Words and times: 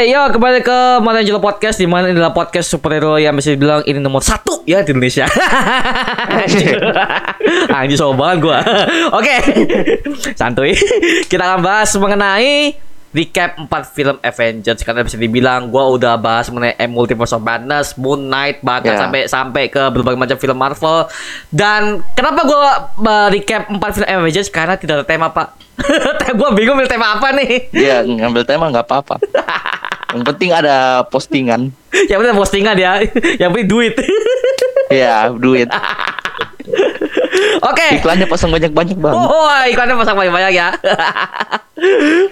yo 0.00 0.32
kembali 0.32 0.64
ke 0.64 0.78
Mana 1.04 1.20
Jelo 1.20 1.38
Podcast 1.38 1.76
di 1.76 1.84
mana 1.84 2.08
adalah 2.08 2.32
podcast 2.32 2.72
superhero 2.72 3.20
yang 3.20 3.36
bisa 3.36 3.52
dibilang 3.52 3.84
ini 3.84 4.00
nomor 4.00 4.24
satu 4.24 4.64
ya 4.64 4.80
di 4.80 4.96
Indonesia. 4.96 5.28
Anjir 7.76 7.96
sombong 7.96 8.16
banget 8.16 8.38
gua. 8.40 8.58
Oke, 9.12 9.34
santuy. 10.32 10.72
Kita 11.26 11.42
akan 11.44 11.60
bahas 11.60 11.92
mengenai 11.96 12.76
recap 13.10 13.58
4 13.58 13.68
film 13.90 14.16
Avengers 14.22 14.80
karena 14.80 15.02
bisa 15.02 15.18
dibilang 15.18 15.68
gua 15.68 15.90
udah 15.90 16.14
bahas 16.14 16.46
mengenai 16.48 16.78
M 16.78 16.94
Multiverse 16.94 17.34
of 17.34 17.42
Madness, 17.42 17.98
Moon 17.98 18.30
Knight 18.30 18.62
bahkan 18.62 18.94
Ya. 18.94 19.00
sampai 19.04 19.20
sampai 19.26 19.62
ke 19.66 19.82
berbagai 19.90 20.16
macam 20.16 20.38
film 20.38 20.56
Marvel. 20.56 21.10
Dan 21.50 22.00
kenapa 22.14 22.40
gua 22.46 22.60
uh, 22.96 23.28
recap 23.28 23.68
4 23.68 23.76
film 23.76 24.08
Avengers 24.08 24.48
karena 24.48 24.78
tidak 24.78 25.02
ada 25.02 25.06
tema, 25.06 25.28
Pak. 25.28 25.60
gua 26.38 26.52
bingung 26.52 26.76
milih 26.76 26.88
tema 26.88 27.16
apa 27.16 27.32
nih. 27.34 27.68
Iya 27.74 28.06
ngambil 28.06 28.44
tema 28.46 28.70
nggak 28.70 28.86
apa-apa. 28.86 29.16
Yang 30.14 30.24
penting 30.34 30.50
ada 30.50 31.06
postingan. 31.06 31.60
Yang 32.10 32.18
penting 32.22 32.38
postingan 32.38 32.76
ya. 32.76 32.92
Yang 33.38 33.50
penting 33.54 33.68
duit. 33.70 33.94
Iya 34.90 35.30
duit. 35.30 35.70
Oke. 37.62 37.86
Iklannya 38.02 38.26
pasang 38.26 38.50
banyak-banyak 38.50 38.98
bang. 38.98 39.14
Oh, 39.14 39.46
iklannya 39.70 39.94
pasang 39.94 40.18
banyak-banyak 40.18 40.50
ya. 40.50 40.74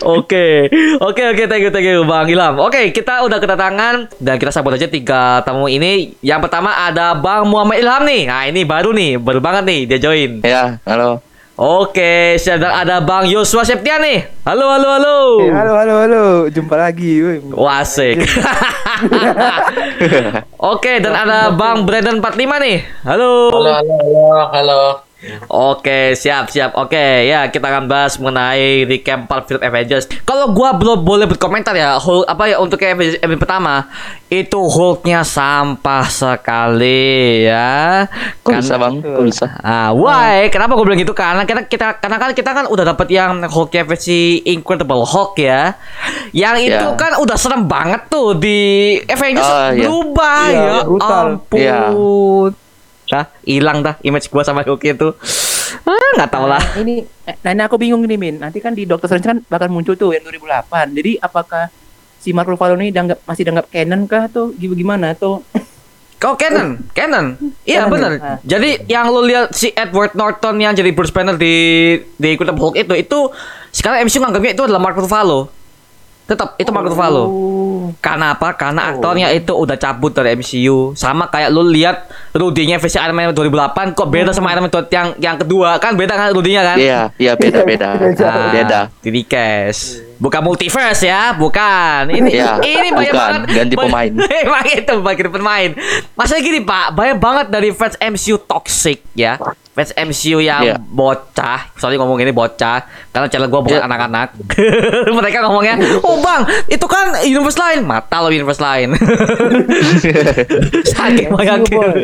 Oke, 0.04 0.68
oke, 1.00 1.22
oke, 1.32 1.44
thank 1.48 1.64
you, 1.64 1.72
thank 1.72 1.88
you, 1.88 2.04
Bang 2.04 2.28
Ilham. 2.28 2.60
Oke, 2.60 2.92
kita 2.92 3.24
udah 3.24 3.40
kedatangan 3.40 4.12
dan 4.20 4.36
kita 4.36 4.52
sambut 4.52 4.76
aja 4.76 4.84
tiga 4.84 5.40
tamu 5.40 5.72
ini. 5.72 6.12
Yang 6.20 6.44
pertama 6.44 6.76
ada 6.76 7.16
Bang 7.16 7.48
Muhammad 7.48 7.80
Ilham 7.80 8.04
nih. 8.04 8.28
Nah, 8.28 8.44
ini 8.44 8.68
baru 8.68 8.92
nih, 8.92 9.16
baru 9.16 9.40
banget 9.40 9.64
nih 9.64 9.80
dia 9.88 9.98
join. 10.04 10.44
Ya 10.44 10.76
halo. 10.84 11.24
Oke, 11.58 12.38
dan 12.38 12.70
ada 12.70 13.02
Bang 13.02 13.26
Yosua 13.26 13.66
Septian 13.66 13.98
nih. 13.98 14.30
Halo, 14.46 14.70
halo, 14.70 14.88
halo. 14.94 15.16
Eh, 15.42 15.50
halo 15.50 15.74
halo 15.74 15.94
halo, 16.06 16.24
jumpa 16.54 16.78
lagi. 16.78 17.18
Wah, 17.50 17.82
asik. 17.82 18.22
Oke, 20.70 21.02
dan 21.02 21.18
ada 21.18 21.50
Bang 21.50 21.82
Brandon 21.82 22.22
45 22.22 22.62
nih. 22.62 22.78
Halo. 23.02 23.50
Halo, 23.50 23.70
halo, 23.74 23.94
halo, 23.98 24.22
halo. 24.54 25.07
Oke, 25.50 26.14
siap, 26.14 26.46
siap. 26.46 26.78
Oke, 26.78 27.26
ya 27.26 27.50
kita 27.50 27.66
akan 27.66 27.90
bahas 27.90 28.22
mengenai 28.22 28.86
recap 28.86 29.26
4 29.26 29.48
film 29.50 29.60
Avengers. 29.60 30.06
Kalau 30.22 30.54
gua 30.54 30.78
belum 30.78 31.02
boleh 31.02 31.26
berkomentar 31.26 31.74
ya, 31.74 31.98
Hulk 31.98 32.22
apa 32.22 32.46
ya 32.46 32.62
untuk 32.62 32.78
Avengers, 32.78 33.18
Avengers 33.18 33.42
pertama 33.42 33.90
itu 34.30 34.60
Hulknya 34.62 35.26
sampah 35.26 36.06
sekali 36.06 37.42
ya. 37.50 38.06
Kok 38.46 38.62
bisa 38.62 38.78
bang? 38.78 38.94
Kok 39.02 39.24
bisa? 39.26 39.46
Ah, 39.58 39.90
why? 39.90 40.46
Kenapa 40.54 40.78
gue 40.78 40.86
bilang 40.86 41.02
gitu? 41.02 41.10
Karena 41.10 41.42
kita 41.42 41.66
kita 41.66 41.98
karena 41.98 42.16
kan 42.22 42.30
kita 42.30 42.50
kan 42.54 42.64
udah 42.70 42.84
dapat 42.94 43.08
yang 43.10 43.42
Hulknya 43.42 43.82
versi 43.82 44.38
Incredible 44.46 45.02
Hulk 45.02 45.34
ya. 45.42 45.74
Yang 46.30 46.56
itu 46.70 46.86
Ya. 46.88 46.94
kan 46.94 47.18
udah 47.18 47.34
serem 47.34 47.66
banget 47.66 48.06
tuh 48.06 48.38
di 48.38 48.94
Avengers 49.02 49.74
iya. 49.74 49.82
berubah 49.82 50.40
Iya, 50.46 50.62
ya. 50.62 50.76
brutal. 50.86 51.26
Ampun. 51.42 52.67
Dah, 53.08 53.24
hilang 53.42 53.80
dah 53.80 53.96
image 54.00 54.28
gua 54.28 54.44
sama 54.44 54.60
Hulk 54.60 54.84
itu. 54.84 55.08
Ah, 55.84 56.08
nggak 56.14 56.30
tahu 56.30 56.44
lah. 56.44 56.60
Nah, 56.60 56.80
ini 56.80 57.04
nah 57.40 57.50
ini 57.50 57.62
aku 57.62 57.76
bingung 57.76 58.04
nih 58.04 58.16
Min. 58.16 58.36
Nanti 58.36 58.60
kan 58.60 58.72
di 58.72 58.84
Doctor 58.84 59.08
Strange 59.08 59.24
kan 59.26 59.38
bakal 59.48 59.68
muncul 59.68 59.96
tuh 59.96 60.12
yang 60.12 60.22
2008. 60.22 60.92
Jadi 60.92 61.16
apakah 61.16 61.72
si 62.18 62.32
Mark 62.32 62.46
Ruffalo 62.46 62.76
ini 62.76 62.92
dianggap 62.92 63.24
masih 63.24 63.42
dianggap 63.44 63.66
canon 63.68 64.04
kah 64.04 64.28
atau 64.28 64.52
gi- 64.52 64.72
gimana 64.74 65.12
atau 65.12 65.40
Kau 66.18 66.34
Canon, 66.34 66.82
Canon. 66.90 67.38
Iya 67.62 67.86
Canon 67.86 67.90
benar. 67.94 68.10
ya? 68.10 68.18
Ah. 68.18 68.38
Jadi 68.42 68.70
yang 68.90 69.06
lu 69.06 69.22
lihat 69.22 69.54
si 69.54 69.70
Edward 69.70 70.18
Norton 70.18 70.58
yang 70.58 70.74
jadi 70.74 70.90
Bruce 70.90 71.14
Banner 71.14 71.38
di 71.38 71.54
di 72.10 72.28
Incredible 72.34 72.58
Hulk 72.58 72.74
itu 72.74 72.94
itu 72.98 73.18
sekarang 73.70 74.02
MCU 74.02 74.18
nganggapnya 74.18 74.52
itu 74.52 74.62
adalah 74.66 74.82
Mark 74.82 74.98
Ruffalo. 74.98 75.46
Tetap 76.26 76.58
itu 76.58 76.74
Mark 76.74 76.90
Ruffalo. 76.90 77.22
Oh. 77.22 77.28
Karena 77.98 78.36
apa? 78.36 78.54
Karena 78.56 78.92
aktornya 78.94 79.28
itu 79.32 79.52
udah 79.52 79.76
cabut 79.76 80.12
dari 80.12 80.36
MCU. 80.36 80.92
Sama 80.96 81.28
kayak 81.28 81.52
lu 81.52 81.66
lihat 81.68 82.08
Rudy-nya 82.32 82.80
versi 82.80 82.96
Iron 82.96 83.14
Man 83.16 83.32
2008 83.32 83.96
kok 83.96 84.08
beda 84.08 84.30
sama 84.32 84.52
Iron 84.52 84.68
Man 84.68 84.72
yang 84.90 85.08
yang 85.20 85.36
kedua. 85.36 85.76
Kan 85.78 85.94
beda 85.94 86.14
kan 86.16 86.28
Rudy-nya 86.32 86.62
kan? 86.64 86.76
Iya 86.80 87.00
iya 87.20 87.32
beda 87.36 87.60
beda. 87.62 87.88
Ah, 88.28 88.50
Beda. 88.52 88.80
Di 89.00 89.22
cash. 89.24 90.07
Bukan 90.18 90.42
multiverse 90.42 91.06
ya, 91.06 91.30
bukan. 91.30 92.10
Ini 92.10 92.28
Iya, 92.28 92.58
ini 92.58 92.90
banyak 92.90 93.06
bukan. 93.08 93.30
banget 93.38 93.40
Ganti 93.54 93.74
pemain. 93.74 94.10
Emang 94.42 94.66
itu 94.66 94.94
bagi 94.98 95.22
pemain. 95.24 95.70
Masalah 96.12 96.42
gini, 96.42 96.60
Pak, 96.60 96.86
banyak 96.90 97.18
banget 97.18 97.46
dari 97.48 97.70
fans 97.70 97.94
MCU 97.96 98.42
toxic 98.42 99.06
ya. 99.14 99.38
Fans 99.70 99.94
MCU 99.94 100.38
yang 100.38 100.62
Iya. 100.64 100.76
bocah, 100.76 101.70
sorry 101.74 101.94
ngomong 101.94 102.18
ini 102.18 102.30
bocah, 102.30 102.82
karena 103.08 103.26
channel 103.26 103.46
gua 103.46 103.62
bukan 103.62 103.78
Iya. 103.78 103.86
anak-anak. 103.86 104.28
Mereka 105.22 105.38
ngomongnya, 105.40 105.74
"Oh, 106.02 106.18
Bang, 106.18 106.42
itu 106.66 106.82
kan 106.84 107.14
universe 107.22 107.54
lain." 107.56 107.86
Mata 107.86 108.18
lo 108.18 108.26
universe 108.28 108.58
lain. 108.58 108.98
Saking 110.84 111.30
banyak. 111.30 111.62
MCU, 111.62 111.78
boy. 111.78 111.94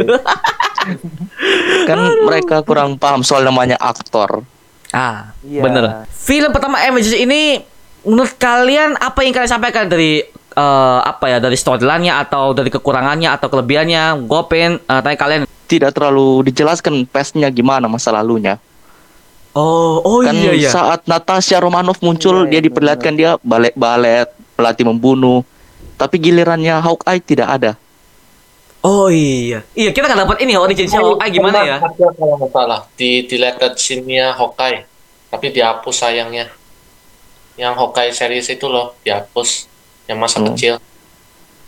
Kan 1.85 1.99
mereka 2.23 2.63
kurang 2.63 2.95
paham 2.95 3.21
soal 3.21 3.43
namanya 3.43 3.75
aktor. 3.77 4.47
Ah, 4.91 5.35
Iya. 5.43 5.61
bener. 5.61 5.85
Film 6.09 6.55
pertama 6.55 6.79
Avengers 6.79 7.19
ini 7.19 7.59
menurut 8.05 8.37
kalian 8.37 8.97
apa 9.01 9.25
yang 9.25 9.33
kalian 9.33 9.51
sampaikan 9.51 9.89
dari 9.89 10.23
eh, 10.55 11.01
apa 11.03 11.27
ya 11.29 11.39
dari 11.43 11.57
storyline-nya 11.59 12.23
atau 12.25 12.53
dari 12.55 12.71
kekurangannya 12.71 13.29
atau 13.33 13.49
kelebihannya? 13.51 14.25
Gue 14.29 14.41
pengen 14.47 14.81
eh, 14.81 15.01
tanya 15.01 15.19
kalian. 15.19 15.43
Tidak 15.65 15.97
terlalu 15.97 16.45
dijelaskan 16.53 17.09
pestnya 17.09 17.49
gimana 17.49 17.89
masa 17.89 18.13
lalunya. 18.13 18.61
Oh, 19.57 20.03
oh 20.03 20.19
kan 20.21 20.35
saat 20.67 21.07
Natasha 21.07 21.63
Romanoff 21.63 22.03
muncul 22.03 22.45
Iya, 22.45 22.51
dia 22.51 22.59
iya, 22.59 22.67
diperlihatkan 22.67 23.13
dia 23.15 23.31
balet-balet, 23.41 24.29
pelatih 24.59 24.85
membunuh. 24.85 25.47
Tapi 25.95 26.19
gilirannya 26.19 26.75
Hawkeye 26.83 27.23
tidak 27.23 27.49
ada. 27.49 27.73
Oh 28.85 29.09
iya. 29.09 29.65
Iya, 29.73 29.95
kita 29.95 30.11
nggak 30.11 30.21
dapat 30.27 30.39
ini 30.43 30.59
origin 30.59 30.91
si 30.91 30.99
Hawkeye 30.99 31.33
gimana 31.33 31.65
ya? 31.65 31.79
Ada 31.81 32.13
kalau 32.13 32.35
nggak 32.37 32.51
salah 32.51 32.81
di 32.99 33.25
deleted 33.25 33.73
scene-nya 33.79 34.37
Hawkeye, 34.37 34.85
tapi 35.31 35.47
dihapus 35.55 35.97
sayangnya. 35.97 36.51
Yang 37.55 37.75
Hawkeye 37.79 38.13
series 38.13 38.47
itu 38.51 38.67
loh 38.67 38.99
dihapus 39.07 39.71
yang 40.11 40.19
masa 40.19 40.43
Hmm. 40.43 40.53
kecil. 40.53 40.83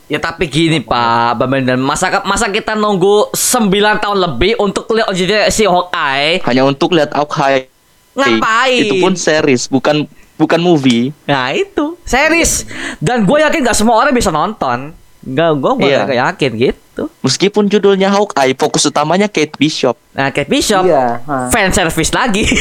Ya 0.06 0.22
tapi 0.22 0.46
gini 0.46 0.78
Pak, 0.78 1.34
Bang 1.34 1.66
dan 1.66 1.82
masa 1.82 2.22
masa 2.22 2.46
kita 2.46 2.78
nunggu 2.78 3.34
9 3.34 3.98
tahun 3.98 4.18
lebih 4.22 4.54
untuk 4.62 4.86
lihat 4.94 5.10
originnya 5.10 5.50
si 5.50 5.66
Hawkeye? 5.66 6.46
Hanya 6.46 6.62
untuk 6.62 6.94
lihat 6.94 7.10
Hawkeye. 7.10 7.66
Ngapain? 8.14 8.86
Itu 8.86 9.02
pun 9.02 9.18
series, 9.18 9.66
bukan 9.66 10.06
bukan 10.38 10.60
movie. 10.62 11.10
Nah 11.26 11.50
itu 11.50 11.98
series 12.06 12.70
dan 13.02 13.26
gue 13.26 13.38
yakin 13.42 13.66
gak 13.66 13.74
semua 13.74 13.98
orang 13.98 14.14
bisa 14.14 14.30
nonton. 14.30 14.94
Gak, 15.26 15.50
gue 15.58 15.72
Iya. 15.82 16.06
gak 16.06 16.18
yakin 16.22 16.50
gitu. 16.54 17.02
Meskipun 17.20 17.66
judulnya 17.66 18.08
Hawkeye, 18.08 18.54
fokus 18.54 18.86
utamanya 18.86 19.26
Kate 19.26 19.58
Bishop. 19.58 19.98
Nah, 20.14 20.30
Kate 20.30 20.46
Bishop, 20.46 20.86
Iya, 20.86 21.18
fan 21.50 21.70
service 21.70 22.14
lagi. 22.14 22.46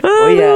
Oh 0.00 0.28
iya. 0.28 0.52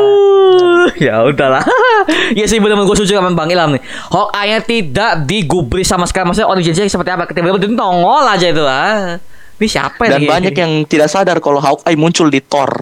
Ya 0.96 1.20
udahlah. 1.20 1.60
ya 2.38 2.44
sih 2.44 2.56
benar 2.56 2.80
gue 2.80 2.96
setuju 2.96 3.20
sama 3.20 3.32
Bang 3.32 3.52
Ilham 3.52 3.76
nih. 3.76 3.82
Hawkeye-nya 4.08 4.58
tidak 4.64 5.12
digubris 5.24 5.84
sama 5.84 6.08
sekali. 6.08 6.28
Maksudnya 6.28 6.48
originnya 6.48 6.88
seperti 6.88 7.10
apa? 7.12 7.28
Tiba-tiba 7.28 7.60
dia 7.60 7.70
nongol 7.70 8.24
aja 8.24 8.46
itu 8.48 8.64
ah. 8.64 9.20
Ini 9.60 9.66
siapa 9.68 10.08
Dan 10.08 10.24
nih? 10.24 10.28
banyak 10.28 10.54
yang 10.56 10.72
tidak 10.88 11.12
sadar 11.12 11.36
kalau 11.38 11.60
Hawkeye 11.60 11.92
muncul 11.92 12.32
di 12.32 12.40
Thor. 12.40 12.72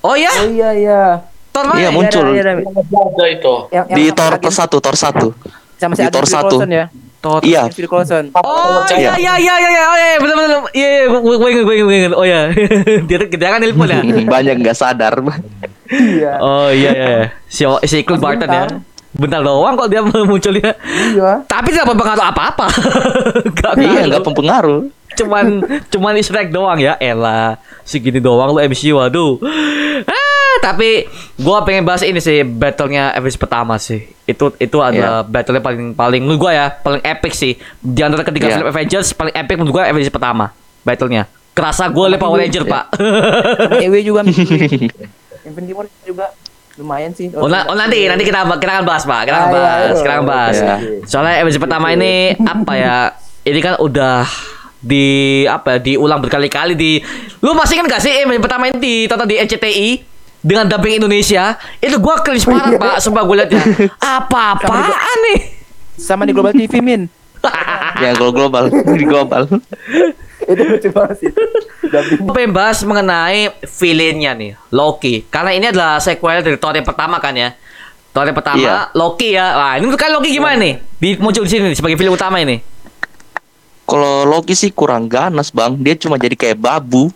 Oh 0.00 0.16
ya? 0.16 0.32
Oh 0.40 0.48
iya 0.48 0.70
iya. 0.72 1.02
Thor 1.58 1.66
mana? 1.66 1.76
Iya, 1.76 1.88
muncul. 1.90 2.24
Iya, 2.28 2.42
iya, 2.46 2.52
iya. 2.54 2.70
Ada 3.02 3.24
itu. 3.26 3.54
Yang, 3.68 3.84
yang 3.84 3.98
Di 3.98 4.04
Thor 4.14 4.32
satu, 4.48 4.76
Thor 4.78 4.94
satu. 4.94 5.28
sama 5.74 5.94
si 5.94 6.02
di 6.02 6.08
Thor 6.08 6.24
satu. 6.24 6.56
Ya. 6.64 6.86
Thor. 7.18 7.42
Iya. 7.42 7.66
Agent 7.66 7.74
Phil 7.74 7.86
Coulson. 7.86 8.24
Oh 8.32 8.86
iya 8.88 9.18
Iya. 9.18 9.34
iya 9.34 9.54
iya 9.58 9.68
iya 9.68 9.82
oh 9.84 9.96
iya 9.96 10.16
benar 10.16 10.34
benar 10.36 10.58
iya 10.70 10.88
iya 10.88 11.02
gue 11.08 11.18
gue 11.18 11.48
inget 11.50 11.64
gue 11.64 11.74
inget 11.74 11.84
gue 11.84 11.96
inget 11.98 12.12
oh 12.14 12.22
iya 12.22 12.40
dia 13.10 13.16
dia 13.26 13.48
kan 13.48 13.58
nelpon 13.58 13.86
ya 13.86 13.98
banyak 14.24 14.54
nggak 14.62 14.76
sadar. 14.76 15.18
Iya. 15.88 16.38
oh 16.38 16.70
iya 16.70 16.90
iya 16.94 17.18
si 17.46 17.66
si 17.84 18.06
Clint 18.06 18.22
Barton 18.22 18.46
ya 18.46 18.70
bentar 19.08 19.40
doang 19.40 19.74
kok 19.74 19.88
dia 19.88 19.98
munculnya 20.30 20.78
Iya. 21.10 21.42
tapi 21.46 21.74
tidak 21.74 21.90
berpengaruh 21.90 22.22
apa-apa 22.28 22.66
Gak 23.58 23.72
iya, 23.80 24.06
nggak 24.06 24.22
pengaruh. 24.22 24.86
cuman 25.16 25.58
cuman 25.90 26.12
easter 26.14 26.38
doang 26.46 26.78
ya 26.78 26.94
elah 26.98 27.58
segini 27.82 28.22
doang 28.22 28.52
lo 28.52 28.60
MCU 28.60 28.94
aduh 28.94 29.42
ah 29.42 29.87
tapi 30.60 31.04
gua 31.36 31.60
pengen 31.60 31.82
bahas 31.82 32.00
ini 32.00 32.18
sih 32.18 32.42
battlenya 32.42 33.10
Avengers 33.10 33.36
pertama 33.36 33.76
sih 33.76 33.98
itu 34.22 34.50
itu 34.54 34.78
adalah 34.78 35.22
battlenya 35.22 35.58
paling 35.58 35.92
paling 35.92 36.20
menurut 36.20 36.40
gua 36.40 36.52
ya 36.52 36.66
paling 36.72 37.00
epic 37.00 37.32
sih 37.32 37.52
di 37.76 38.00
antara 38.00 38.22
ketiga 38.22 38.46
Iya. 38.46 38.54
film 38.56 38.68
Avengers 38.68 39.08
paling 39.10 39.32
epic 39.32 39.54
menurut 39.54 39.74
gua 39.74 39.84
Avengers 39.86 40.10
pertama 40.10 40.50
battlenya 40.80 41.24
kerasa 41.50 41.86
gua 41.86 42.06
liat 42.08 42.18
Power 42.18 42.38
Ranger 42.38 42.64
pak 42.64 42.84
Sama 42.94 43.82
EW 43.84 43.94
juga. 44.00 44.20
Infinity 45.40 45.72
juga 46.04 46.26
lumayan 46.74 47.10
sih. 47.10 47.26
Oh, 47.32 47.50
na- 47.50 47.66
oh, 47.66 47.74
nanti 47.74 48.06
nanti 48.06 48.22
kita 48.22 48.46
kita 48.54 48.72
akan 48.72 48.84
bahas 48.84 49.02
pak 49.02 49.26
kita 49.26 49.34
akan 49.34 49.42
Ah, 49.42 49.50
iya, 49.50 49.58
bahas 49.58 49.82
iya. 49.90 49.98
kita 49.98 50.12
akan 50.12 50.26
bahas 50.26 50.56
Iya. 50.56 50.74
soalnya 51.04 51.34
episode 51.42 51.62
pertama 51.64 51.86
ini 51.90 52.12
apa 52.38 52.72
ya 52.72 52.96
ini 53.42 53.58
kan 53.58 53.74
udah 53.76 54.22
di 54.78 55.06
apa 55.42 55.74
ya 55.74 55.78
diulang 55.84 56.22
berkali-kali 56.22 56.72
di 56.72 57.02
lu 57.36 57.50
masih 57.50 57.74
kan 57.76 57.86
gak 57.88 57.98
sih 57.98 58.14
episode 58.14 58.38
pertama 58.40 58.70
ini 58.70 58.78
ditonton 58.78 59.26
di 59.26 59.36
NCTI 59.36 59.88
dengan 60.38 60.64
dubbing 60.64 61.02
Indonesia, 61.02 61.58
itu 61.78 61.98
gua 61.98 62.22
cringe 62.22 62.46
parah, 62.46 62.70
Pak. 62.72 62.96
Sumpah 63.02 63.22
gue 63.22 63.36
liatnya. 63.36 63.62
Apa-apaan 64.18 65.18
nih? 65.32 65.38
Sama 65.94 66.22
di 66.22 66.32
Global 66.32 66.54
TV, 66.54 66.78
Min. 66.78 67.02
Ya 67.98 68.14
kalau 68.14 68.30
global 68.30 68.70
di 68.98 69.02
global. 69.02 69.50
itu 70.38 70.62
lucu 70.62 70.88
banget 70.94 71.16
sih. 71.18 71.30
Dubbing. 71.82 72.18
Gue 72.22 72.32
pengen 72.32 72.52
bahas 72.54 72.78
mengenai 72.82 73.50
villainnya 73.66 74.32
nih, 74.34 74.54
Loki. 74.70 75.26
Karena 75.26 75.50
ini 75.50 75.66
adalah 75.66 75.98
sequel 75.98 76.46
dari 76.46 76.54
Thor 76.54 76.78
yang 76.78 76.86
pertama 76.86 77.18
kan 77.18 77.34
ya. 77.34 77.58
Thor 78.14 78.22
yang 78.22 78.38
pertama, 78.38 78.58
Iya. 78.62 78.74
Loki 78.94 79.34
ya. 79.34 79.46
Wah, 79.54 79.74
ini 79.78 79.90
kan 79.98 80.14
Loki 80.14 80.30
gimana 80.30 80.54
nih? 80.58 80.74
Di, 80.94 81.08
muncul 81.18 81.42
di 81.42 81.50
sini 81.50 81.74
nih, 81.74 81.76
sebagai 81.78 81.98
film 81.98 82.14
utama 82.14 82.38
ini. 82.38 82.62
Kalau 83.82 84.28
Loki 84.28 84.54
sih 84.54 84.70
kurang 84.70 85.10
ganas 85.10 85.50
bang, 85.50 85.74
dia 85.74 85.98
cuma 85.98 86.14
jadi 86.14 86.36
kayak 86.38 86.58
babu. 86.60 87.10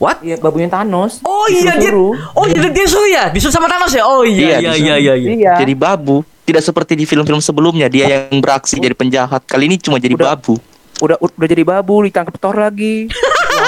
What? 0.00 0.24
Iya, 0.24 0.40
babunya 0.40 0.66
Thanos. 0.66 1.20
Oh 1.20 1.44
iya 1.46 1.76
dia. 1.76 1.92
Disuruh. 1.92 2.16
Oh 2.32 2.48
iya 2.48 2.66
dia 2.66 2.86
suruh 2.88 3.04
ya, 3.06 3.24
disuruh 3.28 3.52
sama 3.52 3.68
Thanos 3.68 3.92
ya. 3.92 4.02
Oh 4.02 4.24
iya 4.24 4.56
iya 4.56 4.72
Iya, 4.72 4.72
iya 4.74 4.94
iya. 4.96 5.14
iya. 5.14 5.30
Iya. 5.36 5.52
Jadi 5.60 5.76
babu. 5.76 6.24
Tidak 6.40 6.64
seperti 6.64 6.96
di 6.96 7.04
film-film 7.04 7.38
sebelumnya 7.38 7.86
dia 7.86 8.08
yang 8.08 8.40
beraksi 8.40 8.80
jadi 8.80 8.90
penjahat. 8.90 9.44
Kali 9.44 9.68
ini 9.68 9.76
cuma 9.76 10.00
jadi 10.00 10.16
Udah. 10.16 10.34
babu. 10.34 10.56
Udah 10.98 11.16
udah 11.16 11.46
jadi 11.46 11.62
babu, 11.62 12.02
ditangkap 12.02 12.34
Thor 12.36 12.56
lagi. 12.56 13.06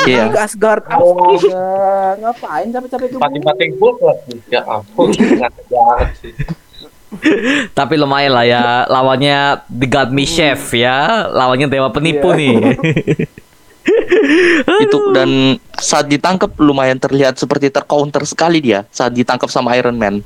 Iya. 0.02 0.30
Ke 0.30 0.38
Asgard. 0.40 0.82
Astaga, 0.82 1.62
ngapain 2.18 2.66
capek-capek 2.70 3.06
bumi? 3.12 3.22
Pating-pating 3.22 3.70
Hulk 3.76 3.98
lagi. 4.00 4.34
Ya 4.48 4.62
ampun, 4.64 5.10
ngakak 5.38 5.66
banget 5.68 6.10
sih. 6.18 6.32
Tapi 7.70 7.94
lumayan 7.94 8.32
lah 8.32 8.42
ya 8.42 8.62
lawannya 8.88 9.62
The 9.68 9.86
God 9.86 10.10
Me 10.10 10.24
Chef 10.24 10.72
ya, 10.72 11.28
lawannya 11.28 11.68
dewa 11.68 11.92
penipu 11.92 12.32
Iya. 12.32 12.38
nih. 12.40 12.54
Itu 14.82 15.10
dan 15.10 15.58
saat 15.74 16.06
ditangkap 16.06 16.54
lumayan 16.58 16.98
terlihat 16.98 17.34
seperti 17.36 17.68
tercounter 17.68 18.22
sekali 18.22 18.62
dia 18.62 18.86
saat 18.88 19.10
ditangkap 19.12 19.50
sama 19.50 19.74
Iron 19.74 19.98
Man. 19.98 20.22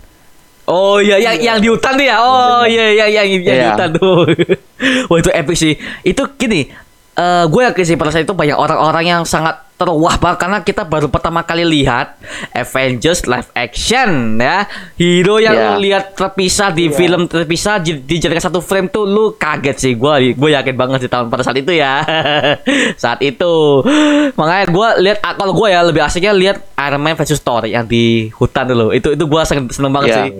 Oh 0.66 0.98
iya 0.98 1.16
yang 1.22 1.38
yang 1.38 1.58
di 1.62 1.70
hutan 1.70 1.94
tuh 1.94 2.06
ya. 2.06 2.16
Oh 2.18 2.66
iya 2.66 2.90
iya 2.90 3.06
yang 3.22 3.26
yang 3.30 3.42
di 3.42 3.46
Iya. 3.46 3.70
hutan 3.72 3.88
tuh. 3.94 4.26
Wah 5.08 5.18
itu 5.22 5.30
epic 5.30 5.56
sih. 5.56 5.72
Itu 6.02 6.26
gini, 6.34 6.66
eh 7.16 7.44
gue 7.46 7.62
yakin 7.64 7.84
sih 7.84 7.96
pada 7.96 8.10
saat 8.10 8.22
itu 8.22 8.32
banyak 8.32 8.52
orang-orang 8.54 9.04
yang 9.06 9.22
sangat 9.24 9.64
terwah 9.72 10.16
banget 10.16 10.38
karena 10.38 10.58
kita 10.62 10.82
baru 10.82 11.04
pertama 11.06 11.40
kali 11.40 11.60
lihat 11.62 12.16
Avengers 12.50 13.24
live 13.24 13.48
action 13.52 14.36
ya. 14.36 14.64
Hero 14.94 15.36
yang 15.36 15.52
lu 15.52 15.82
lihat 15.82 16.12
terpisah 16.12 16.68
di 16.70 16.88
Iya. 16.88 16.92
film 16.94 17.24
terpisah 17.24 17.76
di- 17.78 18.00
dijadikan 18.00 18.40
satu 18.42 18.60
frame 18.60 18.88
tuh 18.88 19.04
lu 19.04 19.32
kaget 19.34 19.76
sih. 19.76 19.92
Gue 19.94 20.32
gue 20.32 20.50
yakin 20.50 20.72
banget 20.72 20.98
sih 21.02 21.10
tahun 21.10 21.28
pada 21.28 21.40
saat 21.42 21.56
itu 21.56 21.72
ya. 21.72 22.00
saat 23.02 23.20
itu. 23.20 23.84
Makanya 24.32 24.64
gue 24.66 24.88
lihat 25.02 25.18
ah, 25.20 25.32
kalau 25.34 25.52
gue 25.52 25.68
ya 25.68 25.80
lebih 25.82 26.00
asiknya 26.02 26.32
lihat 26.32 26.56
Iron 26.78 27.00
Man 27.02 27.12
versus 27.14 27.36
Thor 27.38 27.64
yang 27.64 27.84
di 27.84 28.28
hutan 28.30 28.64
dulu. 28.66 28.92
Itu 28.92 29.12
itu 29.12 29.24
gue 29.24 29.42
seneng, 29.42 29.68
seneng 29.68 29.88
banget 29.90 30.08
Iya. 30.08 30.16
sih. 30.18 30.30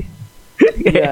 Iya. 0.83 1.11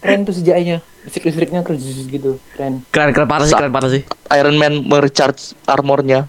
Keren 0.00 0.20
tuh 0.22 0.34
sejaknya. 0.34 0.78
Listrik-listriknya 1.00 1.60
keren 1.64 1.80
gitu. 1.80 2.36
Keren. 2.52 2.84
Keren 2.92 3.10
keren 3.16 3.28
parah 3.28 3.46
sih, 3.48 3.56
keren 3.56 3.72
parah 3.72 3.88
sih. 3.88 4.02
Iron 4.36 4.56
Man 4.60 4.84
merecharge 4.84 5.56
armornya. 5.64 6.28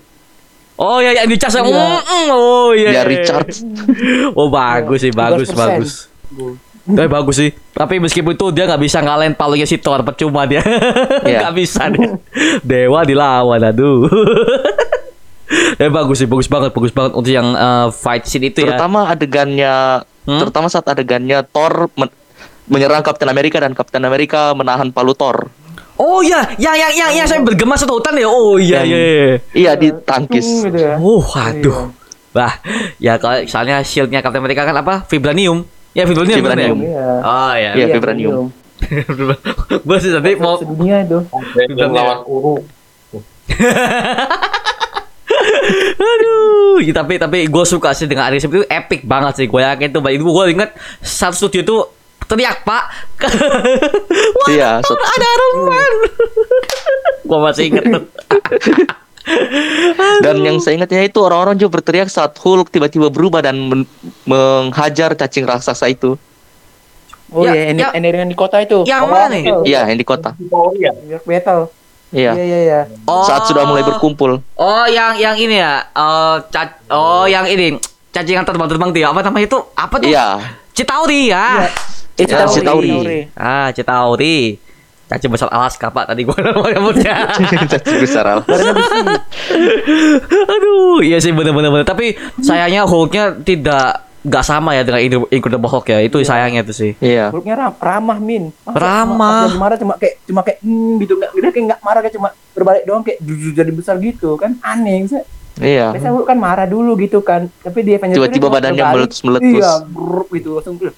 Oh 0.79 0.97
ya 0.97 1.13
yang 1.13 1.27
dicas 1.29 1.53
yang 1.53 1.68
mm, 1.68 2.31
oh 2.31 2.71
iya. 2.73 2.89
Dia 2.89 2.94
iya, 2.94 3.01
iya. 3.03 3.03
recharge. 3.06 3.62
Oh 4.39 4.47
bagus 4.47 5.03
sih, 5.03 5.12
bagus 5.12 5.51
13%. 5.51 5.59
bagus. 5.59 5.91
Tapi 6.81 7.07
bagus 7.07 7.35
sih. 7.38 7.50
Tapi 7.71 8.01
meskipun 8.01 8.33
itu 8.33 8.47
dia 8.50 8.65
nggak 8.65 8.81
bisa 8.81 8.97
ngalahin 9.03 9.38
palunya 9.38 9.68
si 9.69 9.77
Thor, 9.77 10.01
percuma 10.01 10.50
dia. 10.50 10.63
Iya. 11.27 11.45
Nggak 11.45 11.53
bisa 11.53 11.85
dia. 11.91 12.17
Dewa 12.65 13.06
dilawan, 13.06 13.62
aduh. 13.62 14.09
Tapi 15.77 15.91
bagus 16.01 16.17
sih, 16.17 16.25
bagus 16.25 16.50
banget, 16.50 16.74
bagus 16.74 16.89
banget 16.89 17.12
untuk 17.13 17.29
yang 17.29 17.53
eh, 17.53 17.88
fight 17.94 18.25
scene 18.25 18.50
itu 18.50 18.65
ya. 18.65 18.74
Terutama 18.74 19.12
adegannya, 19.12 20.01
Hmm? 20.21 20.38
terutama 20.38 20.69
saat 20.69 20.85
adegannya 20.85 21.41
Thor 21.50 21.89
men- 21.97 22.13
menyerang 22.67 23.01
Captain 23.01 23.25
America 23.25 23.57
dan 23.57 23.73
Captain 23.73 24.03
America 24.03 24.51
menahan 24.53 24.89
palu 24.89 25.13
Thor. 25.13 25.49
Oh 25.95 26.25
iya, 26.25 26.41
yang 26.57 26.73
yang 26.73 26.93
yang 26.93 27.11
yang 27.13 27.27
saya 27.29 27.41
bergema 27.41 27.77
satu 27.77 28.01
hutan 28.01 28.17
ya. 28.17 28.25
Oh 28.25 28.57
iya 28.57 28.81
Yang- 28.81 28.89
iya. 28.89 28.97
iya. 28.97 29.35
Iya 29.53 29.71
ditangkis. 29.77 30.47
Hmm, 30.47 30.65
gitu 30.65 30.77
ya. 30.81 30.93
Oh, 30.97 31.21
aduh. 31.21 31.93
Wah, 32.31 32.53
ya 32.97 33.19
kalau 33.19 33.43
soalnya 33.45 33.83
shieldnya 33.83 34.23
Captain 34.23 34.41
America 34.41 34.65
kan 34.65 34.73
apa? 34.73 35.05
Vibranium. 35.05 35.61
Ya 35.91 36.07
vibranium. 36.07 36.37
Vibranium. 36.41 36.77
ya? 36.79 36.87
Iya. 36.89 37.05
Oh 37.21 37.53
iya. 37.53 37.71
Iya, 37.75 37.85
vibranium. 37.93 38.49
Gue 39.85 39.97
sih 40.01 40.09
tadi 40.09 40.33
mau 40.39 40.57
Sedunia 40.57 41.05
itu. 41.05 41.21
Lawan 41.77 42.25
Uru. 42.25 42.55
Aduh, 46.01 46.81
ya, 46.81 46.93
tapi 46.93 47.15
tapi 47.17 47.45
gue 47.47 47.65
suka 47.65 47.93
sih 47.93 48.05
dengan 48.05 48.29
Aris 48.29 48.45
itu 48.45 48.65
epic 48.65 49.05
banget 49.05 49.33
sih. 49.37 49.45
Gue 49.45 49.61
yakin 49.61 49.91
tuh, 49.91 50.01
itu 50.09 50.23
gue 50.23 50.45
inget 50.49 50.71
satu 50.99 51.35
studio 51.47 51.61
tuh 51.61 51.81
teriak 52.31 52.63
pak. 52.63 52.83
Wah, 54.37 54.47
Iya, 54.47 54.79
satu- 54.79 54.95
ada 54.97 55.27
Iron 55.27 55.55
Man. 55.65 55.93
gue 57.27 57.39
masih 57.41 57.63
inget 57.67 57.83
tuh. 57.85 58.03
Dan 60.19 60.41
yang 60.41 60.57
saya 60.57 60.75
ingatnya 60.75 61.05
itu 61.05 61.19
orang-orang 61.19 61.53
juga 61.55 61.77
berteriak 61.77 62.09
saat 62.09 62.33
Hulk 62.33 62.67
tiba-tiba 62.67 63.07
berubah 63.07 63.39
dan 63.39 63.55
men- 63.61 63.89
menghajar 64.25 65.13
cacing 65.13 65.45
raksasa 65.45 65.87
itu. 65.87 66.17
Oh 67.29 67.45
Ya, 67.45 67.53
iya, 67.53 67.63
ini 67.69 67.79
ya. 67.79 67.89
ini 67.93 68.07
yang 68.09 68.27
di 68.27 68.35
kota 68.35 68.59
itu. 68.59 68.83
Yang 68.83 69.01
Oh, 69.01 69.09
mana. 69.09 69.35
Iya, 69.61 69.87
yang 69.87 69.95
di 69.95 70.03
kota. 70.03 70.35
Ya? 70.75 70.91
New 70.91 71.07
York 71.07 71.23
Battle. 71.23 71.69
Iya. 72.11 72.31
Iya, 72.33 72.43
iya, 72.43 72.59
iya. 72.59 72.79
Oh. 73.05 73.23
Saat 73.23 73.47
sudah 73.47 73.63
mulai 73.63 73.85
berkumpul. 73.85 74.43
Oh, 74.53 74.85
yang 74.85 75.15
yang 75.15 75.37
ini 75.37 75.55
ya. 75.55 75.85
Oh, 75.93 76.43
ca- 76.49 76.81
oh 76.91 77.23
yang 77.23 77.47
ini 77.47 77.79
cacing 78.11 78.35
yang 78.35 78.43
terbang-terbang 78.43 78.89
tuh 78.91 78.99
ya. 78.99 79.07
Apa 79.07 79.23
namanya 79.23 79.47
itu? 79.47 79.59
Apa 79.71 79.95
tuh? 79.95 80.09
Iya. 80.11 80.27
Citauri 80.73 81.31
ya. 81.31 81.71
Eh, 82.21 82.27
Ya, 82.27 82.45
Citauri. 82.45 82.88
Citauri. 82.88 83.19
Ah, 83.33 83.68
Citauri. 83.71 84.39
Cacing 85.07 85.27
besar 85.29 85.50
Alaska, 85.50 85.88
Pak. 85.88 86.07
Tadi 86.07 86.21
gua 86.23 86.39
mau 86.56 86.63
nyebutnya. 86.65 87.35
Cacing 87.71 88.00
besar 88.00 88.23
Al. 88.25 88.39
Aduh, 90.48 91.00
iya 91.01 91.17
sih 91.17 91.31
bener-bener. 91.31 91.67
bener. 91.69 91.84
Tapi 91.84 92.13
sayangnya 92.38 92.86
Hulknya 92.86 93.36
tidak 93.38 94.07
nggak 94.22 94.45
sama 94.45 94.72
ya 94.72 94.86
dengan 94.86 95.01
Incredible- 95.27 95.67
Hulk 95.67 95.88
ya. 95.89 96.00
Itu 96.00 96.22
sayangnya 96.22 96.62
tuh 96.62 96.72
sih. 96.74 96.91
Iya. 96.95 97.27
Hulknya 97.29 97.57
ram 97.57 97.74
ramah, 97.75 98.17
Min. 98.17 98.53
Masa 98.62 98.77
Ramah. 98.77 99.41
Lagi 99.48 99.57
marah 99.57 99.77
cuma 99.77 99.93
kayak 99.95 100.15
cuma 100.24 100.41
kayak 100.41 100.60
hmm, 100.62 100.93
gitu 101.00 101.13
enggak 101.17 101.29
dia 101.34 101.50
kayak 101.50 101.65
enggak 101.65 101.79
marah 101.81 102.00
kayak 102.00 102.15
cuma 102.15 102.27
berbalik 102.51 102.84
doang 102.86 103.01
kayak 103.01 103.19
jujur 103.19 103.51
jadi 103.51 103.72
besar 103.72 103.95
gitu 103.98 104.36
kan 104.36 104.55
aneh 104.62 105.03
Biasa- 105.03 105.27
Iya. 105.60 105.91
Biasanya 105.91 106.13
Hulk 106.15 106.25
kan 106.25 106.38
marah 106.39 106.65
dulu 106.65 106.95
gitu 106.95 107.19
kan. 107.19 107.51
Tapi 107.60 107.84
dia 107.84 108.00
Avengers 108.00 108.15
Tiba-tiba 108.15 108.48
badannya 108.48 108.79
berbalik. 108.79 109.12
meletus-meletus. 109.12 109.60
Iya, 109.60 109.72
grup 109.86 110.27
gitu 110.31 110.50
langsung 110.55 110.79
"Loh, 110.79 110.95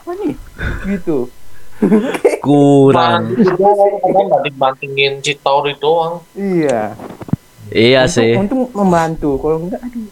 apa 0.00 0.10
nih? 0.16 0.34
Gitu. 0.88 1.28
Kurang. 2.46 3.34
Dibantingin 4.46 5.20
Citauri 5.20 5.74
doang. 5.76 6.22
Iya. 6.32 6.94
Iya 7.68 8.02
sih. 8.06 8.36
Untung 8.38 8.70
membantu. 8.72 9.36
Kalau 9.40 9.58
enggak 9.64 9.80
aduh. 9.82 10.08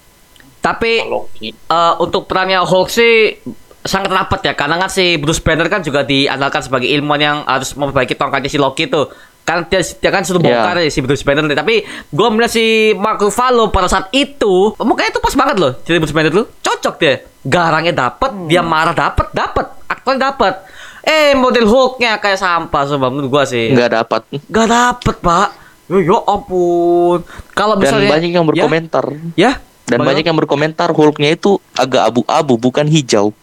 Tapi 0.62 0.92
eh, 1.02 1.94
untuk 1.98 2.30
perannya 2.30 2.62
Hulk 2.62 2.88
sih 2.90 3.34
sangat 3.82 4.14
rapat 4.14 4.40
ya 4.46 4.54
karena 4.54 4.78
kan 4.78 4.86
si 4.86 5.18
Bruce 5.18 5.42
Banner 5.42 5.66
kan 5.66 5.82
juga 5.82 6.06
diandalkan 6.06 6.62
sebagai 6.62 6.86
ilmuwan 6.86 7.18
yang 7.18 7.38
harus 7.42 7.74
memperbaiki 7.74 8.14
tongkatnya 8.14 8.46
si 8.46 8.54
Loki 8.54 8.86
itu 8.86 9.10
kan 9.42 9.66
dia, 9.66 9.82
dia 9.82 10.10
kan 10.10 10.22
sudah 10.22 10.38
Iya. 10.38 10.46
bongkar 10.48 10.76
ya 10.78 10.88
si 10.88 11.00
Bruce 11.00 11.22
Banner 11.22 11.42
tapi 11.50 11.82
gue 11.84 12.28
melihat 12.30 12.52
si 12.52 12.64
Mark 12.94 13.18
Ruffalo 13.18 13.68
pada 13.68 13.86
saat 13.86 14.06
itu 14.10 14.70
mukanya 14.78 15.10
itu 15.10 15.18
pas 15.18 15.34
banget 15.34 15.56
loh 15.58 15.72
jadi 15.82 15.98
Bruce 15.98 16.12
Banner 16.12 16.30
tuh 16.30 16.46
cocok 16.58 16.94
deh 16.96 17.16
garangnya 17.42 17.90
dapet 17.92 18.30
dia 18.46 18.62
marah 18.62 18.94
dapet 18.94 19.26
dapet 19.30 19.66
aktornya 19.84 20.30
dapet 20.30 20.54
eh 21.02 21.34
model 21.34 21.66
Hulknya 21.66 22.16
kayak 22.16 22.38
sampah 22.38 22.82
sumpah 22.86 23.10
menurut 23.10 23.28
gue 23.28 23.44
sih 23.44 23.66
Nggak 23.70 23.90
dapat. 23.92 24.20
Gak 24.46 24.68
dapet 24.68 25.16
pak 25.18 25.48
Yo, 25.90 25.98
yo 25.98 26.18
ampun 26.22 27.26
Kalau 27.50 27.74
Dan 27.74 27.82
misalnya 27.82 28.08
banyak 28.08 28.30
yang 28.30 28.46
berkomentar. 28.46 29.04
Ya, 29.34 29.58
Dan 29.82 29.98
Bagaimana? 29.98 30.08
banyak 30.08 30.24
yang 30.24 30.38
berkomentar 30.38 30.88
Hulknya 30.88 31.34
itu 31.34 31.58
agak 31.74 32.06
abu-abu 32.06 32.54
bukan 32.56 32.86
hijau. 32.86 33.34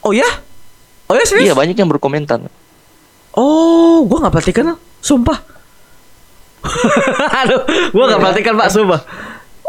Oh 0.00 0.14
ya? 0.14 0.24
Oh 1.06 1.12
ya 1.12 1.26
serius? 1.26 1.50
Iya 1.50 1.54
banyak 1.54 1.74
yang 1.74 1.90
berkomentar. 1.90 2.38
Oh, 3.32 4.06
gua 4.06 4.22
nggak 4.22 4.32
perhatikan 4.32 4.78
sumpah. 5.06 5.38
Aduh, 7.46 7.62
gua 7.94 8.04
nggak 8.10 8.20
perhatikan 8.26 8.54
pak, 8.58 8.68
sumpah. 8.74 9.00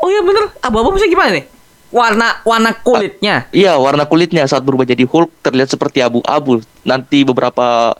Oh 0.02 0.10
ya 0.10 0.26
bener, 0.26 0.50
abu-abu 0.66 0.98
bisa 0.98 1.06
gimana 1.06 1.38
nih? 1.38 1.46
Warna 1.88 2.44
warna 2.44 2.76
kulitnya. 2.76 3.48
Iya 3.56 3.80
warna 3.80 4.04
kulitnya 4.04 4.44
saat 4.44 4.66
berubah 4.66 4.84
jadi 4.84 5.08
Hulk 5.08 5.32
terlihat 5.40 5.72
seperti 5.72 6.04
abu-abu. 6.04 6.60
Nanti 6.84 7.24
beberapa 7.24 7.96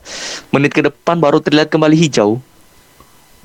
menit 0.52 0.76
ke 0.76 0.84
depan 0.84 1.22
baru 1.22 1.40
terlihat 1.40 1.72
kembali 1.72 1.96
hijau. 1.96 2.42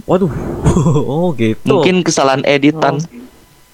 Waduh, 0.08 0.32
oh 1.12 1.30
gitu. 1.38 1.62
Mungkin 1.68 2.02
kesalahan 2.02 2.42
editan. 2.42 2.98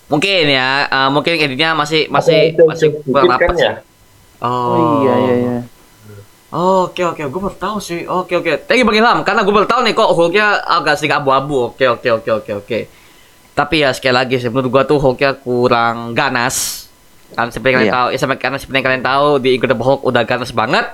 mungkin 0.09 0.49
ya, 0.49 0.89
eh, 0.89 1.09
mungkin 1.13 1.37
editnya 1.37 1.77
masih 1.77 2.09
masih 2.09 2.57
masih 2.65 2.97
kurang 3.05 3.29
kan 3.29 3.45
rapat 3.45 3.57
ya? 3.61 3.73
Oh, 4.41 4.49
Oh 4.49 5.05
iya 5.05 5.15
iya 5.21 5.35
iya. 5.37 5.57
Oke 6.49 7.05
oke, 7.05 7.21
gue 7.21 7.41
baru 7.45 7.53
tahu 7.55 7.77
sih. 7.77 8.09
Oke 8.09 8.33
oke. 8.35 8.65
Thank 8.65 8.81
you 8.81 8.87
Bang 8.89 8.97
Ilham, 8.97 9.21
karena 9.21 9.45
gue 9.45 9.53
baru 9.53 9.69
tahu 9.69 9.85
nih 9.85 9.93
kok 9.93 10.11
Hulknya 10.17 10.65
agak 10.65 10.97
sedikit 10.97 11.21
abu-abu. 11.21 11.77
Oke 11.77 11.85
oke 11.85 12.09
oke 12.09 12.31
oke 12.41 12.53
oke. 12.65 12.79
Tapi 13.53 13.85
ya 13.85 13.93
sekali 13.93 14.15
lagi 14.17 14.41
sih 14.41 14.49
menurut 14.49 14.73
gue 14.73 14.83
tuh 14.87 14.99
Hulknya 14.99 15.37
kurang 15.37 16.17
ganas. 16.17 16.89
Kan 17.37 17.53
seperti 17.53 17.77
kalian 17.77 17.93
Iya. 17.93 17.97
tahu, 18.01 18.07
ya, 18.09 18.37
karena 18.41 18.57
seperti 18.57 18.77
yang 18.81 18.87
kalian 18.89 19.05
tahu 19.05 19.27
di 19.37 19.51
Incredible 19.53 19.85
Hulk 19.85 20.01
udah 20.01 20.23
ganas 20.25 20.49
banget, 20.49 20.87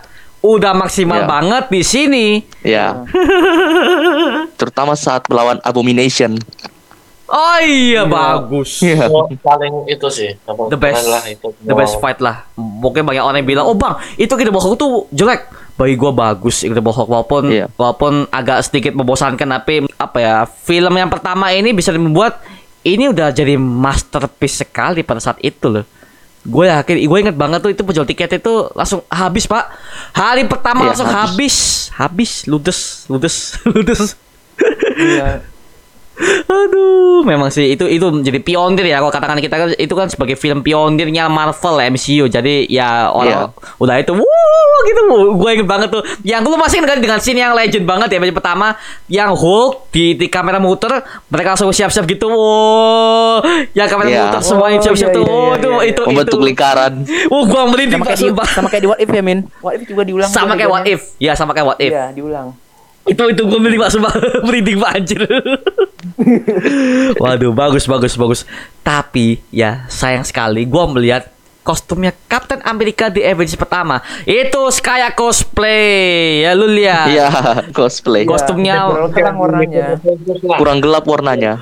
udah 0.43 0.73
maksimal 0.75 1.23
Iya. 1.23 1.31
banget 1.31 1.65
di 1.71 1.83
sini. 1.87 2.27
Ya. 2.67 3.07
Terutama 4.59 4.99
saat 4.99 5.31
melawan 5.31 5.63
Abomination. 5.63 6.35
Oh 7.27 7.59
iya, 7.59 8.03
Iya. 8.03 8.03
bagus. 8.05 8.71
Iya. 8.79 9.09
Oh, 9.09 9.25
paling 9.35 9.89
itu 9.89 10.07
sih 10.09 10.37
The 10.45 10.77
best, 10.77 11.09
lah 11.09 11.25
itu 11.25 11.57
the 11.59 11.73
best 11.73 11.97
fight 11.97 12.21
lah. 12.21 12.45
Mungkin 12.55 13.01
banyak 13.01 13.21
orang 13.21 13.41
yang 13.41 13.49
bilang, 13.49 13.65
oh 13.65 13.73
bang, 13.73 13.97
itu 14.15 14.29
Incredible 14.29 14.61
Hulk 14.61 14.77
tuh 14.77 14.93
jelek. 15.09 15.49
Bagi 15.75 15.97
gua 15.97 16.13
bagus 16.13 16.61
Incredible 16.63 16.93
Hulk 16.93 17.09
walaupun 17.09 17.43
Iya. 17.49 17.67
walaupun 17.73 18.29
agak 18.29 18.63
sedikit 18.63 18.93
membosankan 18.93 19.49
tapi 19.49 19.89
apa 19.91 20.19
ya 20.19 20.35
film 20.45 20.93
yang 20.93 21.09
pertama 21.09 21.49
ini 21.49 21.73
bisa 21.73 21.91
membuat 21.91 22.45
ini 22.83 23.09
udah 23.09 23.33
jadi 23.33 23.57
masterpiece 23.57 24.61
sekali 24.61 25.01
pada 25.01 25.19
saat 25.19 25.41
itu 25.41 25.67
loh. 25.67 25.85
Gue 26.45 26.69
yakin, 26.69 27.01
gue 27.01 27.19
inget 27.19 27.33
banget 27.33 27.59
tuh 27.59 27.73
itu 27.73 27.81
penjual 27.81 28.05
tiket 28.05 28.37
itu 28.37 28.69
langsung 28.71 29.01
habis 29.09 29.49
pak. 29.49 29.65
Hari 30.13 30.45
pertama 30.45 30.85
Iya, 30.85 30.89
langsung 30.93 31.09
habis, 31.09 31.89
habis, 31.91 32.45
ludes, 32.45 33.09
ludes, 33.09 33.37
ludes. 33.73 34.13
Iya. 34.95 35.41
Aduh, 36.45 37.27
memang 37.27 37.51
sih 37.51 37.75
itu 37.75 37.85
itu 37.85 38.07
menjadi 38.07 38.39
pionir 38.39 38.87
ya 38.87 39.03
kalau 39.03 39.11
katakan 39.11 39.39
kita 39.39 39.55
kan 39.55 39.69
itu 39.75 39.95
kan 39.95 40.07
sebagai 40.07 40.35
film 40.35 40.63
pionirnya 40.63 41.27
Marvel 41.27 41.83
MCU. 41.91 42.27
Jadi 42.27 42.71
ya 42.71 43.11
orang 43.11 43.51
udah 43.77 43.95
itu 43.99 44.15
wuh 44.15 44.79
gitu. 44.87 45.03
Gue 45.35 45.51
inget 45.55 45.67
banget 45.67 45.89
tuh. 45.91 46.03
Yang 46.23 46.43
lu 46.47 46.57
masih 46.57 46.77
ingat 46.79 46.91
kan 46.95 47.01
dengan 47.03 47.19
scene 47.19 47.41
yang 47.41 47.53
legend 47.53 47.85
banget 47.85 48.09
ya 48.11 48.19
yang 48.21 48.37
pertama 48.37 48.79
yang 49.07 49.31
Hulk 49.35 49.91
di, 49.91 50.15
di 50.15 50.27
kamera 50.31 50.63
muter 50.63 51.03
mereka 51.27 51.59
langsung 51.59 51.75
siap-siap 51.75 52.07
gitu. 52.07 52.31
Wow. 52.31 53.43
Yang 53.75 53.89
kamera 53.91 54.09
Iya. 54.09 54.21
muter 54.29 54.41
semuanya 54.45 54.79
Oh, 54.79 54.85
siap-siap 54.85 55.11
iya, 55.11 55.17
tuh. 55.17 55.25
iya, 55.25 55.35
Oh, 55.35 55.43
iya, 55.43 55.57
itu 55.57 55.69
iya. 55.71 55.91
itu 55.91 56.03
Membentuk 56.07 56.39
itu. 56.39 56.47
lingkaran. 56.47 56.93
Oh, 57.29 57.43
gua 57.45 57.63
merinding 57.67 57.99
Sama 57.99 58.07
kayak 58.07 58.49
sama 58.49 58.69
kayak 58.71 58.83
di 58.83 58.89
What 58.89 58.99
If 59.01 59.11
ya, 59.11 59.23
Min. 59.25 59.39
What 59.59 59.73
If 59.75 59.83
juga 59.85 60.03
diulang. 60.07 60.31
Sama 60.31 60.55
tuh 60.55 60.59
kayak 60.63 60.71
What. 60.71 60.85
If. 60.87 61.01
Ya, 61.19 61.33
sama 61.35 61.51
kayak 61.53 61.67
What 61.67 61.79
If. 61.81 61.91
Iya, 61.91 62.05
diulang. 62.15 62.64
Itu 63.05 63.23
itu 63.29 63.43
gue 63.43 63.59
merinding 63.59 63.81
pak. 63.81 63.91
Sumpah. 63.93 64.13
Merinding 64.47 64.77
pak 64.77 64.91
anjir. 64.93 65.21
Waduh 67.17 67.53
bagus 67.53 67.85
bagus 67.85 68.13
bagus. 68.15 68.41
Tapi 68.81 69.41
ya 69.49 69.85
sayang 69.87 70.25
sekali 70.25 70.65
gue 70.65 70.85
melihat 70.91 71.29
kostumnya 71.61 72.13
Captain 72.29 72.61
America 72.61 73.09
di 73.09 73.21
Avengers 73.21 73.57
pertama. 73.57 74.01
Itu 74.25 74.69
kayak 74.71 75.15
cosplay. 75.15 76.45
Ya 76.45 76.51
lu 76.53 76.69
lihat. 76.69 77.07
Iya, 77.09 77.29
cosplay. 77.73 78.25
Iya, 78.25 78.29
Kostumnya 78.29 78.75
terlalu 78.85 79.09
terang 79.13 79.37
warnanya. 79.37 79.87
Kurang 80.57 80.79
gelap 80.81 81.05
warnanya. 81.05 81.55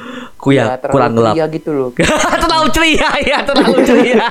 ku 0.42 0.50
ya 0.50 0.74
Iya, 0.74 0.74
terlalu 0.74 0.90
kurang 0.90 1.12
gelap. 1.14 1.34
ceria 1.38 1.46
gitu 1.54 1.70
loh. 1.70 1.88
terlalu 2.42 2.66
ceria 2.74 3.10
ya 3.22 3.38
terlalu 3.46 3.78
ceria. 3.86 4.26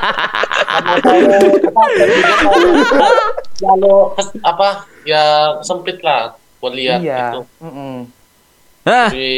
Lalu 3.61 3.93
apa 4.41 4.67
ya 5.05 5.23
sempit 5.61 6.01
lah 6.01 6.33
buat 6.61 6.71
lihat 6.71 6.99
iya. 7.01 7.33
itu. 7.33 7.41
Mm-mm. 7.59 7.95
Hah, 8.81 9.09
Di 9.09 9.29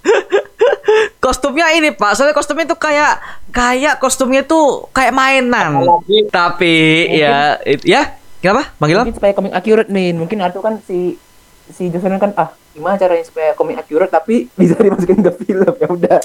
kostumnya 1.20 1.70
ini 1.70 1.92
pak 1.92 2.16
soalnya 2.16 2.32
kostumnya 2.32 2.64
itu 2.64 2.74
kayak 2.74 3.20
kayak 3.50 4.00
kostumnya 4.00 4.40
tuh 4.40 4.88
kayak 4.90 5.12
mainan 5.12 5.76
Apalagi- 5.76 6.26
tapi 6.26 6.76
ya 7.12 7.60
it- 7.62 7.84
ya 7.84 8.16
kenapa 8.40 8.72
manggil 8.78 8.96
apa? 8.96 9.04
Mungkin 9.04 9.18
supaya 9.18 9.32
komik 9.36 9.52
accurate 9.52 9.90
Min. 9.92 10.16
Mungkin 10.16 10.40
Arthur 10.40 10.62
kan 10.62 10.80
si 10.80 11.20
si 11.68 11.86
Johnson 11.86 12.16
kan 12.16 12.32
ah 12.34 12.48
gimana 12.72 12.96
caranya 12.96 13.22
supaya 13.22 13.52
komik 13.52 13.76
accurate 13.76 14.08
tapi 14.08 14.48
bisa 14.58 14.74
dimasukin 14.74 15.20
ke 15.20 15.30
film 15.38 15.74
ya 15.76 15.88
udah 15.90 16.18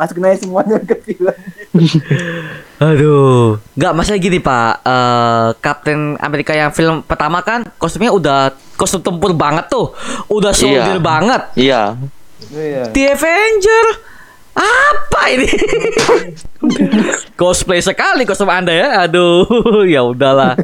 masukin 0.00 0.24
aja 0.24 0.38
semuanya 0.40 0.80
ke 0.80 0.96
film. 0.98 1.28
Aduh, 2.80 3.60
nggak 3.76 3.92
masalah 3.92 4.16
gini 4.16 4.40
pak. 4.40 4.80
Eh 4.80 5.48
Captain 5.60 6.16
Amerika 6.16 6.56
yang 6.56 6.72
film 6.72 7.04
pertama 7.04 7.44
kan 7.44 7.68
kostumnya 7.76 8.08
udah 8.08 8.38
kostum 8.74 9.04
tempur 9.04 9.36
banget 9.36 9.68
tuh, 9.68 9.92
udah 10.26 10.56
soldier 10.56 10.96
Iya. 10.96 11.04
banget. 11.04 11.42
Iya. 11.54 11.82
Iya. 12.50 12.82
The 12.88 13.02
Avenger, 13.12 13.86
apa 14.56 15.22
ini? 15.30 15.46
Cosplay 17.40 17.80
sekali 17.80 18.28
kostum 18.28 18.50
anda 18.50 18.74
ya. 18.74 19.06
Aduh, 19.06 19.46
ya 19.94 20.04
udahlah. 20.04 20.58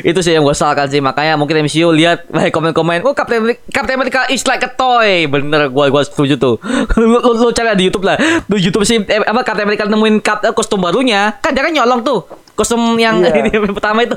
Itu 0.00 0.24
sih 0.24 0.32
yang 0.32 0.46
gue 0.46 0.56
salahkan 0.56 0.88
sih. 0.88 1.02
Makanya 1.02 1.36
mungkin 1.36 1.66
MCU 1.66 1.92
lihat 1.92 2.24
banyak 2.30 2.54
komen-komen. 2.54 3.04
Oh 3.04 3.12
Captain 3.12 3.42
America, 3.44 3.60
Captain 3.68 3.96
America 3.98 4.20
is 4.32 4.46
like 4.48 4.64
a 4.64 4.70
toy. 4.72 5.28
Bener, 5.28 5.68
gue 5.68 5.84
gua 5.92 6.02
setuju 6.06 6.40
tuh. 6.40 6.56
lu, 7.00 7.20
lu, 7.20 7.30
lu 7.36 7.48
cari 7.52 7.74
di 7.76 7.90
YouTube 7.90 8.06
lah. 8.06 8.16
Di 8.46 8.56
YouTube 8.56 8.86
sih 8.88 9.02
eh, 9.02 9.20
apa 9.20 9.44
Captain 9.44 9.68
America 9.68 9.84
nemuin 9.84 10.24
kap, 10.24 10.40
kostum 10.56 10.80
barunya. 10.80 11.36
Kan 11.42 11.52
kan 11.52 11.72
nyolong 11.74 12.00
tuh 12.06 12.24
kostum 12.56 12.96
yang 12.96 13.20
ini 13.20 13.52
pertama 13.76 14.08
itu. 14.08 14.16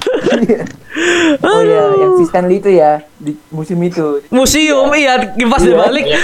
Oh 1.46 1.60
iya, 1.62 1.84
yang 1.96 2.12
si 2.18 2.24
Stanley 2.26 2.58
itu 2.58 2.70
ya 2.70 3.00
di 3.16 3.32
musim 3.48 3.78
itu. 3.80 4.20
Museum 4.28 4.90
iya, 4.92 5.16
pas 5.46 5.62
Iya. 5.62 5.70
dibalik. 5.70 6.04
ya, 6.04 6.18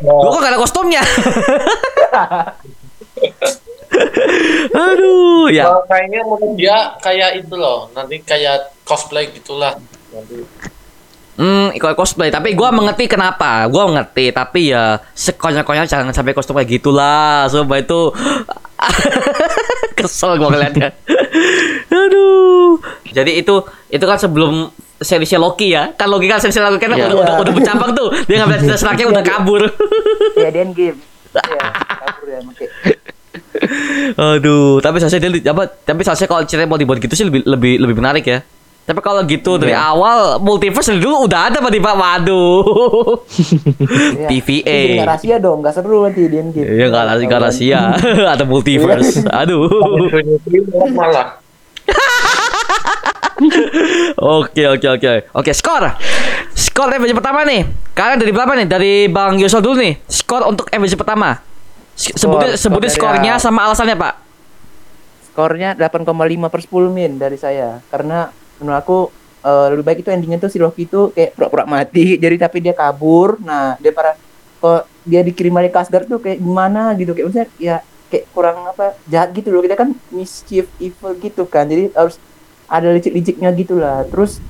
Gua 0.00 0.30
kok 0.30 0.40
gak 0.40 0.52
ada 0.54 0.60
kostumnya. 0.60 1.02
Aduh, 4.72 5.52
ya. 5.52 5.68
Well, 5.68 5.84
kayaknya 5.84 6.20
menurut 6.24 6.52
dia 6.56 6.76
kayak 6.98 7.44
itu 7.44 7.54
loh, 7.54 7.92
nanti 7.92 8.22
kayak 8.22 8.72
cosplay 8.82 9.28
gitulah. 9.30 9.76
Nanti 10.10 10.36
Hmm, 11.32 11.72
kalau 11.80 11.96
cosplay, 11.96 12.28
tapi 12.28 12.52
gua 12.52 12.68
mengerti 12.68 13.08
kenapa. 13.08 13.64
Gua 13.66 13.88
mengerti, 13.88 14.28
tapi 14.30 14.68
ya 14.68 15.00
sekonyol-konyol 15.16 15.88
jangan 15.88 16.12
sampai 16.12 16.36
kostum 16.36 16.52
kayak 16.54 16.68
gitulah. 16.70 17.48
Sumpah 17.48 17.80
itu 17.80 18.12
kesel 19.98 20.36
gua 20.36 20.52
ngeliatnya. 20.52 20.92
Aduh. 22.12 22.76
Jadi 23.08 23.40
itu 23.40 23.54
itu 23.88 24.04
kan 24.04 24.16
sebelum 24.16 24.68
seriesnya 24.98 25.40
Loki 25.40 25.72
ya. 25.72 25.90
Kan 25.92 26.08
Loki 26.08 26.28
kan 26.28 26.38
seriesnya 26.38 26.68
Loki 26.68 26.84
kan 26.84 26.92
Iya. 26.92 27.08
udah, 27.08 27.18
udah 27.18 27.34
udah 27.40 27.52
bercabang 27.52 27.90
tuh. 27.92 28.08
Dia 28.28 28.44
ngambil 28.44 28.56
cerita 28.60 28.76
seraknya 28.76 29.06
udah 29.08 29.24
kabur. 29.24 29.62
Ya 30.36 30.48
di 30.48 30.60
Endgame. 30.60 30.98
Iya, 31.32 31.64
kabur 32.04 32.26
ya 32.28 32.38
pakai. 32.44 32.68
Aduh, 34.12 34.76
tapi 34.78 34.98
saya 34.98 35.16
dia 35.16 35.30
apa? 35.48 35.64
Tapi 35.64 36.00
saya 36.02 36.26
kalau 36.26 36.44
cerita 36.44 36.66
mau 36.66 36.76
dibuat 36.76 36.98
gitu 36.98 37.14
sih 37.14 37.24
lebih 37.24 37.40
lebih 37.42 37.80
lebih 37.80 37.96
menarik 37.96 38.24
ya. 38.24 38.40
Tapi 38.82 38.98
kalau 38.98 39.22
gitu 39.22 39.62
dari 39.62 39.70
Iya. 39.70 39.94
awal 39.94 40.42
multiverse 40.42 40.90
dari 40.90 40.98
dulu 40.98 41.30
udah 41.30 41.46
ada 41.48 41.62
Pak 41.62 41.70
di 41.70 41.78
Pak. 41.78 41.94
Waduh. 41.94 42.62
Iya. 44.18 44.26
TVA. 44.26 44.80
Nggak 44.98 45.08
rahasia 45.08 45.36
dong, 45.38 45.58
nggak 45.62 45.72
seru 45.72 46.02
nanti 46.02 46.26
di 46.26 46.36
Endgame. 46.36 46.66
Iya 46.66 46.86
nggak 46.90 47.04
rahasia, 47.06 47.26
nggak 47.26 47.40
rahasia. 47.40 47.80
ada 48.34 48.44
multiverse. 48.44 49.22
Aduh. 49.30 49.70
malah 50.90 51.38
Oke 54.22 54.62
oke 54.70 54.86
oke 54.86 55.10
oke 55.34 55.50
skor. 55.50 55.84
Skor 56.52 56.88
episode 56.94 57.18
pertama 57.18 57.42
nih. 57.42 57.66
Kalian 57.92 58.18
dari 58.20 58.32
berapa 58.32 58.52
nih? 58.54 58.66
Dari 58.68 58.92
Bang 59.10 59.36
Yosol 59.40 59.64
dulu 59.64 59.82
nih. 59.82 59.98
Skor 60.06 60.46
untuk 60.46 60.68
episode 60.70 61.00
pertama. 61.00 61.40
Sebutin 61.96 62.54
Skor- 62.54 62.60
sebutin 62.60 62.90
skornya 62.92 63.36
sama 63.36 63.68
alasannya 63.68 63.96
Pak. 63.98 64.14
Skornya 65.32 65.74
8,5 65.76 66.08
per 66.52 66.60
10 66.60 66.88
min 66.92 67.10
dari 67.18 67.36
saya. 67.36 67.80
Karena 67.88 68.28
menurut 68.60 68.78
aku 68.78 68.98
eh, 69.42 69.66
lebih 69.74 69.84
baik 69.84 69.98
itu 70.06 70.10
endingnya 70.12 70.38
tuh 70.38 70.50
si 70.52 70.60
Rocky 70.60 70.86
itu 70.86 71.10
kayak 71.12 71.36
pura-pura 71.36 71.64
mati. 71.66 72.14
Jadi 72.22 72.36
tapi 72.38 72.62
dia 72.62 72.72
kabur. 72.76 73.40
Nah 73.42 73.76
dia 73.80 73.90
para 73.90 74.14
kok 74.62 74.86
dia 75.02 75.26
dikirim 75.26 75.50
balik 75.50 75.74
ke 75.74 75.78
Asgard 75.82 76.06
tuh 76.06 76.22
kayak 76.22 76.38
gimana 76.38 76.94
gitu 76.94 77.10
kayak 77.18 77.26
maksudnya 77.26 77.48
ya 77.58 77.76
kayak 78.06 78.30
kurang 78.30 78.62
apa 78.70 78.94
jahat 79.10 79.34
gitu 79.34 79.50
loh 79.50 79.58
kita 79.58 79.74
kan 79.74 79.90
mischief 80.14 80.70
evil 80.78 81.18
gitu 81.18 81.42
kan 81.50 81.66
jadi 81.66 81.90
harus 81.90 82.22
ada 82.72 82.88
licik-liciknya 82.88 83.52
gitu 83.52 83.76
lah 83.76 84.08
terus 84.08 84.40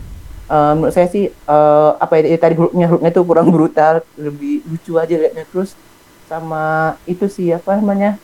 eh, 0.46 0.72
menurut 0.78 0.94
saya 0.94 1.08
sih 1.10 1.26
eh, 1.26 1.90
apa 1.98 2.12
ya, 2.22 2.30
ya 2.30 2.38
tadi 2.38 2.54
Hulknya 2.54 2.86
Hulknya 2.86 3.10
tuh 3.10 3.24
kurang 3.26 3.50
brutal 3.54 4.06
lebih 4.14 4.62
lucu 4.68 4.94
aja 4.96 5.10
liatnya. 5.10 5.42
Terus 5.50 5.74
sama 6.30 6.94
itu 7.04 7.26
sih 7.28 7.52
apa 7.52 7.76
namanya 7.76 8.16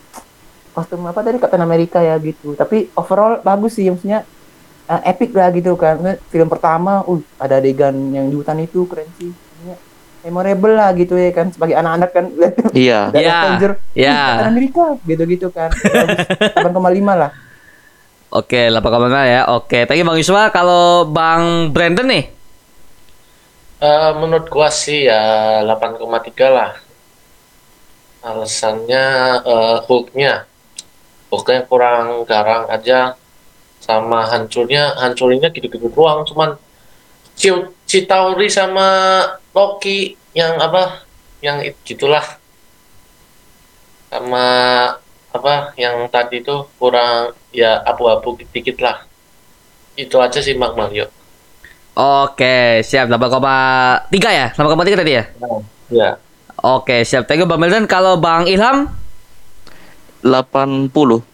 kostum 0.73 1.02
apa 1.05 1.21
tadi 1.21 1.43
Captain 1.43 1.61
America 1.61 1.99
ya 1.99 2.14
gitu. 2.23 2.55
Tapi 2.55 2.88
overall 2.95 3.43
bagus 3.43 3.75
sih 3.75 3.90
maksudnya 3.90 4.23
eh, 4.87 5.00
epic 5.11 5.35
lah 5.35 5.50
gitu 5.50 5.75
kan. 5.75 5.99
Film 6.31 6.47
pertama 6.47 7.02
uh 7.02 7.19
ada 7.37 7.59
adegan 7.59 7.95
yang 8.14 8.31
di 8.31 8.37
hutan 8.38 8.62
itu 8.62 8.87
keren 8.87 9.09
sih. 9.19 9.33
Memorable 10.19 10.75
lah 10.75 10.90
gitu 10.93 11.14
ya 11.14 11.31
kan 11.33 11.49
sebagai 11.49 11.78
anak-anak 11.78 12.11
kan. 12.12 12.25
Lihat 12.28 12.55
Iya. 12.76 13.00
ada 13.11 13.19
Iya, 13.19 13.35
Avenger 13.40 13.73
iya. 13.97 14.11
"Ih, 14.12 14.19
Captain 14.19 14.50
America 14.52 14.85
gitu-gitu 15.07 15.49
kan. 15.49 15.71
Bagus. 15.95 16.19
8,5 16.55 17.14
lah 17.17 17.31
Oke, 18.29 18.69
8,5 18.69 19.25
ya. 19.25 19.41
Oke, 19.57 19.89
tadi 19.89 20.05
Bang 20.05 20.17
Yuswa 20.21 20.53
kalau 20.53 21.09
Bang 21.09 21.73
Brandon 21.73 22.05
nih. 22.13 22.25
Eh, 23.79 24.11
menurut 24.21 24.47
gua 24.55 24.69
sih 24.75 25.07
ya 25.09 25.21
8,3 25.65 26.47
lah. 26.57 26.71
Alasannya 28.29 29.05
eh, 29.53 29.77
Hulk-nya. 29.87 30.33
Hulk-nya 31.31 31.61
kurang 31.71 32.07
garang 32.31 32.65
aja 32.77 33.15
sama 33.89 34.27
hancurnya 34.33 34.99
hancurinnya 35.01 35.49
gitu-gitu 35.55 35.89
doang 35.97 36.27
cuman 36.29 36.51
Ci- 37.39 37.71
Chitauri 37.91 38.49
sama 38.51 38.89
Loki 39.55 40.19
yang 40.35 40.59
apa 40.59 41.07
yang 41.47 41.63
it- 41.63 41.79
gitulah 41.87 42.25
sama 44.09 44.47
apa 45.29 45.55
yang 45.77 46.09
tadi 46.09 46.41
tuh 46.43 46.67
kurang 46.81 47.37
ya 47.59 47.83
abu-abu 47.83 48.38
dikit 48.55 48.79
lah. 48.79 49.03
Itu 49.99 50.23
aja 50.23 50.38
sih 50.38 50.55
Mak 50.55 50.79
Mario. 50.79 51.11
Oke, 51.99 52.87
siap 52.87 53.11
8,3 53.11 54.07
ya? 54.31 54.55
8,3 54.55 55.03
tadi 55.03 55.19
ya? 55.19 55.27
Nah, 55.43 55.59
ya. 55.91 56.15
Oke, 56.62 57.03
siap. 57.03 57.27
Thank 57.27 57.43
you 57.43 57.50
Bang 57.50 57.59
Milton. 57.59 57.91
Kalau 57.91 58.23
Bang 58.23 58.47
Ilham 58.47 58.87
80. 60.23 60.95
80 60.95 61.27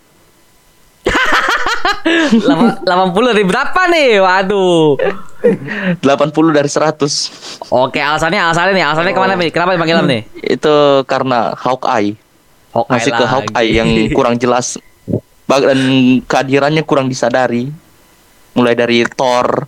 dari 3.29 3.45
berapa 3.45 3.81
nih? 3.93 4.25
Waduh. 4.25 4.97
80 6.01 6.57
dari 6.57 6.71
100. 6.73 7.69
Oke, 7.69 8.01
alasannya 8.01 8.41
alasannya 8.41 8.73
nih. 8.73 8.85
Alasannya 8.89 9.13
ke 9.13 9.21
mana 9.21 9.37
nih? 9.37 9.53
Kenapa 9.53 9.77
Bang 9.77 9.93
Ilham 9.93 10.09
nih? 10.09 10.25
Itu 10.41 11.05
karena 11.05 11.53
Hawkeye. 11.53 12.17
Hawkeye 12.73 12.97
Masih 12.97 13.13
ke. 13.13 13.25
Hawkeye 13.29 13.77
yang 13.77 13.93
kurang 14.17 14.41
jelas. 14.41 14.81
Dan 15.45 15.79
kehadirannya 16.23 16.83
kurang 16.83 17.07
disadari. 17.07 17.69
Mulai 18.55 18.75
dari 18.75 19.03
Thor. 19.05 19.67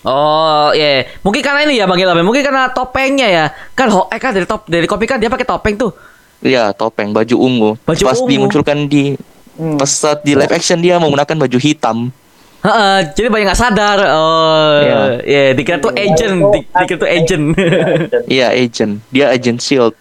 Oh, 0.00 0.70
iya. 0.72 1.10
Mungkin 1.20 1.42
karena 1.42 1.66
ini 1.66 1.76
ya 1.76 1.84
Bang 1.84 1.98
Ilham. 1.98 2.14
ya. 2.14 2.24
Mungkin 2.24 2.42
karena 2.42 2.70
topengnya 2.70 3.28
ya. 3.28 3.44
Kan 3.72 3.90
Hawkeye 3.90 4.18
kan 4.18 4.30
dari 4.32 4.46
top 4.46 4.62
dari 4.64 4.86
kopi 4.86 5.04
kan 5.04 5.18
dia 5.18 5.28
pakai 5.28 5.44
topeng 5.44 5.74
tuh. 5.76 5.92
Iya, 6.38 6.70
topeng, 6.70 7.10
baju 7.10 7.34
ungu. 7.36 7.70
Baju 7.82 8.02
Pas 8.04 8.14
ungu. 8.16 8.30
dimunculkan 8.30 8.86
di 8.86 9.18
Hmm. 9.58 9.74
pas 9.74 9.90
saat 9.90 10.22
di 10.22 10.38
live 10.38 10.54
action 10.54 10.78
dia 10.78 11.02
menggunakan 11.02 11.34
baju 11.34 11.58
hitam. 11.58 12.14
Heeh, 12.62 12.96
jadi 13.10 13.26
banyak 13.26 13.46
nggak 13.50 13.58
sadar. 13.58 13.98
Oh, 14.06 14.78
Iya. 14.78 14.98
iya, 15.26 15.42
dikira 15.50 15.78
tuh 15.78 15.90
agent, 15.90 16.38
di, 16.48 16.62
dikira 16.62 16.94
tuh 16.96 17.10
agent. 17.10 17.44
Iya, 18.30 18.54
agent. 18.54 19.02
Dia 19.10 19.34
agent 19.34 19.58
Shield. 19.58 19.98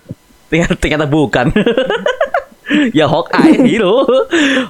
ternyata, 0.48 0.78
ternyata 0.78 1.06
bukan. 1.06 1.50
ya 2.92 3.08
Hawkeye 3.08 3.64
hero. 3.70 4.04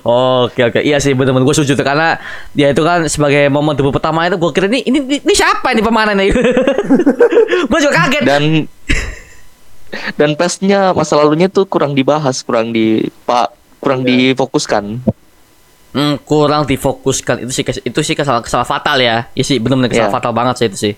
Oke 0.03 0.61
oke. 0.63 0.79
Iya 0.79 0.97
sih 0.97 1.13
bener-bener 1.13 1.43
gue 1.43 1.55
setuju 1.55 1.73
tuh 1.73 1.85
karena 1.85 2.17
dia 2.51 2.69
itu 2.69 2.81
kan 2.81 3.05
sebagai 3.05 3.47
momen 3.47 3.73
debut 3.73 3.91
pertama 3.91 4.25
itu 4.25 4.37
gue 4.37 4.51
kira 4.51 4.67
ini 4.67 4.85
ini, 4.85 4.99
ini 5.17 5.33
siapa 5.33 5.73
ini 5.73 5.81
pemainnya 5.81 6.13
nih? 6.13 6.29
gue 7.69 7.79
juga 7.81 7.93
kaget. 8.05 8.23
Dan 8.23 8.43
dan 10.19 10.35
pestnya 10.35 10.91
masa 10.91 11.15
lalunya 11.15 11.47
tuh 11.47 11.63
kurang 11.63 11.95
dibahas, 11.95 12.43
kurang 12.43 12.71
di 12.71 13.07
pak 13.23 13.55
kurang 13.79 14.03
difokuskan. 14.03 14.99
Hmm, 15.95 16.19
kurang 16.21 16.67
difokuskan 16.67 17.47
itu 17.47 17.51
sih 17.55 17.63
itu 17.63 17.99
sih 18.03 18.13
kesalahan 18.13 18.43
kesalahan 18.43 18.67
fatal 18.67 18.97
ya. 18.99 19.25
Iya 19.33 19.43
sih 19.47 19.57
benar-benar 19.57 19.89
kesalahan 19.89 20.11
Iya. 20.11 20.17
fatal 20.19 20.33
banget 20.35 20.55
sih 20.59 20.65
itu 20.67 20.77
sih. 20.77 20.93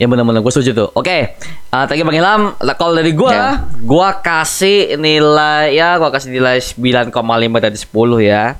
Ya 0.00 0.08
benar-benar 0.08 0.40
gue 0.40 0.48
setuju 0.48 0.72
tuh. 0.72 0.88
Oke, 0.96 1.36
Eh 1.70 1.84
tadi 1.84 2.00
Bang 2.00 2.16
Ilham, 2.16 2.56
kalau 2.80 2.96
dari 2.96 3.12
gua, 3.12 3.30
Ya. 3.30 3.48
gua 3.84 4.16
kasih 4.16 4.96
nilai 4.96 5.76
ya, 5.76 6.00
gua 6.00 6.08
kasih 6.08 6.32
nilai 6.32 6.56
9,5 6.56 7.60
dari 7.60 7.76
10 7.76 8.16
ya. 8.18 8.56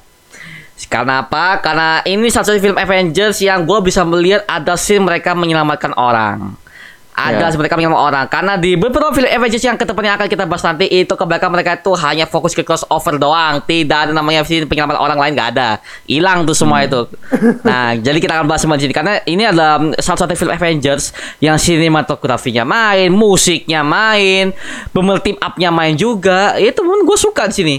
Karena 0.93 1.25
apa? 1.25 1.65
Karena 1.65 2.05
ini 2.05 2.29
satu 2.29 2.53
film 2.61 2.77
Avengers 2.77 3.41
yang 3.41 3.65
gua 3.65 3.81
bisa 3.81 4.05
melihat 4.05 4.45
ada 4.45 4.77
scene 4.77 5.01
mereka 5.01 5.33
menyelamatkan 5.33 5.97
orang. 5.97 6.60
Ada 7.21 7.37
Ya. 7.37 7.47
scene 7.47 7.61
mereka 7.61 7.75
menyelamatkan 7.75 8.07
orang. 8.07 8.27
Karena 8.27 8.53
di 8.57 8.73
beberapa 8.75 9.13
film 9.13 9.29
Avengers 9.29 9.61
yang 9.61 9.77
ke 9.77 9.85
depannya 9.85 10.17
akan 10.17 10.27
kita 10.27 10.45
bahas 10.45 10.65
nanti 10.65 10.89
itu 10.89 11.13
kebanyakan 11.13 11.51
mereka 11.53 11.71
itu 11.77 11.93
hanya 11.95 12.25
fokus 12.25 12.53
ke 12.53 12.63
crossover 12.63 13.15
doang. 13.15 13.61
Tidak 13.61 14.09
ada 14.09 14.13
namanya 14.13 14.41
scene 14.41 14.65
penyelamat 14.65 14.97
orang 14.97 15.19
lain 15.19 15.33
nggak 15.35 15.51
ada. 15.53 15.69
Hilang 16.05 16.43
tuh 16.43 16.57
semua 16.57 16.81
itu. 16.81 17.05
Nah, 17.61 17.93
jadi 18.05 18.17
kita 18.17 18.33
akan 18.35 18.47
bahas 18.47 18.61
semua 18.61 18.75
di 18.75 18.89
sini 18.89 18.95
karena 18.95 19.21
ini 19.23 19.45
adalah 19.45 19.77
salah 19.97 20.19
satu 20.19 20.33
film 20.33 20.49
Avengers 20.51 21.13
yang 21.39 21.55
sinematografinya 21.55 22.65
main, 22.65 23.11
musiknya 23.11 23.83
main, 23.83 24.57
pemer 24.89 25.19
team 25.21 25.37
up-nya 25.37 25.69
main 25.69 25.93
juga. 25.93 26.57
Itu 26.57 26.81
pun 26.81 27.05
gue 27.05 27.19
suka 27.19 27.45
di 27.47 27.55
sini. 27.55 27.77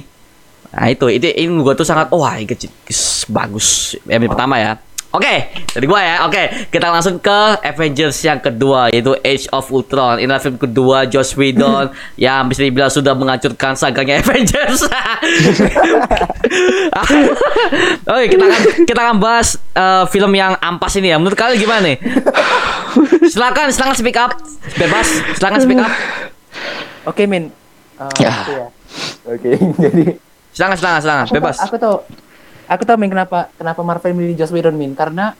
Nah 0.71 0.87
itu, 0.87 1.03
itu 1.07 1.27
ini 1.27 1.51
gue 1.57 1.73
tuh 1.73 1.83
sangat 1.83 2.07
wah 2.11 2.35
ini 2.35 2.45
kecil- 2.45 2.71
kis- 2.83 3.27
bagus 3.27 3.97
yang 4.05 4.23
pertama 4.23 4.55
ya. 4.55 4.77
Oke, 5.11 5.51
dari 5.75 5.85
gua 5.91 5.99
ya. 5.99 6.15
Oke, 6.23 6.71
kita 6.71 6.87
langsung 6.87 7.19
ke 7.19 7.59
Avengers 7.59 8.15
yang 8.23 8.39
kedua 8.39 8.87
yaitu 8.87 9.11
Age 9.19 9.51
of 9.51 9.67
Ultron. 9.67 10.23
Ini 10.23 10.31
film 10.39 10.55
kedua 10.55 11.03
Joss 11.03 11.35
Whedon 11.35 11.91
yang 12.15 12.47
bisa 12.47 12.63
dibilang 12.63 12.87
sudah 12.87 13.11
menghancurkan 13.11 13.75
saganya 13.75 14.23
Avengers. 14.23 14.87
Oke, 18.11 18.25
kita 18.31 18.43
akan 18.47 18.61
kita 18.87 18.99
akan 19.03 19.17
bahas 19.19 19.59
eh, 19.75 20.03
film 20.07 20.31
yang 20.31 20.55
ampas 20.63 20.95
ini 20.95 21.11
ya. 21.11 21.19
Menurut 21.19 21.35
kalian 21.35 21.59
gimana 21.59 21.91
nih? 21.91 21.99
silakan, 23.27 23.67
silakan 23.75 23.95
speak 23.99 24.15
up. 24.15 24.31
Bebas, 24.79 25.11
silakan 25.35 25.59
speak 25.59 25.83
up. 25.83 25.91
Oke, 27.03 27.27
Min. 27.27 27.51
Eh, 27.99 28.23
Ya. 28.23 28.31
Oke, 29.27 29.59
jadi 29.77 30.17
Silakan, 30.51 30.75
silakan, 30.75 30.99
silakan. 30.99 31.25
Bebas. 31.31 31.57
Aku 31.63 31.79
tahu. 31.79 31.97
Aku 32.71 32.87
tahu 32.87 32.95
Min 32.95 33.11
kenapa 33.11 33.51
kenapa 33.59 33.83
Marvel 33.83 34.15
milih 34.15 34.39
Joss 34.39 34.55
Whedon 34.55 34.79
Min 34.79 34.95
karena 34.95 35.35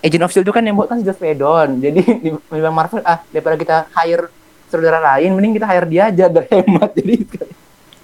Agent 0.00 0.24
of 0.24 0.32
Shield 0.32 0.48
itu 0.48 0.54
kan 0.56 0.64
yang 0.64 0.74
buat 0.74 0.88
kan 0.88 0.98
si 0.98 1.04
Joss 1.04 1.20
Whedon. 1.20 1.76
Jadi 1.84 2.00
di 2.18 2.28
film 2.32 2.72
Marvel 2.72 3.04
ah 3.04 3.20
daripada 3.28 3.56
kita 3.60 3.76
hire 3.92 4.32
saudara 4.66 4.98
lain 4.98 5.36
mending 5.36 5.60
kita 5.60 5.68
hire 5.68 5.86
dia 5.86 6.08
aja 6.08 6.24
biar 6.26 6.48
hemat. 6.48 6.90
Jadi 6.98 7.14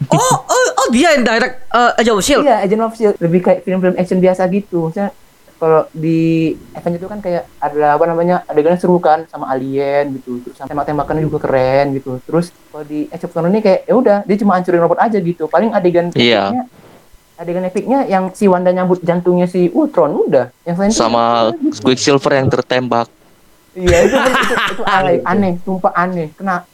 Oh, 0.08 0.36
oh, 0.46 0.66
oh 0.78 0.88
dia 0.94 1.10
yang 1.10 1.26
direct 1.26 1.58
eh 1.74 1.90
Agent 1.98 2.14
of 2.14 2.22
Shield. 2.22 2.44
iya 2.46 2.62
Agent 2.62 2.82
of 2.86 2.94
Shield 2.94 3.16
lebih 3.18 3.40
kayak 3.42 3.66
film-film 3.66 3.98
action 3.98 4.22
biasa 4.22 4.46
gitu. 4.46 4.86
Maksudnya 4.86 5.10
kalau 5.58 5.90
di 5.90 6.54
Avengers 6.70 7.02
itu 7.02 7.10
kan 7.10 7.18
kayak 7.18 7.50
ada 7.58 7.98
apa 7.98 8.04
namanya 8.06 8.46
adegannya 8.46 8.78
seru 8.78 9.02
kan 9.02 9.26
sama 9.26 9.50
alien 9.50 10.22
gitu 10.22 10.38
terus 10.46 10.54
tembak-tembakannya 10.62 11.26
juga 11.26 11.38
keren 11.42 11.98
gitu 11.98 12.22
terus 12.22 12.54
kalau 12.70 12.86
di 12.86 13.10
Age 13.10 13.26
of 13.26 13.34
Ultron 13.34 13.50
ini 13.50 13.58
kayak 13.58 13.80
ya 13.90 13.94
udah 13.98 14.18
dia 14.22 14.36
cuma 14.38 14.54
hancurin 14.54 14.78
robot 14.78 15.02
aja 15.02 15.18
gitu 15.18 15.50
paling 15.50 15.74
adegan 15.74 16.14
Iya. 16.14 16.62
Adegan 17.38 17.62
epicnya 17.62 18.02
yang 18.04 18.34
si 18.34 18.50
Wanda 18.50 18.68
nyambut 18.68 18.98
jantungnya 19.00 19.46
si 19.46 19.70
Ultron 19.70 20.10
udah. 20.20 20.50
Yang 20.66 20.74
selain 20.76 20.90
itu 20.90 20.98
Sama 20.98 21.22
ya 21.22 21.54
gitu. 21.54 21.78
Quicksilver 21.80 22.32
yang 22.34 22.48
tertembak. 22.48 23.08
iya 23.72 23.98
itu 24.02 24.16
itu, 24.18 24.54
itu 24.74 24.82
aneh 24.98 25.16
aneh. 25.22 25.52
sumpah 25.62 25.92
aneh. 25.94 26.34
Kena 26.34 26.66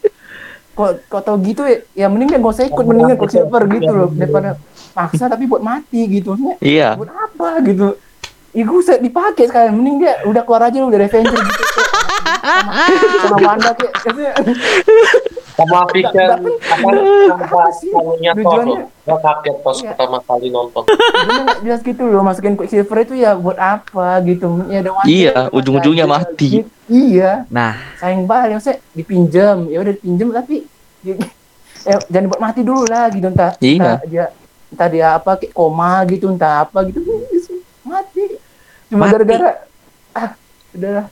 kok 0.74 1.06
kok 1.06 1.20
tau 1.22 1.36
gitu 1.38 1.62
ya, 1.62 1.76
ya 1.94 2.06
mending 2.08 2.32
dia 2.32 2.38
gak 2.40 2.50
usah 2.50 2.64
ikut 2.64 2.82
mendingan 2.82 3.14
Quicksilver 3.14 3.62
gitu 3.70 3.90
loh 3.92 4.08
daripada 4.10 4.56
maksa 4.90 5.28
tapi 5.28 5.44
buat 5.44 5.60
mati 5.60 6.00
gitu. 6.08 6.32
Maksudnya 6.32 6.56
Iya. 6.58 6.88
buat 6.96 7.12
apa 7.12 7.60
gitu? 7.62 7.88
Ih 8.54 8.62
gue 8.62 8.78
usah 8.78 8.96
dipakai 8.96 9.44
sekalian 9.44 9.74
mending 9.74 9.96
dia 10.00 10.22
udah 10.24 10.42
keluar 10.42 10.62
aja 10.64 10.78
lu 10.78 10.88
dari 10.88 11.04
Avenger 11.04 11.34
gitu. 11.36 11.62
Sama, 12.44 12.72
sama 13.20 13.36
Wanda 13.40 13.72
kayak 13.72 13.92
Sama 15.54 15.86
Vision 15.88 16.28
apa 16.34 16.38
sama 16.66 16.90
Apa 17.38 17.62
sih 17.72 17.88
kamunya 17.88 18.30
Thor 18.32 18.42
tujuannya? 18.42 18.74
loh. 18.74 18.88
Gua 19.04 19.18
kaget 19.18 19.56
pas 19.60 19.76
Iya. 19.76 19.88
pertama 19.88 20.18
kali 20.20 20.48
nonton. 20.48 20.82
jelas 21.60 21.80
gitu 21.80 22.02
loh 22.04 22.20
masukin 22.20 22.54
Quicksilver 22.54 22.98
itu 23.00 23.14
ya 23.14 23.30
buat 23.34 23.54
apa 23.56 24.18
gitu 24.22 24.44
ya 24.66 24.78
ada 24.80 24.90
Iya, 25.04 25.30
udah 25.30 25.54
ujung-ujungnya 25.54 26.04
aja. 26.04 26.14
mati. 26.16 26.48
Gitu. 26.56 26.68
iya 26.86 27.46
Nah, 27.48 27.78
sayang 27.96 28.24
banget 28.24 28.48
maksudnya 28.52 28.76
dipinjam 28.92 29.56
ya 29.66 29.78
udah 29.78 29.92
dipinjam 29.92 30.28
tapi 30.32 30.56
ya, 31.00 31.14
eh, 31.88 31.98
jangan 32.08 32.26
buat 32.28 32.42
mati 32.42 32.60
dulu 32.60 32.82
lah 32.84 33.06
gitu 33.08 33.26
entah, 33.26 33.52
Iya. 33.56 33.78
entah 33.78 33.96
dia 34.04 34.24
entah 34.68 34.88
dia 34.88 35.06
apa 35.14 35.30
kayak 35.34 35.52
koma 35.52 36.02
gitu 36.04 36.26
entah 36.28 36.66
apa 36.66 36.82
gitu 36.84 36.98
mati 37.80 38.42
cuma 38.86 39.06
gara-gara 39.06 39.62
ah 40.12 40.34
udahlah 40.72 41.06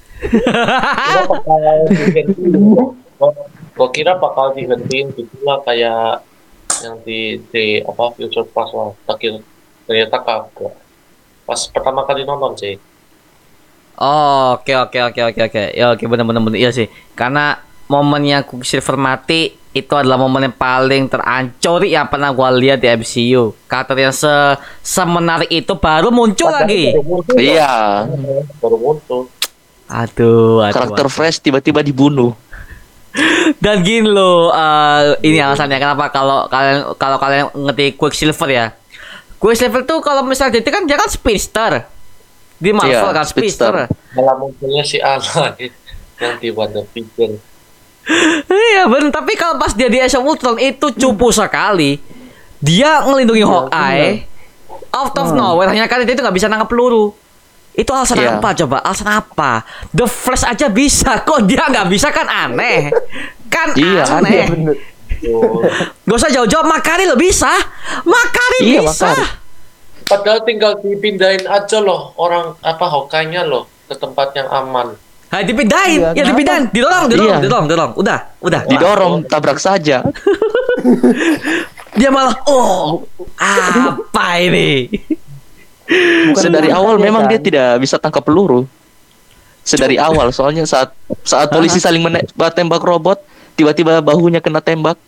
Gua 3.14 3.38
Gua 3.72 3.88
kira 3.88 4.20
bakal 4.20 4.52
dihentiin 4.52 5.16
gitu 5.16 5.36
lah 5.44 5.64
kayak 5.64 6.20
yang 6.84 6.96
di 7.06 7.40
di 7.48 7.80
apa 7.80 8.12
Future 8.16 8.44
Plus 8.48 8.70
lah. 8.76 8.92
Tapi 9.08 9.40
ternyata 9.88 10.20
kagak. 10.20 10.74
Pas 11.48 11.60
pertama 11.72 12.04
kali 12.04 12.28
nonton 12.28 12.52
sih. 12.56 12.76
Oh, 13.96 14.58
oke 14.58 14.72
oke 14.88 14.98
oke 15.12 15.20
oke 15.32 15.40
oke. 15.48 15.62
Ya 15.72 15.92
oke 15.92 16.04
benar 16.04 16.24
benar 16.28 16.42
benar 16.44 16.58
iya 16.58 16.70
sih. 16.74 16.88
Karena 17.16 17.60
momennya 17.88 18.44
Quicksilver 18.44 18.96
mati 18.96 19.52
itu 19.72 19.92
adalah 19.96 20.20
momen 20.20 20.52
yang 20.52 20.56
paling 20.56 21.08
terancur 21.08 21.80
yang 21.88 22.04
pernah 22.08 22.28
gua 22.32 22.52
lihat 22.52 22.80
di 22.80 22.88
MCU. 22.92 23.56
Karakter 23.64 23.96
yang 23.96 24.12
se 24.12 24.28
semenarik 24.84 25.48
itu 25.48 25.72
baru 25.76 26.12
muncul 26.12 26.52
lagi. 26.52 26.92
Baru 26.92 27.04
muncul. 27.08 27.36
Iya. 27.40 28.04
Baru 28.60 28.76
muncul. 28.76 29.20
Aduh, 29.88 30.60
aduh. 30.60 30.72
Karakter 30.72 31.06
fresh 31.08 31.40
tiba-tiba 31.40 31.80
dibunuh. 31.84 32.36
Dan 33.60 33.84
gini 33.84 34.08
loh, 34.08 34.48
eh, 34.48 35.20
ini 35.20 35.36
alasannya 35.36 35.76
kenapa 35.76 36.08
kalau 36.08 36.48
kalian 36.48 36.96
kalau 36.96 37.16
kalian 37.20 37.44
ngerti 37.52 37.96
Quicksilver 38.00 38.48
ya. 38.48 38.66
Quicksilver 39.36 39.84
tuh 39.84 40.00
kalau 40.00 40.24
misalnya 40.24 40.62
dia 40.62 40.72
kan 40.72 40.84
dia 40.88 40.96
kan 40.96 41.10
speedster. 41.12 41.84
Di 42.62 42.70
Marvel 42.70 42.94
Iya, 42.94 43.12
kan 43.12 43.26
speedster. 43.26 43.72
Malah 44.16 44.34
munculnya 44.38 44.86
si 44.86 45.02
Alan 45.02 45.52
yang 46.22 46.34
di 46.38 46.48
Wonder 46.54 46.86
Vision. 46.94 47.36
Iya 48.50 48.90
bener, 48.90 49.14
tapi 49.14 49.38
kalau 49.38 49.58
pas 49.62 49.74
dia 49.74 49.86
di 49.86 49.98
Age 49.98 50.18
of 50.18 50.26
Ultron 50.26 50.58
itu 50.58 50.90
cupu 50.94 51.30
sekali. 51.30 51.98
Dia 52.62 53.02
ngelindungi 53.02 53.42
Hawkeye. 53.46 54.26
Out 54.92 55.14
of 55.18 55.34
nowhere 55.34 55.70
hanya 55.70 55.86
karena 55.90 56.06
dia 56.06 56.14
itu 56.14 56.22
nggak 56.22 56.36
bisa 56.36 56.46
nangkap 56.50 56.70
peluru. 56.70 57.14
Itu 57.72 57.90
alasan 57.90 58.20
Iya. 58.20 58.36
apa 58.36 58.48
coba? 58.54 58.76
Alasan 58.80 59.08
apa? 59.10 59.52
The 59.88 60.04
Flash 60.04 60.44
aja 60.44 60.68
bisa, 60.68 61.16
kok 61.26 61.44
dia 61.44 61.64
nggak 61.64 61.88
bisa 61.88 62.08
kan 62.08 62.28
aneh? 62.28 62.92
Kan 63.48 63.72
Iya, 63.74 64.04
aneh. 64.10 64.44
bener 64.48 64.76
Betul. 65.22 65.70
Gak 66.02 66.16
usah 66.18 66.30
jauh-jauh, 66.30 66.66
Makari 66.66 67.06
lo 67.06 67.14
bisa. 67.14 67.46
Makari 68.02 68.58
Iya, 68.66 68.82
bisa. 68.82 69.06
Makari. 69.06 69.24
Padahal 70.02 70.40
tinggal 70.42 70.72
dipindahin 70.76 71.46
aja 71.46 71.78
loh 71.78 72.10
orang 72.18 72.58
apa 72.58 72.84
Hokainya 72.84 73.46
loh 73.46 73.70
ke 73.86 73.94
tempat 73.94 74.34
yang 74.34 74.50
aman. 74.50 74.98
Hai 75.30 75.46
dipindahin, 75.46 76.00
Iya, 76.02 76.10
ya 76.12 76.24
dipindahin, 76.26 76.64
didorong, 76.68 77.06
didorong, 77.06 77.38
Iya. 77.38 77.44
didorong, 77.46 77.64
didorong. 77.64 77.92
Udah, 77.94 78.18
udah. 78.42 78.60
Didorong, 78.66 79.14
tabrak 79.24 79.56
saja. 79.56 80.02
Dia 81.92 82.10
malah, 82.10 82.34
oh, 82.44 83.04
apa 83.38 84.26
ini? 84.38 84.88
Bukan 86.32 86.42
Sedari 86.42 86.68
bukan 86.70 86.78
awal 86.78 86.94
dia, 86.98 87.04
memang 87.08 87.22
kan? 87.26 87.30
dia 87.30 87.40
tidak 87.40 87.70
bisa 87.82 87.96
tangkap 88.00 88.22
peluru. 88.24 88.64
Sedari 89.62 89.94
awal, 89.94 90.34
soalnya 90.34 90.66
saat 90.66 90.90
saat 91.22 91.46
polisi 91.54 91.78
saling 91.78 92.02
menembak 92.02 92.50
tembak 92.50 92.82
robot, 92.82 93.22
tiba-tiba 93.54 94.02
bahunya 94.02 94.42
kena 94.42 94.58
tembak 94.58 94.98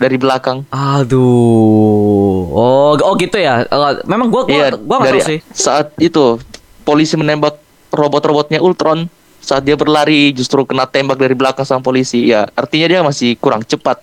dari 0.00 0.16
belakang. 0.16 0.64
Aduh, 0.72 2.48
oh, 2.50 2.92
oh 2.96 3.14
gitu 3.20 3.36
ya. 3.36 3.68
Eh, 3.68 3.92
Memang 4.08 4.32
gua, 4.32 4.48
gua, 4.48 4.52
Iya, 4.52 4.66
gua 4.80 5.04
dari 5.04 5.20
sih. 5.20 5.38
saat 5.52 5.92
itu 6.00 6.40
polisi 6.88 7.20
menembak 7.20 7.60
robot-robotnya 7.92 8.64
Ultron, 8.64 9.12
saat 9.44 9.62
dia 9.62 9.76
berlari 9.76 10.32
justru 10.32 10.64
kena 10.64 10.88
tembak 10.88 11.20
dari 11.20 11.36
belakang 11.36 11.68
sama 11.68 11.84
polisi. 11.84 12.24
Ya, 12.32 12.48
artinya 12.56 12.86
dia 12.88 13.00
masih 13.04 13.36
kurang 13.36 13.60
cepat 13.60 14.00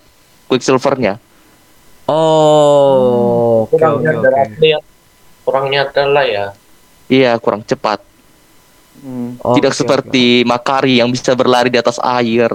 Quicksilver-nya. 0.48 1.18
Oh, 2.06 3.66
oke, 3.66 3.74
Kurang 3.74 4.04
oke, 4.04 4.06
nyadar 4.06 4.52
oke. 5.52 5.68
aja 5.68 5.76
ya. 5.76 5.86
Kurang 5.92 6.00
nyadar 6.00 6.08
lah 6.08 6.26
ya. 6.26 6.46
Iya, 7.12 7.32
kurang 7.44 7.62
cepat. 7.68 8.00
Hmm. 9.02 9.36
Tidak 9.36 9.74
Oke, 9.74 9.80
seperti 9.84 10.48
Makari 10.48 11.04
yang 11.04 11.12
bisa 11.12 11.36
berlari 11.36 11.68
di 11.68 11.80
atas 11.80 12.00
air. 12.00 12.50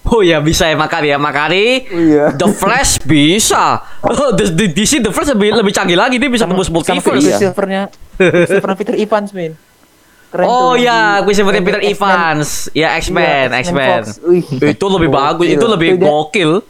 Oh 0.00 0.24
ya 0.24 0.40
bisa 0.40 0.64
ya 0.64 0.76
Makari 0.78 1.12
ya 1.12 1.18
Makari. 1.20 1.90
Iya. 1.90 2.32
The 2.38 2.48
Flash 2.54 3.02
bisa. 3.04 3.84
Oh, 4.00 4.32
the, 4.32 4.48
the, 4.48 4.66
DC 4.72 5.04
The 5.04 5.12
Flash 5.12 5.32
lebih 5.36 5.60
lebih 5.60 5.72
canggih 5.76 5.98
lagi 5.98 6.16
dia 6.16 6.30
bisa 6.30 6.48
tembus 6.48 6.72
multiverse. 6.72 7.20
Iya. 7.20 7.36
Silvernya 7.36 7.82
Silvernya 8.48 8.76
Peter 8.80 8.96
Evans 8.96 9.30
men 9.36 9.52
Keren 10.30 10.46
Oh 10.46 10.78
ya, 10.78 11.18
gue 11.26 11.34
seperti 11.34 11.58
di 11.58 11.66
Peter 11.66 11.82
X-Men. 11.82 11.90
Evans. 11.98 12.50
Ya 12.70 12.94
X-Men, 13.02 13.50
X-Men. 13.66 14.02
Itu 14.62 14.86
lebih 14.86 15.10
bagus, 15.10 15.46
itu 15.50 15.66
lebih 15.66 15.98
gokil. 15.98 16.62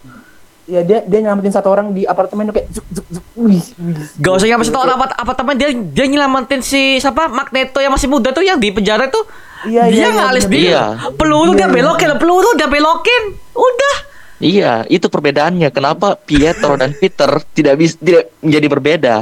Ya 0.70 0.86
dia 0.86 1.02
dia 1.02 1.18
nyelamatin 1.18 1.50
satu 1.50 1.66
orang 1.66 1.90
di 1.90 2.06
apartemen 2.06 2.46
tuh 2.46 2.54
kayak 2.54 2.70
zuk 2.70 2.86
zuk 2.94 3.06
zuk. 3.10 3.24
Wih, 3.34 3.58
wih. 3.58 3.96
Gak 4.22 4.32
usah 4.38 4.46
nyampe 4.46 4.64
satu 4.70 4.80
orang 4.86 4.94
apa 5.02 5.06
apa 5.18 5.32
teman 5.34 5.58
dia 5.58 5.74
dia 5.74 6.06
nyelamatin 6.06 6.62
si 6.62 7.02
siapa 7.02 7.26
Magneto 7.26 7.82
yang 7.82 7.90
masih 7.90 8.06
muda 8.06 8.30
tuh 8.30 8.46
yang 8.46 8.62
di 8.62 8.70
penjara 8.70 9.10
tuh. 9.10 9.26
Iya, 9.66 9.90
dia 9.90 9.96
iya, 9.98 10.06
iya, 10.06 10.16
ngalis 10.16 10.44
bener. 10.46 10.54
dia. 10.54 10.70
Iya. 10.70 10.84
Peluru 11.18 11.50
dia 11.52 11.58
Iya, 11.58 11.66
iya. 11.66 11.74
belokin, 11.74 12.08
peluru 12.16 12.50
dia 12.54 12.68
belokin. 12.70 13.22
Udah. 13.52 13.96
Iya, 14.40 14.72
itu 14.88 15.06
perbedaannya. 15.12 15.68
Kenapa 15.68 16.16
Pietro 16.16 16.72
dan 16.80 16.96
Peter 16.96 17.28
tidak 17.52 17.74
bisa 17.76 17.98
tidak 18.00 18.32
menjadi 18.40 18.66
berbeda? 18.70 19.16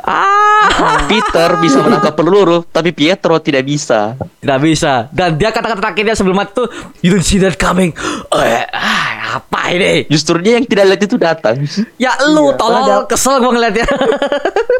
Ah, 0.00 1.06
Peter 1.06 1.54
bisa 1.58 1.78
menangkap 1.80 2.14
peluru, 2.14 2.66
tapi 2.66 2.90
Pietro 2.90 3.38
tidak 3.38 3.62
bisa. 3.62 4.18
tidak 4.42 4.58
bisa. 4.60 5.06
Dan 5.14 5.38
dia 5.38 5.54
kata-kata 5.54 5.78
terakhirnya 5.78 6.14
sebelum 6.14 6.36
mati 6.36 6.52
tuh, 6.56 6.66
you 7.00 7.14
don't 7.14 7.22
see 7.22 7.38
that 7.38 7.54
coming. 7.54 7.94
Eh, 8.34 8.64
ah, 8.72 9.38
apa 9.38 9.70
ini? 9.70 10.06
Justru 10.10 10.42
dia 10.42 10.58
yang 10.58 10.66
tidak 10.66 10.84
lihat 10.90 11.02
itu 11.04 11.16
datang. 11.16 11.54
Ya 11.96 12.16
lu 12.26 12.50
Iya, 12.50 12.58
tolol, 12.58 12.82
padahal- 12.82 13.06
kesel 13.06 13.34
gua 13.38 13.52
ngeliatnya. 13.54 13.86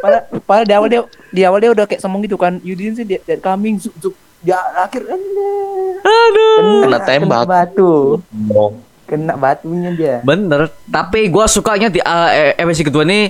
Padahal, 0.00 0.24
padahal 0.48 0.64
di 0.64 0.72
awal 0.72 0.88
dia 0.88 1.00
di 1.28 1.40
awal 1.44 1.58
dia 1.60 1.70
udah 1.76 1.84
kayak 1.84 2.00
sombong 2.00 2.24
gitu 2.24 2.40
kan. 2.40 2.56
You 2.64 2.72
didn't 2.72 2.96
see 2.96 3.04
that, 3.04 3.20
that 3.28 3.44
coming 3.44 3.76
zuk 3.76 3.92
zuk. 4.00 4.16
Dia 4.40 4.56
akhir 4.56 5.04
Aduh. 5.04 6.88
Kena 6.88 6.98
tembak. 7.04 7.44
Kena 7.44 7.52
batu. 7.52 7.92
Oh. 8.48 8.72
Kena 9.04 9.36
batunya 9.36 9.90
dia. 9.92 10.16
Bener, 10.24 10.72
tapi 10.88 11.28
gua 11.28 11.44
sukanya 11.44 11.92
di 11.92 12.00
uh, 12.00 12.30
episode 12.56 12.88
kedua 12.88 13.04
ini 13.04 13.28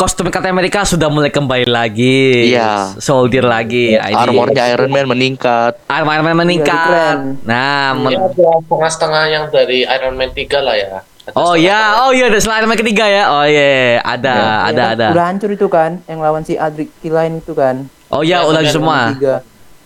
kostum 0.00 0.32
Captain 0.32 0.56
America 0.56 0.80
sudah 0.88 1.12
mulai 1.12 1.28
kembali 1.28 1.68
lagi. 1.68 2.48
Iya. 2.48 2.96
Soldier 2.96 3.44
lagi. 3.44 3.92
Ya, 3.92 4.08
ini. 4.08 4.16
Armornya 4.16 4.64
Iron 4.72 4.88
Man 4.88 5.04
meningkat. 5.04 5.76
Armor 5.84 6.16
Iron 6.16 6.24
Man 6.24 6.32
Iya, 6.32 6.40
meningkat. 6.40 7.16
Nah, 7.44 7.92
men- 8.00 8.16
Ya, 8.16 8.24
ada 8.24 8.48
setengah-setengah 8.64 9.22
yang 9.28 9.44
dari 9.52 9.84
Iron 9.84 10.16
Man 10.16 10.32
3 10.32 10.64
lah 10.64 10.72
ya. 10.72 11.04
Oh 11.36 11.52
ya, 11.52 12.00
oh 12.00 12.16
iya, 12.16 12.32
ada 12.32 12.40
selain 12.40 12.64
Iron 12.64 12.72
Man 12.72 12.80
ketiga 12.80 13.04
ya. 13.04 13.28
Oh 13.28 13.44
iya, 13.44 14.00
ada, 14.00 14.32
Ya, 14.32 14.48
ada, 14.72 14.84
kan? 14.88 14.94
ada. 14.96 15.06
Udah 15.12 15.26
hancur 15.28 15.50
itu 15.52 15.66
kan 15.68 16.00
yang 16.08 16.24
lawan 16.24 16.48
si 16.48 16.56
Adric 16.56 16.88
Kilain 17.04 17.36
itu 17.36 17.52
kan. 17.52 17.84
Oh 18.08 18.24
iya, 18.24 18.40
Ya, 18.40 18.48
udah 18.48 18.64
semua. 18.64 19.12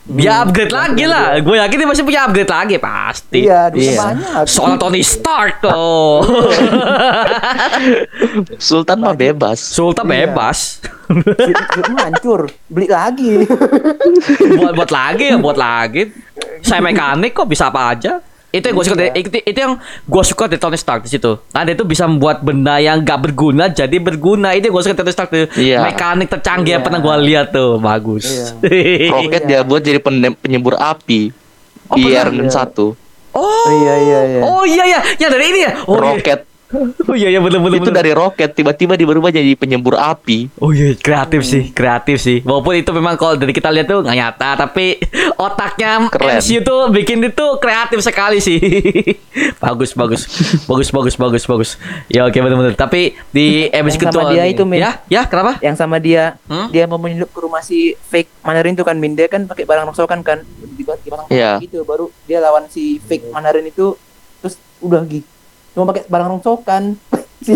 Tiga. 0.04 0.20
Dia 0.20 0.30
Hmm, 0.30 0.42
upgrade 0.44 0.68
lagi 0.70 1.04
lah. 1.04 1.40
Gue 1.40 1.56
yakin 1.56 1.76
dia 1.76 1.88
masih 1.88 2.04
punya 2.04 2.20
upgrade 2.28 2.52
lagi 2.52 2.76
pasti. 2.76 3.40
Iya, 3.42 3.72
duitnya 3.72 3.88
Iya. 3.88 4.02
banyak. 4.04 4.44
Soalnya 4.44 4.76
Tony 4.76 5.00
Stark 5.00 5.54
tuh. 5.58 6.20
Sultan 8.60 9.00
mah 9.00 9.14
bebas. 9.14 9.56
Sultan 9.56 10.04
Iya. 10.04 10.28
bebas. 10.28 10.84
Hancur. 11.96 12.52
Beli 12.68 12.88
lagi. 12.88 13.48
buat 14.58 14.72
buat 14.74 14.90
lagi 14.90 15.24
ya 15.26 15.36
buat 15.36 15.56
lagi 15.56 16.12
saya 16.60 16.80
mekanik 16.80 17.32
kok 17.32 17.44
bisa 17.44 17.68
apa 17.68 17.92
aja 17.92 18.20
itu 18.54 18.64
yang 18.64 18.76
gue 18.76 18.84
suka 18.84 18.96
dari- 18.96 19.14
itu, 19.16 19.28
itu 19.42 19.58
yang 19.58 19.74
gue 20.00 20.22
suka 20.24 20.46
dari 20.46 20.56
Tony 20.56 20.76
Stark 20.76 21.02
di 21.02 21.10
situ 21.10 21.42
nah 21.50 21.60
dia 21.60 21.74
tuh 21.74 21.84
bisa 21.84 22.04
membuat 22.04 22.38
benda 22.38 22.78
yang 22.78 23.02
gak 23.02 23.18
berguna 23.20 23.66
jadi 23.68 23.96
berguna 23.98 24.52
itu 24.52 24.64
yang 24.64 24.74
gue 24.74 24.82
suka 24.82 24.92
dari 24.92 25.00
Tony 25.00 25.12
Stark 25.12 25.28
tuh 25.28 25.46
Iya. 25.54 25.82
mekanik 25.84 26.30
tercanggih 26.30 26.70
yang 26.70 26.80
Iya. 26.80 26.86
pernah 26.86 27.00
gue 27.00 27.14
lihat 27.24 27.46
tuh 27.50 27.76
bagus 27.78 28.24
Roket 29.12 29.42
Iya. 29.42 29.48
dia 29.50 29.60
buat 29.60 29.80
jadi 29.80 29.98
penyembur 30.34 30.74
api. 30.74 31.34
Oh, 31.84 31.96
di 31.96 32.08
Man 32.08 32.46
Iya. 32.46 32.64
1. 32.64 32.96
oh 33.34 33.68
Iya, 33.68 33.94
iya, 33.98 34.20
iya. 34.24 34.40
oh 34.40 34.62
iya 34.62 34.84
iya 34.86 35.00
yang 35.18 35.28
dari 35.28 35.44
ini 35.48 35.60
ya 35.60 35.72
oh 35.84 35.94
iya 35.94 36.04
Roket 36.08 36.40
oh 37.08 37.14
iya 37.14 37.28
iya 37.28 37.38
bener 37.38 37.58
bener 37.58 37.78
itu 37.78 37.86
bener. 37.86 37.96
dari 37.96 38.10
roket 38.10 38.50
tiba-tiba 38.50 38.94
dia 38.94 39.04
berubah 39.04 39.28
jadi 39.28 39.54
penyembur 39.54 39.94
api. 39.94 40.50
Oh 40.56 40.70
iya 40.70 40.92
kreatif 40.94 41.42
sih 41.42 41.70
kreatif 41.70 42.18
sih 42.18 42.40
walaupun 42.40 42.74
itu 42.74 42.90
memang 42.90 43.14
kalau 43.14 43.34
dari 43.34 43.50
kita 43.50 43.68
lihat 43.68 43.86
tuh 43.86 44.00
nggak 44.00 44.14
nyata 44.14 44.50
tapi 44.58 44.98
otaknya 45.36 46.06
Keren. 46.08 46.36
MCU 46.36 46.60
tuh 46.60 46.90
bikin 46.90 47.22
itu 47.22 47.46
kreatif 47.56 47.98
sekali 48.00 48.38
sih 48.38 48.58
bagus 49.64 49.92
bagus 49.92 50.22
bagus 50.64 50.88
bagus 50.90 51.14
bagus 51.14 51.44
bagus 51.44 51.70
ya 52.06 52.22
oke 52.22 52.34
benar-benar 52.34 52.74
tapi 52.74 53.14
di 53.28 53.66
episode 53.66 53.82
Yang 54.00 54.10
sama 54.10 54.20
kedua 54.20 54.32
dia 54.32 54.42
nih- 54.42 54.52
itu, 54.52 54.62
Min. 54.64 54.78
ya 54.78 54.90
ya 55.06 55.22
kenapa 55.24 55.52
Yang 55.60 55.76
sama 55.76 55.96
dia, 55.96 56.24
Hmm? 56.44 56.68
dia 56.68 56.84
mau 56.84 56.96
menyusup 56.96 57.28
ke 57.28 57.40
rumah 57.40 57.60
si 57.60 57.78
fake 58.04 58.30
Mandarin 58.40 58.72
itu 58.72 58.82
kan, 58.82 58.94
Min. 58.94 59.12
Dia 59.12 59.26
kan 59.26 59.44
pakai 59.44 59.64
barang 59.64 59.86
rongsokan 59.86 60.20
kan. 60.20 60.38
Tiba 60.74 60.94
tiba 60.98 61.24
Iya. 61.26 61.56
gitu 61.58 61.82
baru 61.82 62.08
dia 62.24 62.38
lawan 62.38 62.66
si 62.66 62.98
fake 62.98 63.30
Mandarin 63.30 63.64
itu 63.64 63.96
terus 64.38 64.54
udah 64.78 65.02
gitu. 65.04 65.24
Cuma 65.74 65.84
pakai 65.90 66.02
barang 66.06 66.28
rongsokan. 66.30 66.82
si 67.46 67.54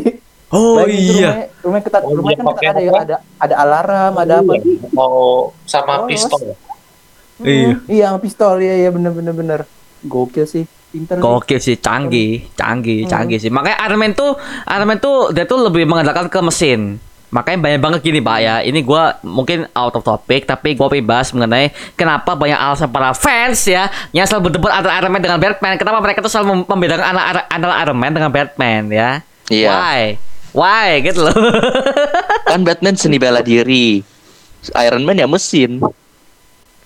oh 0.50 0.84
itu 0.84 1.16
iya 1.16 1.30
rumahnya, 1.30 1.44
rumahnya 1.62 1.84
ketat, 1.86 2.02
Oh, 2.04 2.12
rumahnya 2.12 2.34
iya, 2.34 2.44
kan 2.44 2.46
ketat 2.52 2.68
ada 2.68 2.80
ya, 2.80 2.92
ada 2.92 3.16
ada 3.38 3.54
alarm, 3.56 4.12
ada 4.18 4.34
apa? 4.40 4.52
Mau 4.92 5.16
sama 5.64 5.92
Oh, 6.02 6.06
pistol. 6.06 6.40
Iya. 7.38 7.68
Hmm, 7.70 7.72
Iya, 7.86 8.04
sama 8.10 8.18
pistol. 8.18 8.54
Iya, 8.58 8.74
iya 8.76 8.90
bener 8.90 9.12
bener 9.14 9.32
bener. 9.32 9.60
Gokil 10.02 10.44
sih. 10.44 10.64
Pinter 10.88 11.16
sih. 11.16 11.22
Gokil 11.22 11.60
sih, 11.60 11.76
canggih, 11.76 12.48
canggih, 12.54 13.04
Hmm. 13.04 13.10
canggih 13.10 13.38
sih. 13.38 13.48
Makanya 13.48 13.76
Iron 13.84 14.00
Man 14.00 14.12
tuh, 14.12 14.34
Iron 14.66 14.88
Man 14.88 14.98
tuh 14.98 15.30
dia 15.30 15.44
tuh 15.44 15.60
lebih 15.62 15.84
mengandalkan 15.84 16.26
ke 16.26 16.40
mesin. 16.40 16.96
Makanya 17.28 17.58
banyak 17.60 17.80
banget 17.84 18.00
gini 18.00 18.24
pak 18.24 18.38
ya. 18.40 18.56
Ini 18.64 18.80
gua 18.80 19.20
mungkin 19.20 19.68
out 19.76 19.92
of 19.92 20.02
topic, 20.02 20.48
tapi 20.48 20.72
gua 20.72 20.88
pengen 20.88 21.04
bahas 21.04 21.28
mengenai 21.28 21.76
kenapa 21.92 22.32
banyak 22.32 22.56
alasan 22.56 22.88
para 22.88 23.12
fans 23.12 23.68
ya 23.68 23.92
yang 24.16 24.24
selalu 24.24 24.48
berdebat 24.48 24.72
antara 24.72 24.96
Iron 24.96 25.12
Man 25.12 25.20
dengan 25.20 25.38
Batman. 25.40 25.76
Kenapa 25.76 25.98
mereka 26.00 26.24
tuh 26.24 26.32
selalu 26.32 26.46
mem- 26.56 26.68
membedakan 26.68 27.04
antara, 27.04 27.40
antara 27.52 27.74
Iron 27.84 27.98
Man 28.00 28.12
dengan 28.16 28.30
Batman 28.32 28.82
ya? 28.88 29.10
Iya. 29.52 29.68
Why? 29.68 30.00
Why 30.56 30.88
gitu 31.04 31.20
loh. 31.20 31.36
Kan 32.48 32.64
Batman 32.64 32.96
seni 32.96 33.20
bela 33.20 33.44
diri. 33.44 34.00
Iron 34.88 35.04
Man 35.04 35.20
ya 35.20 35.28
mesin. 35.28 35.84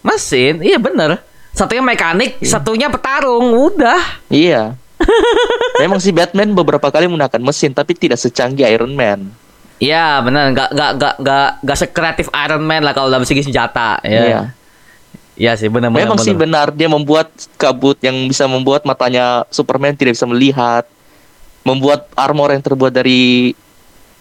mesin, 0.02 0.58
iya 0.66 0.82
bener. 0.82 1.22
Satunya 1.54 1.78
mekanik, 1.78 2.42
satunya 2.42 2.90
petarung, 2.90 3.54
udah. 3.54 4.18
Iya. 4.26 4.74
Memang 5.82 6.02
si 6.02 6.10
Batman 6.10 6.50
beberapa 6.54 6.90
kali 6.90 7.06
menggunakan 7.06 7.42
mesin 7.42 7.70
tapi 7.70 7.94
tidak 7.94 8.18
secanggih 8.18 8.66
Iron 8.66 8.94
Man. 8.98 9.30
Iya 9.82 10.22
bener, 10.22 10.54
nggak 10.54 10.68
nggak 10.78 10.90
nggak 10.94 11.14
nggak 11.26 11.48
nggak 11.66 11.78
sekreatif 11.78 12.26
Iron 12.30 12.62
Man 12.62 12.86
lah 12.86 12.94
kalau 12.94 13.10
dalam 13.10 13.26
segi 13.26 13.42
senjata. 13.42 13.98
Ya. 14.06 14.22
Iya. 14.22 14.40
Iya 15.34 15.52
sih 15.58 15.66
benar 15.66 15.90
benar. 15.90 16.06
Memang 16.06 16.18
sih 16.22 16.30
benar. 16.38 16.70
benar 16.70 16.78
dia 16.78 16.86
membuat 16.86 17.34
kabut 17.58 17.98
yang 17.98 18.14
bisa 18.30 18.46
membuat 18.46 18.86
matanya 18.86 19.42
Superman 19.50 19.98
tidak 19.98 20.14
bisa 20.14 20.28
melihat. 20.30 20.86
Membuat 21.66 22.10
armor 22.14 22.54
yang 22.54 22.62
terbuat 22.62 22.94
dari 22.94 23.54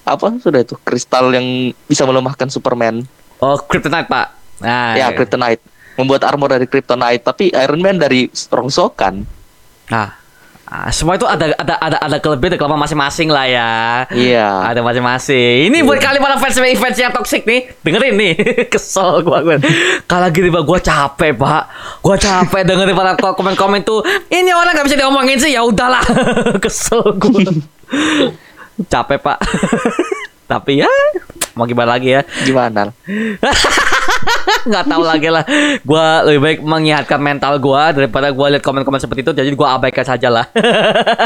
apa 0.01 0.33
sudah 0.41 0.65
itu 0.65 0.77
kristal 0.81 1.29
yang 1.29 1.73
bisa 1.85 2.09
melemahkan 2.09 2.49
Superman. 2.49 3.05
Oh 3.37 3.57
Kryptonite 3.57 4.09
pak. 4.09 4.27
Nah, 4.61 4.93
ya, 4.93 5.09
Kryptonite. 5.13 5.61
Membuat 5.97 6.21
armor 6.25 6.53
dari 6.53 6.69
Kryptonite, 6.69 7.21
tapi 7.21 7.49
Iron 7.53 7.81
Man 7.81 7.97
dari 7.97 8.29
rongsokan. 8.29 9.25
Nah, 9.89 9.97
Ah, 9.97 10.20
semua 10.87 11.19
itu 11.19 11.27
ada 11.27 11.51
ada 11.59 11.75
ada 11.83 11.97
ada 11.99 12.17
kelebihan 12.23 12.55
dan 12.55 12.59
kelemahan 12.63 12.87
masing-masing 12.87 13.27
lah 13.27 13.43
ya. 13.43 13.71
Iya. 14.07 14.71
Ada 14.71 14.79
masing-masing. 14.79 15.67
Ini 15.67 15.83
buat 15.83 15.99
kalian 15.99 16.23
para 16.23 16.39
fans 16.39 16.55
fans 16.55 16.95
yang 16.95 17.11
toxic 17.11 17.43
nih, 17.43 17.75
dengerin 17.83 18.15
nih. 18.15 18.33
Kesel 18.73 19.19
gua 19.19 19.43
gua. 19.43 19.59
Kalau 20.07 20.27
gini 20.31 20.47
pak, 20.47 20.63
gua 20.63 20.79
capek 20.79 21.35
pak. 21.35 21.63
Gua 21.99 22.15
capek 22.15 22.63
dengerin 22.63 22.95
para 22.95 23.19
ko- 23.19 23.35
komen-komen 23.35 23.83
tuh. 23.83 23.99
Ini 24.31 24.55
orang 24.55 24.71
nggak 24.71 24.87
bisa 24.87 24.95
diomongin 24.95 25.43
sih. 25.43 25.51
Ya 25.51 25.59
udahlah. 25.59 26.07
Kesel 26.63 27.03
gua. 27.19 27.43
capek 28.95 29.19
pak. 29.19 29.37
Tapi 30.51 30.83
ya 30.83 30.91
mau 31.55 31.63
gimana 31.63 31.95
lagi 31.95 32.11
ya? 32.11 32.21
Gimana? 32.43 32.91
nggak 34.61 34.85
tahu 34.85 35.03
lagi 35.03 35.29
lah 35.33 35.43
gue 35.81 36.05
lebih 36.29 36.39
baik 36.41 36.59
menyehatkan 36.61 37.17
mental 37.17 37.57
gue 37.57 37.83
daripada 37.97 38.29
gue 38.29 38.47
lihat 38.53 38.61
komen-komen 38.61 39.01
seperti 39.01 39.25
itu 39.25 39.31
jadi 39.33 39.49
gue 39.49 39.67
abaikan 39.67 40.05
saja 40.05 40.29
lah 40.29 40.45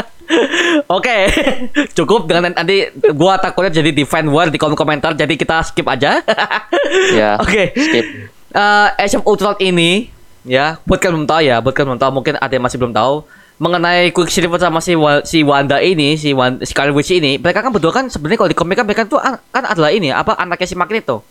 oke 0.96 1.16
cukup 1.98 2.24
dengan 2.24 2.56
nanti 2.56 2.88
gue 2.96 3.32
takutnya 3.44 3.72
jadi 3.82 3.90
defend 3.92 4.32
war 4.32 4.48
di 4.48 4.56
kolom 4.56 4.72
komentar 4.72 5.12
jadi 5.12 5.30
kita 5.36 5.60
skip 5.68 5.84
aja 5.84 6.24
Ya. 7.12 7.36
oke 7.36 7.76
Skip. 7.76 8.04
Eh, 8.56 8.88
Age 9.04 9.20
of 9.20 9.26
Ultron 9.28 9.58
ini 9.60 10.08
ya 10.46 10.80
buat 10.88 10.96
kalian 10.96 11.26
belum 11.26 11.28
tahu 11.28 11.40
ya 11.44 11.56
buat 11.60 11.74
kalian 11.76 11.88
belum 11.92 12.02
tahu 12.02 12.12
mungkin 12.14 12.34
ada 12.40 12.52
yang 12.56 12.64
masih 12.64 12.78
belum 12.80 12.94
tahu 12.94 13.14
mengenai 13.56 14.12
Quicksilver 14.12 14.60
sama 14.60 14.84
si 14.84 14.92
Wa- 14.92 15.24
si 15.24 15.40
Wanda 15.40 15.80
ini 15.80 16.20
si 16.20 16.36
Wan, 16.36 16.60
Scarlet 16.60 16.92
Witch 16.92 17.08
ini 17.10 17.40
mereka 17.40 17.64
kan 17.64 17.72
berdua 17.72 17.88
kan 17.88 18.04
sebenarnya 18.06 18.38
kalau 18.38 18.50
di 18.52 18.58
komik 18.58 18.76
kan 18.76 18.84
mereka 18.84 19.08
tuh 19.08 19.16
an- 19.16 19.40
kan 19.48 19.64
adalah 19.64 19.88
ini 19.88 20.12
apa 20.12 20.36
anaknya 20.36 20.68
si 20.68 20.76
Magneto. 20.76 21.24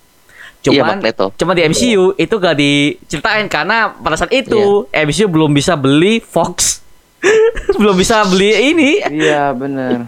Iya, 0.66 0.82
cuman 0.82 0.98
Magneto. 0.98 1.30
cuma 1.38 1.54
di 1.54 1.62
MCU 1.62 2.18
itu 2.18 2.36
gak 2.42 2.58
diceritain 2.58 3.46
karena 3.46 3.94
pada 3.94 4.18
saat 4.18 4.34
itu 4.34 4.90
MCU 4.90 5.30
belum 5.30 5.54
bisa 5.54 5.78
beli 5.78 6.18
Fox. 6.18 6.82
Belum 7.82 7.98
bisa 7.98 8.22
beli 8.22 8.54
ini. 8.54 9.02
Iya 9.02 9.50
bener. 9.50 10.06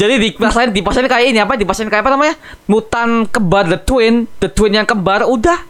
jadi 0.00 0.16
dipasain 0.16 0.72
dipasain 0.72 1.04
kayak 1.04 1.28
ini 1.28 1.38
apa 1.44 1.60
dipasain 1.60 1.92
kayak 1.92 2.00
apa 2.00 2.16
namanya? 2.16 2.34
Mutan 2.64 3.28
kembar 3.28 3.68
the 3.68 3.76
twin. 3.76 4.24
The 4.40 4.48
twin 4.48 4.72
yang 4.72 4.88
kembar 4.88 5.28
udah. 5.28 5.60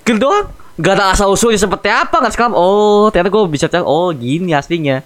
Gitu 0.00 0.16
doang 0.16 0.48
gak 0.76 0.92
ada 0.92 1.04
asal 1.10 1.32
usulnya 1.32 1.56
seperti 1.56 1.88
apa 1.88 2.20
nggak 2.20 2.34
sekarang 2.36 2.52
oh 2.52 3.08
ternyata 3.08 3.32
gue 3.32 3.42
bisa 3.48 3.64
tahu 3.64 3.80
oh 3.80 4.08
gini 4.12 4.52
aslinya 4.52 5.00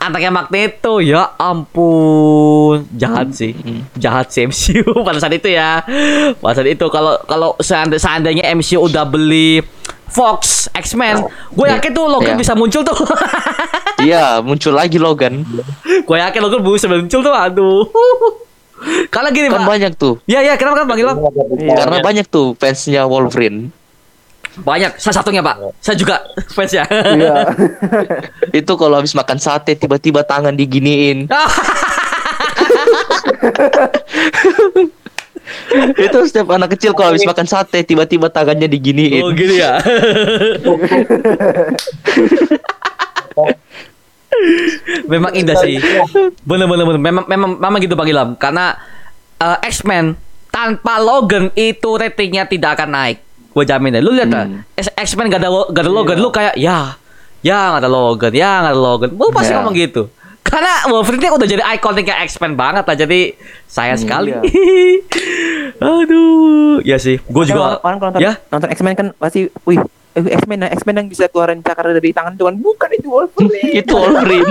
anaknya 0.00 0.32
Magneto 0.32 0.98
ya 0.98 1.36
ampun 1.36 2.88
jahat 2.96 3.30
sih 3.30 3.52
jahat 3.94 4.32
sih 4.32 4.48
MCU 4.48 4.82
pada 5.06 5.20
saat 5.20 5.36
itu 5.36 5.52
ya 5.52 5.84
pada 6.40 6.54
saat 6.56 6.68
itu 6.68 6.86
kalau 6.88 7.20
kalau 7.28 7.54
seandainya, 7.60 8.48
MCU 8.50 8.82
udah 8.82 9.04
beli 9.04 9.60
Fox 10.08 10.68
X-Men 10.72 11.22
gue 11.52 11.66
yakin 11.68 11.90
tuh 11.92 12.08
Logan 12.08 12.34
Iya. 12.34 12.40
bisa 12.40 12.52
muncul 12.52 12.82
tuh 12.82 12.96
Iya, 14.02 14.42
muncul 14.42 14.74
lagi 14.74 14.98
Logan. 14.98 15.44
gue 15.86 16.16
yakin 16.18 16.40
Logan 16.42 16.60
bisa 16.66 16.88
muncul 16.90 17.20
tuh 17.22 17.30
aduh 17.30 17.84
kalau 19.14 19.30
gini 19.30 19.46
Kan 19.46 19.62
pak 19.62 19.68
banyak 19.78 19.92
tuh. 19.94 20.18
Ya 20.26 20.42
ya 20.42 20.58
kenapa 20.58 20.82
kan 20.82 20.86
Bang 20.90 20.98
Ilham? 20.98 21.16
Iya. 21.54 21.78
Karena 21.78 21.96
banyak 22.02 22.26
tuh 22.26 22.58
fansnya 22.58 23.06
Wolverine. 23.06 23.70
Banyak, 24.60 25.00
salah 25.00 25.16
satunya 25.24 25.40
Pak. 25.40 25.56
Saya 25.80 25.96
juga 25.96 26.20
fans 26.56 26.72
ya. 26.76 26.84
Iya. 26.84 27.48
Itu 28.60 28.76
kalau 28.76 29.00
habis 29.00 29.16
makan 29.16 29.40
sate 29.40 29.72
tiba-tiba 29.72 30.20
tangan 30.28 30.52
diginiin. 30.52 31.24
Itu 35.96 36.18
setiap 36.28 36.52
anak 36.52 36.76
kecil 36.76 36.92
kalau 36.92 37.16
habis 37.16 37.24
makan 37.24 37.48
sate 37.48 37.80
tiba-tiba 37.80 38.28
tangannya 38.28 38.68
diginiin. 38.68 39.24
oh 39.24 39.32
gini 39.32 39.56
ya. 39.64 39.80
memang 45.08 45.32
indah 45.32 45.56
sih. 45.64 45.80
Bener 46.44 46.68
bener 46.68 46.84
bener. 46.84 47.00
Memang 47.00 47.24
memang 47.24 47.50
memang 47.56 47.80
gitu 47.80 47.96
Bang 47.96 48.08
Ilham. 48.12 48.36
Karena 48.36 48.76
eh, 49.40 49.58
X-Men 49.72 50.12
tanpa 50.52 51.00
Logan 51.00 51.48
itu 51.56 51.96
ratingnya 51.96 52.44
tidak 52.44 52.76
akan 52.76 52.90
naik. 52.92 53.31
Gue 53.52 53.64
jamin 53.64 53.90
deh. 53.90 54.00
Lu 54.00 54.10
lihat 54.10 54.28
dah. 54.28 54.44
Hmm. 54.44 54.64
X- 54.72 54.94
X-Men 54.94 55.28
gak 55.28 55.40
ada 55.40 55.48
gak 55.68 55.82
ada 55.82 55.90
Logan, 55.90 56.16
lu 56.16 56.28
kayak 56.28 56.56
ya 56.56 56.96
ya 57.40 57.58
gak 57.70 57.80
ada 57.80 57.90
Logan, 57.90 58.32
ya 58.32 58.50
gak 58.60 58.72
ada 58.72 58.80
Logan. 58.80 59.10
Lu 59.12 59.28
pasti 59.28 59.50
Ya. 59.50 59.58
ngomong 59.58 59.74
gitu. 59.74 60.02
Karena 60.42 60.74
Wolverine 60.86 61.30
udah 61.30 61.46
jadi 61.46 61.62
ikoniknya 61.72 62.18
X-Men 62.22 62.52
banget 62.52 62.82
lah. 62.82 62.96
Jadi 62.98 63.32
sayang 63.64 63.96
sekali. 63.96 64.32
iya. 64.32 64.42
Aduh. 65.80 66.82
Ya 66.82 66.96
sih. 66.96 67.22
Gue 67.22 67.44
juga. 67.44 67.78
Orang 67.78 67.98
kalau 67.98 68.10
nonton, 68.10 68.20
Ya. 68.20 68.36
nonton 68.48 68.68
X-Men 68.68 68.92
kan 68.92 69.06
pasti, 69.16 69.46
wih, 69.62 69.78
eh, 70.12 70.34
X-Men, 70.36 70.66
X-Men 70.72 70.94
yang 70.96 71.08
bisa 71.08 71.26
keluarin 71.26 71.60
cakar 71.60 71.88
dari 71.88 72.10
tangan 72.10 72.34
itu 72.34 72.44
kan 72.44 72.54
bukan 72.54 72.90
itu 72.92 73.08
Wolverine. 73.08 73.70
itu 73.80 73.92
Wolverine. 73.92 74.50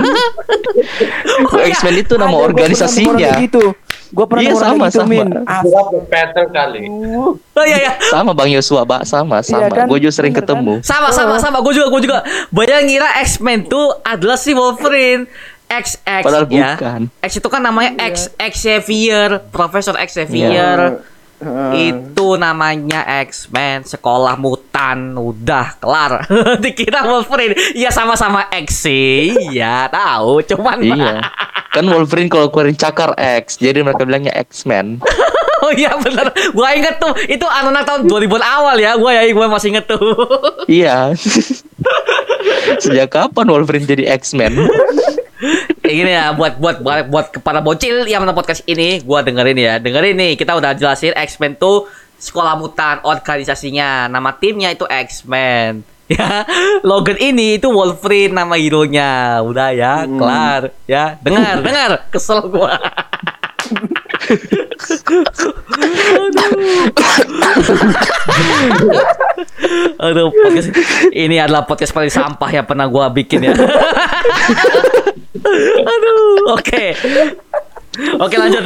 X-Men 1.70 1.94
itu 1.98 2.14
nama 2.16 2.28
Ada, 2.28 2.34
gua 2.34 2.44
organisasinya. 2.48 3.12
orang 3.28 3.42
gitu. 3.42 3.64
Gue 4.12 4.24
pernah 4.28 4.42
Iya, 4.44 4.52
nemu 4.52 4.60
orang 4.60 4.68
sama, 4.70 4.86
gitu, 4.86 4.98
sama. 5.00 5.08
Min. 5.08 5.28
Gua 5.64 5.82
Peter 6.04 6.44
kali. 6.46 6.80
Aduh. 6.84 7.32
Oh 7.32 7.64
iya 7.64 7.78
ya. 7.80 7.92
Sama 8.06 8.32
Bang 8.32 8.48
Yosua, 8.48 8.84
Pak. 8.84 9.02
Sama, 9.02 9.40
sama. 9.40 9.66
kan? 9.66 9.88
Gue 9.88 9.98
juga 9.98 10.12
sering 10.12 10.30
Bener 10.30 10.44
kan? 10.44 10.52
ketemu. 10.52 10.72
Sama 10.84 11.08
sama 11.10 11.34
sama. 11.36 11.58
Gue 11.60 11.72
juga 11.72 11.88
gue 11.88 12.02
juga. 12.04 12.18
Banyak 12.48 12.80
ngira 12.84 13.08
X-Men 13.24 13.64
tuh 13.66 13.88
adalah 14.02 14.36
si 14.36 14.52
Wolverine. 14.52 15.24
X 15.64 15.96
X 15.98 16.22
Padahal 16.22 16.44
ya. 16.46 16.76
bukan. 16.76 17.00
X 17.18 17.30
itu 17.34 17.48
kan 17.48 17.64
namanya 17.64 17.96
X 18.04 18.28
Xavier, 18.36 19.40
Profesor 19.48 19.96
Xavier. 19.96 21.00
Heeh. 21.40 21.90
Itu 21.90 22.36
namanya 22.36 23.02
X-Men, 23.24 23.82
sekolah 23.82 24.36
mutan, 24.36 25.16
udah 25.16 25.74
kelar. 25.74 26.28
Dikira 26.62 27.02
Wolverine, 27.02 27.56
ya 27.74 27.88
sama-sama 27.88 28.46
X 28.52 28.86
sih, 28.86 29.34
ya 29.50 29.90
tahu, 29.90 30.38
cuman 30.44 30.78
Iya. 30.78 31.18
Kan 31.72 31.88
Wolverine 31.88 32.28
kalau 32.28 32.52
keluarin 32.52 32.76
cakar 32.76 33.16
X, 33.16 33.56
jadi 33.56 33.80
mereka 33.80 34.04
bilangnya 34.04 34.36
X-Men. 34.44 35.00
oh 35.64 35.72
iya 35.72 35.96
bener, 35.96 36.28
gua 36.52 36.76
inget 36.76 37.00
tuh, 37.00 37.16
itu 37.24 37.46
anak 37.48 37.88
tahun 37.88 38.04
2000 38.04 38.28
awal 38.44 38.76
ya, 38.76 38.92
gua 39.00 39.16
ya, 39.16 39.24
gua 39.32 39.48
masih 39.48 39.72
inget 39.72 39.88
tuh. 39.88 40.04
iya. 40.68 41.16
Sejak 42.84 43.08
kapan 43.08 43.48
Wolverine 43.48 43.88
jadi 43.88 44.04
X-Men? 44.20 44.52
Kayak 45.80 45.96
gini 45.96 46.12
ya 46.12 46.36
buat 46.36 46.60
buat 46.60 46.84
buat, 46.84 47.08
buat 47.08 47.26
kepada 47.40 47.64
bocil 47.64 48.04
yang 48.04 48.20
menonton 48.20 48.44
podcast 48.44 48.62
ini, 48.68 49.00
gua 49.00 49.24
dengerin 49.24 49.56
ya. 49.56 49.74
Dengerin 49.80 50.14
nih, 50.20 50.32
kita 50.36 50.52
udah 50.52 50.76
jelasin 50.76 51.16
X-Men 51.16 51.56
tuh 51.56 51.88
sekolah 52.20 52.52
mutan 52.60 53.00
organisasinya. 53.00 54.12
Nama 54.12 54.30
timnya 54.36 54.68
itu 54.76 54.84
X-Men. 54.84 55.88
Ya, 56.18 56.44
Logan 56.84 57.16
ini 57.16 57.56
itu 57.56 57.72
Wolverine 57.72 58.36
nama 58.36 58.60
hero-nya. 58.60 59.40
Udah 59.40 59.72
ya, 59.72 60.04
kelar. 60.04 60.68
Ya, 60.84 61.16
dengar, 61.24 61.62
dengar. 61.66 61.90
Kesel 62.12 62.44
gua. 62.52 62.76
Aduh, 70.02 70.28
podcast 70.34 70.68
ini 71.14 71.40
adalah 71.40 71.64
podcast 71.64 71.94
paling 71.94 72.12
sampah 72.12 72.50
yang 72.52 72.66
pernah 72.68 72.84
gua 72.90 73.08
bikin 73.08 73.48
ya. 73.48 73.54
Aduh, 75.80 76.52
oke. 76.52 76.84
Oke 78.20 78.36
lanjut. 78.40 78.64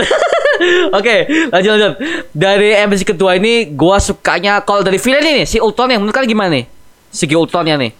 Oke, 0.94 1.16
lanjut 1.50 1.70
lanjut. 1.76 1.92
Dari 2.30 2.70
episode 2.78 3.14
kedua 3.14 3.36
ini 3.38 3.70
gua 3.74 3.98
sukanya 4.02 4.62
kalau 4.62 4.82
dari 4.82 4.98
villain 4.98 5.26
ini 5.26 5.44
si 5.46 5.58
Ultron 5.62 5.90
yang 5.92 6.02
menurut 6.02 6.14
kalian 6.14 6.30
gimana 6.30 6.50
nih? 6.50 6.75
Segi 7.10 7.34
Ultronnya 7.34 7.76
nih. 7.76 7.92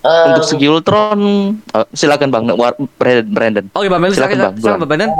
Eh, 0.00 0.26
Untuk 0.32 0.48
segi 0.48 0.64
Ultron, 0.64 1.20
eh, 1.60 1.86
silakan 1.92 2.32
Bang, 2.32 2.48
War- 2.56 2.72
Brandon. 2.96 3.26
Brandon. 3.28 3.64
Oke, 3.76 3.84
Bang 3.92 4.00
Mel, 4.00 4.16
Silakan, 4.16 4.32
silakan, 4.32 4.40
Bang, 4.40 4.56
silakan, 4.56 4.78
Bang. 4.80 4.88
Bang 4.88 4.88
Brandon. 4.88 5.10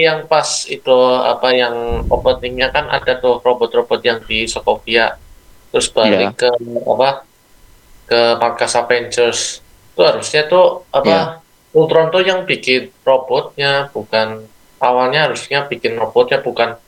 Yang 0.00 0.18
pas 0.32 0.48
itu 0.64 0.96
apa 1.20 1.48
yang 1.52 1.74
openingnya 2.08 2.72
kan 2.72 2.88
ada 2.88 3.20
tuh 3.20 3.44
robot-robot 3.44 4.00
yang 4.00 4.24
di 4.24 4.48
Sokovia 4.48 5.20
terus 5.68 5.92
balik 5.92 6.32
Iya. 6.32 6.32
ke 6.32 6.48
apa 6.88 7.10
ke 8.08 8.20
markas 8.40 8.72
Avengers 8.72 9.60
itu 9.92 10.00
harusnya 10.00 10.48
tuh 10.48 10.88
apa 10.88 11.44
Ultron 11.76 12.08
tuh 12.08 12.24
yang 12.24 12.48
bikin 12.48 12.88
robotnya 13.04 13.92
bukan 13.92 14.40
awalnya 14.80 15.28
harusnya 15.28 15.68
bikin 15.68 16.00
robotnya 16.00 16.40
bukan 16.40 16.80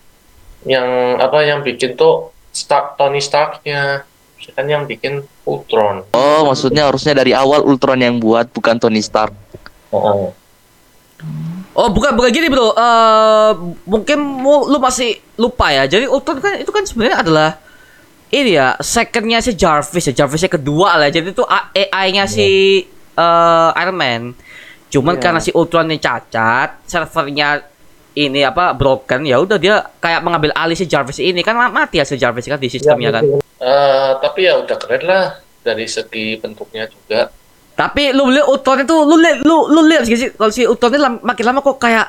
yang 0.65 0.89
apa 1.21 1.45
yang 1.45 1.61
bikin 1.61 2.01
tuh 2.01 2.33
Stark 2.49 2.97
Tony 2.97 3.21
Starknya 3.21 4.09
kan 4.49 4.65
yang 4.65 4.85
bikin 4.85 5.19
Ultron 5.43 6.07
Oh, 6.11 6.45
maksudnya 6.45 6.87
harusnya 6.87 7.13
dari 7.13 7.31
awal 7.31 7.63
Ultron 7.63 7.99
yang 7.99 8.17
buat, 8.17 8.49
bukan 8.49 8.77
Tony 8.77 8.99
Stark. 8.99 9.35
Oh. 9.89 10.31
Oh, 11.73 11.89
bukan 11.89 12.11
bukan 12.13 12.31
gini, 12.31 12.47
Bro. 12.47 12.71
Eh 12.71 13.51
mungkin 13.85 14.19
mu- 14.19 14.67
lu 14.67 14.79
masih 14.79 15.19
lupa 15.35 15.71
ya. 15.71 15.87
Jadi 15.87 16.07
Ultron 16.07 16.39
kan 16.39 16.55
itu 16.57 16.69
kan 16.69 16.83
sebenarnya 16.83 17.23
adalah 17.23 17.51
ini 18.29 18.53
ya, 18.53 18.75
secondnya 18.79 19.39
si 19.39 19.55
Jarvis 19.55 20.05
ya. 20.05 20.15
Jarvisnya 20.17 20.51
kedua 20.51 20.95
lah. 20.97 21.09
Jadi 21.09 21.31
itu 21.31 21.43
A- 21.43 21.71
AI-nya 21.71 22.27
si 22.27 22.83
eh, 23.15 23.71
Iron 23.77 23.95
Man. 23.95 24.23
Cuman 24.89 25.15
Iya. 25.15 25.23
karena 25.23 25.41
si 25.41 25.51
Ultron 25.51 25.87
ini 25.87 25.99
cacat, 25.99 26.83
servernya 26.85 27.63
ini 28.17 28.41
apa 28.43 28.73
broken 28.73 29.27
ya 29.29 29.37
udah 29.43 29.59
dia 29.61 29.85
kayak 30.01 30.25
mengambil 30.25 30.51
alih 30.57 30.75
si 30.79 30.89
Jarvis 30.89 31.21
ini 31.21 31.45
kan 31.45 31.55
ma- 31.55 31.73
mati 31.73 32.01
ya 32.01 32.05
si 32.09 32.17
Jarvis 32.17 32.49
kan 32.49 32.57
di 32.57 32.73
sistemnya 32.73 33.13
kan. 33.13 33.25
Eh, 33.59 34.11
tapi 34.23 34.49
ya 34.49 34.59
udah 34.59 34.77
keren 34.79 35.03
lah 35.05 35.25
dari 35.61 35.85
segi 35.85 36.39
bentuknya 36.41 36.89
juga. 36.89 37.29
Tapi 37.79 38.11
lu 38.11 38.27
lihat 38.33 38.51
Ultron 38.51 38.83
itu 38.83 38.97
lu 39.07 39.17
lihat 39.21 39.39
lu 39.47 39.71
lu 39.71 39.81
lihat 39.87 40.03
sih 40.09 40.35
kalau 40.35 40.51
si 40.51 40.67
Ultron 40.67 40.95
ini 40.97 41.21
makin 41.23 41.45
lama 41.47 41.61
kok 41.63 41.79
kayak 41.79 42.07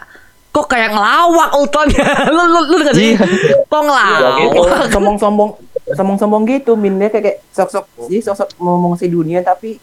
kok 0.49 0.65
kayak 0.65 0.95
ngelawak 0.95 1.49
Ultronnya. 1.53 2.05
lu 2.35 2.43
lu 2.47 2.59
lu 2.73 2.75
nggak 2.81 2.95
sih? 2.97 3.13
Iya. 3.13 3.21
Kok 3.69 3.81
ngelawak? 3.85 4.33
sombong-sombong 4.95 5.51
sombong-sombong 5.93 6.43
gitu 6.49 6.73
min 6.77 6.97
dia 6.97 7.09
kayak, 7.09 7.25
kayak 7.25 7.37
sok-sok 7.53 7.85
sih 8.09 8.21
sok-sok 8.21 8.57
ngomong 8.61 8.97
si 8.97 9.09
dunia 9.09 9.41
tapi 9.41 9.77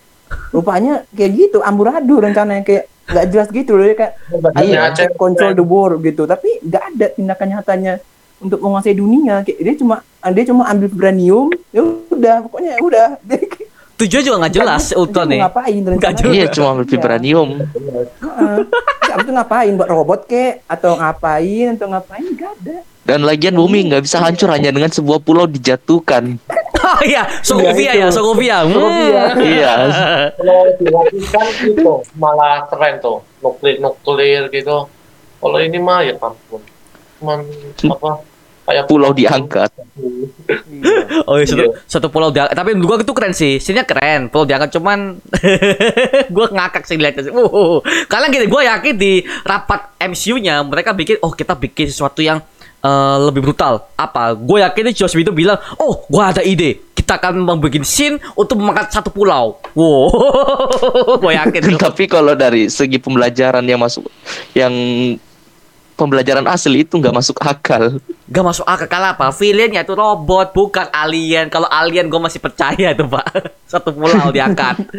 rupanya 0.51 1.07
kayak 1.15 1.31
gitu 1.35 1.59
amburadul 1.63 2.23
rencananya 2.23 2.63
kayak 2.67 2.91
nggak 3.07 3.27
jelas 3.31 3.49
gitu 3.49 3.73
loh 3.75 3.85
dia 3.85 3.97
kayak 3.97 4.13
Iya, 4.59 4.83
control 5.15 5.55
the 5.55 5.63
world 5.63 6.03
gitu. 6.03 6.27
Tapi 6.27 6.61
nggak 6.61 6.83
ada 6.95 7.07
tindakan 7.11 7.47
nyatanya 7.55 7.95
untuk 8.39 8.59
menguasai 8.59 8.95
dunia. 8.95 9.41
Kayak 9.41 9.59
dia 9.63 9.75
cuma 9.79 9.97
dia 10.27 10.45
cuma 10.45 10.67
ambil 10.67 10.91
vibranium 10.91 11.47
ya 11.71 11.83
udah 12.11 12.37
pokoknya 12.45 12.71
ya 12.75 12.81
udah. 12.83 13.09
Tujuan 14.03 14.23
juga 14.23 14.37
nggak 14.45 14.55
jelas 14.55 14.85
Ultron 14.93 15.25
nih. 15.33 15.41
ngapain 15.41 15.81
rencananya 15.81 16.19
jelas. 16.21 16.35
Iya, 16.37 16.47
cuma 16.53 16.67
ambil 16.77 16.85
vibranium. 16.85 17.49
Heeh. 17.65 18.59
Abis 19.09 19.25
itu 19.25 19.33
ngapain? 19.33 19.73
Buat 19.73 19.89
robot 19.89 20.21
kek? 20.29 20.61
Atau 20.69 21.01
ngapain? 21.01 21.67
Atau 21.73 21.89
ngapain? 21.89 22.21
Nggak 22.29 22.53
ada. 22.61 22.77
Dan 23.07 23.25
lagian 23.25 23.57
bumi 23.57 23.89
nggak 23.89 24.05
bisa 24.05 24.21
hancur 24.21 24.53
hanya 24.53 24.69
dengan 24.69 24.93
sebuah 24.93 25.25
pulau 25.25 25.49
dijatuhkan. 25.49 26.37
Oh 26.87 26.99
iya, 27.11 27.23
Sokovia 27.43 27.93
Iya, 27.93 27.93
ya, 27.93 28.07
itu. 28.07 28.15
Sokovia. 28.15 28.57
Sokovia. 28.63 29.23
Hmm. 29.35 29.43
Iya. 29.43 29.73
Kalau 30.39 30.61
dilakukan 30.79 31.47
itu 31.67 31.93
malah 32.15 32.63
keren 32.71 32.95
tuh, 33.03 33.19
nuklir 33.43 33.83
nuklir 33.83 34.43
gitu. 34.49 34.87
Kalau 35.37 35.59
ini 35.59 35.77
mah 35.77 36.01
ya 36.01 36.15
ampun, 36.17 36.63
cuman 37.19 37.39
apa 37.87 38.11
kayak 38.67 38.85
Pulau 38.87 39.11
diangkat. 39.11 39.71
Iya. 39.71 40.95
Oh 41.27 41.39
iya, 41.39 41.47
satu, 41.47 41.63
Iya. 41.63 41.71
satu 41.87 42.07
pulau 42.07 42.31
diangkat. 42.31 42.55
Tapi 42.55 42.71
menurut 42.75 42.87
gua 42.87 42.99
itu 43.03 43.15
keren 43.15 43.35
sih. 43.35 43.59
Sininya 43.59 43.83
keren. 43.83 44.31
Pulau 44.31 44.47
diangkat 44.47 44.71
cuman 44.75 45.19
gua 46.35 46.47
ngakak 46.51 46.87
sih 46.87 46.95
lihatnya. 46.99 47.27
sih. 47.27 47.33
Uh, 47.35 47.79
Kalian 48.07 48.31
gini, 48.31 48.47
gua 48.47 48.63
yakin 48.67 48.95
di 48.95 49.13
rapat 49.43 49.95
MCU-nya 49.99 50.63
mereka 50.63 50.95
bikin 50.95 51.19
oh 51.23 51.31
kita 51.31 51.55
bikin 51.55 51.91
sesuatu 51.91 52.23
yang 52.23 52.39
eh, 52.87 53.17
lebih 53.27 53.43
brutal. 53.43 53.91
Apa? 53.99 54.39
Gue 54.39 54.63
yakin 54.63 54.95
Josh 54.95 55.19
Whedon 55.19 55.35
bilang, 55.35 55.59
"Oh, 55.83 56.07
gua 56.07 56.31
ada 56.31 56.47
ide. 56.47 56.79
Kita 56.95 57.19
akan 57.19 57.43
membuat 57.43 57.75
scene 57.83 58.23
untuk 58.39 58.63
mengangkat 58.63 58.95
satu 58.95 59.11
pulau." 59.11 59.59
Wow. 59.75 60.15
gua 61.23 61.33
yakin. 61.35 61.61
tuh. 61.75 61.81
Tapi 61.83 62.07
kalau 62.07 62.39
dari 62.39 62.71
segi 62.71 63.03
pembelajaran 63.03 63.67
yang 63.67 63.83
masuk, 63.83 64.07
yang 64.55 64.73
pembelajaran 65.97 66.45
asli 66.47 66.85
itu 66.85 67.01
nggak 67.01 67.15
masuk 67.17 67.37
akal. 67.41 67.99
Gak 68.29 68.45
masuk 68.45 68.69
akal 68.69 68.87
Kalau 68.87 69.09
apa? 69.17 69.33
Villainnya 69.33 69.83
itu 69.83 69.97
robot, 69.97 70.53
bukan 70.53 70.87
alien. 70.93 71.49
Kalau 71.49 71.67
alien 71.73 72.07
gue 72.07 72.21
masih 72.21 72.39
percaya 72.39 72.93
tuh 72.93 73.09
pak. 73.09 73.27
Satu 73.73 73.97
pulau 73.97 74.29
diangkat. 74.31 74.93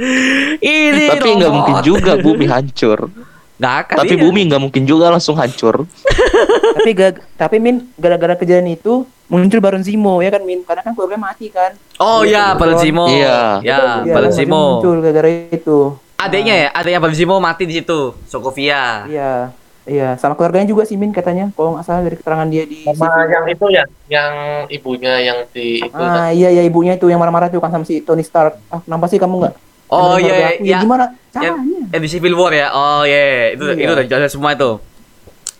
Ini 0.60 1.06
Tapi 1.16 1.30
nggak 1.38 1.54
mungkin 1.54 1.78
juga 1.86 2.18
bumi 2.18 2.50
hancur. 2.50 3.08
Nggak 3.58 3.76
akan. 3.84 3.96
Tapi 4.06 4.14
iya. 4.16 4.22
bumi 4.22 4.42
nggak 4.48 4.62
mungkin 4.62 4.84
juga 4.86 5.10
langsung 5.10 5.36
hancur. 5.36 5.90
tapi 6.78 6.90
gak, 6.94 7.18
tapi 7.36 7.58
min 7.58 7.90
gara-gara 7.98 8.38
kejadian 8.38 8.70
itu 8.72 9.04
muncul 9.28 9.60
Baron 9.60 9.84
Zemo 9.84 10.22
ya 10.22 10.30
kan 10.32 10.46
min 10.46 10.62
karena 10.64 10.86
kan 10.86 10.94
keluarga 10.96 11.18
mati 11.20 11.50
kan 11.52 11.74
Oh 11.98 12.22
ya, 12.22 12.54
Valensimo. 12.54 13.10
Iya. 13.10 13.60
Ya, 13.66 14.06
Iya, 14.06 14.14
Valensimo. 14.14 14.80
muncul 14.80 15.02
gara-gara 15.02 15.30
itu 15.50 15.98
Adanya 16.18 16.54
ya, 16.54 16.68
adanya 16.74 17.00
Valensimo 17.02 17.38
mati 17.38 17.66
di 17.66 17.82
situ. 17.82 18.14
Sokovia. 18.30 19.06
iya 19.10 19.50
iya 19.88 20.20
sama 20.20 20.36
keluarganya 20.36 20.68
juga 20.68 20.84
sih 20.84 21.00
min 21.00 21.16
katanya 21.16 21.48
kalau 21.56 21.80
nggak 21.80 21.86
salah 21.88 22.04
dari 22.04 22.20
keterangan 22.20 22.48
dia 22.52 22.68
di 22.68 22.84
sama 22.84 23.08
situ. 23.08 23.32
yang 23.32 23.46
itu 23.48 23.66
ya, 23.72 23.84
yang 24.12 24.32
ibunya 24.68 25.14
yang 25.24 25.38
di 25.48 25.80
itu 25.80 25.96
ah 25.96 26.28
iya 26.30 26.52
iya 26.52 26.68
ibunya 26.68 27.00
itu 27.00 27.08
yang 27.08 27.18
marah-marah 27.18 27.48
tuh 27.48 27.64
kan 27.64 27.72
sama 27.72 27.88
si 27.88 28.04
Tony 28.04 28.20
Stark 28.20 28.60
ah 28.68 28.84
kenapa 28.84 29.08
sih 29.08 29.16
kamu 29.16 29.48
nggak 29.48 29.56
Oh 29.88 30.16
iya, 30.18 30.58
iya. 30.60 30.78
ya, 30.78 30.78
gimana 30.82 31.06
Yang, 31.32 31.44
caranya 31.54 31.80
yang 31.90 32.02
di 32.02 32.10
Civil 32.10 32.34
War 32.34 32.52
ya. 32.52 32.68
Oh 32.70 33.04
iya, 33.04 33.54
itu 33.54 33.64
Iya. 33.64 33.76
itu 33.78 33.92
udah 33.94 34.06
jelas 34.06 34.32
semua 34.32 34.52
itu. 34.52 34.72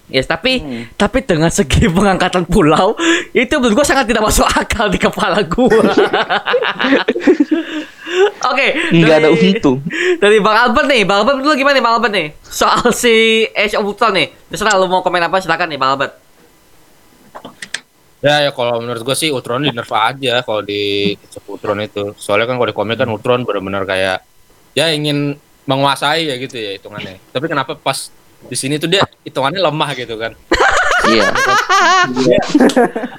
Yes, 0.08 0.24
tapi 0.24 0.60
Hmm. 0.60 0.84
tapi 0.96 1.20
dengan 1.20 1.48
segi 1.48 1.84
pengangkatan 1.92 2.44
pulau 2.44 2.96
itu 3.30 3.54
menurut 3.54 3.76
gua 3.76 3.86
sangat 3.86 4.08
tidak 4.08 4.24
masuk 4.24 4.48
akal 4.48 4.88
di 4.88 4.96
kepala 4.96 5.44
gua. 5.44 5.68
Oke, 8.48 8.68
Nggak 8.94 9.16
ada 9.18 9.30
untung. 9.30 9.84
Dari 10.18 10.40
Bang 10.40 10.56
Albert 10.58 10.88
nih, 10.88 11.04
Bang 11.04 11.22
Albert 11.22 11.38
dulu 11.40 11.54
gimana 11.54 11.76
nih 11.76 11.84
Bang 11.84 11.96
Albert 12.00 12.14
nih? 12.14 12.28
Soal 12.42 12.92
si 12.92 13.14
Age 13.52 13.76
of 13.76 13.84
Ultron 13.84 14.16
nih. 14.16 14.32
Terserah 14.48 14.80
lu 14.80 14.88
mau 14.88 15.04
komen 15.04 15.20
apa 15.20 15.40
silakan 15.40 15.68
nih 15.68 15.78
Bang 15.78 15.92
Albert. 15.94 16.14
Ya, 18.28 18.44
ya 18.44 18.52
kalau 18.52 18.84
menurut 18.84 19.08
gue 19.08 19.16
sih 19.16 19.32
Ultron 19.32 19.64
di 19.64 19.72
nerf 19.72 19.88
aja 19.96 20.44
kalau 20.44 20.60
di 20.60 21.16
Ultron 21.48 21.80
itu. 21.80 22.12
Soalnya 22.20 22.52
kan 22.52 22.60
kalau 22.60 22.68
di 22.68 22.76
komik 22.76 23.00
kan 23.00 23.08
Ultron 23.08 23.48
benar-benar 23.48 23.88
kayak 23.88 24.20
ya 24.76 24.92
ingin 24.92 25.40
menguasai 25.64 26.28
ya 26.28 26.36
gitu 26.36 26.60
ya 26.60 26.76
hitungannya. 26.76 27.24
Tapi 27.32 27.46
kenapa 27.48 27.80
pas 27.80 28.12
di 28.52 28.56
sini 28.60 28.76
tuh 28.76 28.92
dia 28.92 29.08
hitungannya 29.24 29.64
lemah 29.64 29.90
gitu 29.96 30.20
kan? 30.20 30.36
Iya. 31.08 31.30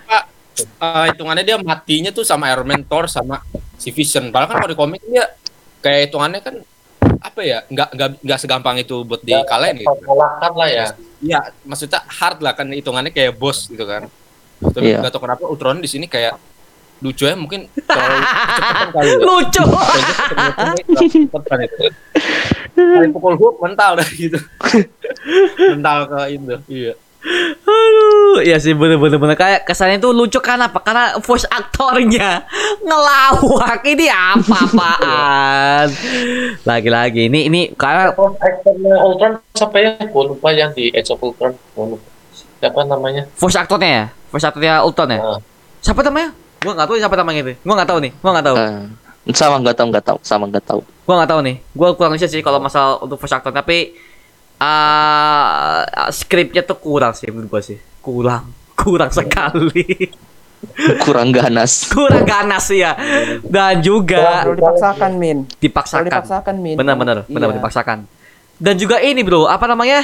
Apa, 0.05 0.18
eh, 0.61 1.05
hitungannya 1.14 1.44
dia 1.47 1.57
matinya 1.57 2.11
tuh 2.12 2.21
sama 2.27 2.51
Iron 2.53 2.68
Man, 2.68 2.85
Thor 2.85 3.09
sama 3.09 3.40
si 3.81 3.94
Vision. 3.94 4.29
Padahal 4.29 4.51
kan 4.51 4.57
kalau 4.61 4.71
di 4.75 4.77
komik 4.77 5.01
dia 5.09 5.25
kayak 5.81 6.11
hitungannya 6.11 6.40
kan 6.44 6.55
apa 7.18 7.40
ya 7.40 7.64
nggak 7.64 7.88
nggak 7.94 8.09
nggak 8.21 8.38
segampang 8.44 8.77
itu 8.83 9.07
buat 9.07 9.23
dikalahin 9.25 9.81
gitu. 9.81 9.94
kalahkan 10.05 10.53
lah 10.53 10.68
ya. 10.68 10.87
Iya, 11.23 11.40
maksudnya 11.64 12.03
hard 12.05 12.38
lah 12.44 12.53
kan 12.53 12.66
hitungannya 12.71 13.14
kayak 13.14 13.38
bos 13.40 13.71
gitu 13.71 13.88
kan. 13.88 14.11
Tapi 14.59 14.87
Iya. 14.90 14.99
nggak 15.01 15.12
tahu 15.14 15.23
kenapa 15.23 15.44
Ultron 15.47 15.79
di 15.79 15.87
sini 15.87 16.07
kayak 16.07 16.35
lucu 16.99 17.31
ya 17.31 17.38
mungkin 17.38 17.71
terlalu 17.87 18.18
kecepatan 18.18 18.88
kali 18.90 19.07
ya. 19.07 19.18
Lucu. 19.23 19.64
Kecepatan 20.99 21.59
itu. 21.62 21.85
Kali 22.75 23.07
pukul 23.11 23.35
hook 23.38 23.62
mental 23.62 23.99
dah 23.99 24.09
gitu. 24.11 24.38
mental 25.75 25.99
ke 26.07 26.18
itu. 26.35 26.55
Iya. 26.66 26.92
Aduh, 27.66 28.38
iya 28.40 28.62
sih 28.62 28.79
bener-bener 28.79 29.18
bener. 29.18 29.35
kayak 29.35 29.66
kesannya 29.66 29.99
tuh 29.99 30.14
lucu 30.14 30.38
kan 30.38 30.59
apa? 30.62 30.79
Karena 30.79 31.18
voice 31.18 31.47
aktornya 31.51 32.47
ngelawak 32.81 33.83
ini 33.85 34.07
apa-apaan. 34.07 35.90
Lagi-lagi 36.62 37.27
ini 37.27 37.51
ini 37.51 37.61
karena 37.75 38.14
aktornya 38.14 38.94
Ultron 39.03 39.33
siapa 39.51 39.77
ya? 39.83 39.99
Gue 40.03 40.23
lupa 40.31 40.55
yang 40.55 40.71
di 40.75 40.94
Age 40.94 41.11
of 41.11 41.18
Ultron. 41.18 41.55
Lupa. 41.75 42.17
Siapa 42.59 42.81
namanya? 42.83 43.23
voice 43.35 43.55
aktornya 43.57 43.90
ya, 43.90 44.05
voice 44.29 44.44
aktornya 44.44 44.83
Ultron 44.83 45.11
ya. 45.11 45.18
Nah, 45.18 45.40
Siapa 45.79 46.03
namanya? 46.03 46.35
Gua 46.59 46.75
nggak 46.75 46.87
tahu 46.87 46.97
siapa 46.99 47.14
namanya 47.14 47.40
itu. 47.40 47.53
Gua 47.62 47.75
nggak 47.79 47.88
tahu 47.88 47.99
nih. 48.03 48.12
Gua 48.18 48.31
nggak 48.35 48.47
tahu. 48.47 48.57
Eh, 48.59 49.33
sama 49.33 49.57
nggak 49.59 49.77
tahu 49.77 49.87
nggak 49.88 50.05
tahu 50.05 50.18
sama 50.21 50.44
nggak 50.47 50.64
tahu. 50.66 50.81
Gua 51.07 51.14
nggak 51.23 51.31
tahu 51.31 51.40
nih. 51.47 51.57
Gua 51.71 51.88
kurang 51.94 52.12
riset 52.12 52.29
sih 52.29 52.42
kalau 52.42 52.59
masalah 52.59 52.99
untuk 52.99 53.14
voice 53.16 53.31
actor 53.31 53.55
tapi 53.55 53.94
ah 54.59 55.87
skripnya 56.11 56.61
tuh 56.61 56.77
kurang 56.77 57.14
sih 57.14 57.31
menurut 57.31 57.49
gua 57.49 57.62
sih. 57.62 57.79
Kurang, 58.03 58.51
kurang 58.81 59.11
sekali. 59.11 59.87
Kurang 61.07 61.31
ganas. 61.31 61.87
kurang 61.87 62.27
ganas 62.27 62.66
ya. 62.75 62.99
Dan 63.47 63.79
juga 63.79 64.42
dipaksakan 64.42 65.14
min 65.14 65.47
dipaksakan. 65.55 66.11
dipaksakan 66.11 66.55
min 66.59 66.75
Benar-benar, 66.75 67.31
benar 67.31 67.55
Iya. 67.55 67.62
dipaksakan. 67.62 67.99
Dan 68.59 68.75
juga 68.75 68.99
ini 68.99 69.23
bro, 69.23 69.47
apa 69.47 69.71
namanya? 69.71 70.03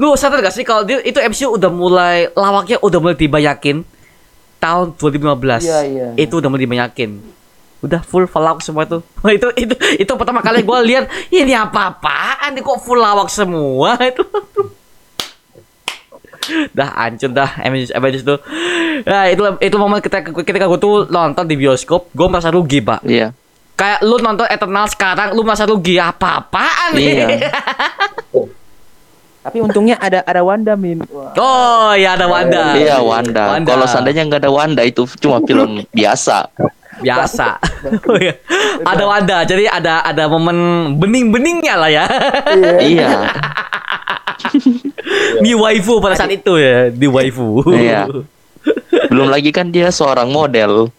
Lu 0.00 0.16
sadar 0.16 0.40
gak 0.40 0.56
sih 0.56 0.64
kalau 0.64 0.82
dia 0.82 1.00
itu 1.00 1.20
MCU 1.20 1.56
udah 1.56 1.68
mulai 1.68 2.28
lawaknya 2.32 2.80
udah 2.80 2.98
mulai 2.98 3.12
dibanyakin 3.12 3.84
tahun 4.56 4.96
2015. 4.96 5.60
Iya, 5.60 5.80
iya. 5.84 6.06
Itu 6.16 6.40
udah 6.40 6.48
mulai 6.48 6.64
dibanyakin. 6.64 7.20
Udah 7.82 7.98
full 8.00 8.24
lawak 8.24 8.62
semua 8.62 8.86
tuh. 8.86 9.02
itu 9.36 9.50
itu 9.58 9.74
itu 9.98 10.12
pertama 10.14 10.38
kali 10.38 10.62
gua 10.62 10.80
lihat 10.80 11.10
ini 11.28 11.52
apa-apaan 11.52 12.54
nih 12.54 12.62
kok 12.62 12.78
full 12.80 12.96
lawak 12.96 13.26
semua 13.28 13.98
itu. 14.10 14.22
dah 16.74 16.90
hancur 16.98 17.30
dah 17.30 17.54
Avengers, 17.58 17.94
Avengers 17.94 18.24
tuh. 18.26 18.38
Nah, 19.06 19.30
itu 19.30 19.42
itu 19.58 19.76
momen 19.78 20.02
ketika 20.02 20.26
ketika 20.42 20.66
gue 20.66 20.74
tuh 20.74 21.06
nonton 21.06 21.46
di 21.46 21.54
bioskop, 21.54 22.10
gue 22.10 22.26
merasa 22.26 22.50
rugi, 22.50 22.82
Pak 22.82 23.06
Iya. 23.06 23.30
kayak 23.72 24.02
lu 24.02 24.18
nonton 24.18 24.46
Eternal 24.46 24.90
sekarang 24.90 25.34
lu 25.34 25.46
merasa 25.46 25.66
rugi 25.66 26.02
apa-apaan 26.02 26.98
nih? 26.98 27.06
Iya. 27.14 27.26
tapi 29.42 29.58
untungnya 29.58 29.98
ada 29.98 30.22
ada 30.22 30.40
Wanda 30.46 30.78
min 30.78 31.02
Wah. 31.10 31.34
Oh 31.34 31.90
ya 31.98 32.14
ada 32.14 32.30
Wanda. 32.30 32.78
Iya 32.78 33.02
Wanda. 33.02 33.58
Kalau 33.66 33.86
seandainya 33.90 34.22
nggak 34.30 34.46
ada 34.46 34.52
Wanda 34.54 34.82
itu 34.86 35.02
cuma 35.18 35.42
film 35.42 35.82
biasa. 35.90 36.46
biasa. 37.02 37.58
Oh, 38.06 38.14
iya. 38.14 38.38
ada 38.86 39.04
Wanda. 39.10 39.42
Jadi 39.42 39.66
ada 39.66 40.06
ada 40.06 40.30
momen 40.30 40.94
bening-beningnya 41.02 41.74
lah 41.74 41.90
ya. 41.90 42.06
iya. 42.78 43.26
di 45.42 45.50
waifu 45.58 45.98
pada 45.98 46.14
saat 46.14 46.30
itu 46.30 46.62
ya, 46.62 46.94
di 46.94 47.10
waifu. 47.10 47.66
Iya. 47.74 48.06
Belum 49.10 49.26
lagi 49.26 49.50
kan 49.50 49.74
dia 49.74 49.90
seorang 49.90 50.30
model. 50.30 50.94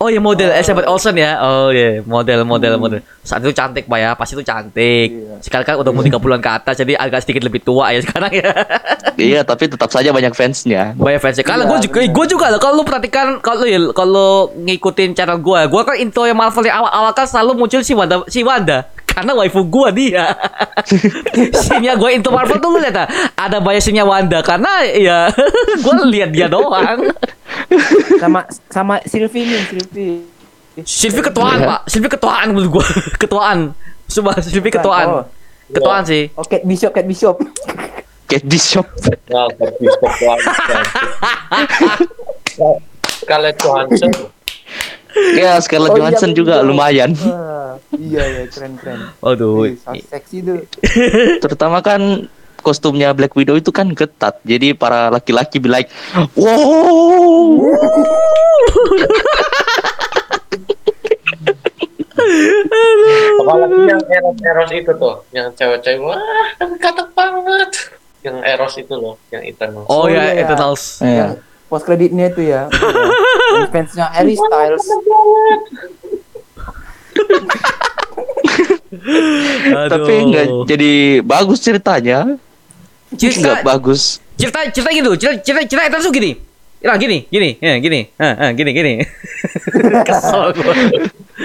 Oh 0.00 0.08
ya 0.08 0.16
model 0.16 0.48
Elizabeth 0.48 0.88
Olsen 0.88 1.12
ya. 1.12 1.36
Oh 1.44 1.68
iya, 1.68 2.00
model 2.00 2.48
model 2.48 2.80
model. 2.80 3.04
Saat 3.20 3.44
itu 3.44 3.52
cantik 3.52 3.84
Pak 3.84 3.98
ya, 4.00 4.10
pasti 4.16 4.32
itu 4.32 4.40
cantik. 4.40 5.12
Iya. 5.12 5.44
Sekarang 5.44 5.66
kan 5.68 5.76
udah 5.76 5.92
mau 5.92 6.00
30-an 6.00 6.40
ke 6.40 6.50
atas 6.56 6.74
jadi 6.80 6.96
agak 6.96 7.20
sedikit 7.20 7.44
lebih 7.44 7.60
tua 7.60 7.92
ya 7.92 8.00
sekarang 8.00 8.32
ya. 8.32 8.48
Iya, 9.20 9.40
tapi 9.44 9.68
tetap 9.68 9.92
saja 9.92 10.08
banyak 10.08 10.32
fansnya. 10.32 10.96
Banyak 10.96 11.20
fansnya. 11.20 11.44
Kalau 11.44 11.68
Iya, 11.68 11.76
gue 11.76 11.78
juga, 11.84 11.98
gue 12.08 12.26
juga 12.32 12.46
loh. 12.48 12.56
Kalau 12.56 12.74
lu 12.80 12.84
perhatikan, 12.88 13.44
kalau 13.44 13.68
ya, 13.68 13.76
kalau 13.92 14.48
ngikutin 14.56 15.12
channel 15.12 15.36
gue, 15.36 15.60
gue 15.68 15.82
kan 15.84 15.96
intro 16.00 16.24
yang 16.24 16.40
Marvel 16.40 16.64
yang 16.64 16.80
awal-awal 16.80 17.12
kan 17.12 17.28
selalu 17.28 17.60
muncul 17.60 17.84
si 17.84 17.92
Wanda, 17.92 18.24
si 18.32 18.40
Wanda. 18.40 18.88
Karena 19.10 19.32
waifu 19.34 19.60
gua 19.64 19.90
dia. 19.90 20.32
Scene-nya 21.60 21.94
gue 21.94 22.10
into 22.10 22.28
Marvel 22.28 22.56
tuh 22.56 22.70
ngeliat 22.70 22.96
ah, 22.96 23.06
ada 23.36 23.58
banyak 23.58 23.80
scene-nya 23.80 24.02
Wanda 24.02 24.40
karena 24.40 24.70
ya 25.06 25.18
gue 25.76 25.94
lihat 26.08 26.30
dia 26.30 26.46
doang. 26.46 27.10
sama 28.16 28.40
sama 28.66 28.94
Sylvie 29.04 29.44
nih 29.44 29.60
Sylvie 29.66 30.16
Sylvie 30.80 31.20
ketuaan, 31.22 31.58
Iya. 31.58 31.68
Pak. 31.68 31.80
Sylvie 31.86 32.08
ketuaan 32.08 32.46
menurut 32.50 32.70
gua. 32.72 32.86
ketuaan. 33.22 33.58
Coba 34.06 34.30
Sylvie 34.40 34.72
ketuaan. 34.72 35.06
Oh, 35.06 35.24
Ketuaan 35.70 36.02
sih. 36.02 36.26
oh 36.34 36.42
Kate 36.42 36.66
Bishop 36.66 36.90
Kate 36.90 37.06
Bishop 37.06 37.36
Cat 38.26 38.42
Bishop. 38.42 38.86
Nah, 39.26 39.46
tapi 39.50 39.86
Scarlett 43.10 43.56
Johansson. 43.58 44.10
Ya, 45.32 45.56
Scarlett 45.58 45.88
Oh, 45.88 45.92
iya, 45.92 45.96
Johansson 46.00 46.30
juga 46.32 46.56
betul. 46.56 46.68
lumayan. 46.68 47.10
Wah, 47.16 47.72
iya 47.92 48.22
ya 48.22 48.42
keren 48.46 48.72
keren 48.76 48.98
Waduh. 49.18 49.64
Wih, 49.64 49.72
so 49.76 49.90
seksi 49.92 50.36
tuh 50.40 50.56
Terutama 51.42 51.80
kan 51.80 52.00
kostumnya 52.60 53.10
Black 53.10 53.32
Widow 53.32 53.54
itu 53.54 53.68
kan 53.70 53.90
ketat. 53.90 54.38
Jadi 54.42 54.72
para 54.72 55.08
laki-laki 55.08 55.56
be 55.56 55.66
like, 55.66 55.88
wow. 56.36 57.60
Apalagi 63.40 63.78
yang 63.90 64.00
Eros-Eros 64.04 64.70
itu 64.72 64.90
tuh, 64.94 65.14
yang 65.32 65.48
cewek-cewek, 65.52 66.00
wah, 66.00 66.18
ganteng 66.76 67.10
banget. 67.12 67.70
Yang 68.20 68.36
Eros 68.44 68.74
itu 68.76 68.94
loh, 68.94 69.14
yang 69.30 69.42
Eternal. 69.42 69.82
Oh, 69.86 69.88
Oh, 69.88 70.04
ya, 70.06 70.30
iya. 70.30 70.44
Eternals. 70.44 70.82
yang 71.00 71.32
post 71.70 71.86
kreditnya 71.86 72.28
itu 72.28 72.42
ya 72.44 72.66
fansnya 73.70 74.10
Harry 74.10 74.34
Styles 74.34 74.84
Aduh. 79.70 79.88
Tapi 79.88 80.12
nggak 80.30 80.46
jadi 80.66 80.92
bagus 81.22 81.62
ceritanya. 81.62 82.36
cerita, 83.14 83.38
Nggak 83.38 83.58
bagus. 83.62 84.18
cerita 84.34 84.66
cerita 84.70 84.90
gitu. 84.90 85.10
Cerita 85.14 85.34
cerita 85.42 85.60
cerita 85.66 85.82
Eternals 85.86 86.06
tuh 86.06 86.14
gini. 86.14 86.32
Ya 86.80 86.96
gini, 86.96 87.28
gini, 87.28 87.60
ya 87.60 87.76
gini, 87.76 88.08
ah, 88.16 88.48
ah, 88.48 88.50
gini, 88.56 88.72
gini. 88.72 88.92
Kesel 90.08 90.56
gua. 90.56 90.72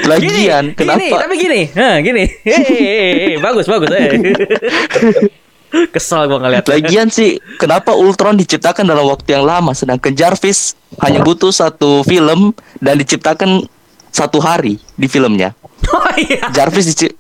Lagian 0.08 0.72
gini, 0.72 0.80
kenapa? 0.80 0.96
Gini, 0.96 1.10
tapi 1.12 1.34
gini, 1.36 1.62
ah, 1.76 2.00
gini. 2.00 2.24
Hei, 2.48 3.36
bagus, 3.44 3.68
bagus. 3.68 3.92
eh. 3.92 4.16
Kesel 5.96 6.28
gua 6.28 6.40
ngeliat. 6.42 6.64
Lagian 6.68 7.08
sih, 7.10 7.38
kenapa 7.58 7.94
Ultron 7.94 8.36
diciptakan 8.36 8.86
dalam 8.86 9.06
waktu 9.06 9.36
yang 9.36 9.46
lama, 9.46 9.72
sedangkan 9.76 10.16
Jarvis 10.16 10.74
hanya 11.04 11.22
butuh 11.22 11.52
satu 11.52 12.02
film 12.04 12.56
dan 12.80 12.96
diciptakan 13.00 13.66
satu 14.10 14.40
hari 14.40 14.80
di 14.96 15.08
filmnya. 15.08 15.54
Oh 15.86 16.10
iya. 16.18 16.50
Jarvis 16.50 16.90
dici- 16.90 17.14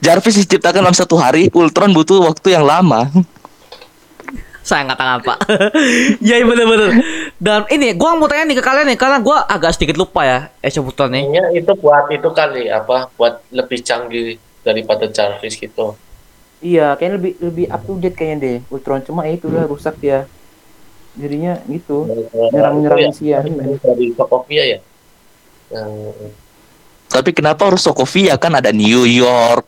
Jarvis 0.00 0.40
diciptakan 0.40 0.80
dalam 0.80 0.96
satu 0.96 1.20
hari, 1.20 1.52
Ultron 1.52 1.92
butuh 1.92 2.24
waktu 2.24 2.56
yang 2.56 2.64
lama. 2.64 3.12
Saya 4.66 4.82
angkat 4.82 4.98
tangan 4.98 5.20
pak 5.22 5.38
Iya 6.26 6.42
iya, 6.42 6.44
bener-bener 6.48 6.90
Dan 7.38 7.70
ini 7.70 7.94
gua 7.94 8.18
mau 8.18 8.26
tanya 8.26 8.50
nih 8.50 8.58
ke 8.58 8.64
kalian 8.66 8.90
nih 8.90 8.98
Karena 8.98 9.22
gua 9.22 9.46
agak 9.46 9.78
sedikit 9.78 9.94
lupa 9.94 10.26
ya 10.26 10.50
of 10.50 10.90
Ultron 10.90 11.14
nih 11.14 11.22
Kayaknya 11.22 11.42
itu 11.54 11.72
buat 11.78 12.10
itu 12.10 12.28
kali, 12.34 12.66
apa, 12.66 13.06
buat 13.14 13.46
lebih 13.54 13.78
canggih 13.86 14.42
daripada 14.66 15.06
Jarvis 15.06 15.54
gitu. 15.54 15.94
Iya 16.58 16.96
kayaknya 16.96 17.14
lebih 17.20 17.32
lebih 17.40 17.66
up 17.68 17.82
to 17.82 17.92
date 17.96 18.16
kayaknya 18.16 18.36
deh 18.38 18.56
Ultron 18.68 19.02
cuma 19.02 19.24
ya 19.24 19.36
itu 19.36 19.46
udah 19.46 19.64
rusak 19.66 19.96
dia 19.98 20.24
jadinya 21.14 21.56
gitu 21.64 22.04
Nyerang-nyerang 22.52 22.98
Itu 22.98 23.08
ya, 23.08 23.12
si 23.12 23.24
Ant-Man. 23.32 23.80
Dari 23.80 24.06
Sokovia 24.12 24.62
ya? 24.66 24.78
Yang 25.72 25.92
Tapi 27.06 27.30
kenapa 27.32 27.62
harus 27.66 27.80
Sokovia 27.80 28.36
kan 28.36 28.52
ada 28.52 28.68
New 28.68 29.08
York. 29.08 29.64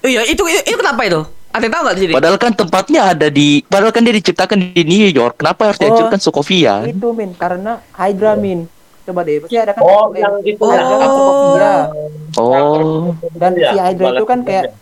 Iya 0.00 0.24
itu, 0.24 0.40
itu, 0.40 0.60
itu 0.64 0.78
kenapa 0.80 1.04
itu? 1.04 1.20
Ada 1.50 1.66
yang 1.66 1.72
tahu 1.74 1.82
nggak 1.84 1.96
di 1.98 2.02
sini? 2.06 2.12
Padahal 2.16 2.36
kan 2.38 2.52
tempatnya 2.54 3.00
ada 3.10 3.26
di 3.28 3.60
padahal 3.60 3.92
kan 3.92 4.00
dia 4.00 4.14
diciptakan 4.14 4.72
di 4.72 4.82
New 4.86 5.10
York. 5.10 5.42
Kenapa 5.42 5.68
harus 5.68 5.76
Oh. 5.76 5.82
dihancurkan 5.84 6.20
Sokovia? 6.22 6.86
itu 6.86 7.08
min 7.12 7.34
karena 7.34 7.82
Hydra 7.92 8.32
min 8.34 8.64
coba 9.04 9.20
deh 9.26 9.42
pasti 9.42 9.56
ada 9.58 9.74
kan 9.74 9.82
Oh, 9.82 10.14
eh, 10.14 10.22
yang 10.22 10.34
itu 10.40 10.62
Oh. 10.62 10.70
ya. 10.70 10.80
Hydra 10.80 10.96
kan 10.96 11.10
Sokovia. 11.10 11.74
Oh, 12.38 13.12
dan 13.34 13.52
si 13.58 13.76
Hydra 13.76 14.06
itu 14.14 14.24
kan 14.24 14.38
kayak 14.40 14.64
ya. 14.64 14.72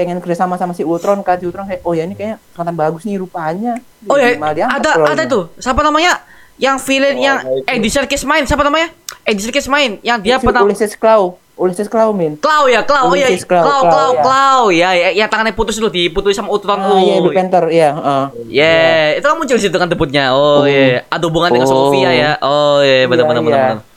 Pengen 0.00 0.16
kerjasama 0.18 0.56
sama 0.56 0.72
si 0.72 0.80
Ultron 0.80 1.20
kan 1.20 1.36
si 1.36 1.44
Ultron 1.44 1.68
kayak 1.68 1.84
oh 1.84 1.92
ya 1.92 2.02
ini 2.02 2.14
kayaknya 2.14 2.40
kelihatan 2.48 2.72
bagus 2.74 3.04
nih 3.04 3.16
rupanya 3.16 3.76
Oh 4.02 4.16
ya, 4.16 4.32
ada 4.32 4.64
role-nya. 4.96 5.12
ada 5.12 5.22
tuh. 5.26 5.52
Siapa 5.54 5.80
namanya? 5.80 6.16
Yang 6.56 6.76
villain 6.82 7.12
Oh, 7.14 7.20
yang 7.22 7.36
nah 7.38 7.52
itu. 7.54 7.68
Eddie 7.70 7.88
Serkis 7.90 8.22
main. 8.22 8.42
Siapa 8.42 8.60
namanya? 8.60 8.88
Eddie 9.22 9.40
Serkis 9.42 9.64
main. 9.66 10.00
Yang 10.00 10.18
dia 10.22 10.36
si 10.36 10.44
pernah 10.44 10.60
Ulysses 10.62 10.92
Claw 10.94 11.36
Ulysses 11.54 11.86
Claw 11.86 12.08
min 12.10 12.36
Clow 12.36 12.64
ya. 12.66 12.80
Oh 13.04 13.12
iya, 13.12 13.28
Claw, 13.36 13.60
Clow, 13.60 13.82
Claw, 13.82 14.10
Clow, 14.18 14.60
ya. 14.70 14.88
Ya, 14.90 15.08
ya, 15.08 15.10
yang 15.14 15.28
tangannya 15.28 15.52
putus 15.52 15.76
dulu 15.76 15.88
diputus 15.88 16.32
sama 16.32 16.48
Ultron. 16.48 16.80
ah, 16.80 16.96
iya 16.96 17.14
Oh, 17.14 17.20
Black 17.22 17.36
Panther 17.36 17.64
iya 17.68 17.88
heeh. 17.92 18.24
Yeah, 18.48 19.20
itu 19.20 19.26
kan 19.26 19.36
muncul 19.36 19.56
di 19.56 19.62
situ 19.62 19.76
kan 19.76 19.84
debutnya. 19.86 20.32
Oh, 20.32 20.64
Oh. 20.64 20.64
iya. 20.64 21.04
Ada 21.06 21.20
hubungan 21.22 21.48
dengan 21.50 21.68
Oh. 21.68 21.92
Sofia 21.92 22.10
ya. 22.10 22.30
Oh, 22.40 22.80
iya, 22.80 23.04
benar 23.04 23.24
Iya, 23.24 23.30
benar 23.30 23.42
benar. 23.42 23.60
iya. 23.60 23.68
benar. 23.68 23.88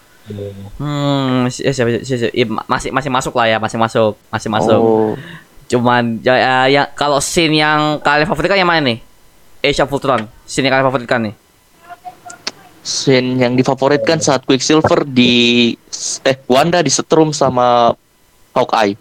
Hmm, 0.76 1.48
eh, 1.48 1.72
siapa, 1.72 1.90
si- 2.02 2.16
si- 2.18 2.32
iya, 2.34 2.46
ma- 2.46 2.64
masih 2.66 2.90
masih 2.90 3.10
masuk 3.10 3.34
lah 3.34 3.46
ya, 3.46 3.58
masih 3.60 3.76
masuk, 3.76 4.16
masih 4.30 4.50
masuk. 4.50 4.80
Oh. 4.80 5.12
Cuman 5.74 6.22
ya, 6.22 6.36
ya, 6.36 6.56
ya, 6.70 6.84
kalau 6.88 7.18
scene 7.18 7.58
yang 7.58 7.98
kalian 7.98 8.30
favoritkan 8.30 8.54
yang 8.56 8.70
mana 8.70 8.86
nih? 8.86 9.00
Age 9.60 9.82
of 9.82 9.90
Ultron. 9.90 10.30
Scene 10.46 10.70
yang 10.70 10.78
kalian 10.78 10.88
favoritkan 10.88 11.20
nih. 11.24 11.34
Scene 12.84 13.40
yang 13.40 13.56
difavoritkan 13.56 14.20
saat 14.20 14.44
Quicksilver 14.44 15.02
di 15.02 15.72
eh 16.22 16.38
Wanda 16.46 16.84
disetrum 16.84 17.32
sama 17.32 17.96
Hawkeye. 18.52 19.00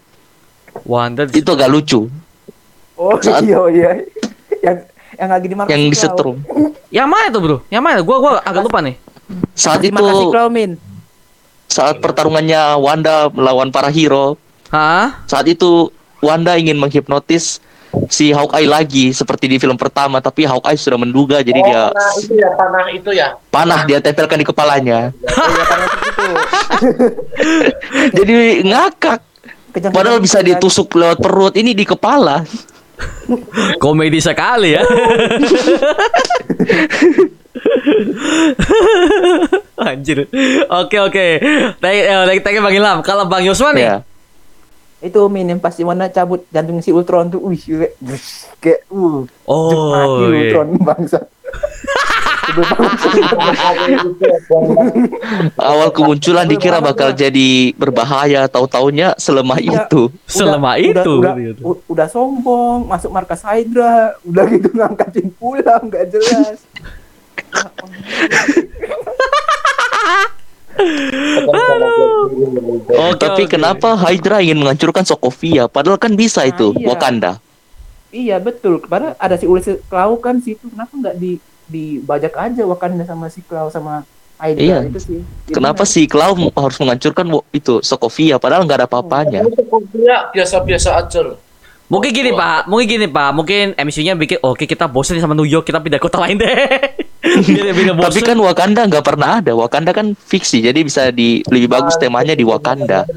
Wanda 0.81 1.27
di- 1.27 1.43
Itu 1.43 1.53
agak 1.53 1.69
lucu. 1.69 2.07
oh 2.95 3.15
Saat- 3.19 3.43
iya 3.43 3.59
iya 3.69 3.89
yang 4.63 4.77
yang 5.13 5.29
lagi 5.29 5.45
dimakan 5.45 5.69
Yang 5.69 5.83
disetrum. 5.91 6.35
Yang 6.89 7.07
mana 7.07 7.27
tuh, 7.27 7.41
Bro? 7.43 7.57
Yang 7.67 7.83
mana? 7.83 7.97
Gua 8.01 8.17
gua 8.17 8.31
agak 8.39 8.61
lupa 8.63 8.79
nih. 8.79 8.95
Saat 9.51 9.83
Terima 9.83 9.99
itu 9.99 10.07
kasih 10.07 10.25
Claw 10.31 10.49
min 10.49 10.71
saat 11.63 11.97
pertarungannya 11.97 12.77
Wanda 12.77 13.33
melawan 13.33 13.67
para 13.67 13.89
hero, 13.89 14.37
Hah? 14.69 15.25
saat 15.25 15.49
itu 15.49 15.89
Wanda 16.23 16.55
ingin 16.55 16.79
menghipnotis 16.79 17.59
si 18.07 18.33
Hawkeye 18.33 18.65
lagi 18.65 19.13
seperti 19.13 19.45
di 19.51 19.59
film 19.59 19.75
pertama, 19.75 20.23
tapi 20.23 20.47
Hawkeye 20.47 20.79
sudah 20.79 20.97
menduga 20.97 21.43
jadi 21.43 21.59
oh, 21.61 21.67
dia 21.67 21.83
panah 21.93 22.09
itu 22.17 22.33
ya, 22.33 22.49
panah 22.55 22.85
itu 22.89 23.11
ya. 23.11 23.27
panah 23.51 23.79
dia 23.85 23.99
tempelkan 24.01 24.39
di 24.39 24.47
kepalanya. 24.47 25.11
oh 25.37 25.47
iya 25.51 25.65
Jadi 28.17 28.63
ngakak. 28.65 29.19
Kejang- 29.73 29.93
Padahal 29.93 30.21
bisa 30.21 30.39
ditusuk 30.45 30.93
lewat 30.93 31.17
perut, 31.17 31.53
ini 31.57 31.73
di 31.73 31.81
kepala. 31.85 32.45
Komedi 33.81 34.21
sekali 34.21 34.77
ya. 34.77 34.85
Anjir. 39.81 40.29
Oke 40.69 40.97
oke. 41.01 41.27
Thank 41.81 41.99
eh, 42.05 42.39
thank 42.45 42.55
you 42.55 42.61
Bang 42.61 42.75
Ilham. 42.77 43.01
Kalau 43.01 43.25
Bang 43.25 43.41
Yosua 43.41 43.73
nih. 43.73 43.85
Ya. 43.89 44.05
Itu 45.03 45.19
min 45.27 45.45
yang 45.45 45.59
pasti 45.59 45.83
mana 45.83 46.07
cabut 46.07 46.47
jantung 46.47 46.79
si 46.79 46.89
Ultron 46.89 47.27
tuh 47.27 47.43
wih 47.43 47.59
kayak 47.59 47.93
kayak 48.57 48.79
uh 48.89 49.27
Oh, 49.43 49.91
mati 49.91 50.23
iya. 50.25 50.33
Ultron 50.49 50.69
bangsa. 50.87 51.19
Awal 55.55 55.89
kemunculan 55.91 56.45
dikira 56.45 56.79
bakal 56.79 57.11
jadi 57.13 57.73
berbahaya, 57.73 58.45
tahu-taunya 58.47 59.13
selemah 59.17 59.57
Iya. 59.57 59.83
itu. 59.83 60.11
Selama 60.25 60.71
udah, 60.71 60.77
itu. 60.77 61.13
udah, 61.17 61.35
gitu. 61.41 61.61
u- 61.65 61.81
udah 61.87 62.07
sombong 62.07 62.85
masuk 62.85 63.09
markas 63.09 63.41
Hydra 63.41 64.13
udah 64.21 64.45
gitu 64.49 64.69
ngangkatin 64.71 65.27
pulang 65.33 65.81
nggak 65.83 66.05
jelas 66.09 66.57
Oke, 72.93 73.17
Tapi 73.19 73.43
oke. 73.45 73.51
kenapa 73.51 73.95
Hydra 73.95 74.39
ingin 74.39 74.57
menghancurkan 74.57 75.03
Sokovia? 75.03 75.65
Padahal 75.65 75.97
kan 75.97 76.13
bisa 76.13 76.41
Nah, 76.41 76.49
itu 76.49 76.67
iya. 76.73 76.87
Wakanda. 76.87 77.31
iya 78.09 78.37
betul 78.37 78.77
padahal 78.79 79.17
ada 79.17 79.33
si 79.33 79.43
Ulysses 79.43 79.81
Claw 79.83 80.13
kan 80.17 80.37
situ 80.37 80.69
kenapa 80.69 80.93
nggak 80.93 81.15
di 81.17 81.41
dibajak 81.65 82.33
aja 82.35 82.61
Wakanda 82.61 83.01
sama 83.03 83.25
si 83.25 83.41
Claw 83.41 83.67
sama 83.67 84.05
Hydra 84.35 84.61
Iya. 84.61 84.77
itu 84.85 84.99
sih 84.99 85.19
Gimana? 85.43 85.55
Kenapa 85.73 85.83
si 85.83 86.05
Klaw 86.05 86.31
harus 86.35 86.77
menghancurkan 86.77 87.25
itu 87.51 87.81
Sokovia? 87.81 88.37
Padahal 88.37 88.63
nggak 88.63 88.77
ada 88.79 88.87
apa-apanya. 88.87 89.41
Sokovia 89.47 90.29
biasa-biasa 90.29 90.93
aja 90.95 91.19
loh. 91.23 91.37
Mungkin 91.83 92.09
gini 92.09 92.31
Pak, 92.31 92.65
mungkin 92.65 92.87
gini 92.87 93.07
Pak, 93.07 93.29
mungkin 93.31 93.65
MC-nya 93.75 94.13
bikin 94.13 94.37
oke 94.39 94.63
kita 94.63 94.85
bosan 94.85 95.17
sama 95.17 95.33
New 95.33 95.45
York, 95.45 95.61
kita 95.63 95.77
pindah 95.77 95.97
kota 95.97 96.17
lain 96.17 96.37
deh. 96.37 96.49
biar 97.23 97.71
biar 97.71 97.95
bosan. 97.95 98.11
Tapi 98.11 98.21
kan 98.21 98.37
Wakanda 98.37 98.81
nggak 98.85 99.05
pernah 99.05 99.29
ada. 99.39 99.51
Wakanda 99.55 99.91
kan 99.95 100.11
fiksi, 100.13 100.59
jadi 100.59 100.79
bisa 100.83 101.09
di 101.09 101.39
lebih 101.47 101.71
bagus 101.71 101.95
temanya 101.95 102.35
di 102.35 102.43
Wakanda. 102.43 103.07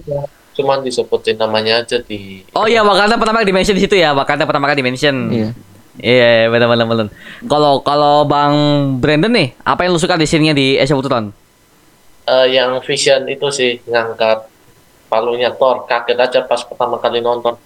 Cuman 0.56 0.80
disebutin 0.80 1.36
namanya 1.36 1.84
aja 1.84 2.00
di 2.00 2.40
Oh 2.56 2.64
iya, 2.64 2.80
Wakanda 2.86 3.18
pertama 3.18 3.42
kali 3.42 3.50
dimention 3.50 3.76
di 3.76 3.82
situ 3.82 3.98
ya, 3.98 4.14
Wakanda 4.14 4.46
pertama 4.46 4.70
kali 4.70 4.80
dimension. 4.80 5.16
Iya. 5.28 5.50
Iya, 5.96 6.52
benar 6.52 6.68
benar 6.68 6.86
benar. 6.86 7.06
Kalau 7.48 7.80
kalau 7.80 8.28
Bang 8.28 8.54
Brandon 9.00 9.32
nih, 9.32 9.56
apa 9.64 9.88
yang 9.88 9.96
lu 9.96 10.00
suka 10.00 10.20
di 10.20 10.28
scene-nya 10.28 10.52
di 10.52 10.76
Ultron? 10.76 11.32
Eh, 12.26 12.46
yang 12.52 12.82
Vision 12.82 13.22
itu 13.30 13.48
sih 13.54 13.78
ngangkat 13.86 14.50
palunya 15.06 15.54
Thor 15.54 15.86
kaget 15.86 16.18
aja 16.18 16.40
pas 16.42 16.58
pertama 16.66 16.98
kali 16.98 17.22
nonton 17.22 17.54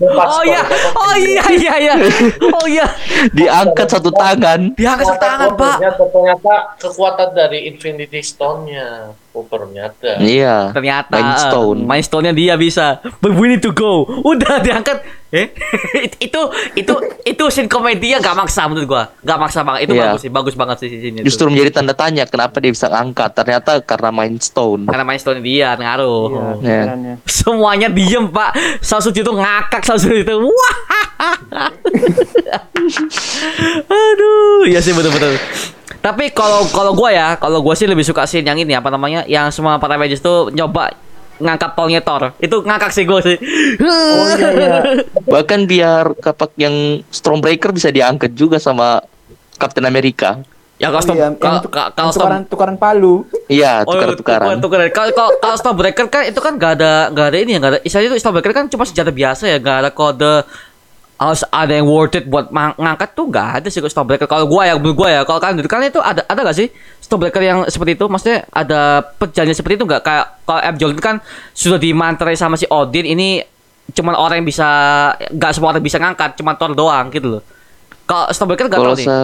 Oh 0.00 0.42
iya, 0.44 0.62
oh 0.96 1.14
iya 1.16 1.44
iya 1.52 1.74
iya, 1.76 1.94
oh 2.40 2.66
iya. 2.66 2.86
Diangkat 3.32 3.86
satu 3.88 4.10
tangan. 4.12 4.72
Diangkat 4.74 5.06
satu 5.06 5.20
tangan 5.20 5.48
pak. 5.56 5.76
Ternyata 5.98 6.54
kekuatan 6.80 7.28
dari 7.36 7.68
Infinity 7.68 8.20
Stone-nya. 8.24 9.12
Oh, 9.30 9.46
ternyata. 9.46 10.18
Iya. 10.18 10.74
Ternyata 10.74 11.14
Mind 11.14 11.38
Stone. 11.38 11.78
eh, 11.78 11.86
Mind 11.86 12.02
Stone-nya 12.02 12.32
dia 12.32 12.54
bisa. 12.54 12.98
But 13.18 13.32
we 13.32 13.46
need 13.46 13.62
to 13.62 13.70
go. 13.70 14.02
Udah 14.02 14.58
diangkat. 14.58 15.06
Eh? 15.30 15.54
itu 16.26 16.40
itu 16.74 16.94
itu 17.22 17.42
scene 17.46 17.70
komedi 17.70 18.10
yang 18.10 18.18
gak 18.18 18.34
maksa 18.34 18.66
menurut 18.66 18.90
gua. 18.90 19.14
Gak 19.20 19.38
maksa 19.38 19.62
banget. 19.62 19.86
Itu 19.86 19.94
Iya. 19.94 20.02
bagus 20.04 20.20
sih, 20.20 20.30
bagus 20.30 20.54
banget 20.54 20.76
sih 20.82 20.90
itu. 20.90 21.22
Justru 21.22 21.46
menjadi 21.46 21.70
tanda 21.72 21.94
tanya 21.94 22.26
kenapa 22.26 22.58
dia 22.58 22.74
bisa 22.74 22.90
ngangkat. 22.90 23.30
Ternyata 23.32 23.78
karena 23.80 24.10
Mind 24.10 24.42
Stone. 24.42 24.90
karena 24.90 25.06
Mind 25.06 25.22
Stone 25.22 25.38
dia 25.38 25.78
ngaruh. 25.78 26.26
Iya, 26.26 26.42
Iya. 26.58 26.82
pikirannya. 26.82 27.14
Semuanya 27.22 27.88
diem 27.88 28.26
pak 28.26 28.50
Sasuke 28.80 29.22
itu 29.22 29.30
ngakak 29.30 29.80
Sasuke 29.80 30.20
itu 30.20 30.34
Wah 30.36 30.76
Aduh 33.86 34.66
Ya 34.66 34.80
sih 34.80 34.90
betul-betul 34.90 35.38
Tapi 36.00 36.32
kalau 36.32 36.64
kalau 36.66 36.92
gue 36.92 37.10
ya 37.12 37.36
Kalau 37.36 37.60
gue 37.60 37.74
sih 37.76 37.84
lebih 37.84 38.02
suka 38.02 38.24
scene 38.24 38.44
yang 38.44 38.56
ini 38.56 38.72
Apa 38.72 38.88
namanya 38.88 39.24
Yang 39.24 39.60
semua 39.60 39.76
para 39.76 39.94
Avengers 39.94 40.20
tuh 40.20 40.48
Nyoba 40.48 40.96
ngangkat 41.36 41.70
tolnya 41.72 42.00
Thor 42.00 42.32
Itu 42.36 42.60
ngakak 42.60 42.88
sih 42.88 43.04
gue 43.04 43.20
sih 43.20 43.36
Oh 43.80 44.28
iya 44.32 44.50
iya. 44.56 44.76
Bahkan 45.32 45.64
biar 45.64 46.16
kapak 46.16 46.56
yang 46.56 47.04
Stormbreaker 47.08 47.70
bisa 47.70 47.88
diangkat 47.88 48.32
juga 48.32 48.56
sama 48.56 49.00
Captain 49.56 49.84
America. 49.84 50.40
Ya 50.80 50.88
kalau 50.88 51.04
Oh 51.04 51.12
iya, 51.12 51.28
Kalau 51.36 51.60
kalau 51.68 52.10
tukaran 52.16 52.42
tukaran 52.48 52.76
palu. 52.80 53.28
Iya, 53.46 53.84
Oh, 53.84 53.92
tukar-tukaran. 53.92 54.56
tukaran. 54.56 54.88
Kalau 54.88 55.12
kalau 55.12 55.30
kalau 55.36 55.56
Stormbreaker 55.60 56.08
kan 56.08 56.24
itu 56.24 56.40
kan 56.40 56.56
gak 56.56 56.80
ada 56.80 57.12
gak 57.12 57.26
ada 57.28 57.36
ini 57.36 57.52
ya, 57.52 57.58
gak 57.60 57.70
ada. 57.76 57.78
Istilahnya 57.84 58.16
itu 58.16 58.24
Stormbreaker 58.24 58.52
kan 58.56 58.64
cuma 58.72 58.88
senjata 58.88 59.12
biasa 59.12 59.44
ya, 59.44 59.60
gak 59.60 59.76
ada 59.84 59.90
kode 59.92 60.48
harus 61.20 61.44
ada 61.52 61.76
yang 61.76 61.84
worth 61.84 62.16
it 62.16 62.24
buat 62.24 62.48
ngangkat 62.80 63.12
tuh 63.12 63.28
gak 63.28 63.60
ada 63.60 63.68
sih 63.68 63.84
kalau 63.84 63.92
Stormbreaker. 63.92 64.24
Kalau 64.24 64.48
gua 64.48 64.64
ya, 64.64 64.80
menurut 64.80 64.96
gua 65.04 65.08
ya, 65.12 65.20
kalau 65.28 65.36
kalian 65.36 65.68
kalian 65.68 65.92
itu 65.92 66.00
ada 66.00 66.24
ada 66.24 66.40
gak 66.48 66.56
sih 66.56 66.72
Stormbreaker 67.04 67.44
yang 67.44 67.58
seperti 67.68 67.92
itu? 68.00 68.08
Maksudnya 68.08 68.48
ada 68.48 69.04
perjanjian 69.04 69.52
seperti 69.52 69.76
itu 69.76 69.84
nggak? 69.84 70.00
Kayak 70.00 70.24
kalau 70.48 70.60
F. 70.64 70.74
Jordan 70.80 71.00
kan 71.04 71.16
sudah 71.52 71.76
dimantrai 71.76 72.40
sama 72.40 72.56
si 72.56 72.64
Odin, 72.72 73.04
ini 73.04 73.44
cuman 73.92 74.16
orang 74.16 74.40
yang 74.40 74.48
bisa 74.48 74.68
nggak 75.28 75.50
semua 75.52 75.76
orang 75.76 75.84
bisa 75.84 76.00
ngangkat, 76.00 76.40
cuma 76.40 76.56
Thor 76.56 76.72
doang 76.72 77.12
gitu 77.12 77.36
loh. 77.36 77.42
Kalau 78.08 78.32
Stormbreaker 78.32 78.66
gak 78.72 78.80
Kalau 78.80 78.96
tahu 78.96 79.04
nih. 79.04 79.06
sa 79.06 79.16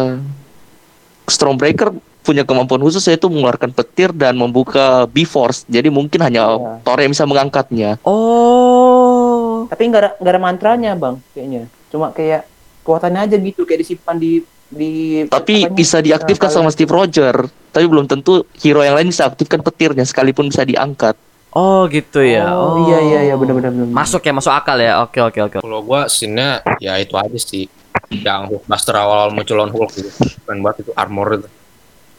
Stormbreaker 1.26 1.88
punya 2.26 2.42
kemampuan 2.42 2.82
khusus 2.82 3.06
yaitu 3.06 3.30
mengeluarkan 3.30 3.70
petir 3.70 4.10
dan 4.10 4.34
membuka 4.34 5.06
B-Force. 5.08 5.64
Jadi 5.70 5.88
mungkin 5.88 6.18
hanya 6.20 6.58
Iya. 6.58 6.82
Thor 6.82 6.98
yang 6.98 7.14
bisa 7.14 7.24
mengangkatnya. 7.24 8.02
Oh. 8.02 9.64
Tapi 9.70 9.82
nggak 9.86 10.02
ada 10.02 10.10
nggak 10.18 10.32
ada 10.34 10.42
mantranya 10.42 10.92
bang 10.98 11.16
kayaknya. 11.32 11.62
Cuma 11.96 12.12
kayak 12.12 12.44
kekuatannya 12.84 13.20
aja 13.24 13.36
gitu 13.40 13.64
kayak 13.64 13.80
disimpan 13.80 14.20
di 14.20 14.44
di. 14.68 15.24
Tapi 15.24 15.64
apanya, 15.64 15.72
bisa 15.72 15.96
diaktifkan 16.04 16.52
nah, 16.52 16.56
sama 16.60 16.68
Steve 16.68 16.92
Roger. 16.92 17.48
Tapi 17.72 17.84
belum 17.88 18.04
tentu 18.04 18.44
hero 18.60 18.84
yang 18.84 19.00
lain 19.00 19.08
bisa 19.08 19.24
aktifkan 19.24 19.64
petirnya 19.64 20.04
sekalipun 20.04 20.52
bisa 20.52 20.60
diangkat. 20.68 21.16
Oh 21.56 21.88
gitu 21.88 22.20
ya. 22.20 22.52
Oh, 22.52 22.84
iya 22.84 23.00
iya 23.00 23.20
iya 23.32 23.34
benar-benar 23.40 23.72
benar. 23.72 23.88
Masuk 23.88 24.20
ya, 24.20 24.36
masuk 24.36 24.52
akal 24.52 24.76
ya. 24.76 25.00
Oke 25.00 25.24
oke 25.24 25.40
oke. 25.40 25.56
Kalau 25.64 25.80
gua 25.80 26.04
scene-nya 26.04 26.60
ya 26.84 27.00
itu 27.00 27.16
aja 27.16 27.38
sih. 27.40 27.64
Yang 28.12 28.60
Hulkbuster 28.60 28.92
awal-awal 28.92 29.32
muncul 29.32 29.56
lawan 29.56 29.72
Hulk 29.72 29.90
gitu. 29.96 30.10
Keren 30.44 30.60
banget 30.60 30.84
itu 30.84 30.92
armor 30.92 31.40
itu. 31.40 31.48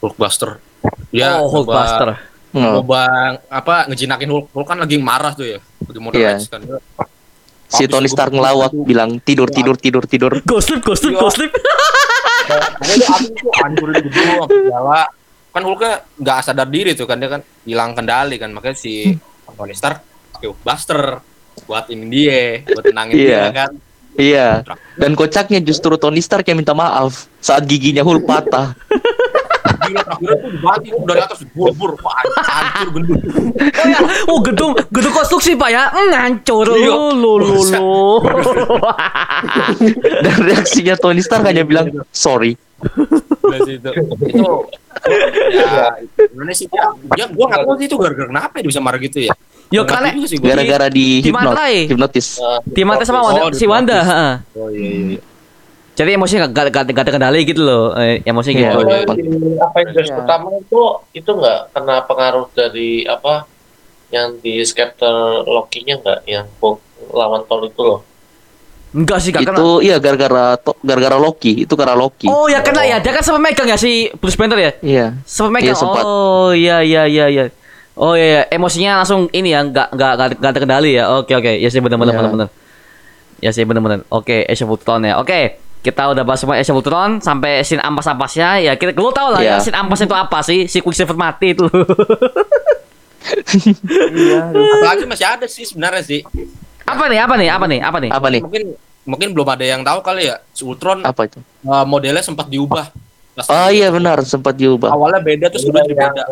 Hulkbuster. 0.02 0.58
Dia 1.14 1.38
oh, 1.38 1.54
coba- 1.54 1.54
Hulkbuster. 1.54 2.10
Oh. 2.58 2.82
Coba 2.82 3.02
apa 3.46 3.86
ngejinakin 3.94 4.26
Hulk. 4.26 4.46
Hulk 4.58 4.66
kan 4.66 4.78
lagi 4.82 4.98
marah 4.98 5.38
tuh 5.38 5.46
ya. 5.46 5.60
Lagi 5.86 6.00
Iya. 6.18 6.42
X 6.42 6.50
kan. 6.50 6.66
Si 7.68 7.84
Tony 7.86 8.08
Stark 8.08 8.32
ngelawak 8.32 8.72
bilang 8.84 9.20
tidur 9.20 9.52
tidur 9.52 9.76
tidur 9.76 10.04
tidur. 10.12 10.32
Iya. 10.34 10.44
ghost 10.46 10.72
slip. 11.36 11.52
Pokoknya 12.48 12.96
dia 12.96 13.08
habis 13.12 13.30
itu 13.30 13.48
hancur 13.54 13.90
gedung. 13.92 14.48
Kan 15.52 15.62
Hulknya 15.66 15.94
nggak 16.16 16.40
sadar 16.44 16.70
diri 16.70 16.94
tuh 16.94 17.04
kan 17.04 17.18
dia 17.18 17.28
kan 17.28 17.42
hilang 17.66 17.92
kendali 17.92 18.38
kan 18.38 18.54
makanya 18.54 18.78
si 18.78 19.18
Tony 19.50 19.74
Stark 19.74 20.00
pakai 20.32 20.48
Hulkbuster 20.48 21.02
buat 21.66 21.90
ini 21.90 22.06
dia, 22.08 22.62
buat 22.64 22.86
tenangin 22.86 23.14
Iya. 23.18 23.26
dia 23.42 23.52
kan. 23.52 23.72
Iya. 24.18 24.50
Dan 24.96 25.12
kocaknya 25.14 25.60
justru 25.60 25.98
Tony 25.98 26.22
Stark 26.22 26.46
yang 26.46 26.62
minta 26.62 26.72
maaf 26.72 27.26
saat 27.38 27.66
giginya 27.66 28.06
Hulk 28.06 28.24
patah. 28.24 28.74
Gila 29.78 30.02
terakhirnya 30.02 30.36
tuh 30.38 30.50
dibanting 30.50 30.94
dari 31.06 31.20
atus 31.22 31.40
bur-bur. 31.54 31.92
Wah, 32.02 32.18
hancur 32.42 32.88
gendut. 32.94 33.20
Oh 33.22 33.88
ya, 33.88 34.00
oh 34.28 34.40
gedung, 34.42 34.72
gedung 34.90 35.14
konstruksi 35.14 35.54
pak 35.54 35.70
ya, 35.70 35.84
hancur. 35.94 36.66
Iya. 36.74 36.90
Lo 36.90 37.14
lo 37.14 37.34
lo. 37.38 37.58
Dan 40.24 40.36
reaksinya 40.42 40.96
Tony 40.96 41.22
Stark 41.22 41.46
hanya 41.46 41.62
bilang 41.62 41.92
sorry. 42.10 42.58
Nah. 42.78 43.58
Itu 43.64 44.68
ya 45.54 45.94
gimana 46.30 46.52
sih 46.52 46.68
dia? 46.68 46.90
Ya 47.16 47.26
gua 47.30 47.46
nggak 47.50 47.64
tahu 47.64 47.76
sih 47.80 47.86
itu 47.88 47.96
gara-gara 47.98 48.28
kenapa 48.28 48.54
dia 48.60 48.70
bisa 48.70 48.82
marah 48.82 49.00
gitu 49.00 49.20
ya. 49.24 49.34
Yo 49.68 49.84
Nggak 49.84 50.00
karena. 50.00 50.10
Gara-gara 50.42 50.88
di 50.88 51.20
hipnot, 51.22 51.54
Dimantrai. 51.54 51.76
hipnotis. 51.92 52.28
Nah, 52.40 52.60
Timothy 52.72 53.04
sama 53.04 53.20
Wanda, 53.24 53.42
Oh, 53.44 53.52
si 53.52 53.66
Wanda. 53.68 53.98
heeh. 54.00 54.34
Oh 54.56 54.70
iya 54.72 54.90
iya. 55.16 55.20
Iya. 55.98 56.06
Jadi 56.06 56.10
emosinya 56.14 56.46
gak, 56.46 56.70
gak, 56.70 56.84
gak 56.94 57.04
ada 57.10 57.14
kendali 57.18 57.42
gitu 57.42 57.62
loh, 57.66 57.98
eh, 57.98 58.22
emosinya 58.22 58.54
Iya. 58.54 58.70
gitu. 58.70 58.78
Kalau 58.78 58.94
iya. 58.94 59.02
di 59.18 59.24
Avengers 59.58 60.10
Iya. 60.14 60.18
pertama 60.22 60.48
itu 60.54 60.82
itu 61.18 61.30
nggak 61.34 61.60
kena 61.74 61.96
pengaruh 62.06 62.46
dari 62.54 63.02
apa 63.10 63.50
yang 64.14 64.38
di 64.40 64.62
scepter 64.62 65.42
Loki-nya 65.44 65.98
nggak 66.00 66.20
yang 66.30 66.46
lawan 67.10 67.42
Thor 67.50 67.66
itu 67.66 67.82
loh. 67.82 68.00
Enggak 68.96 69.20
sih, 69.20 69.36
gak 69.36 69.44
kena. 69.44 69.58
Itu 69.60 69.84
iya 69.84 70.00
gara-gara 70.00 70.56
gara-gara 70.80 71.18
Loki, 71.20 71.68
itu 71.68 71.74
karena 71.76 71.92
Loki. 71.98 72.32
Oh 72.32 72.48
ya 72.48 72.64
kena 72.64 72.88
ya, 72.88 73.04
dia 73.04 73.12
kan 73.12 73.20
sempat 73.20 73.42
megang 73.44 73.68
ya 73.68 73.76
si 73.76 74.08
Bruce 74.16 74.40
Banner 74.40 74.56
ya? 74.56 74.72
Iya. 74.80 75.06
Sempat 75.28 75.60
megang. 75.60 75.74
Iya, 75.74 75.76
sempat. 75.76 76.04
Oh 76.08 76.56
iya 76.56 76.80
iya 76.86 77.04
iya 77.04 77.26
iya. 77.28 77.44
Oh 77.98 78.14
iya, 78.16 78.26
iya. 78.26 78.42
emosinya 78.54 79.02
langsung 79.04 79.28
ini 79.34 79.52
ya, 79.52 79.66
nggak 79.66 79.92
nggak 79.92 80.12
nggak 80.16 80.28
nggak 80.40 80.54
terkendali 80.56 80.92
ya. 80.96 81.12
Oke 81.20 81.36
oke, 81.36 81.52
ya 81.60 81.68
sih 81.68 81.82
benar 81.84 82.00
benar 82.00 82.14
Iya. 82.16 82.20
benar 82.24 82.32
benar. 82.32 82.50
Ya 83.44 83.50
sih 83.52 83.64
benar 83.68 83.82
benar. 83.84 84.00
Oke, 84.08 84.48
Age 84.48 84.64
of 84.64 84.72
Ultron 84.72 85.04
ya. 85.04 85.20
Oke, 85.20 85.60
kita 85.80 86.04
udah 86.08 86.22
bahas 86.22 86.40
semua 86.40 86.56
Age 86.56 86.68
of 86.68 86.78
Ultron 86.78 87.20
sampai 87.20 87.62
scene 87.62 87.80
ampas-ampasnya. 87.80 88.60
Ya 88.60 88.74
kita 88.74 88.92
lu 88.94 89.10
tahu 89.10 89.32
lah 89.32 89.40
ya 89.40 89.56
Iya. 89.56 89.64
scene 89.64 89.78
ampas 89.78 90.00
itu 90.00 90.12
apa 90.12 90.40
sih? 90.42 90.66
Si 90.66 90.80
Quicksilver 90.80 91.16
mati 91.16 91.52
itu. 91.52 91.64
Iya. 94.14 94.40
Apalagi 94.78 95.04
masih 95.06 95.28
ada 95.28 95.46
sih 95.46 95.64
sebenarnya 95.64 96.04
sih. 96.04 96.22
apa 96.84 97.04
nih? 97.06 97.20
Apa 97.20 97.34
nih? 97.36 97.48
Apa 97.50 97.66
nih? 97.66 97.80
Apa 97.82 97.98
nih? 98.00 98.10
Apa 98.10 98.28
nih? 98.30 98.42
Mungkin 98.42 98.64
mungkin 99.04 99.28
belum 99.32 99.48
ada 99.48 99.64
yang 99.64 99.82
tahu 99.82 100.00
kali 100.02 100.28
ya. 100.28 100.40
Si 100.52 100.64
Ultron 100.64 101.04
Apa 101.04 101.28
itu? 101.28 101.40
uh, 101.64 101.84
modelnya 101.84 102.20
sempat 102.20 102.48
diubah. 102.48 102.88
Pas 103.34 103.46
Oh 103.48 103.70
iya 103.70 103.88
benar, 103.90 104.24
sempat 104.24 104.56
diubah. 104.56 104.90
Awalnya 104.90 105.22
beda 105.22 105.46
terus 105.48 105.64
jadi 105.64 105.84
beda. 105.88 106.26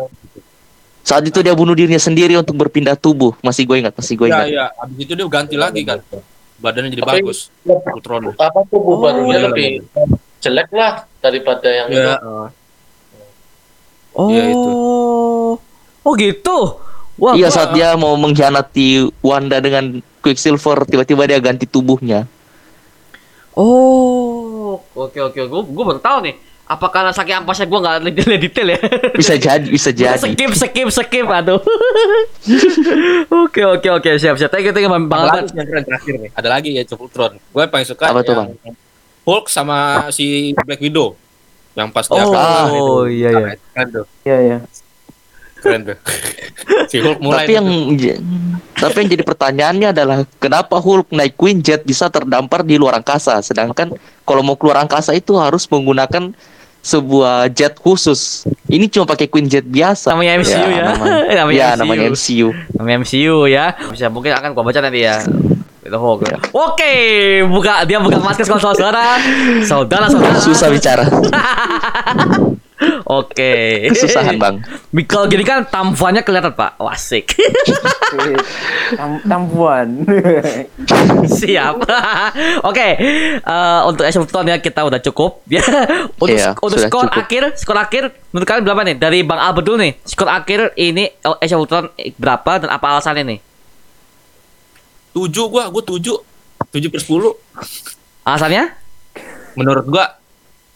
Saat 1.00 1.22
itu 1.22 1.38
dia 1.38 1.54
bunuh 1.54 1.70
dirinya 1.70 1.96
sendiri 1.96 2.34
untuk 2.34 2.58
berpindah 2.58 2.92
tubuh. 2.94 3.30
Masih 3.38 3.62
gue 3.62 3.78
ingat, 3.78 3.94
masih 3.94 4.18
gue 4.18 4.26
Iya 4.26 4.34
ingat. 4.34 4.46
iya. 4.48 4.64
Abis 4.74 4.96
itu 4.98 5.12
dia 5.14 5.26
ganti 5.26 5.54
lagi 5.54 5.86
kan. 5.86 6.02
Badannya 6.56 6.90
jadi 6.90 7.02
Tapi- 7.04 7.20
bagus. 7.20 7.38
Ultron. 7.66 8.32
Apa 8.34 8.60
tubuh 8.66 8.96
Oh, 8.96 9.00
barunya 9.00 9.36
iya, 9.36 9.44
lebih 9.46 9.68
jelek 10.38 10.68
lah 10.72 11.04
daripada 11.20 11.68
yang 11.68 11.88
itu. 11.88 12.00
Iya. 12.00 12.16
Oh. 14.16 14.28
Iya, 14.32 14.42
itu. 14.48 14.70
Oh 16.00 16.12
gitu. 16.14 16.58
Wah, 17.16 17.32
Iya 17.32 17.48
gua- 17.48 17.54
saat 17.54 17.70
dia 17.72 17.92
mau 17.94 18.12
mengkhianati 18.14 19.08
Wanda 19.20 19.56
dengan 19.58 20.00
Quicksilver, 20.20 20.84
tiba-tiba 20.84 21.24
dia 21.24 21.38
ganti 21.38 21.64
tubuhnya. 21.64 22.24
Oh, 23.52 24.80
oke 24.94 25.16
oke. 25.22 25.40
Gue 25.42 25.62
gue 25.64 25.84
baru 25.86 26.00
tahu 26.00 26.18
nih. 26.24 26.34
Apa 26.66 26.90
karena 26.90 27.14
saking 27.14 27.46
ampasnya 27.46 27.70
gue 27.70 27.78
nggak 27.78 27.96
lihat 28.02 28.40
detail 28.42 28.68
ya? 28.74 28.78
Bisa 29.14 29.38
jadi, 29.38 29.66
bisa 29.70 29.94
jadi. 29.94 30.18
skip 30.18 30.50
skip 30.50 30.88
skip 30.90 31.26
aduh. 31.30 31.62
oke 33.30 33.62
oke 33.78 33.88
oke 34.02 34.10
siap 34.18 34.34
siap. 34.34 34.50
Thank 34.50 34.66
you 34.66 34.72
thank 34.74 34.82
you 34.82 34.90
Bang 35.06 35.30
Ada 35.30 35.46
lagi 35.46 35.54
yang 35.54 35.86
terakhir 35.86 36.14
nih. 36.18 36.30
Ada 36.34 36.48
lagi 36.50 36.70
ya 36.74 36.82
Ultron. 36.98 37.32
Gue 37.38 37.64
paling 37.70 37.86
suka 37.86 38.10
Apa 38.10 38.26
tuh, 38.26 38.34
yang 38.34 38.50
Hulk 39.22 39.46
sama 39.46 40.10
si 40.10 40.54
Black 40.58 40.82
Widow. 40.82 41.14
Yang 41.78 41.88
pas 41.94 42.06
dia 42.08 42.18
Oh, 42.18 42.32
akan- 42.34 42.66
itu. 42.66 42.94
iya, 43.14 43.30
iya. 43.30 43.48
Keren 43.70 43.86
tuh. 43.92 44.04
Iya 44.26 44.36
iya. 44.42 44.56
Keren 45.62 45.80
tuh. 45.86 45.96
si 46.90 46.96
Hulk 46.98 47.18
mulai 47.22 47.46
tapi 47.46 47.52
yang 47.54 47.68
tapi 48.76 48.96
yang 49.02 49.08
jadi 49.14 49.22
pertanyaannya 49.22 49.88
adalah 49.94 50.18
kenapa 50.38 50.78
Hulk 50.78 51.10
naik 51.10 51.34
Queen 51.34 51.62
Jet 51.62 51.82
bisa 51.82 52.10
terdampar 52.10 52.62
di 52.62 52.74
luar 52.74 52.98
angkasa 52.98 53.38
sedangkan 53.40 53.94
kalau 54.22 54.42
mau 54.42 54.54
keluar 54.54 54.82
angkasa 54.82 55.14
itu 55.14 55.34
harus 55.34 55.64
menggunakan 55.66 56.34
sebuah 56.86 57.50
jet 57.50 57.74
khusus. 57.74 58.46
Ini 58.70 58.86
cuma 58.86 59.10
pakai 59.10 59.26
Queen 59.26 59.50
Jet 59.50 59.66
biasa. 59.66 60.14
Namanya 60.14 60.38
MCU 60.38 60.68
ya. 60.70 60.84
Namanya, 60.94 61.18
Namanya 61.42 61.58
ya, 61.58 61.68
MCU. 61.74 61.80
namanya 61.82 62.04
MCU. 62.14 62.48
Namanya 62.78 62.96
MCU 63.02 63.36
ya. 63.50 63.66
Bisa 63.90 64.06
mungkin 64.06 64.30
akan 64.30 64.54
gua 64.54 64.62
baca 64.62 64.78
nanti 64.78 65.02
ya. 65.02 65.18
Itu 65.82 65.98
Hulk. 65.98 66.50
Oke, 66.50 66.94
buka 67.46 67.86
dia 67.86 67.98
buka 67.98 68.18
masker 68.18 68.46
kalau 68.46 68.62
saudara. 68.70 69.18
Saudara 69.66 70.06
saudara. 70.06 70.38
Susah 70.38 70.70
bicara. 70.70 71.04
Oke. 73.08 73.88
Kesusahan 73.88 74.36
bang. 74.36 74.60
Kalau 75.08 75.24
gini 75.26 75.40
kan 75.42 75.64
tampannya 75.64 76.20
kelihatan 76.20 76.52
pak, 76.52 76.76
wasik. 76.76 77.32
Tam 78.98 79.16
tampuan. 79.24 80.04
Siap. 81.40 81.74
Oke, 82.68 82.88
eh, 83.40 83.80
untuk 83.88 84.04
Asia 84.04 84.20
Ultron 84.20 84.46
ya 84.46 84.60
kita 84.60 84.84
udah 84.84 85.00
cukup 85.00 85.40
ya. 85.48 85.64
Untuk 86.20 86.36
Iya, 86.36 86.52
untuk 86.60 86.78
skor 86.78 87.08
cukup. 87.08 87.20
akhir, 87.24 87.42
skor 87.56 87.78
akhir 87.80 88.02
menurut 88.30 88.46
kalian 88.46 88.64
berapa 88.68 88.82
nih? 88.84 88.96
Dari 89.00 89.18
Bang 89.24 89.40
Albert 89.40 89.64
dulu 89.64 89.76
nih. 89.80 89.92
Skor 90.04 90.28
akhir 90.28 90.76
ini 90.76 91.08
Asia 91.40 91.56
Ultron 91.56 91.88
berapa 92.20 92.60
dan 92.60 92.68
apa 92.68 92.86
alasannya 92.92 93.24
nih? 93.24 93.38
Tujuh 95.16 95.48
gua, 95.48 95.72
gua 95.72 95.80
tujuh. 95.80 96.20
Tujuh 96.70 96.88
per 96.92 97.00
sepuluh. 97.00 97.32
Alasannya? 98.20 98.68
Menurut 99.56 99.88
gua 99.88 100.20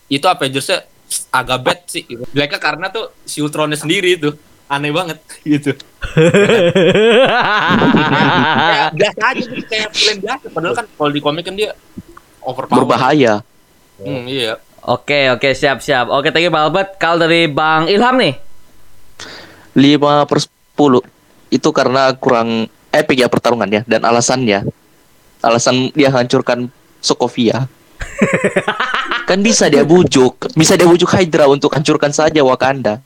itu 0.08 0.24
Avengers-nya 0.24 0.88
agak 1.30 1.58
bad 1.62 1.80
sih. 1.90 2.06
Jeleknya 2.34 2.60
karena 2.62 2.86
tuh 2.90 3.10
si 3.26 3.42
Ultronnya 3.42 3.76
sendiri 3.78 4.14
itu 4.18 4.32
aneh 4.70 4.92
banget 4.94 5.18
gitu. 5.46 5.74
Biasa 8.98 9.20
aja 9.34 9.42
gitu, 9.42 9.64
kayak 9.66 9.90
film 9.94 10.18
biasa. 10.22 10.46
Padahal 10.50 10.74
kan 10.78 10.86
kalau 10.86 11.10
di 11.10 11.20
komik 11.22 11.44
kan 11.46 11.54
dia 11.58 11.74
overpower. 12.42 12.86
Berbahaya. 12.86 13.42
Hmm, 14.00 14.24
iya. 14.30 14.56
Oke, 14.80 15.28
oke, 15.28 15.52
siap, 15.52 15.84
siap. 15.84 16.08
Oke, 16.08 16.32
thank 16.32 16.48
you 16.48 16.52
Bang 16.52 16.72
Albert. 16.72 16.96
Kalau 16.96 17.20
dari 17.20 17.44
Bang 17.50 17.84
Ilham 17.84 18.16
nih? 18.16 18.34
5 19.76 20.26
per 20.26 20.38
10 20.40 21.04
itu 21.50 21.68
karena 21.74 22.14
kurang 22.16 22.70
epic 22.90 23.22
ya 23.22 23.28
pertarungannya 23.30 23.86
dan 23.86 24.02
alasannya 24.02 24.66
alasan 25.42 25.94
dia 25.94 26.10
hancurkan 26.10 26.70
Sokovia 27.00 27.70
kan 29.28 29.38
bisa 29.40 29.68
dia 29.70 29.84
bujuk. 29.86 30.52
Bisa 30.56 30.74
dia 30.74 30.88
bujuk 30.88 31.10
Hydra 31.10 31.46
untuk 31.48 31.72
hancurkan 31.72 32.10
saja 32.10 32.40
Wakanda 32.44 33.00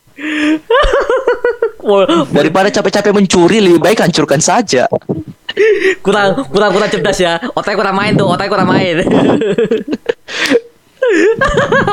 daripada 2.33 2.73
capek-capek 2.73 3.13
mencuri 3.13 3.61
lebih 3.61 3.81
baik 3.81 4.01
hancurkan 4.01 4.41
saja. 4.41 4.89
Kurang 6.01 6.49
kurang 6.51 6.71
kurang 6.73 6.91
cerdas 6.91 7.19
ya. 7.21 7.39
Otaknya 7.53 7.79
kurang 7.79 7.97
main 7.97 8.13
tuh 8.17 8.27
otaknya 8.27 8.53
kurang 8.53 8.71
main. 8.71 8.97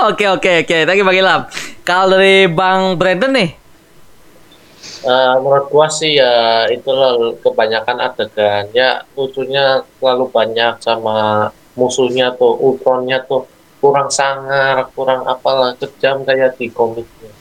Oke 0.07 0.25
oke 0.25 0.65
oke. 0.65 0.77
Thank 0.87 0.97
you 0.97 1.05
bang 1.05 1.19
Ilham. 1.19 1.41
Kalau 1.83 2.15
dari 2.15 2.47
bang 2.47 2.95
Brandon 2.95 3.29
nih? 3.29 3.49
Eh, 5.03 5.33
menurut 5.43 5.67
gua 5.69 5.91
sih 5.91 6.17
ya 6.17 6.65
itulah 6.71 7.35
kebanyakan 7.43 8.01
adegan 8.01 8.65
ya 8.73 9.03
lucunya 9.13 9.83
terlalu 9.99 10.25
banyak 10.31 10.79
sama 10.81 11.49
musuhnya 11.81 12.37
tuh 12.37 12.53
Ultronnya 12.61 13.25
tuh 13.25 13.49
kurang 13.81 14.13
sangar 14.13 14.85
kurang 14.93 15.25
apalah 15.25 15.73
kejam 15.81 16.21
kayak 16.21 16.53
di 16.61 16.69
komiknya. 16.69 17.33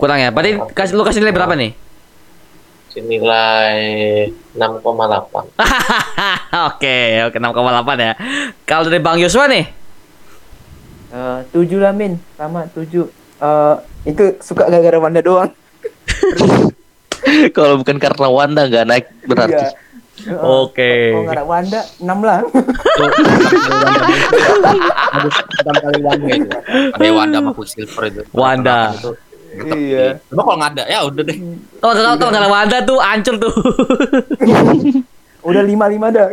Kurang 0.00 0.16
ya? 0.16 0.32
Berarti 0.32 0.56
kasih 0.72 0.96
lu 0.96 1.04
kasih 1.04 1.20
nilai 1.20 1.36
berapa 1.36 1.52
nih? 1.52 1.76
Senilai 2.90 3.76
6,8 4.56 4.82
oke 6.72 6.98
oke 7.28 7.36
6,8 7.36 8.00
ya. 8.00 8.12
Kalau 8.64 8.88
dari 8.88 9.04
bang 9.04 9.20
Yosua 9.20 9.44
nih? 9.46 9.64
Eh, 11.10 11.38
tujuh 11.52 11.78
lah 11.84 11.92
min, 11.92 12.16
sama 12.40 12.64
tujuh. 12.72 13.06
Eh 13.44 13.76
itu 14.08 14.40
suka 14.40 14.66
gara-gara 14.72 14.96
Wanda 14.96 15.20
doang. 15.20 15.52
kalau 17.56 17.84
bukan 17.84 18.00
karena 18.00 18.28
Wanda 18.32 18.62
nggak 18.66 18.86
naik 18.88 19.06
berarti. 19.28 19.68
Iya. 19.68 19.89
Oke. 20.40 20.92
Kalau 21.16 21.24
nggak 21.24 21.36
ada 21.36 21.44
Wanda, 21.48 21.80
enam 22.02 22.18
lah. 22.20 22.38
Pertama 25.56 25.78
kali 25.80 26.00
Wanda 26.04 26.26
itu. 26.34 26.48
Ada 26.94 27.10
Wanda 27.12 27.36
sama 27.40 27.52
Quicksilver 27.56 28.02
itu. 28.08 28.22
Wanda. 28.32 28.78
Iya. 29.50 30.06
Cuma 30.30 30.40
kalau 30.46 30.56
nggak 30.62 30.72
ada 30.78 30.84
ya 30.86 30.98
udah 31.08 31.22
deh. 31.26 31.38
kalau 31.82 31.94
kalau 31.96 32.14
kalau 32.20 32.30
nggak 32.30 32.42
ada 32.46 32.50
Wanda 32.50 32.76
tuh 32.86 32.98
hancur 33.02 33.34
tuh 33.40 33.52
Udah 35.40 35.64
lima 35.64 35.88
lima 35.88 36.12
dah. 36.12 36.28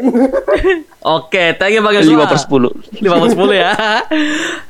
Oke, 0.99 1.55
thank 1.55 1.71
you 1.71 1.79
Yosua. 1.79 2.27
5 2.27 2.31
per 2.31 2.39
10 2.43 3.07
5 3.07 3.23
per 3.23 3.29
10 3.39 3.55
ya. 3.55 3.71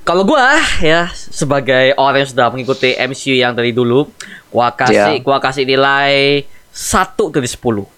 Kalau 0.05 0.23
gua 0.29 0.61
ya 0.77 1.09
sebagai 1.09 1.97
orang 1.97 2.21
yang 2.21 2.29
sudah 2.29 2.47
mengikuti 2.53 2.93
MCU 2.93 3.33
yang 3.33 3.57
dari 3.57 3.73
dulu, 3.73 4.05
gua 4.53 4.69
kasih 4.69 5.17
Ya. 5.17 5.25
gua 5.25 5.41
kasih 5.41 5.65
nilai 5.65 6.45
1 6.69 7.33
dari 7.33 7.49
10. 7.49 7.96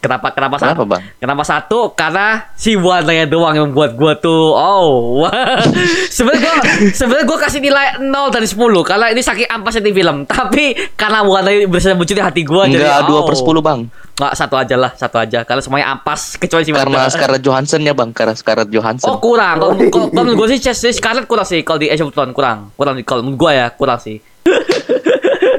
Kenapa 0.00 0.32
kenapa 0.32 0.56
Kenapa, 0.56 0.80
satu? 0.80 0.82
Bang? 0.88 1.02
Kenapa 1.20 1.42
satu? 1.44 1.78
Karena 1.92 2.48
si 2.56 2.72
Wandanya 2.72 3.28
doang 3.28 3.52
yang 3.52 3.68
membuat 3.68 4.00
gua 4.00 4.16
tuh 4.16 4.56
oh. 4.56 5.28
sebenarnya 6.16 6.40
gua 6.40 6.56
sebenarnya 6.88 7.24
gua 7.28 7.38
kasih 7.44 7.60
nilai 7.60 8.00
0 8.00 8.08
dari 8.32 8.48
10 8.48 8.56
karena 8.80 9.06
ini 9.12 9.20
saking 9.20 9.48
ampasnya 9.52 9.84
di 9.84 9.92
film. 9.92 10.24
Tapi 10.32 10.72
karena 10.96 11.20
Wanda 11.20 11.52
bisa 11.68 11.92
muncul 11.92 12.16
di 12.16 12.24
hati 12.24 12.48
gua 12.48 12.64
jadi 12.64 12.80
enggak 12.80 13.12
2 13.12 13.12
oh. 13.12 13.22
per 13.28 13.34
10 13.36 13.60
bang 13.60 13.80
Nggak, 14.20 14.36
satu 14.36 14.54
aja 14.60 14.76
lah, 14.76 14.92
satu 14.92 15.16
aja. 15.16 15.48
Karena 15.48 15.64
semuanya 15.64 15.96
ampas 15.96 16.36
kecuali 16.36 16.60
si 16.60 16.76
karena. 16.76 17.08
Scarlett 17.08 17.40
Johansson 17.40 17.80
ya 17.80 17.96
bang 17.96 18.12
karena 18.12 18.36
Scarlett 18.36 18.68
Johansson 18.68 19.08
Oh 19.08 19.16
kurang. 19.16 19.56
Kalau 20.16 20.32
gue 20.36 20.46
sih 20.52 20.60
Scarlett 20.92 21.24
kurang 21.24 21.48
sih 21.48 21.64
kalau 21.64 21.80
di 21.80 21.88
Age 21.88 22.04
of 22.04 22.12
Ultron 22.12 22.36
kurang. 22.36 22.68
Kurang 22.76 23.00
di 23.00 23.02
kalau 23.04 23.24
menurut 23.24 23.40
gue 23.40 23.52
ya 23.56 23.72
kurang 23.72 23.96
sih. 23.96 24.20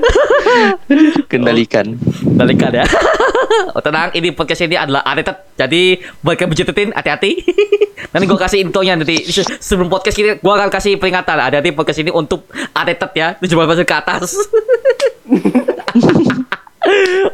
kendalikan 1.31 1.97
Balikan 2.21 2.71
ya. 2.73 2.85
oh, 3.75 3.81
tenang, 3.83 4.11
ini 4.17 4.33
podcast 4.33 4.65
ini 4.65 4.75
adalah 4.77 5.05
rated. 5.05 5.37
Jadi 5.57 6.01
buat 6.23 6.35
kalian 6.37 6.91
hati-hati. 6.95 7.31
nanti 8.11 8.25
gue 8.27 8.39
kasih 8.39 8.59
infonya 8.65 8.97
nanti 8.97 9.23
Se- 9.23 9.47
sebelum 9.61 9.87
podcast 9.87 10.17
ini 10.19 10.35
gue 10.41 10.53
akan 10.53 10.69
kasih 10.73 10.97
peringatan. 10.97 11.37
Hati-hati 11.37 11.69
podcast 11.75 11.99
ini 12.01 12.11
untuk 12.11 12.49
rated 12.73 13.11
ya. 13.13 13.37
17 13.37 13.85
ke 13.85 13.95
atas. 13.95 14.35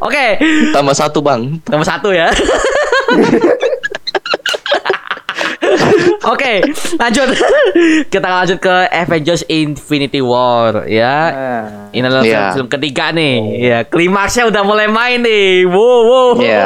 Oke, 0.03 0.25
tambah 0.75 0.93
satu 0.93 1.23
bang 1.23 1.57
nomor 1.71 1.87
satu 1.87 2.11
ya. 2.11 2.29
Oke, 6.31 6.61
lanjut. 6.95 7.27
Kita 8.13 8.27
lanjut 8.27 8.57
ke 8.57 8.75
Avengers 8.87 9.43
Infinity 9.45 10.19
War 10.19 10.85
ya. 10.85 11.15
Nah, 11.27 11.63
Ini 11.89 12.03
adalah 12.03 12.21
Iya. 12.21 12.31
film, 12.31 12.47
film 12.55 12.67
ketiga 12.69 13.09
nih. 13.09 13.35
Ya, 13.57 13.79
klimaksnya 13.83 14.45
udah 14.45 14.61
mulai 14.61 14.87
main 14.87 15.19
nih. 15.19 15.65
Wow, 15.65 15.99
wow. 16.03 16.29
Iya. 16.37 16.65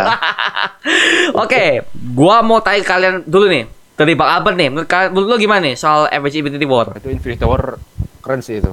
Oke, 1.44 1.86
gua 2.12 2.42
mau 2.42 2.60
tanya 2.60 2.82
kalian 2.82 3.16
dulu 3.24 3.48
nih. 3.48 3.66
Dari 3.94 4.14
Bang 4.14 4.32
Albert 4.32 4.56
nih, 4.56 4.68
menurut, 4.68 4.88
kalian- 4.88 5.12
menurut 5.12 5.28
lo 5.28 5.38
gimana 5.38 5.62
nih 5.64 5.76
soal 5.76 6.08
Avengers 6.08 6.42
Infinity 6.42 6.66
War? 6.66 6.88
itu 6.96 7.08
Infinity 7.08 7.44
War 7.44 7.78
keren 8.20 8.40
sih 8.40 8.58
itu 8.58 8.70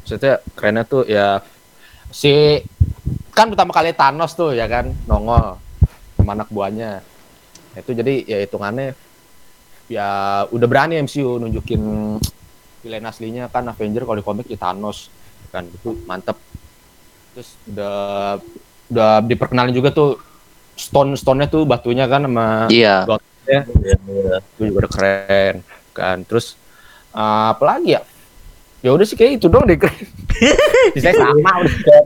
maksudnya 0.00 0.38
kerennya 0.54 0.82
tuh 0.84 1.02
ya 1.04 1.38
si 2.08 2.58
kan 3.30 3.46
pertama 3.46 3.70
kali 3.70 3.90
Thanos 3.92 4.34
tuh 4.34 4.50
ya 4.50 4.66
kan 4.66 4.90
nongol 5.04 5.58
sama 6.14 6.34
anak 6.34 6.46
buahnya 6.48 6.98
itu 7.72 7.90
jadi 7.92 8.14
ya 8.24 8.38
hitungannya 8.40 8.94
ya 9.90 10.46
udah 10.54 10.66
berani 10.70 11.02
MCU 11.02 11.42
nunjukin 11.42 11.82
villain 12.80 13.04
aslinya. 13.10 13.50
Kan 13.50 13.66
Avenger 13.66 14.06
kalau 14.06 14.18
di 14.22 14.24
komik 14.24 14.46
ya 14.46 14.56
Thanos 14.56 15.10
kan? 15.50 15.66
Itu 15.66 15.98
mantep. 16.06 16.38
Terus 17.34 17.58
udah 17.66 17.98
udah 18.90 19.10
diperkenalin 19.26 19.74
juga 19.74 19.90
tuh 19.90 20.22
stone 20.78 21.18
stone 21.18 21.42
nya 21.44 21.48
tuh 21.50 21.62
batunya 21.68 22.10
kan 22.10 22.26
sama 22.26 22.66
iya. 22.72 23.06
ya 23.46 23.62
itu 24.56 24.62
juga 24.70 24.86
udah 24.86 24.90
keren 24.94 25.54
kan? 25.90 26.22
Terus 26.22 26.54
uh, 27.10 27.52
apa 27.52 27.64
lagi 27.66 27.98
ya? 27.98 28.02
Ya 28.80 28.96
udah 28.96 29.04
sih 29.04 29.12
kayak 29.12 29.44
itu 29.44 29.52
dong 29.52 29.68
deh 29.68 29.76
saya 31.04 31.12
sama. 31.12 31.52
Udah 31.60 32.00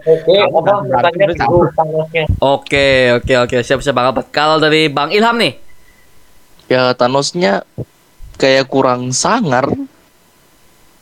Oke. 2.03 2.21
Oke, 2.43 2.89
oke, 3.15 3.35
oke. 3.47 3.57
Siap-siap 3.63 3.95
Bang 3.95 4.11
Albert. 4.11 4.35
Kalau 4.35 4.59
dari 4.59 4.91
Bang 4.91 5.15
Ilham 5.15 5.39
nih? 5.39 5.64
Ya 6.75 6.91
Thanosnya 6.93 7.63
kayak 8.35 8.67
kurang 8.67 9.09
sangar 9.11 9.71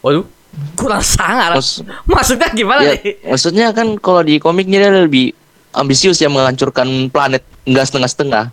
Waduh, 0.02 0.26
kurang 0.74 1.00
sangar. 1.00 1.54
Maksud- 1.54 1.86
Maksudnya 2.04 2.50
gimana 2.50 2.82
ya, 2.82 2.98
nih? 2.98 3.22
maksudnya 3.24 3.70
kan 3.70 3.94
kalau 3.96 4.20
di 4.20 4.36
komiknya 4.36 4.82
dia 4.82 4.92
lebih 5.00 5.32
ambisius 5.72 6.18
ya 6.18 6.28
menghancurkan 6.28 6.84
planet 7.08 7.40
enggak 7.64 7.86
setengah-setengah 7.86 8.52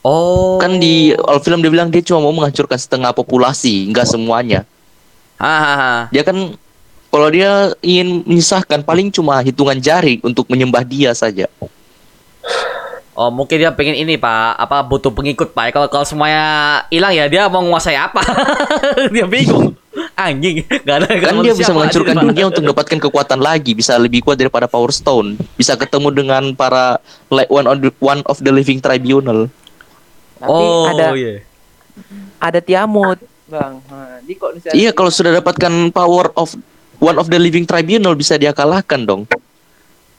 Oh. 0.00 0.56
kan 0.56 0.78
di 0.78 1.10
all 1.18 1.42
film 1.42 1.58
dia 1.58 1.68
bilang 1.68 1.90
dia 1.90 2.00
cuma 2.00 2.22
mau 2.22 2.32
menghancurkan 2.32 2.78
setengah 2.78 3.10
populasi 3.10 3.90
enggak 3.90 4.06
semuanya 4.06 4.62
Hahaha. 5.36 6.06
dia 6.08 6.22
kan 6.22 6.54
kalau 7.08 7.28
dia 7.28 7.50
ingin 7.80 8.22
menyisahkan 8.22 8.80
paling 8.80 9.10
cuma 9.10 9.42
hitungan 9.42 9.74
jari 9.76 10.22
untuk 10.22 10.46
menyembah 10.46 10.86
dia 10.86 11.10
saja 11.12 11.50
Oh, 13.18 13.34
mungkin 13.34 13.58
dia 13.58 13.74
pengen 13.74 13.98
ini, 13.98 14.14
Pak. 14.14 14.54
Apa 14.54 14.86
butuh 14.86 15.10
pengikut, 15.10 15.50
Pak. 15.50 15.74
Kalau 15.74 15.90
kalau 15.90 16.06
semuanya 16.06 16.44
hilang 16.86 17.10
ya 17.10 17.26
dia 17.26 17.50
mau 17.50 17.58
menguasai 17.58 17.98
apa? 17.98 18.22
dia 19.14 19.26
bingung. 19.26 19.74
Anjing, 20.14 20.62
Gak 20.86 20.96
ada 21.02 21.10
kan 21.10 21.42
dia 21.42 21.50
bisa 21.52 21.74
menghancurkan 21.74 22.14
Pak. 22.14 22.22
dunia 22.22 22.44
untuk 22.46 22.62
mendapatkan 22.62 22.98
kekuatan 23.00 23.38
lagi 23.38 23.74
bisa 23.74 23.98
lebih 23.98 24.22
kuat 24.22 24.38
daripada 24.38 24.66
Power 24.66 24.90
Stone 24.90 25.34
bisa 25.54 25.74
ketemu 25.74 26.14
dengan 26.14 26.42
para 26.54 27.02
like 27.30 27.46
one 27.48 27.66
of 27.66 27.78
the, 27.78 27.90
one 27.98 28.22
of 28.26 28.38
the 28.38 28.50
living 28.50 28.78
tribunal 28.78 29.50
tapi 30.38 30.50
Oh, 30.54 30.86
ada 30.88 31.14
iya. 31.14 31.42
ada 32.38 32.58
Tiamut. 32.58 33.18
bang. 33.46 33.82
Nah, 33.90 34.22
di 34.22 34.34
kok 34.34 34.54
bisa 34.54 34.70
Iya, 34.70 34.90
kalau 34.90 35.10
sudah 35.10 35.34
dapatkan 35.34 35.90
power 35.90 36.30
of 36.34 36.54
one 36.98 37.18
of 37.18 37.26
the 37.26 37.38
living 37.38 37.62
tribunal 37.62 38.14
bisa 38.14 38.34
dia 38.34 38.50
kalahkan 38.50 39.02
dong. 39.02 39.26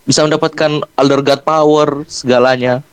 Bisa 0.04 0.24
mendapatkan 0.24 0.80
Elder 0.93 1.22
God 1.22 1.41
power 1.41 1.88
segalanya. 2.04 2.84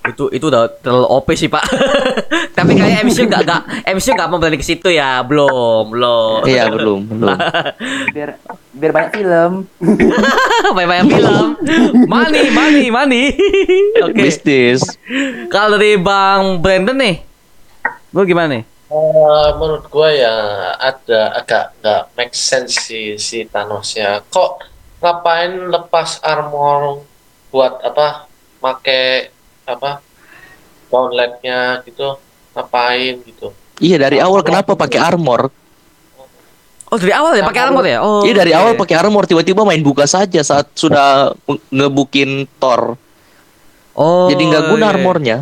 Itu 0.00 0.32
itu 0.32 0.48
udah 0.48 0.64
terlalu 0.80 1.06
OP 1.12 1.28
sih, 1.36 1.52
Pak. 1.52 1.64
Tapi 2.56 2.72
kayak 2.72 3.04
MCU 3.04 3.28
enggak 3.28 3.42
enggak 3.44 3.62
MCU 3.92 4.10
enggak 4.16 4.28
mau 4.32 4.40
berani 4.40 4.56
ke 4.56 4.64
situ 4.64 4.88
ya, 4.88 5.20
belum, 5.20 5.92
belum. 5.92 6.40
Iya, 6.48 6.72
belum, 6.72 7.00
belum. 7.04 7.38
biar 8.16 8.40
biar 8.72 8.90
banyak 8.96 9.10
film. 9.12 9.52
Banyak-banyak 10.76 11.06
film. 11.12 11.46
Money, 12.08 12.46
money, 12.54 12.86
money. 12.88 13.24
Oke. 14.06 14.16
Bisnis. 14.16 14.80
Kalau 15.52 15.76
dari 15.76 16.00
Bang 16.00 16.64
Brandon 16.64 16.96
nih. 16.96 17.20
Lu 18.16 18.24
gimana 18.24 18.56
nih? 18.56 18.64
Eh, 18.90 19.48
menurut 19.54 19.86
gua 19.86 20.10
ya 20.10 20.34
ada 20.74 21.38
agak 21.38 21.78
nggak 21.78 22.02
make 22.18 22.34
sense 22.34 22.74
si 22.88 23.20
si 23.20 23.46
Thanos 23.46 23.94
ya. 23.94 24.18
Kok 24.18 24.64
ngapain 25.04 25.70
lepas 25.70 26.18
armor 26.24 27.06
buat 27.52 27.84
apa? 27.84 28.26
Make 28.58 29.30
apa? 29.76 30.02
Gauntletnya 30.90 31.84
gitu. 31.86 32.18
Ngapain 32.56 33.14
gitu. 33.22 33.54
Iya, 33.80 33.96
dari 33.96 34.18
awal 34.18 34.42
kenapa 34.42 34.76
pakai 34.76 35.00
armor? 35.00 35.48
Oh, 36.90 36.98
dari 36.98 37.14
awal 37.14 37.38
ya 37.38 37.46
pakai 37.46 37.62
armor 37.70 37.84
ya? 37.86 37.98
Oh. 38.02 38.26
Iya, 38.26 38.34
dari 38.42 38.52
oke. 38.52 38.58
awal 38.58 38.72
pakai 38.74 38.96
armor 38.98 39.24
tiba-tiba 39.30 39.62
main 39.62 39.78
buka 39.78 40.10
saja 40.10 40.42
saat 40.42 40.74
sudah 40.74 41.30
ngebukin 41.70 42.50
Thor. 42.58 42.98
Oh. 43.94 44.26
Jadi 44.26 44.42
nggak 44.50 44.64
guna 44.74 44.84
iya. 44.90 44.92
armornya. 44.98 45.38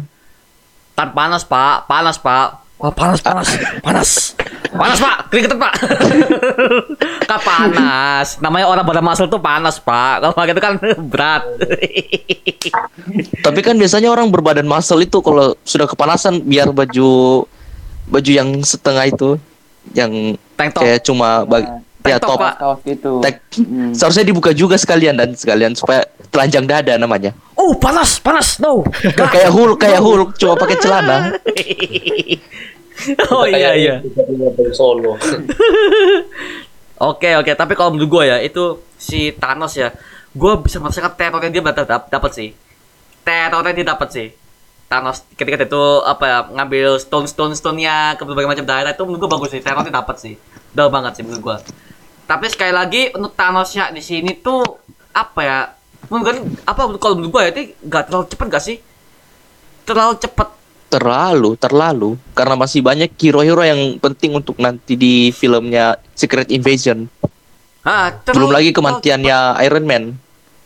Tan 0.92 1.16
panas, 1.16 1.48
Pak. 1.48 1.88
Panas, 1.88 2.20
Pak. 2.20 2.67
Wah, 2.78 2.94
panas, 2.94 3.18
panas. 3.18 3.48
Panas. 3.82 4.10
Panas, 4.70 4.98
Pak. 5.02 5.16
Keringetan, 5.34 5.58
Pak. 5.58 5.74
Kak 7.30 7.40
panas. 7.42 8.38
Namanya 8.38 8.70
orang 8.70 8.86
pada 8.86 9.02
muscle 9.02 9.26
tuh 9.26 9.42
panas, 9.42 9.82
Pak. 9.82 10.22
Kalau 10.22 10.34
pakai 10.38 10.54
itu 10.54 10.62
kan 10.62 10.74
berat. 11.10 11.42
Tapi 13.42 13.60
kan 13.66 13.74
biasanya 13.74 14.14
orang 14.14 14.30
berbadan 14.30 14.62
muscle 14.70 15.02
itu 15.02 15.18
kalau 15.18 15.58
sudah 15.66 15.90
kepanasan 15.90 16.38
biar 16.46 16.70
baju 16.70 17.42
baju 18.08 18.30
yang 18.30 18.62
setengah 18.62 19.10
itu 19.10 19.36
yang 19.92 20.38
Tank 20.54 20.78
top. 20.78 20.86
kayak 20.86 21.02
cuma 21.02 21.42
bag, 21.50 21.66
ya 22.08 22.18
top, 22.18 22.28
top 22.34 22.40
Pak. 22.40 22.54
Kaos 22.56 22.80
gitu. 22.84 23.12
tek 23.20 23.36
Hmm. 23.58 23.90
seharusnya 23.90 24.22
dibuka 24.22 24.54
juga 24.54 24.78
sekalian 24.78 25.18
dan 25.18 25.34
sekalian 25.34 25.74
supaya 25.74 26.06
telanjang 26.30 26.62
dada 26.62 26.94
namanya. 26.94 27.34
Oh, 27.58 27.74
panas, 27.74 28.22
panas. 28.22 28.62
No. 28.62 28.86
kayak 29.34 29.50
Hulk, 29.50 29.82
kayak 29.82 29.98
Hulk 29.98 30.38
cuma 30.38 30.54
pakai 30.54 30.78
celana. 30.78 31.34
oh 33.34 33.50
iya 33.50 33.74
iya. 33.74 33.94
Solo. 34.70 35.18
Oke 36.98 37.30
oke, 37.38 37.54
tapi 37.54 37.78
kalau 37.78 37.94
menurut 37.94 38.10
gue 38.10 38.24
ya 38.26 38.36
itu 38.42 38.82
si 38.98 39.30
Thanos 39.30 39.78
ya, 39.78 39.94
gue 40.34 40.52
bisa 40.66 40.82
merasakan 40.82 41.14
terornya 41.14 41.50
dia 41.54 41.62
dapat 41.62 42.10
dapat 42.10 42.30
sih, 42.34 42.50
terornya 43.22 43.70
dia 43.70 43.86
dapat 43.86 44.08
sih. 44.10 44.28
Thanos 44.90 45.22
ketika 45.38 45.62
itu 45.62 45.84
apa 46.02 46.24
ya 46.26 46.38
ngambil 46.58 46.98
stone 46.98 47.30
stone 47.30 47.54
stone 47.54 47.78
nya 47.78 48.18
ke 48.18 48.26
berbagai 48.26 48.50
macam 48.50 48.66
daerah 48.66 48.90
itu 48.90 49.02
menurut 49.06 49.20
gue 49.22 49.30
bagus 49.30 49.50
sih, 49.54 49.62
terornya 49.62 49.94
dapat 49.94 50.16
sih, 50.18 50.34
udah 50.74 50.90
banget 50.90 51.12
sih 51.18 51.22
menurut 51.22 51.42
gue. 51.42 51.56
Tapi 52.28 52.46
sekali 52.52 52.76
lagi 52.76 53.08
untuk 53.16 53.32
Thanosnya 53.32 53.88
di 53.88 54.04
sini 54.04 54.36
tuh 54.36 54.60
apa 55.10 55.40
ya? 55.40 55.58
Gue 56.04 56.20
apa 56.62 56.80
kalau 57.00 57.16
menurut 57.16 57.32
gue 57.32 57.42
ya 57.42 57.50
itu 57.50 57.62
nggak 57.80 58.02
terlalu 58.04 58.24
cepet 58.28 58.46
gak 58.46 58.64
sih? 58.64 58.76
Terlalu 59.88 60.14
cepet. 60.20 60.48
Terlalu, 60.88 61.56
terlalu 61.56 62.10
karena 62.32 62.54
masih 62.56 62.80
banyak 62.80 63.12
hero-hero 63.12 63.60
yang 63.60 63.80
penting 63.96 64.32
untuk 64.32 64.56
nanti 64.56 64.96
di 64.96 65.32
filmnya 65.32 65.96
Secret 66.12 66.48
Invasion. 66.48 67.08
Ah, 67.80 68.12
Belum 68.12 68.48
terlalu- 68.48 68.52
lagi 68.52 68.70
terlalu 68.70 68.76
kematiannya 68.76 69.38
Iron 69.64 69.84
Man. 69.88 70.04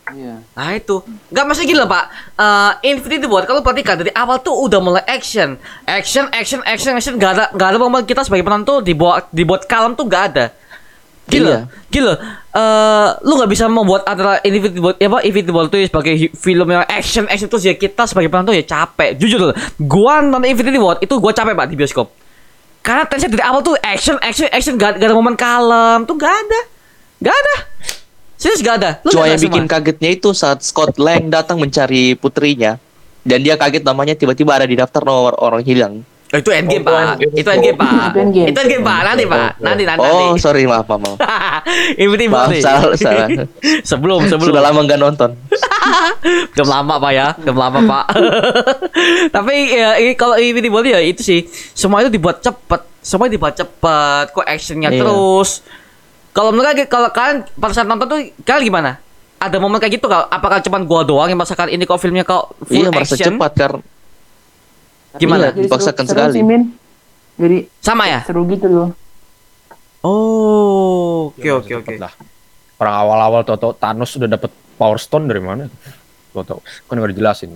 Iya. 0.02 0.42
Nah 0.52 0.74
itu 0.74 0.98
Nggak 1.30 1.46
masih 1.46 1.64
gila 1.64 1.86
pak 1.86 2.04
Eh, 2.34 2.90
Infinity 2.90 3.24
War 3.24 3.46
Kalau 3.46 3.62
perhatikan 3.62 3.96
dari 3.96 4.10
awal 4.10 4.42
tuh 4.42 4.50
udah 4.52 4.82
mulai 4.82 5.00
action 5.06 5.54
Action, 5.86 6.26
action, 6.34 6.58
action, 6.66 6.92
action 6.92 7.14
Gak 7.16 7.38
ada, 7.38 7.44
gak 7.54 7.68
ada 7.70 7.78
momen 7.78 8.02
kita 8.02 8.20
sebagai 8.20 8.42
penonton 8.42 8.82
dibuat, 8.82 9.30
dibuat 9.30 9.62
kalem 9.64 9.94
tuh 9.94 10.04
gak 10.04 10.34
ada 10.34 10.44
Gila 11.31 11.49
Iya. 11.49 11.61
Gila. 11.89 12.14
Eh, 12.53 13.09
Lu 13.23 13.39
gak 13.39 13.51
bisa 13.51 13.70
membuat 13.70 14.03
antara 14.05 14.43
War 14.43 14.95
ya 14.99 15.07
apa, 15.07 15.18
War 15.25 15.64
itu 15.70 15.77
sebagai 15.87 16.14
hi- 16.18 16.35
film 16.35 16.66
yang 16.66 16.83
action, 16.85 17.25
action 17.31 17.47
Terus 17.47 17.64
ya 17.64 17.75
kita 17.75 18.05
sebagai 18.11 18.29
penonton 18.29 18.59
ya 18.59 18.64
capek. 18.66 19.14
Jujur 19.16 19.55
Gua 19.79 20.18
nonton 20.20 20.51
Infinity 20.51 20.77
War 20.77 20.99
Itu 20.99 21.23
gua 21.23 21.31
capek 21.31 21.55
pak 21.55 21.66
di 21.70 21.77
bioskop. 21.79 22.11
Karena 22.83 23.07
tensi 23.07 23.31
dari 23.31 23.45
awal 23.47 23.62
tuh 23.62 23.79
action, 23.79 24.18
action, 24.18 24.51
action 24.51 24.75
Gak, 24.75 24.99
gak 24.99 25.07
ada 25.07 25.14
momen 25.14 25.39
kalem 25.39 26.03
Tuh 26.05 26.16
gak 26.18 26.35
ada. 26.35 26.61
Gak 27.23 27.37
ada. 27.39 27.55
Serius 28.35 28.59
gak 28.59 28.77
ada. 28.83 28.91
Lu 29.07 29.14
Cuma 29.14 29.31
yang 29.31 29.39
nggak 29.39 29.47
bikin 29.47 29.64
kagetnya 29.70 30.11
itu 30.11 30.35
saat 30.35 30.66
Scott 30.66 30.99
Lang 30.99 31.31
datang 31.31 31.62
mencari 31.62 32.18
putrinya 32.18 32.83
dan 33.23 33.39
dia 33.39 33.55
kaget 33.55 33.87
namanya 33.87 34.18
tiba-tiba 34.18 34.59
ada 34.59 34.66
di 34.66 34.75
daftar 34.75 35.07
nomor 35.07 35.39
orang 35.39 35.62
hilang. 35.62 36.03
Oh, 36.33 36.39
itu 36.39 36.49
endgame, 36.49 36.80
Oh, 36.80 36.89
Pak. 36.89 36.97
endgame. 37.20 37.33
Itu 37.37 37.49
endgame, 37.51 37.76
Pak. 37.76 37.93
Itu 37.93 38.18
endgame. 38.18 38.49
Itu 38.49 38.59
endgame, 38.59 38.83
Pak. 38.83 38.99
Nanti, 39.05 39.24
Pak. 39.26 39.51
Nanti, 39.61 39.83
nanti. 39.85 40.01
Oh, 40.03 40.33
nanti. 40.33 40.41
sorry 40.41 40.62
maaf 40.64 40.87
maaf. 40.87 41.01
maaf. 41.03 41.16
Infinity 42.01 42.26
War 42.26 42.41
Maaf 42.41 42.51
nih. 42.51 42.62
salah 42.62 42.97
salah. 42.97 43.28
sebelum, 43.91 44.20
sebelum. 44.24 44.49
Sudah 44.49 44.62
lama 44.62 44.80
nggak 44.80 44.97
nonton. 44.99 45.30
Belum 46.57 46.68
lama, 46.68 46.95
Pak 46.97 47.12
ya. 47.12 47.26
Belum 47.37 47.59
lama, 47.59 47.78
Pak. 47.85 48.05
Tapi 49.28 49.55
ya, 49.70 49.91
ini 49.99 50.12
kalau 50.14 50.35
Infinity 50.35 50.68
War 50.68 50.85
ya 50.85 50.99
itu 50.99 51.20
sih 51.20 51.41
semua 51.72 52.01
itu 52.01 52.09
dibuat 52.09 52.41
cepet. 52.41 52.80
Semua 52.99 53.26
dibuat 53.26 53.53
cepet. 53.53 54.24
Kok 54.30 54.47
actionnya 54.47 54.89
Iya. 54.89 55.01
terus. 55.01 55.61
Kalau 56.30 56.49
menurut 56.49 56.72
kalian- 56.72 56.89
kalau 56.89 57.09
kalian 57.11 57.45
pada 57.53 57.72
saat 57.72 57.85
nonton 57.85 58.09
tuh 58.09 58.18
kalian 58.41 58.64
gimana? 58.66 58.91
Ada 59.37 59.59
momen 59.59 59.76
kayak 59.76 59.99
gitu 59.99 60.07
kak? 60.07 60.30
Apakah 60.30 60.62
cuma 60.62 60.80
gua 60.80 61.03
doang 61.03 61.26
yang 61.26 61.37
merasakan 61.37 61.68
ini 61.68 61.83
kok 61.83 61.99
filmnya 61.99 62.22
kok 62.22 62.57
full 62.62 62.78
Iya 62.78 62.89
merasa 62.89 63.12
action? 63.12 63.37
cepat 63.37 63.53
karena 63.53 63.83
Gimana? 65.16 65.50
Iya, 65.50 65.64
dipaksakan 65.66 66.04
seru, 66.04 66.12
sekali. 66.14 66.30
Seru 66.30 66.36
sih, 66.36 66.44
Min. 66.44 66.62
Jadi 67.36 67.58
Sama 67.80 68.04
ya? 68.06 68.20
seru 68.24 68.44
gitu 68.46 68.66
loh. 68.68 68.88
Oh, 70.02 71.30
oke 71.30 71.40
Ya, 71.40 71.54
oke 71.56 71.72
oke. 71.72 71.86
cepet 71.86 72.00
lah. 72.00 72.12
Orang 72.76 72.94
awal-awal 72.98 73.40
Toto 73.42 73.70
Thanos 73.72 74.10
sudah 74.10 74.26
dapat 74.26 74.50
Power 74.74 74.98
Stone 74.98 75.30
dari 75.30 75.38
mana? 75.38 75.70
Toto 76.32 76.60
kan 76.88 76.94
nggak 76.98 77.12
dijelasin. 77.14 77.54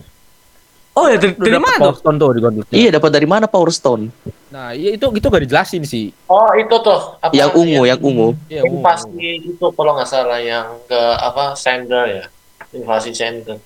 Oh 0.97 1.13
ya 1.13 1.21
dari, 1.21 1.37
Udah 1.37 1.45
dari 1.45 1.61
mana 1.61 1.77
Power? 1.77 1.97
Stone 1.99 2.17
tuh 2.17 2.29
di. 2.33 2.41
Iya 2.73 2.89
dapat 2.97 3.11
dari 3.13 3.29
mana 3.29 3.45
Power 3.45 3.69
Stone? 3.69 4.09
Nah, 4.49 4.73
iya 4.73 4.97
itu 4.97 5.05
itu 5.13 5.27
gak 5.29 5.45
dijelasin 5.45 5.83
sih. 5.85 6.09
Oh 6.25 6.49
itu 6.57 6.73
tuh 6.81 7.21
apa 7.21 7.37
Yang 7.37 7.51
ungu, 7.53 7.83
yang 7.85 8.01
ungu. 8.01 8.29
Iya, 8.49 8.65
invasi 8.65 9.13
itu 9.45 9.67
kalau 9.77 9.93
nggak 9.93 10.09
salah 10.09 10.41
yang 10.41 10.73
ke 10.89 10.97
apa 11.21 11.53
Sender 11.53 12.05
ya 12.09 12.25
invasi 12.73 13.13
Sender 13.13 13.61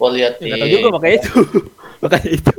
gua 0.00 0.08
lihat 0.12 0.40
di 0.40 0.48
Enggak 0.48 0.60
tahu 0.64 0.70
juga 0.72 0.88
makanya 0.96 1.16
itu. 1.20 1.32
makanya 2.04 2.30
itu. 2.30 2.54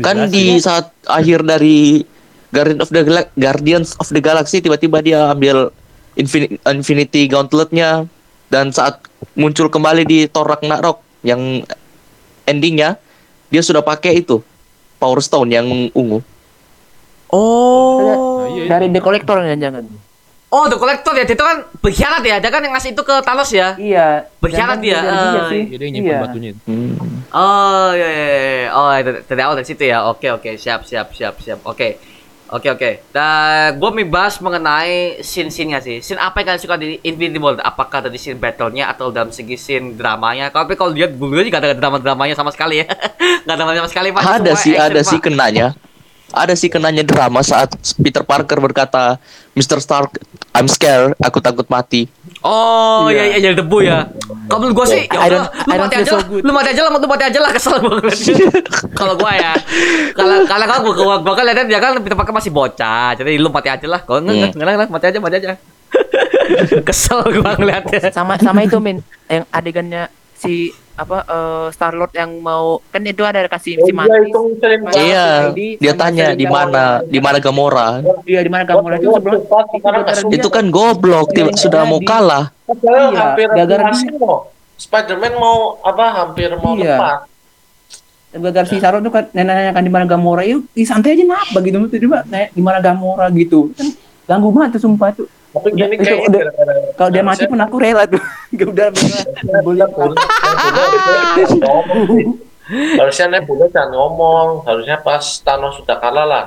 Kan 0.00 0.32
di 0.32 0.56
saat 0.56 0.88
akhir 1.04 1.44
dari 1.44 2.00
Guardian 2.48 2.80
of 2.80 2.88
the 2.88 3.02
Gala- 3.04 3.32
Guardians 3.36 3.92
of 4.00 4.08
the 4.08 4.24
Galaxy 4.24 4.64
tiba-tiba 4.64 5.04
dia 5.04 5.28
ambil 5.28 5.68
Infin- 6.16 6.56
Infinity 6.64 7.28
Gauntletnya 7.28 8.08
dan 8.48 8.72
saat 8.72 9.04
muncul 9.36 9.68
kembali 9.68 10.04
di 10.04 10.18
Thor 10.28 10.48
Ragnarok 10.48 11.00
yang 11.24 11.64
endingnya 12.44 12.96
dia 13.48 13.60
sudah 13.60 13.80
pakai 13.80 14.20
itu 14.20 14.40
Power 14.96 15.20
Stone 15.20 15.52
yang 15.52 15.68
ungu. 15.92 16.20
Oh. 17.32 18.44
Dari 18.68 18.92
The 18.92 19.00
Collector 19.00 19.40
ya 19.44 19.56
jangan. 19.56 19.88
Oh, 20.52 20.68
The 20.68 20.76
Collector 20.76 21.16
ya, 21.16 21.24
itu 21.24 21.40
kan 21.40 21.64
berkhianat 21.80 22.20
ya. 22.28 22.36
Dia 22.36 22.50
kan 22.52 22.60
yang 22.60 22.76
ngasih 22.76 22.92
itu 22.92 23.00
ke 23.00 23.24
Thanos 23.24 23.48
ya. 23.56 23.72
Iya. 23.80 24.28
Berkhianat 24.36 24.84
dia, 24.84 25.00
dari 25.00 25.64
dia 25.72 25.80
eh, 25.80 25.80
yang 25.80 25.92
nyimpen 25.96 26.12
Iya. 26.12 26.20
batunya. 26.20 26.50
Hmm. 26.68 26.92
Oh, 27.32 27.88
iya 27.96 28.08
iya. 28.12 28.26
iya. 28.36 28.68
Oh, 28.76 28.92
dari, 28.92 29.24
dari 29.24 29.40
awal 29.40 29.56
dari 29.56 29.64
situ 29.64 29.80
ya. 29.88 30.04
Oke, 30.12 30.28
oke. 30.28 30.60
Siap, 30.60 30.84
siap, 30.84 31.16
siap, 31.16 31.40
siap. 31.40 31.64
Oke. 31.64 31.96
Oke, 32.52 32.68
oke. 32.68 32.90
Dan 33.16 33.80
gue 33.80 33.90
mau 33.96 34.04
bahas 34.12 34.36
mengenai 34.44 35.24
scene-scene-nya 35.24 35.80
sih. 35.80 36.04
Scene 36.04 36.20
apa 36.20 36.44
yang 36.44 36.52
kalian 36.52 36.60
suka 36.60 36.76
di 36.76 37.00
Infinity 37.00 37.40
War? 37.40 37.56
Apakah 37.56 38.04
dari 38.04 38.20
scene 38.20 38.36
battle-nya 38.36 38.92
atau 38.92 39.08
dalam 39.08 39.32
segi 39.32 39.56
scene 39.56 39.96
dramanya? 39.96 40.52
Tapi 40.52 40.76
kalau 40.76 40.92
lihat 40.92 41.16
gue 41.16 41.32
juga 41.32 41.48
gak 41.48 41.64
ada 41.64 41.72
drama-dramanya 41.80 42.36
sama 42.36 42.52
sekali 42.52 42.84
ya. 42.84 42.86
gak 43.48 43.48
ada 43.48 43.56
drama 43.56 43.72
sama 43.72 43.88
sekali, 43.88 44.12
Pak. 44.12 44.20
Ada 44.20 44.52
sih, 44.60 44.76
ada 44.76 45.00
sih 45.00 45.16
kenanya. 45.16 45.72
Ada 46.32 46.56
sih 46.56 46.72
kenanya 46.72 47.04
drama 47.04 47.44
saat 47.44 47.76
Peter 48.00 48.24
Parker 48.24 48.56
berkata, 48.56 49.20
Mr. 49.52 49.84
Stark, 49.84 50.16
I'm 50.56 50.64
scared, 50.64 51.12
aku 51.20 51.44
takut 51.44 51.68
mati. 51.68 52.08
Oh 52.40 53.06
iya 53.12 53.36
iya 53.36 53.38
jadi 53.38 53.60
debu 53.60 53.84
ya. 53.84 54.08
Kalau 54.48 54.58
menurut 54.64 54.74
gua 54.82 54.86
sih 54.88 55.06
ya 55.06 55.18
udah, 55.28 55.44
lu 55.46 55.72
I 55.72 55.76
don't 55.78 55.86
mati 55.86 55.94
feel 55.94 56.02
aja 56.02 56.10
so 56.10 56.16
lah. 56.18 56.26
good. 56.26 56.42
Lu 56.42 56.50
mati 56.50 56.68
aja 56.72 56.80
lah, 56.82 56.90
lu 56.96 57.06
mati 57.06 57.24
aja 57.28 57.38
lah 57.38 57.50
kesel 57.52 57.74
banget. 57.78 58.16
kalau 59.00 59.14
gua 59.14 59.32
ya. 59.36 59.52
Kalau 60.16 60.36
kalau 60.48 60.64
gua 60.66 60.92
gua, 60.92 61.16
gua 61.22 61.34
kan 61.36 61.44
lihat 61.46 61.68
dia 61.68 61.78
kan 61.78 62.00
Peter 62.00 62.16
Parker 62.16 62.34
masih 62.34 62.50
bocah. 62.50 63.12
Jadi 63.14 63.38
lu 63.38 63.48
mati 63.52 63.68
aja 63.70 63.86
lah. 63.86 64.00
Kalau 64.02 64.24
enggak 64.24 64.56
enggak 64.56 64.74
enggak 64.74 64.90
mati 64.90 65.06
aja 65.12 65.18
mati 65.20 65.36
aja. 65.38 65.48
kesel 66.88 67.20
gua 67.38 67.54
ngeliatnya. 67.54 68.10
Sama 68.10 68.40
sama 68.40 68.64
itu 68.64 68.80
Min 68.80 69.04
yang 69.28 69.44
adegannya 69.52 70.08
si 70.42 70.54
apa 70.92 71.24
eh, 71.24 71.66
Star 71.70 71.94
Lord 71.94 72.12
yang 72.12 72.36
mau 72.38 72.82
kan 72.84 73.00
itu 73.00 73.22
ada 73.22 73.46
kasih 73.46 73.80
Oh, 73.80 73.86
si 73.86 73.92
iya, 73.94 74.18
itu 74.20 74.38
misalnya 74.44 74.78
Mantis 74.82 75.00
Iya, 75.00 75.26
dia 75.78 75.92
tanya 75.94 76.26
di 76.34 76.44
mana, 76.44 77.00
di 77.00 77.16
mana 77.16 77.38
Gamora. 77.38 78.02
Iya 78.22 78.40
di 78.42 78.50
mana 78.50 78.62
Gamora 78.62 78.98
itu 78.98 79.08
sebelum. 79.08 79.40
Itu 80.28 80.48
kan 80.48 80.68
goblok, 80.68 81.30
Iya, 81.30 81.34
tiba- 81.34 81.50
iya, 81.50 81.58
sudah 81.58 81.82
mau 81.86 82.00
kalah. 82.02 82.52
Padahal 82.68 83.08
Iya, 83.08 83.26
gara-gara. 83.56 83.84
Spider-Man 84.76 85.32
mau 85.34 85.78
apa 85.80 86.04
hampir 86.12 86.50
mau 86.58 86.74
Iya. 86.74 86.98
lepas. 86.98 87.18
Gagal 88.32 88.64
si 88.66 88.74
Star 88.76 88.92
Lord 88.92 89.04
tuh 89.04 89.12
kan 89.12 89.24
nanya 89.30 89.72
kan 89.72 89.80
di 89.80 89.92
mana 89.92 90.04
Gamora 90.04 90.40
itu 90.40 90.64
di 90.72 90.82
santai 90.82 91.12
aja 91.12 91.20
kenapa 91.22 91.56
gitu 91.60 91.76
tiba-tiba 91.86 92.24
nanya 92.26 92.48
di 92.48 92.60
mana 92.60 92.80
Gamora 92.80 93.28
gitu 93.28 93.68
kan 93.72 93.88
ganggu 94.24 94.48
banget 94.48 94.80
tuh 94.80 94.82
sumpah 94.82 95.12
tuh 95.12 95.28
Tapi 95.52 95.68
gini 95.70 95.94
kayaknya 95.94 96.26
udah- 96.26 96.42
gara-gara- 96.48 96.92
kalau 96.94 97.10
dia 97.10 97.22
mati 97.22 97.44
pun 97.44 97.58
aku 97.58 97.76
rela 97.76 98.04
tuh 98.04 98.22
gak 98.56 98.68
udah 98.68 98.86
Nebula 99.44 99.86
pun-. 99.86 100.16
Harusnya 102.96 103.26
Nebula 103.28 103.66
jangan 103.68 103.90
ngomong, 103.92 104.64
harusnya 104.64 104.96
pas 104.96 105.20
Thanos 105.38 105.76
sudah 105.76 105.98
kalah 105.98 106.24
lah, 106.24 106.44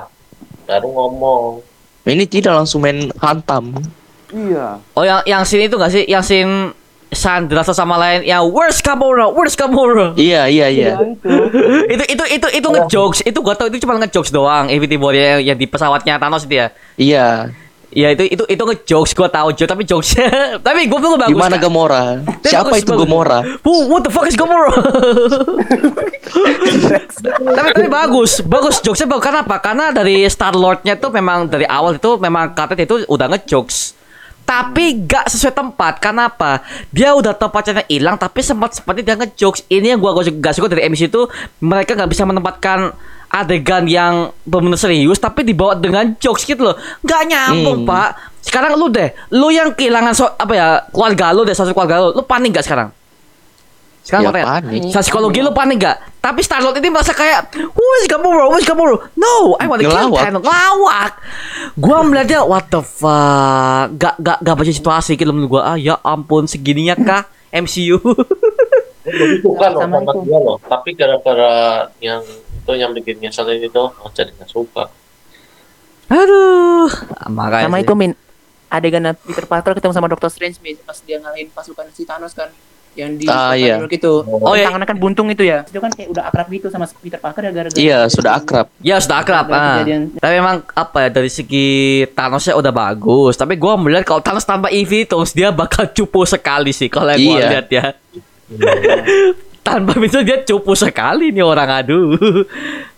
baru 0.64 0.88
ngomong. 0.88 1.62
Ini 2.02 2.24
tidak 2.24 2.56
langsung 2.56 2.80
main 2.80 3.10
hantam. 3.16 3.74
iya 4.28 4.78
Oh 4.92 5.02
yang 5.02 5.22
yang 5.22 5.42
scene 5.42 5.66
itu 5.66 5.74
gak 5.74 5.90
sih? 5.90 6.02
Yang 6.04 6.24
scene 6.24 6.54
Sandra 7.06 7.62
sama 7.62 7.94
lain 7.96 8.22
yang 8.22 8.42
where's 8.50 8.82
Gamora? 8.82 9.30
Where's 9.30 9.54
Gamora? 9.54 10.14
Iya, 10.14 10.50
iya, 10.50 10.66
iya. 10.66 10.98
itu 11.94 12.04
itu 12.04 12.04
itu 12.10 12.24
itu 12.28 12.48
itu 12.52 12.68
ngejokes. 12.68 13.22
Itu 13.22 13.38
gua 13.40 13.54
tau 13.54 13.70
itu 13.70 13.78
cuma 13.78 13.94
ngejokes 13.96 14.30
doang. 14.30 14.66
Infinity 14.66 14.98
War 14.98 15.14
yang, 15.14 15.38
yang 15.40 15.56
di 15.56 15.64
pesawatnya 15.64 16.18
Thanos 16.18 16.42
itu 16.42 16.58
ya. 16.58 16.66
Iya. 16.98 17.26
Ya 17.96 18.12
itu 18.12 18.28
itu 18.28 18.44
itu 18.44 18.60
ngejokes 18.60 19.16
gua 19.16 19.32
tahu 19.32 19.56
joke 19.56 19.72
tapi 19.72 19.88
jokesnya 19.88 20.28
tapi 20.66 20.84
gua 20.84 21.00
bilang 21.00 21.16
bagus. 21.16 21.32
Di 21.32 21.36
mana 21.40 21.56
Kak. 21.56 21.64
Gamora? 21.64 22.20
Siapa 22.44 22.76
itu. 22.76 22.92
Gamora? 22.92 23.40
Who, 23.64 23.88
what 23.88 24.04
the 24.04 24.12
fuck 24.12 24.28
is 24.28 24.36
Gamora? 24.36 24.68
tapi 27.56 27.70
tapi 27.72 27.88
bagus, 27.88 28.44
bagus 28.44 28.84
jokesnya 28.84 29.08
bagus 29.08 29.24
karena 29.24 29.40
apa? 29.48 29.56
Karena 29.64 29.96
dari 29.96 30.28
Star 30.28 30.52
Lordnya 30.52 31.00
tuh 31.00 31.08
memang 31.08 31.48
dari 31.48 31.64
awal 31.64 31.96
itu 31.96 32.20
memang 32.20 32.52
katanya 32.52 32.84
itu 32.84 33.08
udah 33.08 33.32
ngejokes. 33.32 33.96
Tapi 34.44 35.08
gak 35.08 35.32
sesuai 35.32 35.56
tempat. 35.56 35.96
Karena 35.96 36.28
apa? 36.28 36.60
Dia 36.92 37.16
udah 37.16 37.32
tempatnya 37.32 37.80
hilang 37.88 38.20
tapi 38.20 38.44
sempat 38.44 38.76
sempatnya 38.76 39.02
dia 39.08 39.16
ngejokes. 39.24 39.72
Ini 39.72 39.96
yang 39.96 40.04
gua 40.04 40.20
suka, 40.20 40.36
gak 40.36 40.52
suka 40.52 40.68
dari 40.68 40.84
MC 40.84 41.08
itu 41.08 41.24
mereka 41.64 41.96
gak 41.96 42.12
bisa 42.12 42.28
menempatkan 42.28 42.92
adegan 43.28 43.84
yang 43.84 44.30
benar 44.42 44.74
serius 44.74 45.16
tapi 45.16 45.42
dibawa 45.42 45.74
dengan 45.74 46.14
jokes 46.16 46.42
gitu 46.42 46.62
loh. 46.62 46.76
Gak 47.02 47.26
nyambung, 47.26 47.82
Hmm. 47.82 47.88
Pak. 47.88 48.10
Sekarang 48.40 48.78
lu 48.78 48.86
deh, 48.86 49.10
lu 49.30 49.50
yang 49.50 49.74
kehilangan 49.74 50.12
so, 50.12 50.26
apa 50.28 50.52
ya 50.52 50.66
keluarga 50.88 51.34
lu 51.34 51.42
deh, 51.42 51.50
satu 51.50 51.70
keluarga 51.70 51.98
lu, 52.00 52.08
lu 52.14 52.22
panik 52.22 52.54
gak 52.54 52.62
sekarang? 52.62 52.88
Sekarang 54.06 54.22
Ya, 54.22 54.30
tanya, 54.30 54.46
panik. 54.46 54.80
Secara 54.86 55.02
psikologi 55.02 55.40
lu 55.42 55.50
panik 55.50 55.76
gak? 55.82 55.96
Tapi 56.22 56.38
Star 56.38 56.58
Lord 56.58 56.78
ini 56.78 56.90
merasa 56.90 57.10
kayak 57.10 57.50
Who 57.54 57.86
is 57.98 58.06
Gamora? 58.06 58.46
Who 58.46 58.54
is 58.54 58.62
Gamora? 58.62 58.98
No, 59.14 59.58
I 59.58 59.66
want 59.66 59.78
to 59.78 59.86
kill. 59.86 60.10
Thanos 60.10 60.42
Ngelawak 60.42 61.12
Gua 61.74 62.02
melihatnya 62.02 62.42
What 62.42 62.66
the 62.66 62.82
fuck 62.82 63.94
Gak, 63.94 64.14
gak, 64.18 64.38
gak 64.40 64.54
baca 64.54 64.72
situasi 64.72 65.14
gitu 65.14 65.30
menurut 65.30 65.58
gua 65.58 65.74
Ah 65.74 65.76
ya 65.78 65.98
ampun 66.02 66.46
segininya 66.46 66.94
kah 66.94 67.26
MCU 67.50 67.98
suka 69.38 69.66
loh 69.70 69.80
Sama 69.80 69.98
dia 70.02 70.38
loh, 70.38 70.58
tapi 70.60 70.90
gara-gara 70.92 71.54
yang 71.98 72.22
itu 72.66 72.72
yang 72.74 72.90
bikin 72.90 73.16
nyeselin 73.16 73.62
itu, 73.62 73.78
oh, 73.78 74.10
jadi 74.10 74.34
nggak 74.34 74.50
suka. 74.50 74.90
Aduh 76.06 76.86
Makanya 77.28 77.66
sama 77.66 77.78
itu 77.78 77.94
min 77.94 78.14
adegan 78.68 79.02
Peter 79.20 79.42
Parker 79.42 79.74
ketemu 79.74 79.90
sama 79.92 80.06
Doctor 80.06 80.26
Strange 80.26 80.58
min 80.60 80.74
pas 80.80 80.98
dia 81.00 81.18
ngalahin 81.18 81.46
pasukan 81.48 81.86
si 81.90 82.02
Thanos 82.02 82.30
kan 82.30 82.50
yang 82.94 83.12
di 83.12 83.26
Ah, 83.26 83.52
iya. 83.52 83.82
Itu 83.84 84.22
Oh, 84.24 84.54
iya. 84.54 84.66
tangannya 84.66 84.86
kan 84.86 84.96
buntung 84.96 85.26
itu 85.28 85.42
ya 85.42 85.62
itu 85.62 85.76
kan 85.76 85.90
kayak 85.90 86.08
udah 86.08 86.24
akrab 86.24 86.46
gitu 86.48 86.70
sama 86.70 86.86
Peter 86.96 87.18
Parker 87.18 87.42
ya 87.42 87.50
gara-gara 87.50 87.74
Iya, 87.76 87.98
sudah 88.06 88.32
akrab. 88.34 88.66
Ya 88.80 88.96
sudah 88.96 89.18
akrab 89.20 89.46
ah. 89.50 89.82
kejadian. 89.82 90.14
Tapi 90.16 90.32
memang 90.32 90.56
apa 90.64 90.98
ya 91.00 91.08
Dari 91.12 91.28
segi 91.28 91.68
Thanosnya 92.08 92.54
udah 92.54 92.72
bagus 92.72 93.34
Tapi 93.34 93.54
gua 93.54 93.74
melihat 93.74 94.06
kalau 94.06 94.22
Thanos 94.22 94.42
tanpa 94.42 94.70
Infinity 94.70 95.10
Dia 95.32 95.50
bakal 95.50 95.90
cupu 95.90 96.22
sekali 96.22 96.70
sih 96.70 96.86
Kalau 96.86 97.10
yang 97.10 97.20
gua 97.20 97.34
Iya. 97.36 97.48
lihat 97.52 97.66
ya 97.68 97.84
Tanpa 99.66 99.98
itu 99.98 100.22
dia 100.22 100.38
cupu 100.46 100.78
sekali 100.78 101.34
nih 101.34 101.42
orang 101.42 101.82
aduh 101.82 102.14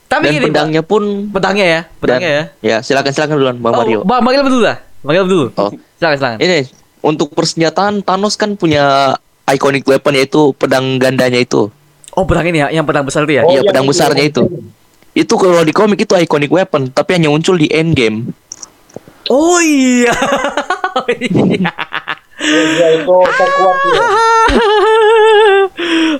Tapi 0.08 0.24
Dan 0.28 0.32
gini 0.36 0.44
pedangnya 0.52 0.82
pun 0.84 1.02
Pedangnya 1.32 1.66
ya 1.66 1.80
Pedangnya 1.96 2.30
ya 2.30 2.44
Ya, 2.60 2.76
silakan 2.84 3.12
silakan 3.16 3.34
duluan 3.40 3.56
Bang 3.56 3.72
Mario. 3.72 4.04
Oh, 4.04 4.08
Bang, 4.08 4.20
panggil 4.20 4.44
dulu 4.44 4.60
dah. 4.64 4.76
Panggil 5.00 5.24
dulu. 5.24 5.46
Oh. 5.56 5.70
Silakan, 5.96 6.16
silakan. 6.20 6.38
Ini 6.44 6.58
untuk 7.00 7.32
persenjataan 7.32 8.02
Thanos 8.02 8.34
kan 8.34 8.58
punya 8.58 9.14
iconic 9.48 9.86
weapon 9.88 10.12
yaitu 10.18 10.52
pedang 10.58 11.00
gandanya 11.00 11.40
itu. 11.40 11.72
Oh, 12.12 12.24
pedang 12.26 12.50
ini 12.50 12.58
ya, 12.60 12.68
yang 12.74 12.84
pedang 12.84 13.06
besar 13.06 13.24
itu 13.24 13.38
ya. 13.38 13.42
Iya, 13.46 13.62
yang 13.62 13.64
pedang 13.70 13.86
itu. 13.86 13.90
besarnya 13.94 14.24
itu. 14.26 14.42
Itu 15.14 15.34
kalau 15.38 15.62
di 15.62 15.72
komik 15.72 16.02
itu 16.02 16.14
iconic 16.18 16.50
weapon, 16.50 16.90
tapi 16.90 17.16
hanya 17.16 17.30
muncul 17.30 17.54
di 17.54 17.70
Endgame. 17.70 18.28
Oh 19.30 19.60
iya. 19.62 20.12
Oh, 20.98 21.06
iya. 21.14 21.70
Dia 22.38 22.88
itu 22.96 23.16
terkuat 23.34 23.76
dia. 23.82 24.02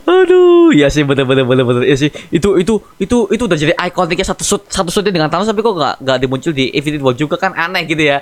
Aduh, 0.05 0.71
ya 0.73 0.89
sih 0.89 1.03
bener 1.03 1.25
bener 1.25 1.45
bener 1.45 1.65
bener. 1.65 1.83
Ya 1.87 1.95
sih, 1.95 2.11
itu 2.29 2.59
itu 2.59 2.75
itu 2.99 3.17
itu 3.29 3.43
udah 3.45 3.55
jadi 3.55 3.73
ikoniknya 3.77 4.27
satu 4.27 4.43
shoot 4.43 4.63
satu 4.67 4.91
shootnya 4.91 5.15
dengan 5.15 5.29
Thanos 5.29 5.47
tapi 5.47 5.61
kok 5.61 5.75
nggak 5.75 5.95
nggak 6.03 6.19
dimuncul 6.19 6.53
di 6.53 6.75
Infinity 6.75 7.03
War 7.03 7.15
juga 7.15 7.37
kan 7.39 7.55
aneh 7.55 7.87
gitu 7.87 8.03
ya. 8.03 8.19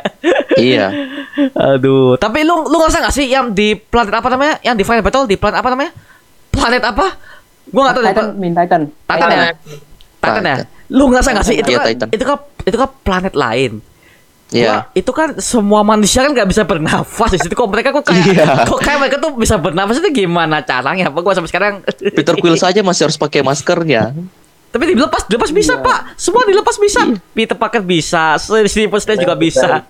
iya. 0.57 0.93
Aduh, 1.75 2.17
tapi 2.17 2.45
lu 2.45 2.65
lu 2.67 2.77
ngerasa 2.77 3.01
nggak 3.01 3.15
sih 3.15 3.27
yang 3.29 3.53
di 3.53 3.77
planet 3.77 4.13
apa 4.15 4.29
namanya? 4.29 4.55
Yang 4.61 4.77
di 4.77 4.85
Final 4.85 5.05
Battle 5.05 5.25
di 5.25 5.37
planet 5.37 5.59
apa 5.61 5.69
namanya? 5.73 5.93
Planet 6.53 6.83
apa? 6.85 7.07
Gua 7.67 7.81
nggak 7.89 7.95
tahu 7.97 8.03
deh. 8.05 8.13
Titan 8.15 8.27
min 8.37 8.53
Titan 8.53 8.81
Titan 9.09 9.29
ya? 9.29 9.45
Titan 10.21 10.45
ya? 10.45 10.57
Lu 10.93 11.05
ngerasa 11.11 11.29
nggak 11.35 11.47
sih 11.47 11.57
itu 11.59 11.71
Iya, 11.73 11.79
kan 11.83 11.87
Titan. 11.91 12.09
itu 12.13 12.25
kan 12.25 12.39
itu 12.63 12.77
kan 12.77 12.89
planet 13.03 13.35
lain. 13.35 13.73
Iya. 14.47 14.71
Wah, 14.71 14.83
itu 14.95 15.11
kan 15.11 15.43
semua 15.43 15.83
manusia 15.83 16.23
kan 16.23 16.31
nggak 16.31 16.47
bisa 16.47 16.63
bernafas 16.63 17.35
di 17.35 17.39
situ. 17.43 17.51
Kok 17.53 17.67
mereka 17.67 17.91
kok 17.91 18.07
kayak 18.07 18.25
Iya. 18.31 18.47
kok 18.71 18.79
kayak 18.79 18.99
mereka 19.03 19.17
tuh 19.19 19.35
bisa 19.35 19.59
bernafas 19.59 19.99
itu 19.99 20.11
gimana 20.15 20.63
caranya? 20.63 21.11
Apa 21.11 21.19
gua 21.19 21.35
sampai 21.35 21.51
sekarang 21.51 21.75
Peter 22.15 22.39
Quill 22.39 22.55
saja 22.55 22.79
masih 22.81 23.11
harus 23.11 23.19
pakai 23.19 23.43
maskernya. 23.43 24.15
tapi 24.67 24.93
dilepas 24.93 25.25
dilepas 25.25 25.57
bisa 25.57 25.81
pak 25.81 26.21
semua 26.21 26.45
dilepas 26.45 26.77
bisa 26.77 27.01
Peter 27.33 27.57
Parker 27.57 27.81
bisa 27.81 28.37
Stephen 28.37 29.01
Strange 29.01 29.25
juga 29.25 29.33
bisa 29.33 29.81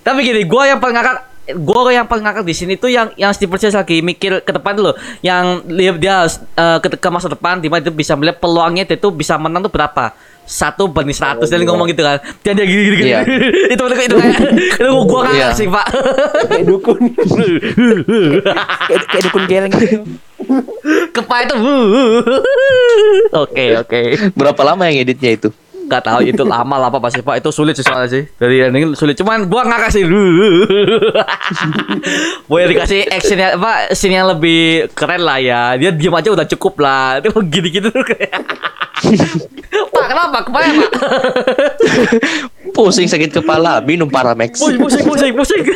tapi 0.00 0.18
gini 0.24 0.42
gua 0.48 0.70
yang 0.70 0.80
paling 0.80 0.96
ngakak 0.96 1.16
gua 1.60 1.90
yang 1.92 2.06
paling 2.08 2.24
ngakak 2.24 2.44
di 2.46 2.54
sini 2.56 2.74
tuh 2.78 2.88
yang 2.88 3.12
yang 3.18 3.34
Stephen 3.34 3.58
Strange 3.60 3.76
lagi 3.76 4.00
mikir 4.00 4.40
ke 4.40 4.52
depan 4.54 4.72
dulu 4.72 4.94
yang 5.20 5.60
dia 5.68 5.92
dia 5.98 6.16
eh, 6.56 6.78
ke, 6.80 6.96
ke 6.96 7.08
masa 7.12 7.28
depan 7.28 7.60
di 7.60 7.68
mana 7.68 7.82
dia 7.84 7.92
bisa 7.92 8.16
melihat 8.16 8.40
peluangnya 8.40 8.88
dia 8.88 8.96
tuh 8.96 9.12
bisa 9.12 9.36
menang 9.36 9.66
tuh 9.66 9.72
berapa 9.72 10.14
satu 10.42 10.86
banding 10.86 11.14
seratus 11.14 11.46
dia 11.46 11.58
ngomong 11.62 11.86
gitu 11.88 12.02
kan. 12.02 12.18
Dan 12.42 12.58
dia 12.58 12.66
gini 12.66 12.82
gini, 12.84 12.96
gini. 12.98 13.10
Iya. 13.14 13.20
itu 13.72 13.82
itu 13.82 13.94
itu 14.04 14.16
kayak 14.16 14.38
itu 14.76 15.00
gua 15.06 15.20
ngakak 15.24 15.38
Iya. 15.38 15.48
sih 15.54 15.66
pak. 15.66 15.86
Kayak 16.50 16.64
dukun. 16.66 16.98
Kayak, 18.88 19.02
kayak 19.08 19.22
dukun 19.26 19.42
geleng 19.46 19.72
gitu. 19.72 19.98
Kepala 21.14 21.40
itu. 21.46 21.54
Oke 23.32 23.64
oke. 23.78 24.00
Berapa 24.34 24.62
lama 24.66 24.82
yang 24.90 25.06
editnya 25.06 25.38
itu? 25.38 25.48
Gak 25.82 26.08
tahu 26.08 26.24
itu 26.24 26.40
lama 26.40 26.80
lah 26.80 26.88
apa 26.88 26.98
pasti 26.98 27.20
pak 27.20 27.44
itu 27.44 27.52
sulit 27.52 27.76
sih 27.76 27.84
soalnya 27.84 28.08
sih. 28.08 28.24
Dari 28.36 28.64
ending 28.64 28.96
sulit. 28.96 29.14
Cuman 29.14 29.46
gua 29.46 29.62
nggak 29.62 29.90
kasih. 29.90 30.08
Boleh 32.50 32.66
dikasih 32.72 33.06
action 33.08 33.36
yang 33.36 33.60
apa 33.60 33.92
scene 33.92 34.16
yang 34.16 34.28
lebih 34.28 34.88
keren 34.96 35.22
lah 35.22 35.38
ya. 35.38 35.76
Dia 35.76 35.92
diam 35.92 36.16
aja 36.16 36.32
udah 36.32 36.48
cukup 36.48 36.80
lah. 36.80 37.20
Itu 37.20 37.36
gini 37.44 37.68
gitu 37.70 37.92
pak 39.88 40.06
kenapa? 40.06 40.38
Kepala 40.42 40.66
pak? 40.68 40.90
Pusing 42.76 43.04
sakit 43.04 43.30
kepala, 43.32 43.80
minum 43.80 44.08
Paramex. 44.08 44.56
pusing 44.56 44.78
pusing 44.78 45.04
pusing 45.04 45.32
pusing. 45.34 45.62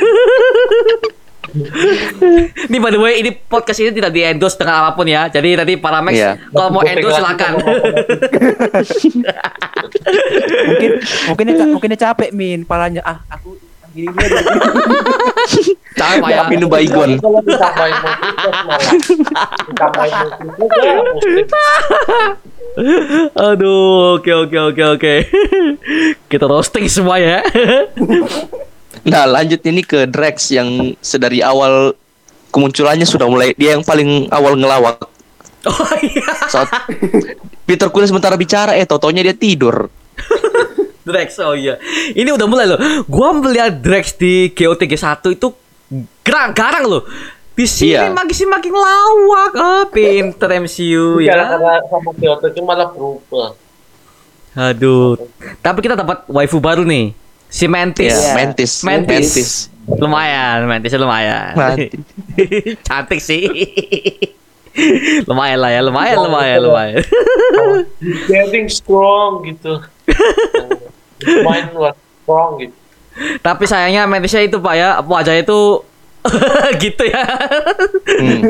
Ini 2.68 2.76
by 2.76 2.92
the 2.92 3.00
way 3.00 3.16
ini 3.16 3.32
podcast 3.32 3.80
ini 3.80 3.88
tidak 3.90 4.12
di 4.12 4.20
endorse 4.20 4.60
dengan 4.60 4.84
apa 4.84 4.92
pun 4.92 5.08
ya. 5.08 5.24
Jadi 5.26 5.56
tadi 5.56 5.72
Paramex 5.76 6.12
Iya. 6.12 6.36
kalau 6.52 6.68
mau 6.70 6.84
endorse 6.84 7.16
silakan. 7.16 7.52
Mungkin 10.66 10.90
mungkin 11.26 11.44
dia, 11.48 11.64
mungkin 11.66 11.88
dia 11.90 12.00
capek 12.02 12.30
min 12.30 12.60
palanya. 12.62 13.00
Ah 13.02 13.24
aku 13.30 13.56
gini 13.96 14.12
gini 14.12 14.28
ya 15.96 16.44
Minum 16.52 16.68
baygon. 16.68 17.16
Kalau 17.16 17.40
malah. 19.96 20.36
Ya, 20.84 20.94
pusing. 21.16 21.48
Aduh, 23.32 24.20
oke 24.20 24.28
oke 24.28 24.58
oke 24.72 24.82
oke. 25.00 25.14
Kita 26.28 26.44
roasting 26.44 26.86
semua 26.92 27.16
ya. 27.16 27.40
Nah, 29.06 29.24
lanjut 29.24 29.62
ini 29.64 29.80
ke 29.86 30.04
Drax 30.04 30.52
yang 30.52 30.92
sedari 31.00 31.40
awal 31.40 31.96
kemunculannya 32.52 33.08
sudah 33.08 33.30
mulai 33.30 33.56
dia 33.56 33.78
yang 33.78 33.84
paling 33.86 34.28
awal 34.28 34.58
ngelawak. 34.58 34.98
oh 35.66 35.92
iya. 36.04 36.32
Saat 36.52 36.68
Peter 37.64 37.88
Quill 37.88 38.06
sementara 38.10 38.36
bicara, 38.36 38.76
eh 38.76 38.84
totonya 38.84 39.24
dia 39.24 39.34
tidur. 39.36 39.88
Drax, 41.06 41.38
oh 41.38 41.54
iya. 41.54 41.78
Ini 42.10 42.34
udah 42.34 42.46
mulai 42.50 42.66
loh. 42.66 42.78
Gua 43.06 43.30
melihat 43.30 43.78
Drax 43.78 44.18
di 44.18 44.50
GOTG 44.50 44.98
1 44.98 45.22
itu 45.30 45.54
garang, 46.20 46.50
garang 46.50 46.84
loh. 46.84 47.02
Di 47.54 47.64
sini 47.64 47.94
Iya. 47.94 48.10
makin 48.10 48.34
sih 48.34 48.44
makin 48.44 48.74
lawak. 48.74 49.52
Ah, 49.54 49.84
pinter 49.88 50.50
MCU 50.60 51.22
ya. 51.22 51.32
karena 51.32 51.80
sama 51.88 52.10
itu 52.18 52.60
malah 52.60 52.90
berubah. 52.90 53.54
Aduh. 54.52 55.14
Tapi 55.62 55.78
kita 55.80 55.94
dapat 55.94 56.26
waifu 56.26 56.58
baru 56.58 56.82
nih. 56.82 57.14
Si 57.46 57.64
Mantis. 57.64 58.10
Ya, 58.10 58.18
Iya. 58.18 58.34
Mantis. 58.34 58.72
Mantis. 58.82 59.30
Lumayan, 59.86 60.66
Mantisnya 60.66 60.98
lumayan. 60.98 61.54
Mantis. 61.54 62.02
Cantik 62.90 63.22
sih. 63.22 63.46
lumayan 65.24 65.56
lah 65.62 65.70
ya, 65.72 65.80
lumayan, 65.80 66.16
lumayan, 66.18 66.58
lumayan. 66.60 67.00
Getting 68.28 68.66
strong 68.68 69.46
gitu. 69.46 69.80
Mind 71.24 71.72
was 71.76 71.96
strong 72.22 72.60
gitu. 72.60 72.74
Tapi 73.40 73.64
sayangnya 73.64 74.04
Mantisnya 74.04 74.44
itu 74.44 74.60
Pak 74.60 74.74
ya, 74.76 75.00
wajahnya 75.00 75.42
itu 75.46 75.60
gitu 76.84 77.02
ya. 77.06 77.24
Hmm. 78.04 78.40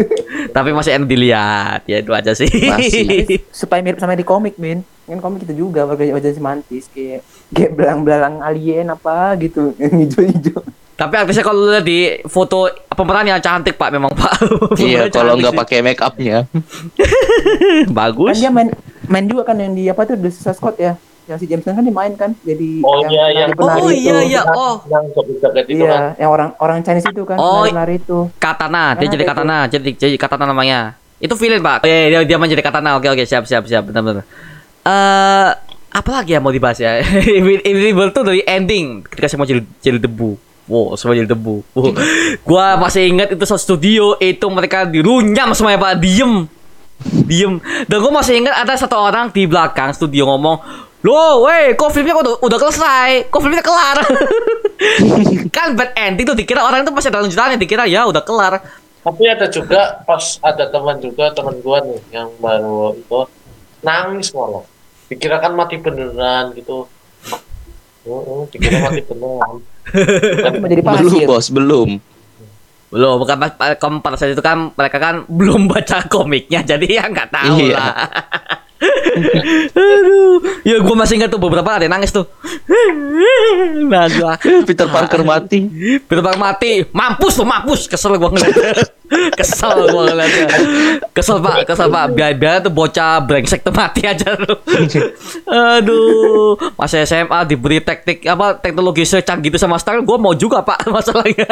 Tapi 0.51 0.71
masih 0.73 0.97
enak 0.97 1.07
dilihat. 1.07 1.81
Ya 1.87 2.03
itu 2.03 2.11
aja 2.11 2.33
sih. 2.35 2.49
Masih. 2.49 3.27
supaya 3.63 3.85
mirip 3.85 4.01
sama 4.01 4.17
di 4.17 4.27
komik 4.27 4.59
min 4.59 4.83
kan 5.07 5.23
komik 5.23 5.47
itu 5.47 5.55
juga 5.55 5.87
wajah 5.87 6.19
wajah 6.19 6.31
si 6.35 6.43
mantis 6.43 6.91
kayak 6.91 7.23
kayak 7.55 7.79
belang-belang 7.79 8.43
alien 8.43 8.91
apa 8.91 9.39
gitu 9.39 9.71
yang 9.81 10.03
hijau-hijau 10.03 10.61
Tapi 10.97 11.13
artisnya 11.13 11.45
kalau 11.45 11.69
lihat 11.69 11.85
di 11.85 12.25
foto 12.25 12.73
pemeran 12.97 13.29
yang 13.29 13.37
cantik 13.37 13.77
Pak 13.77 13.93
memang 13.93 14.17
Pak. 14.17 14.33
Iya, 14.81 15.13
kalau 15.13 15.37
nggak 15.37 15.53
pakai 15.53 15.85
make 15.85 16.01
upnya. 16.01 16.49
kan 16.49 17.93
bagus. 17.93 18.41
dia 18.41 18.49
main 18.49 18.73
main 19.05 19.29
juga 19.29 19.45
kan 19.45 19.61
yang 19.61 19.77
di 19.77 19.93
apa 19.93 20.09
tuh 20.09 20.17
The 20.17 20.33
Suicide 20.33 20.57
Squad 20.57 20.81
ya 20.81 20.97
yang 21.27 21.39
si 21.39 21.47
James 21.47 21.61
Gunn 21.61 21.75
kan 21.75 21.83
dia 21.83 21.91
main 21.93 22.13
kan 22.15 22.31
jadi 22.41 22.71
Oh, 22.81 23.03
yang 23.03 23.11
iya, 23.11 23.25
iya. 23.29 23.45
penari-penari 23.49 23.81
Oh, 23.81 23.91
itu. 23.91 23.99
iya, 24.01 24.17
iya. 24.23 24.41
oh. 24.47 24.75
Yang 24.87 25.05
joget-joget 25.13 25.67
itu 25.67 25.77
iya 25.77 25.91
kan. 25.91 26.03
yang 26.17 26.31
orang 26.31 26.49
orang 26.57 26.79
Chinese 26.81 27.07
itu 27.07 27.23
kan 27.23 27.37
Oh. 27.37 27.67
penari 27.67 27.95
itu 27.97 28.19
Katana, 28.37 28.95
dia 28.95 29.05
Ah, 29.05 29.11
jadi 29.11 29.23
itu. 29.23 29.29
katana, 29.29 29.57
jadi 29.67 29.89
jadi 29.93 30.17
katana 30.17 30.45
namanya. 30.47 30.81
Itu 31.17 31.35
villain 31.35 31.59
pak. 31.59 31.83
Oh, 31.83 31.87
iya, 31.87 32.07
dia 32.09 32.21
dia 32.25 32.37
menjadi 32.37 32.61
katana. 32.61 32.95
Oke 32.95 33.09
oke 33.09 33.23
siap 33.23 33.43
siap 33.43 33.65
siap 33.65 33.83
benar 33.85 34.03
benar. 34.03 34.25
Eh 34.83 35.49
apa 35.91 36.11
lagi 36.13 36.31
yang 36.31 36.45
mau 36.45 36.53
dibahas 36.53 36.77
ya? 36.77 37.01
Invisible 37.41 38.13
tuh 38.13 38.23
dari 38.23 38.45
ending 38.45 39.03
ketika 39.03 39.27
semua 39.27 39.45
jadi 39.45 39.65
jadi 39.81 39.99
debu. 39.99 40.37
Wow, 40.67 40.95
semua 40.95 41.15
jadi 41.15 41.27
debu. 41.27 41.63
Wow. 41.73 41.95
Gua 42.43 42.75
masih 42.77 43.07
ingat 43.09 43.31
itu 43.31 43.43
satu 43.43 43.57
studio 43.57 44.19
itu 44.19 44.43
mereka 44.47 44.83
dirunyam 44.83 45.55
semuanya 45.55 45.79
pak, 45.81 45.95
diem, 45.97 46.51
diem. 47.23 47.63
Dan 47.87 47.97
gua 47.97 48.13
masih 48.13 48.43
ingat 48.43 48.55
ada 48.57 48.75
satu 48.75 48.99
orang 48.99 49.31
di 49.31 49.47
belakang 49.47 49.95
studio 49.95 50.27
ngomong, 50.27 50.59
Loh, 51.05 51.45
weh, 51.45 51.77
kok 51.77 51.93
filmnya 51.93 52.17
kok 52.17 52.25
udah, 52.25 52.35
udah 52.41 52.59
selesai? 52.67 53.29
Kok 53.29 53.41
filmnya 53.41 53.63
kelar? 53.63 53.99
kan 55.57 55.77
bad 55.77 55.93
ending 55.95 56.25
tuh 56.27 56.37
dikira 56.37 56.65
orang 56.65 56.83
itu 56.83 56.93
masih 56.93 57.09
ada 57.13 57.21
lanjutannya, 57.23 57.57
dikira 57.57 57.85
ya 57.85 58.09
udah 58.09 58.23
kelar. 58.25 58.61
Tapi 59.07 59.23
ada 59.23 59.47
juga 59.47 60.03
pas 60.03 60.41
ada 60.43 60.67
teman 60.67 60.99
juga 60.99 61.31
teman 61.31 61.55
gua 61.63 61.79
nih 61.79 62.01
yang 62.11 62.29
baru 62.43 62.97
itu 62.99 63.21
nangis 63.81 64.35
malah. 64.35 64.67
Dikira 65.07 65.39
kan 65.39 65.55
mati 65.55 65.79
beneran 65.79 66.51
gitu. 66.59 66.91
Heeh, 68.03 68.41
dikira 68.51 68.77
mati 68.83 69.01
beneran. 69.07 69.55
Kan 70.43 70.53
menjadi 70.59 70.83
Belum, 70.83 71.23
Bos, 71.23 71.47
belum. 71.55 71.91
Belum, 72.87 73.15
bukan 73.19 73.37
pas, 73.39 73.51
pada 73.79 74.15
saat 74.15 74.31
itu 74.31 74.43
kan 74.43 74.71
mereka 74.75 74.99
kan 74.99 75.15
belum 75.27 75.67
baca 75.67 76.07
komiknya, 76.07 76.63
jadi 76.75 76.87
ya 76.87 77.05
nggak 77.07 77.29
tahu 77.31 77.59
Iya. 77.63 77.75
lah. 77.79 77.95
Aduh, 79.73 80.45
ya 80.61 80.77
gue 80.85 80.97
masih 80.97 81.17
ingat 81.17 81.33
tuh 81.33 81.41
beberapa 81.41 81.67
ada 81.73 81.89
nangis 81.89 82.13
tuh. 82.13 82.29
Nah, 83.87 84.05
gua 84.13 84.37
Peter 84.69 84.85
Parker 84.85 85.25
mati. 85.25 85.65
Peter 86.05 86.21
Parker 86.21 86.41
mati, 86.41 86.85
mampus 86.93 87.41
tuh 87.41 87.47
mampus, 87.49 87.89
kesel 87.89 88.21
gue 88.21 88.29
ngeliatnya. 88.29 88.73
kesel 89.39 89.89
gue 89.89 90.03
ngeliatnya. 90.13 90.49
Kesel 91.17 91.41
pak, 91.41 91.57
kesel 91.65 91.89
pak. 91.89 92.05
Biar 92.13 92.37
biar 92.37 92.61
tuh 92.61 92.73
bocah 92.75 93.25
brengsek 93.25 93.65
tuh 93.65 93.73
mati 93.73 94.05
aja 94.05 94.37
tuh. 94.37 94.61
Aduh, 95.49 96.61
masih 96.77 97.09
SMA 97.09 97.41
diberi 97.49 97.81
teknik 97.81 98.29
apa 98.29 98.61
teknologi 98.61 99.09
secanggih 99.09 99.49
gitu 99.49 99.57
sama 99.57 99.81
Star, 99.81 100.03
gue 100.05 100.19
mau 100.21 100.37
juga 100.37 100.61
pak 100.61 100.85
masalahnya. 100.93 101.49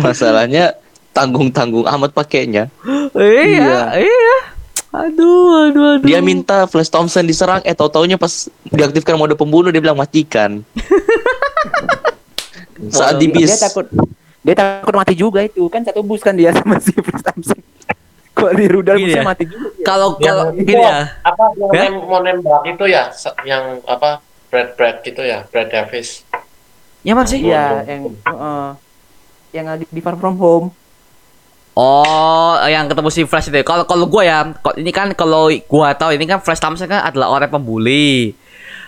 Masalahnya 0.00 0.64
tanggung-tanggung 1.12 1.84
amat 1.84 2.10
pakainya. 2.16 2.72
iya, 3.14 4.00
iya. 4.00 4.53
Aduh, 4.94 5.66
aduh, 5.66 5.98
aduh. 5.98 6.00
Dia 6.00 6.20
minta 6.20 6.64
Flash 6.64 6.86
Thompson 6.86 7.22
diserang, 7.22 7.58
eh 7.60 7.72
tau-taunya 7.72 8.14
pas 8.14 8.46
diaktifkan 8.64 9.14
mode 9.14 9.34
pembunuh 9.34 9.68
dia 9.68 9.78
bilang 9.78 9.96
matikan. 9.96 10.62
Saat 12.90 13.16
di 13.16 13.26
dia 13.26 13.42
bis. 13.42 13.56
takut 13.56 13.84
dia 14.44 14.52
takut 14.54 14.92
mati 14.92 15.12
juga 15.12 15.40
itu 15.40 15.64
kan 15.66 15.80
satu 15.80 16.00
bus 16.00 16.20
kan 16.20 16.32
dia 16.32 16.52
sama 16.52 16.76
si 16.76 16.92
Chris 16.92 17.18
Thompson 17.18 17.56
kalau 18.30 18.50
di 18.52 18.64
rudal 18.66 18.94
Gini 18.94 19.08
busnya 19.08 19.16
ya. 19.16 19.24
mati 19.24 19.42
juga 19.46 19.66
dia. 19.72 19.84
Kalau 19.84 20.08
kalau 20.14 20.44
Yang 20.44 20.52
itu 20.52 20.68
gini 20.68 20.84
ya. 20.84 20.96
Apa 21.22 21.42
yang 21.56 21.72
Ya? 21.72 21.86
mau 21.96 22.20
nembak 22.20 22.60
itu 22.66 22.84
ya 22.84 23.02
yang 23.42 23.62
apa 23.84 24.20
Brad 24.46 24.68
Brad 24.74 24.94
gitu 25.00 25.18
ya, 25.18 25.42
Brad 25.48 25.66
Davis. 25.66 26.22
Ya 27.00 27.10
mana 27.14 27.24
sih? 27.24 27.40
iya 27.40 27.82
yang 27.84 28.00
heeh. 28.12 28.64
yang 29.52 29.64
lagi 29.66 29.84
di 29.88 29.98
Far 29.98 30.14
From 30.14 30.36
Home 30.36 30.70
Oh, 31.74 32.54
yang 32.70 32.86
ketemu 32.86 33.10
si 33.10 33.26
Flash 33.26 33.50
itu. 33.50 33.58
Kalau 33.66 33.82
kalau 33.82 34.06
gua 34.06 34.22
ya, 34.22 34.38
ini 34.78 34.94
kan 34.94 35.10
kalau 35.12 35.50
gua 35.66 35.90
tahu 35.98 36.14
ini 36.14 36.22
kan 36.22 36.38
Flash 36.38 36.62
Thompson 36.62 36.86
kan 36.86 37.02
adalah 37.02 37.34
orang 37.34 37.50
pembuli. 37.50 38.34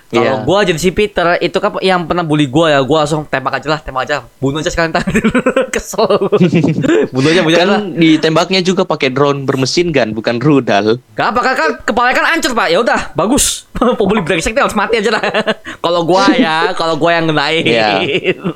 Kalau 0.06 0.22
Iya. 0.38 0.46
gua 0.46 0.62
jadi 0.62 0.78
si 0.78 0.94
Peter 0.94 1.34
itu 1.42 1.58
kan 1.58 1.82
yang 1.82 2.06
pernah 2.06 2.22
bully 2.22 2.46
gua 2.46 2.70
ya, 2.70 2.80
gua 2.86 3.02
langsung 3.02 3.26
tembak 3.26 3.58
aja 3.58 3.74
lah, 3.74 3.80
tembak 3.82 4.06
aja. 4.06 4.22
Bunuh 4.38 4.62
aja 4.62 4.70
sekalian 4.70 4.94
tadi. 4.94 5.18
Kesel. 5.74 6.30
bunuh 7.14 7.28
aja, 7.34 7.42
bunuh 7.42 7.58
aja. 7.58 7.66
Kan 7.66 7.98
ditembaknya 7.98 8.62
juga 8.62 8.86
pakai 8.86 9.10
drone 9.10 9.42
bermesin 9.42 9.90
gun, 9.90 10.14
bukan 10.14 10.38
rudal. 10.38 11.02
Gak 11.18 11.34
apa 11.34 11.40
kan, 11.42 11.54
kan 11.58 11.70
kepalanya 11.82 12.14
kan 12.22 12.26
hancur, 12.38 12.54
Pak. 12.54 12.68
Ya 12.70 12.78
udah, 12.86 13.00
bagus. 13.18 13.66
Pembuli 13.98 14.20
brengsek 14.20 14.52
harus 14.52 14.72
mati 14.72 14.98
aja 14.98 15.10
lah. 15.10 15.22
kalau 15.84 16.02
gua 16.02 16.28
ya, 16.30 16.72
kalau 16.72 16.96
gua 16.96 17.14
yang 17.14 17.28
ngenain. 17.28 17.62
Iya. 17.62 17.88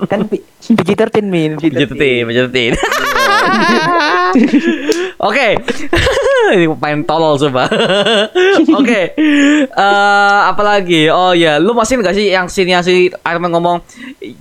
kan 0.07 0.25
P- 0.25 0.45
PG-13 0.61 1.23
min 1.23 1.57
Menjadi 1.57 1.89
tim, 1.91 2.23
menjadi 2.25 2.51
tim. 2.51 2.73
Oke. 5.19 5.47
Ini 6.51 6.67
main 6.73 7.05
tolol 7.05 7.39
coba. 7.39 7.69
Oke. 8.73 9.01
Eh 9.67 10.39
apa 10.43 10.63
lagi? 10.63 11.07
Oh 11.07 11.31
ya, 11.31 11.57
lu 11.57 11.73
masih 11.73 11.95
ingat 11.95 12.11
gak 12.11 12.17
sih 12.17 12.27
yang 12.29 12.47
scene 12.47 12.71
yang 12.71 12.83
si 12.83 13.09
Iron 13.13 13.41
Man 13.41 13.53
ngomong 13.53 13.85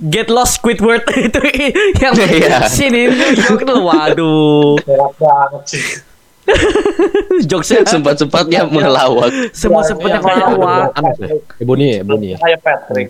get 0.02 0.28
lost 0.28 0.58
Squidward 0.58 1.06
itu 1.12 1.40
yang 2.00 2.14
Iya. 2.16 2.66
scene 2.66 2.96
ini 2.96 3.06
New 3.10 3.32
York 3.38 3.62
tuh. 3.62 3.78
Waduh. 3.80 4.76
Berat 4.82 5.14
banget 5.16 5.64
sih. 5.68 5.86
Jokesnya 7.50 7.86
Sempat-sempatnya 7.94 8.66
melawak. 8.66 9.30
semua 9.54 9.82
sempatnya 9.82 10.20
Yang- 10.20 10.26
kelawak. 10.26 10.88
Anas 10.96 11.16
ya? 11.18 11.28
Ebony 11.62 11.86
ya, 11.86 11.98
Ebony 12.04 12.28
ya. 12.34 12.38
Kayak 12.38 12.60
Patrick 12.64 13.08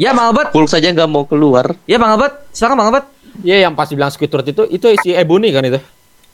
Ya 0.00 0.10
Bang 0.16 0.32
Albert. 0.32 0.50
Hulk 0.56 0.68
saja 0.68 0.88
nggak 0.88 1.08
mau 1.08 1.28
keluar. 1.28 1.76
Ya 1.84 2.00
Bang 2.00 2.16
Albert. 2.16 2.48
Silakan 2.50 2.76
Bang 2.80 2.88
Albert. 2.90 3.06
Iya 3.40 3.68
yang 3.68 3.72
pas 3.72 3.88
bilang 3.88 4.12
Squidward 4.12 4.44
itu 4.44 4.62
itu 4.68 4.86
si 5.00 5.12
Ebony 5.12 5.52
kan 5.52 5.64
itu. 5.64 5.80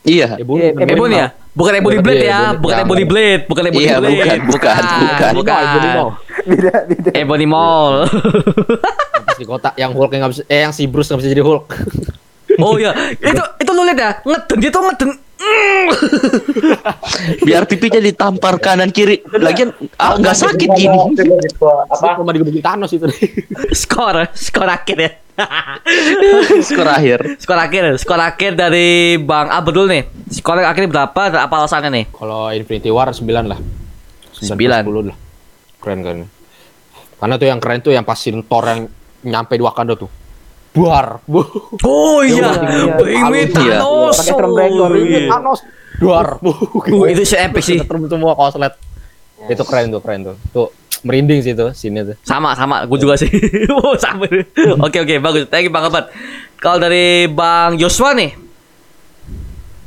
Iya. 0.06 0.38
Ebony. 0.38 0.62
Iya, 0.62 0.70
bener. 0.74 0.94
Ebony 0.94 1.14
ya? 1.14 1.28
Bukan 1.52 1.72
Ebony 1.74 1.94
Bukan, 1.98 2.04
Blade 2.06 2.22
iya, 2.22 2.30
ya, 2.30 2.40
bukan 2.54 2.76
Ebony 2.86 3.04
Blade, 3.04 3.42
bukan 3.50 3.62
Ebony 3.66 3.82
Iya, 3.82 3.96
Blade. 3.98 4.14
bukan, 4.14 4.38
bukan, 4.46 4.82
bukan. 5.02 5.32
bukan. 5.34 5.62
Ebony 5.66 5.88
mau. 5.90 6.08
beda 6.48 6.72
beda 6.86 7.10
Ebony 7.12 7.46
Mall. 7.50 7.94
Di 9.36 9.44
kota 9.44 9.70
yang 9.74 9.90
Hulk 9.90 10.10
yang 10.14 10.22
nggak 10.22 10.32
bisa 10.38 10.42
eh 10.46 10.60
yang 10.64 10.72
si 10.72 10.86
Bruce 10.86 11.10
nggak 11.10 11.20
bisa 11.20 11.30
jadi 11.34 11.42
Hulk. 11.42 11.64
Oh 12.58 12.74
iya, 12.74 12.90
itu 13.12 13.42
itu 13.58 13.70
lu 13.70 13.82
lihat 13.84 13.98
ya, 13.98 14.10
ngeden 14.22 14.56
dia 14.58 14.70
tuh 14.72 14.82
ngeden. 14.82 15.10
Biar 17.46 17.62
pipinya 17.70 18.02
ditampar 18.02 18.58
kanan 18.58 18.90
kiri. 18.90 19.22
Lagian 19.38 19.70
ah, 19.98 20.18
nggak 20.18 20.36
sakit 20.36 20.68
gini. 20.74 20.98
Apa 21.88 22.18
Cuma 22.18 22.32
digebukin 22.34 22.62
Thanos 22.62 22.92
itu. 22.92 23.06
skor, 23.80 24.26
skor 24.34 24.68
akhir 24.68 24.98
ya. 24.98 25.10
Skor 26.66 26.90
akhir. 26.90 27.38
skor 27.38 27.54
akhir, 27.54 27.94
skor 28.02 28.18
akhir 28.18 28.58
dari 28.58 29.14
Bang 29.22 29.54
Abdul 29.54 29.86
nih. 29.86 30.02
Skor 30.34 30.58
akhirnya 30.58 30.90
berapa 30.90 31.22
dan 31.30 31.46
apa 31.46 31.54
alasannya 31.62 31.90
nih? 31.94 32.04
Kalau 32.10 32.50
Infinity 32.50 32.90
War 32.90 33.14
9 33.14 33.22
lah. 33.46 33.62
9 34.34 34.42
Sembilan. 34.42 34.82
10 34.82 35.14
lah. 35.14 35.16
Keren 35.78 36.00
kan. 36.02 36.26
Karena 37.18 37.34
tuh 37.38 37.46
yang 37.46 37.62
keren 37.62 37.78
tuh 37.82 37.94
yang 37.94 38.02
pas 38.02 38.18
scene 38.18 38.42
Thor 38.42 38.66
yang 38.66 38.90
nyampe 39.22 39.54
di 39.54 39.62
Wakanda 39.62 39.94
tuh. 39.94 40.10
Buar. 40.78 41.06
Bu. 41.26 41.42
Oh 41.86 42.22
iya, 42.22 42.54
iya. 42.54 42.94
Me 43.26 43.42
Iya. 43.42 43.78
Thanos. 43.82 44.16
Pakai. 44.22 44.70
Oh, 44.70 44.94
iya. 44.94 45.20
Thanos. 45.26 45.60
Duar. 45.98 46.38
Bu. 46.38 46.54
Uh, 46.54 47.06
itu 47.10 47.22
sih 47.26 47.38
epic 47.38 47.62
sih. 47.66 47.78
Semua 47.82 48.38
koslet. 48.38 48.74
Itu 49.50 49.62
keren 49.66 49.90
tuh, 49.90 49.98
keren 49.98 50.20
tuh. 50.22 50.36
Tuh 50.54 50.68
merinding 51.02 51.42
sih 51.42 51.54
tuh 51.54 51.74
scene 51.74 52.02
tuh. 52.02 52.16
Sama 52.22 52.54
sama, 52.54 52.86
gue 52.86 52.98
juga 52.98 53.18
sih. 53.18 53.30
oh, 53.74 53.98
sama. 53.98 54.30
Oke 54.86 55.02
oke, 55.02 55.14
bagus. 55.18 55.50
Thank 55.50 55.66
you 55.66 55.72
Bang 55.74 55.90
Abad. 55.90 56.10
Kalau 56.58 56.78
dari 56.78 57.26
Bang 57.30 57.78
Joshua 57.78 58.14
nih, 58.14 58.48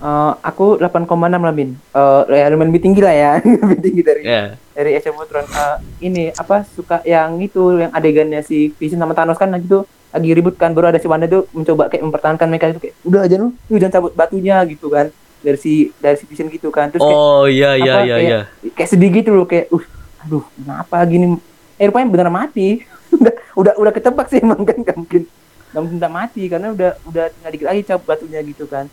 Eh, 0.01 0.31
aku 0.41 0.81
8,6 0.81 1.13
lah 1.37 1.53
min 1.53 1.77
Eh, 1.93 2.21
ya 2.33 2.49
lumayan 2.49 2.73
lebih 2.73 2.81
tinggi 2.81 3.01
lah 3.05 3.13
ya 3.13 3.31
lebih 3.69 3.79
tinggi 3.85 4.01
dari 4.01 4.21
ya. 4.25 4.57
dari 4.73 4.97
of 4.97 5.13
Ultron 5.13 5.45
Eh, 5.45 5.77
ini 6.09 6.33
apa 6.33 6.65
suka 6.65 7.05
yang 7.05 7.37
itu 7.37 7.77
yang 7.77 7.93
adegannya 7.93 8.41
si 8.41 8.73
Vision 8.81 8.97
sama 8.97 9.13
Thanos 9.13 9.37
kan 9.37 9.53
gitu 9.61 9.85
lagi 10.12 10.30
ribut 10.36 10.55
kan 10.59 10.76
baru 10.76 10.91
ada 10.91 10.99
si 10.99 11.07
Wanda 11.07 11.28
tuh 11.28 11.47
mencoba 11.55 11.88
kayak 11.88 12.03
mempertahankan 12.03 12.47
mereka 12.51 12.66
itu 12.76 12.80
kayak 12.84 12.95
udah 13.07 13.22
aja 13.24 13.36
lu 13.39 13.47
lu 13.72 13.76
jangan 13.80 13.93
cabut 13.99 14.14
batunya 14.16 14.59
gitu 14.68 14.91
kan 14.91 15.07
dari 15.41 15.57
si 15.57 15.89
dari 15.97 16.16
si 16.20 16.26
Vision 16.30 16.47
gitu 16.51 16.70
kan. 16.70 16.93
Terus 16.93 17.01
kayak, 17.01 17.18
Oh 17.18 17.45
iya 17.49 17.74
iya 17.80 17.93
iya 18.05 18.16
kayak, 18.20 18.30
iya. 18.30 18.39
kayak 18.78 18.89
sedih 18.91 19.09
gitu 19.09 19.32
loh 19.34 19.47
kayak 19.49 19.72
uh 19.74 19.84
aduh 20.22 20.45
kenapa 20.53 21.01
gini 21.09 21.39
eh 21.82 21.86
rupanya 21.89 22.07
benar 22.12 22.30
mati. 22.30 22.86
Udah 23.12 23.36
udah 23.59 23.74
udah 23.76 23.91
ketebak 23.91 24.32
sih 24.32 24.39
emang 24.39 24.64
kan 24.64 24.80
nggak 24.80 24.95
mungkin 24.95 25.28
nggak 25.76 25.82
mungkin 25.84 25.97
nggak 25.99 26.14
mati 26.16 26.47
karena 26.47 26.72
udah 26.72 26.95
udah 27.03 27.26
tinggal 27.28 27.51
dikit 27.51 27.68
lagi 27.68 27.82
cabut 27.84 28.05
batunya 28.07 28.39
gitu 28.39 28.64
kan. 28.72 28.88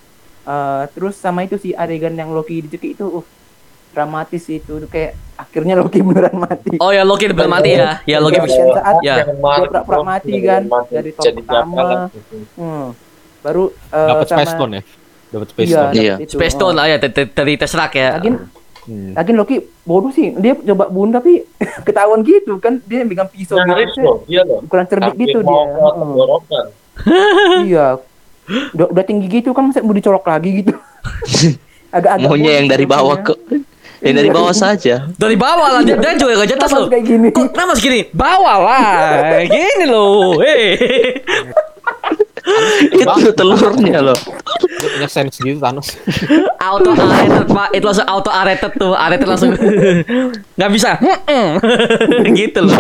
Eh, 0.49 0.83
terus 0.97 1.15
sama 1.21 1.45
itu 1.47 1.55
si 1.61 1.71
adegan 1.77 2.17
yang 2.19 2.35
Loki 2.35 2.65
dicekik 2.67 2.99
itu 2.99 3.07
uh 3.07 3.25
dramatis 3.99 4.47
itu 4.47 4.79
kayak 4.87 5.19
akhirnya 5.35 5.75
Loki 5.75 5.99
beneran 5.99 6.39
mati 6.39 6.79
Oh 6.79 6.95
ya 6.95 7.03
Loki 7.03 7.27
bener 7.27 7.51
mati 7.51 7.75
ya. 7.75 7.99
Ya 8.07 8.19
Loki 8.19 8.39
Bagian 8.39 8.71
saat 8.71 8.95
ya. 9.03 9.27
Dia 9.27 9.35
pura-pura 9.35 10.01
mati 10.07 10.39
kan, 10.39 10.63
dari 10.87 11.11
tahun 11.11 11.27
jadi 11.27 11.41
pertama. 11.43 12.07
hmm, 12.55 12.87
baru 13.43 13.65
eh, 13.71 14.09
Dapat 14.09 14.25
sama 14.25 14.39
Space 14.39 14.53
Stone 14.55 14.73
ya. 14.73 14.83
Dapat 15.29 15.47
Space 15.51 15.67
iya, 15.67 15.77
Stone. 15.77 15.93
Iya. 15.95 16.15
Space 16.25 16.55
Stone 16.55 16.75
Oh. 16.75 16.79
lah 16.79 16.87
ya 16.87 16.97
dari- 17.03 17.59
Tesseract 17.59 17.95
ya. 17.95 18.09
Lagian, 18.15 18.37
Hmm. 18.89 19.13
lagian 19.13 19.37
Loki 19.37 19.57
bodoh 19.85 20.09
sih 20.09 20.33
dia 20.33 20.57
coba 20.57 20.89
bunuh 20.89 21.13
tapi 21.13 21.45
ketahuan 21.87 22.25
gitu 22.25 22.57
kan 22.57 22.81
dia 22.83 23.05
megang 23.05 23.29
pisau 23.29 23.61
Nyaris 23.61 23.93
gitu 23.93 24.25
dia 24.25 24.41
loh. 24.41 24.65
kurang 24.65 24.89
cerdik 24.89 25.13
gitu 25.19 25.45
dia 25.45 25.61
Hmm. 25.93 26.17
iya 27.69 28.01
udah, 28.73 28.87
udah 28.89 29.05
tinggi 29.05 29.29
gitu 29.29 29.53
kan 29.53 29.69
masa 29.69 29.85
mau 29.85 29.93
dicolok 29.93 30.25
lagi 30.25 30.65
gitu 30.65 30.73
agak-agak 31.89 32.25
Maunya 32.25 32.53
yang 32.57 32.67
dari 32.67 32.85
bawah 32.85 33.21
ke 33.21 33.37
yang 34.01 34.15
dari 34.15 34.29
Iya. 34.29 34.37
bawah 34.37 34.55
saja. 34.55 34.95
Dari 35.11 35.35
bawah 35.35 35.69
lah, 35.71 35.83
dia, 35.83 35.95
dia 35.95 36.15
juga 36.15 36.39
gak 36.39 36.49
jelas 36.49 36.61
Kenapa 36.65 36.79
loh. 36.79 36.89
kayak 36.89 37.05
gini 37.05 37.29
Kok 37.29 37.45
kenapa 37.49 37.71
harus 37.73 37.83
gini? 37.83 38.01
Bawah 38.11 38.57
lah, 38.59 38.83
gini 39.45 39.85
loh. 39.85 40.39
Hei. 40.39 40.65
Itu 42.89 43.31
telurnya 43.33 44.01
loh. 44.01 44.19
Dia 44.79 44.89
punya 44.89 45.09
sense 45.09 45.37
gitu 45.37 45.59
Thanos. 45.59 45.99
Auto 46.59 46.91
arrested 46.93 47.47
pak, 47.47 47.69
itu 47.71 47.85
langsung 47.85 48.07
auto 48.07 48.31
arrested 48.31 48.73
tuh, 48.75 48.95
arrested 48.95 49.29
langsung 49.29 49.51
nggak 50.57 50.71
bisa, 50.73 50.97
gitu 52.39 52.61
loh. 52.63 52.73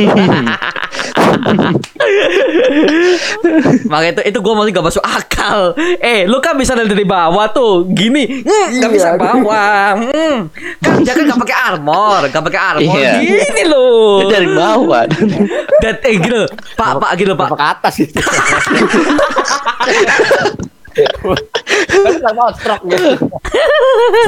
Makanya 3.88 4.12
itu 4.18 4.22
itu 4.34 4.38
gue 4.38 4.54
masih 4.54 4.72
gak 4.72 4.86
masuk 4.86 5.04
akal. 5.04 5.74
Eh, 5.98 6.26
lu 6.28 6.38
kan 6.40 6.56
bisa 6.56 6.74
dari, 6.74 7.04
bawah 7.04 7.46
tuh, 7.50 7.84
gini, 7.88 8.44
mm, 8.44 8.66
nggak 8.78 8.92
bisa 8.92 9.08
Iya. 9.14 9.20
bawah. 9.20 9.96
Mm. 9.96 10.36
Kan 10.82 11.04
kan 11.04 11.24
gak 11.34 11.40
pakai 11.48 11.56
armor, 11.72 12.20
gak 12.28 12.44
pakai 12.44 12.60
armor, 12.60 12.98
Iya. 12.98 13.12
gini 13.22 13.62
loh. 13.66 14.20
Dia 14.26 14.30
dari 14.40 14.48
bawah. 14.52 15.02
Dan 15.80 15.94
eh 16.04 16.14
gitu, 16.18 16.40
Pak, 16.76 17.00
Pak 17.00 17.12
gitu 17.16 17.32
Pak. 17.34 17.48
Ke 17.54 17.64
atas 17.64 17.94
gitu. 17.98 18.18
Sama 22.22 22.52
stroke 22.54 22.84
gitu. 22.90 23.26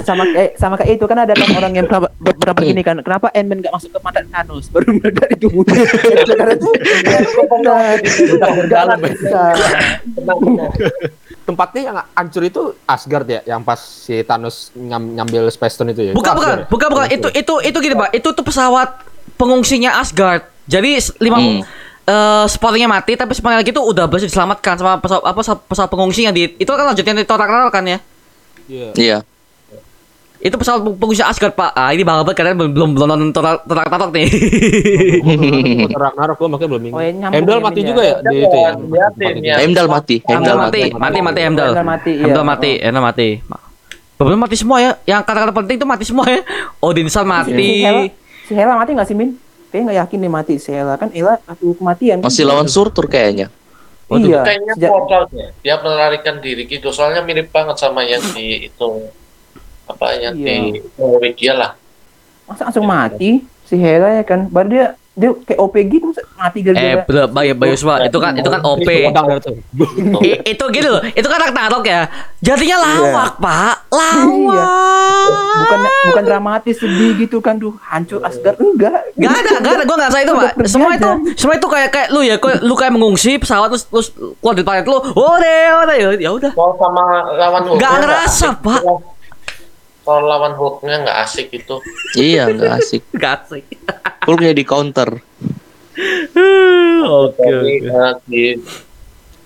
sama 0.06 0.24
kayak 0.26 0.50
sama 0.58 0.74
kayak 0.80 0.90
itu 0.96 1.04
kan 1.06 1.18
ada 1.22 1.32
kan 1.36 1.48
orang 1.54 1.72
yang 1.76 1.86
berapa, 1.86 2.08
berapa 2.18 2.60
gini 2.62 2.82
kan 2.82 2.98
kenapa 3.04 3.30
Ant-Man 3.34 3.62
nggak 3.62 3.74
masuk 3.74 3.90
ke 3.94 3.98
mata 4.02 4.20
Thanos 4.26 4.66
baru 4.72 4.88
meledak 4.96 5.30
tubuhnya 5.38 5.84
karena 6.26 6.54
tenang. 10.16 10.38
Tempatnya 11.46 11.80
yang 11.82 11.96
hancur 12.14 12.42
itu 12.46 12.62
Asgard 12.86 13.26
ya, 13.26 13.40
yang 13.42 13.66
pas 13.66 13.80
si 13.80 14.22
Thanos 14.22 14.70
nyam, 14.76 15.02
nyambil 15.18 15.50
Space 15.50 15.74
Stone 15.74 15.90
itu 15.90 16.10
ya. 16.10 16.12
Bukan, 16.14 16.32
bukan, 16.36 16.56
ya? 16.62 16.66
bukan, 16.70 16.88
bukan. 16.94 17.06
Itu 17.10 17.28
itu 17.34 17.54
itu 17.66 17.78
gini, 17.82 17.94
Pak. 17.98 18.10
Itu 18.14 18.28
tuh 18.30 18.44
pesawat 18.46 19.02
pengungsinya 19.34 19.98
Asgard. 19.98 20.46
Jadi 20.70 21.00
lima 21.18 21.38
Hmm. 21.40 21.60
Eh 22.10 22.44
spottingnya 22.50 22.90
mati, 22.90 23.14
tapi 23.14 23.32
sepanjang 23.38 23.62
lagi 23.62 23.70
itu 23.70 23.82
udah 23.82 24.10
berhasil 24.10 24.26
diselamatkan 24.26 24.74
sama 24.74 24.98
pesawat 24.98 25.22
apa 25.22 25.38
pesawat, 25.38 25.60
pesawat 25.70 25.88
pengungsi 25.94 26.26
yang 26.26 26.34
di 26.34 26.58
itu 26.58 26.66
kan 26.66 26.82
lanjutnya 26.90 27.22
di 27.22 27.26
Thor 27.26 27.38
Ragnarok 27.38 27.70
kan 27.70 27.84
ya. 27.86 27.98
Iya. 28.66 28.90
Iya. 28.98 29.18
Itu 30.40 30.56
pesawat 30.56 30.80
pengungsi 30.96 31.20
Asgard, 31.22 31.52
Pak. 31.54 31.76
Ah, 31.76 31.92
ini 31.92 32.00
bangga 32.02 32.24
banget 32.24 32.40
kalian 32.40 32.56
belum 32.58 32.72
belum 32.72 32.90
belum 32.96 33.06
nonton 33.12 33.42
Ragnarok 33.68 34.10
nih. 34.10 34.26
Ragnarok 36.02 36.36
gua 36.40 36.48
makanya 36.56 36.70
belum 36.74 36.82
Oh, 36.96 37.02
ya, 37.04 37.10
Heimdall 37.30 37.60
ya, 37.60 37.64
mati 37.68 37.78
Min, 37.78 37.88
juga 37.92 38.02
ya. 38.02 38.16
ya 38.16 38.16
di 38.24 38.36
itu 38.40 38.56
ya. 38.58 38.70
Ya. 39.38 39.54
Heimdall 39.62 39.88
mati. 39.92 40.16
Heimdall 40.24 40.56
Heimdall 40.56 40.58
mati, 40.58 40.80
mati. 40.80 40.98
mati, 40.98 41.18
mati 41.22 41.40
Heimdall. 41.44 41.72
Heimdall 41.76 41.86
mati, 42.48 42.72
iya. 42.74 42.84
Heimdall 42.88 43.04
mati. 43.06 43.28
Beberapa 44.16 44.40
mati 44.40 44.56
semua 44.58 44.76
ya. 44.82 44.92
Yang 45.06 45.20
kata-kata 45.28 45.52
penting 45.54 45.76
itu 45.78 45.86
mati 45.86 46.04
semua 46.08 46.26
ya. 46.26 46.40
Odinson 46.82 47.28
mati. 47.28 47.68
Si 48.48 48.52
Hela 48.58 48.74
mati 48.74 48.90
nggak 48.98 49.06
sih 49.06 49.14
Min 49.14 49.49
kayaknya 49.70 49.84
nggak 49.86 50.00
yakin 50.04 50.18
nih 50.20 50.32
mati 50.32 50.54
si 50.58 50.70
Hela 50.74 50.94
kan 50.98 51.08
Hela 51.14 51.38
satu 51.46 51.72
kematian 51.78 52.18
kan? 52.20 52.26
Masih 52.26 52.44
lawan 52.44 52.66
Surtur 52.66 53.06
kayaknya. 53.06 53.48
iya 54.10 54.42
Kayaknya 54.42 54.72
sejak 54.74 54.90
portalnya. 54.90 55.46
Dia 55.62 55.74
melarikan 55.78 56.36
diri 56.42 56.66
gitu. 56.66 56.90
Soalnya 56.90 57.22
mirip 57.22 57.54
banget 57.54 57.78
sama 57.78 58.02
yang 58.02 58.20
di 58.34 58.66
itu 58.66 58.88
apa 59.86 60.06
yang 60.18 60.34
di 60.34 60.82
Norwegia 60.98 61.54
lah. 61.54 61.72
masa 62.50 62.66
langsung 62.66 62.82
mati 62.82 63.46
si 63.62 63.78
Hela 63.78 64.18
ya 64.18 64.26
kan 64.26 64.50
baru 64.50 64.66
dia 64.66 64.86
dia 65.20 65.30
kayak 65.44 65.60
OP 65.60 65.74
gitu 65.84 66.08
mati 66.34 66.58
Eh, 66.58 66.64
gara-gara 66.64 67.04
bener, 67.04 67.24
Bayu, 67.28 67.52
Bayu 67.52 67.74
semua. 67.76 68.00
Itu 68.00 68.16
kan, 68.16 68.32
itu 68.32 68.48
kan 68.48 68.60
OP. 68.62 68.88
Tuh. 69.44 69.54
I- 70.24 70.40
itu 70.48 70.64
gitu 70.66 70.88
loh, 70.88 71.02
itu 71.04 71.26
kan 71.26 71.38
Ragnarok 71.38 71.84
ya. 71.84 72.08
Jadinya 72.40 72.76
Iya. 72.80 72.86
lawak, 73.04 73.32
Pak. 73.36 73.74
Lawak. 73.90 74.68
bukan 75.60 75.78
bukan 76.08 76.24
dramatis 76.24 76.80
sedih 76.80 77.12
gitu 77.18 77.38
kan 77.38 77.54
duh 77.54 77.76
hancur 77.82 78.18
Asgard 78.20 78.56
enggak 78.56 79.12
Gak 79.12 79.28
ada, 79.30 79.50
gak 79.60 79.72
ada, 79.74 79.84
gue 79.84 79.96
gak 79.98 80.08
rasa 80.08 80.18
itu, 80.18 80.32
Pak. 80.32 80.50
Semua 80.64 80.90
itu, 80.96 81.08
semua 81.36 81.54
itu 81.54 81.68
kayak 81.68 81.88
kayak 81.90 82.08
lu 82.08 82.20
ya, 82.22 82.36
kayak 82.36 82.64
lu 82.64 82.72
kayak 82.72 82.92
mengungsi 82.92 83.36
pesawat 83.36 83.68
terus 83.68 83.84
terus 83.84 84.08
keluar 84.40 84.56
di 84.56 84.64
planet 84.64 84.88
lu. 84.88 84.96
Ode, 85.12 85.56
ode, 85.76 85.94
ya 86.16 86.30
udah. 86.32 86.52
Sama 86.56 87.02
lawan 87.36 87.62
Hulk. 87.66 87.76
Gak 87.76 87.92
ngerasa, 88.00 88.46
Pak. 88.56 88.80
Kalau 90.10 90.26
lawan 90.26 90.58
Hulknya 90.58 91.06
nggak 91.06 91.18
asik 91.22 91.54
itu. 91.54 91.78
Iya, 92.18 92.50
nggak 92.50 92.72
asik. 92.82 93.02
Gak 93.22 93.46
asik. 93.46 93.62
Hulknya 94.26 94.50
di 94.50 94.66
counter. 94.66 95.06
Oke, 97.06 97.38
Jadi 97.38 97.74
oke. 97.86 97.94
eh, 97.94 98.12
di 98.26 98.44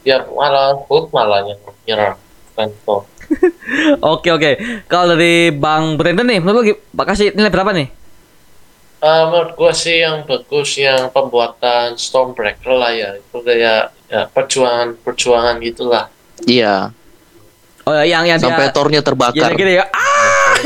ya 0.09 0.25
malah 0.25 0.73
Hulk 0.89 1.13
malah 1.13 1.45
yang 1.45 1.61
nyerang 1.85 2.17
kan 2.57 2.73
Thor. 2.89 3.05
Oke, 4.15 4.29
oke. 4.33 4.51
Kalau 4.89 5.17
dari 5.17 5.49
Bang 5.53 5.97
Brandon 5.97 6.29
nih, 6.29 6.41
menurut 6.45 6.77
lu 6.77 7.03
kasih 7.05 7.33
nilai 7.33 7.49
berapa 7.53 7.73
nih? 7.73 7.89
Eh, 9.05 9.23
menurut 9.29 9.53
gua 9.57 9.73
sih 9.77 10.01
yang 10.01 10.25
bagus 10.25 10.81
yang 10.81 11.09
pembuatan 11.13 11.97
Stormbreaker 11.97 12.73
lah 12.73 12.93
ya 12.93 13.21
itu 13.21 13.37
kayak 13.41 13.93
ya, 14.09 14.29
perjuangan 14.33 14.97
perjuangan 15.01 15.61
gitulah. 15.61 16.09
Iya. 16.49 16.93
Oh, 17.85 17.93
yang 18.01 18.25
yang 18.25 18.41
Sampai 18.41 18.69
dia 18.69 18.73
tornya 18.73 19.01
terbakar. 19.05 19.53
gini 19.53 19.77
ya. 19.77 19.85
Ah, 19.93 20.57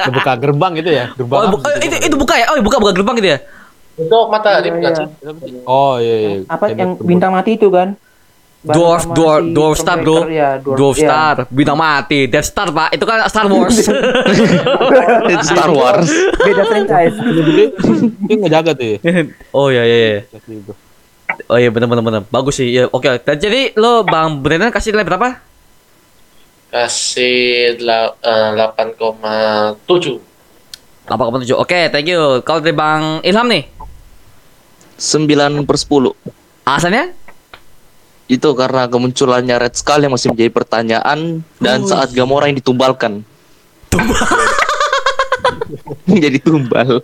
Buka 0.16 0.32
gerbang 0.40 0.72
itu 0.80 0.90
ya, 0.90 1.12
gerbang. 1.12 1.38
oh, 1.52 1.60
eh, 1.60 1.84
itu 1.84 1.96
itu 2.08 2.16
buka 2.16 2.34
ya? 2.40 2.46
Oh, 2.52 2.56
buka 2.64 2.80
buka 2.80 2.92
gerbang 2.96 3.14
gitu 3.20 3.28
ya? 3.36 3.38
Itu 4.00 4.18
matahari 4.32 4.72
Iya, 4.72 4.74
bukan 4.80 4.92
iya. 4.96 5.60
Oh 5.68 6.00
iya 6.00 6.16
iya. 6.16 6.30
apa 6.48 6.72
yang 6.72 6.96
bintang 6.96 7.36
mati 7.36 7.60
itu 7.60 7.68
kan 7.68 8.00
Dwarf, 8.60 9.08
dwarf, 9.16 9.40
si 9.40 9.56
dwarf 9.56 9.76
star 9.80 9.96
bro, 10.04 10.28
ya, 10.28 10.60
dwarf, 10.60 10.76
dwarf 10.76 10.96
iya. 11.00 11.08
star, 11.08 11.36
bintang 11.48 11.80
mati, 11.80 12.28
Death 12.28 12.44
Star 12.44 12.68
pak, 12.68 12.92
itu 12.92 13.04
kan 13.08 13.24
Star 13.24 13.48
Wars. 13.52 13.72
Itu 15.32 15.44
Star 15.48 15.72
Wars. 15.72 16.08
beda 16.36 16.62
franchise 16.68 17.16
dia 18.28 18.36
ngejaga 18.36 18.76
tuh 18.76 18.84
ya. 18.84 18.96
oh 19.56 19.72
iya 19.72 19.82
iya, 19.88 19.96
iya. 19.96 20.20
Oh 21.46 21.58
iya 21.58 21.68
benar 21.68 21.86
benar 21.86 22.04
benar, 22.04 22.22
bagus 22.28 22.56
sih, 22.56 22.70
ya 22.70 22.86
oke. 22.86 23.20
Dan 23.22 23.36
jadi 23.36 23.74
lo 23.74 24.02
bang 24.02 24.38
Brandon 24.38 24.70
kasih 24.70 24.94
nilai 24.94 25.04
berapa? 25.04 25.28
Kasih 26.70 27.74
la- 27.82 28.14
eh, 28.22 28.50
8,7. 28.54 30.22
8,7. 31.04 31.58
Oke, 31.58 31.90
thank 31.90 32.06
you. 32.06 32.38
Kalau 32.46 32.62
dari 32.62 32.70
bang 32.70 33.18
Ilham 33.26 33.50
nih, 33.50 33.66
9 34.94 35.66
per 35.66 35.74
10. 35.74 36.14
alasannya? 36.62 37.10
Itu 38.30 38.54
karena 38.54 38.86
kemunculannya 38.86 39.58
Red 39.58 39.74
Skull 39.74 40.06
yang 40.06 40.14
masih 40.14 40.30
menjadi 40.30 40.54
pertanyaan 40.54 41.42
dan 41.58 41.82
saat 41.82 42.14
Gamora 42.14 42.46
yang 42.46 42.54
ditumbalkan. 42.54 43.26
Jadi 46.06 46.38
tumbal. 46.38 47.02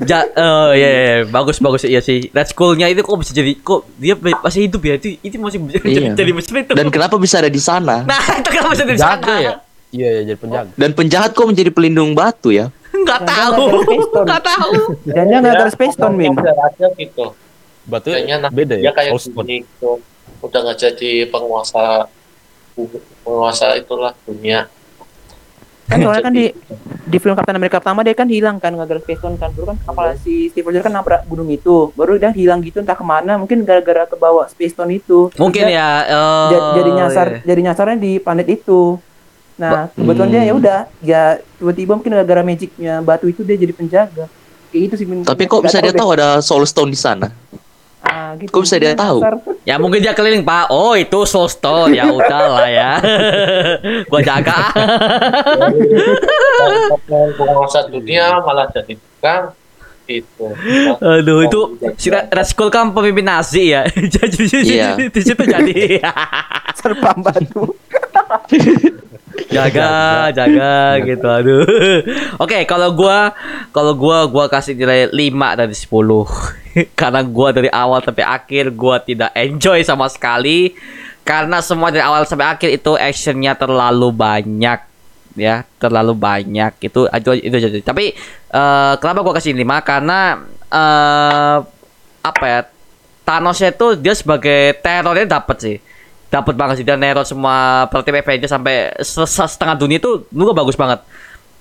Ja, 0.00 0.22
oh 0.28 0.70
iya, 0.70 0.88
iya, 0.88 1.02
iya. 1.02 1.16
bagus 1.24 1.58
bagus 1.58 1.82
iya 1.82 1.98
sih. 1.98 2.28
Red 2.28 2.48
Skull-nya 2.48 2.86
itu 2.86 3.00
kok 3.00 3.16
bisa 3.16 3.32
jadi 3.32 3.56
kok 3.56 3.82
dia 3.94 4.14
masih 4.14 4.60
hidup 4.64 4.80
ya? 4.80 4.94
Itu 4.94 5.08
itu 5.16 5.34
masih 5.36 5.58
bisa 5.58 5.78
jadi 5.80 5.90
Iya. 5.90 6.12
jadi 6.14 6.30
mesin 6.30 6.54
itu. 6.58 6.72
Dan 6.72 6.86
kenapa 6.88 7.16
bisa 7.16 7.36
ada 7.36 7.48
di 7.48 7.58
sana? 7.58 8.04
Nah, 8.04 8.22
itu 8.34 8.48
kenapa 8.48 8.70
bisa 8.70 8.84
jadi 8.84 8.96
Jaga 8.96 9.18
sana? 9.24 9.34
ya. 9.38 9.52
Iya 9.88 10.08
iya 10.12 10.22
jadi 10.24 10.38
penjaga. 10.38 10.70
Dan 10.72 10.90
penjahat 10.92 11.30
kok 11.32 11.44
menjadi 11.44 11.70
pelindung 11.70 12.12
batu 12.12 12.50
ya? 12.50 12.68
Enggak 12.90 13.20
Jangan 13.20 13.34
tahu. 13.50 13.64
ada. 13.64 14.20
Enggak 14.20 14.42
tahu. 14.44 14.72
dan 15.06 15.24
dia 15.24 15.38
nggak 15.38 15.54
ada 15.54 15.66
space 15.68 15.94
stone 15.94 16.14
min 16.14 16.30
Ada 16.32 16.52
aja 16.54 16.86
gitu. 16.94 17.24
Batu 17.84 18.08
Kayaknya 18.10 18.36
nah, 18.38 18.50
beda 18.50 18.74
dia 18.76 18.84
ya. 18.84 18.92
kayak 18.92 19.12
Stone. 19.16 19.42
gini 19.42 19.56
gitu. 19.62 19.90
Udah 20.38 20.60
nggak 20.60 20.78
jadi 20.78 21.12
penguasa 21.26 22.06
penguasa 23.20 23.74
itulah 23.74 24.12
dunia. 24.22 24.68
Kan 25.88 25.98
soalnya 25.98 26.22
kan 26.22 26.34
di 26.36 26.44
di 27.08 27.16
film 27.16 27.32
Captain 27.32 27.56
America 27.56 27.80
pertama 27.80 28.04
dia 28.04 28.12
kan 28.12 28.28
hilang 28.28 28.60
kan 28.60 28.76
gara-gara 28.76 29.00
kan 29.00 29.50
baru 29.56 29.72
kan 29.72 29.76
kepala 29.80 30.12
si 30.20 30.52
Steve 30.52 30.68
Rogers 30.68 30.84
kan 30.84 30.92
nabrak 30.92 31.24
gunung 31.24 31.48
itu 31.48 31.88
baru 31.96 32.20
dia 32.20 32.28
hilang 32.28 32.60
gitu 32.60 32.84
entah 32.84 32.92
ke 32.92 33.00
mana 33.02 33.40
mungkin 33.40 33.64
gara-gara 33.64 34.04
kebawa 34.04 34.44
Space 34.52 34.76
Stone 34.76 34.92
itu 34.92 35.32
Mungkin 35.40 35.64
dia 35.64 35.72
ya. 35.72 35.90
ja- 36.52 36.64
jadi 36.76 36.90
nyasar 36.92 37.26
jadi 37.42 37.60
nyasarnya 37.64 37.96
di 37.96 38.12
planet 38.20 38.48
itu 38.52 39.00
nah 39.58 39.90
kebetulan 39.90 40.30
dia 40.30 40.42
ya 40.46 40.52
udah 40.54 40.78
ya 41.02 41.22
tiba-tiba 41.58 41.92
mungkin 41.98 42.12
gara-gara 42.14 42.42
magicnya 42.46 43.02
batu 43.02 43.26
itu 43.26 43.42
dia 43.42 43.58
jadi 43.58 43.74
penjaga 43.74 44.30
kayak 44.68 44.80
gitu 44.86 44.94
sih. 45.00 45.06
Tapi 45.24 45.42
kok 45.48 45.64
bisa 45.64 45.80
dia 45.80 45.96
tahu 45.96 46.12
ada 46.12 46.44
Soul 46.44 46.68
Stone 46.68 46.92
di 46.92 47.00
sana? 47.00 47.32
Ah, 48.00 48.32
gitu. 48.36 48.50
kok 48.50 48.62
bisa 48.62 48.76
dia 48.76 48.92
tahu? 48.92 49.18
Ya 49.62 49.76
mungkin 49.76 49.98
dia 49.98 50.12
keliling 50.12 50.42
pak. 50.42 50.68
Oh 50.68 50.92
itu 50.92 51.22
Soul 51.24 51.46
Stone 51.46 51.92
ya 51.92 52.06
udahlah 52.06 52.68
ya. 52.68 52.92
gua 54.10 54.20
jaga. 54.20 54.74
Penguasa 57.36 57.88
dunia 57.88 58.40
malah 58.40 58.68
jadi 58.70 58.94
tukang 58.94 59.52
itu. 60.08 60.46
Aduh 60.98 61.44
itu 61.44 61.60
si 61.94 62.08
Ra- 62.08 62.24
Raskol 62.26 62.72
kan 62.72 62.90
pemimpin 62.90 63.28
Nazi 63.28 63.76
ya. 63.76 63.84
jadi 64.16 64.42
Iya. 64.64 64.88
di 64.96 65.20
situ 65.20 65.42
jadi 65.44 66.00
serpam 66.74 67.20
batu 67.20 67.76
jaga 69.54 69.90
jaga 70.34 70.98
gitu 71.04 71.26
aduh. 71.26 71.64
Oke 72.42 72.64
kalau 72.68 72.92
gua 72.92 73.32
kalau 73.72 73.92
gua 73.96 74.26
gua 74.28 74.44
kasih 74.50 74.76
nilai 74.76 75.08
5 75.08 75.60
dari 75.60 75.74
10 75.74 75.88
karena 77.00 77.20
gua 77.24 77.48
dari 77.54 77.70
awal 77.72 78.00
sampai 78.04 78.26
akhir 78.26 78.74
gua 78.74 79.00
tidak 79.00 79.32
enjoy 79.34 79.80
sama 79.84 80.06
sekali. 80.10 80.76
Karena 81.24 81.60
semua 81.60 81.92
dari 81.92 82.00
awal 82.00 82.24
sampai 82.24 82.48
akhir 82.56 82.72
itu 82.72 82.96
actionnya 82.96 83.52
terlalu 83.52 84.08
banyak 84.08 84.80
ya. 85.36 85.64
Terlalu 85.76 86.16
banyak. 86.16 86.72
Itu 86.80 87.04
itu 87.04 87.30
itu 87.44 87.54
aja. 87.54 87.68
Tapi 87.84 88.16
eh, 88.52 88.94
kenapa 88.96 89.20
gua 89.20 89.36
kasih 89.36 89.52
5 89.52 89.64
karena 89.84 90.40
eh 90.68 91.58
apa 92.18 92.44
ya 92.44 92.60
Thanosnya 93.24 93.76
itu 93.76 93.96
dia 94.00 94.16
sebagai 94.16 94.76
terornya 94.80 95.28
dapat 95.28 95.56
sih 95.60 95.76
dapat 96.28 96.54
banget 96.54 96.80
sih 96.80 96.86
dia 96.86 96.96
neror 96.96 97.24
semua 97.24 97.88
per 97.88 98.04
tim 98.04 98.12
Avengers 98.12 98.52
sampai 98.52 98.92
se- 99.00 99.24
se- 99.24 99.48
setengah 99.48 99.76
dunia 99.76 99.96
itu 99.96 100.28
lu 100.32 100.52
bagus 100.52 100.76
banget. 100.76 101.00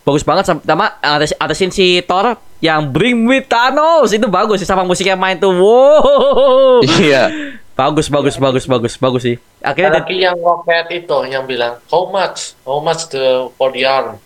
Bagus 0.03 0.23
banget 0.23 0.47
sama 0.47 0.95
ada 1.03 1.27
ada 1.27 1.53
scene 1.55 1.71
si 1.71 1.99
Thor 2.03 2.35
yang 2.63 2.87
Bring 2.91 3.27
Me 3.27 3.43
Thanos. 3.43 4.11
Itu 4.11 4.27
bagus 4.27 4.63
sih 4.63 4.67
sama 4.67 4.87
musiknya 4.87 5.19
main 5.19 5.35
tuh. 5.35 5.51
Wow. 5.51 6.83
Iya. 6.83 7.55
bagus 7.77 8.09
bagus 8.09 8.35
bagus 8.41 8.65
bagus 8.65 8.93
bagus 8.97 9.21
sih. 9.21 9.35
Ada 9.61 9.69
akhirnya 9.69 9.91
lagi 10.01 10.17
yang 10.17 10.37
roket 10.41 10.87
itu 10.89 11.17
yang 11.29 11.45
bilang 11.45 11.77
how 11.91 12.09
much? 12.09 12.55
How 12.65 12.79
much 12.79 13.11
the 13.11 13.51
for 13.55 13.69
the 13.69 13.85
arm 13.85 14.17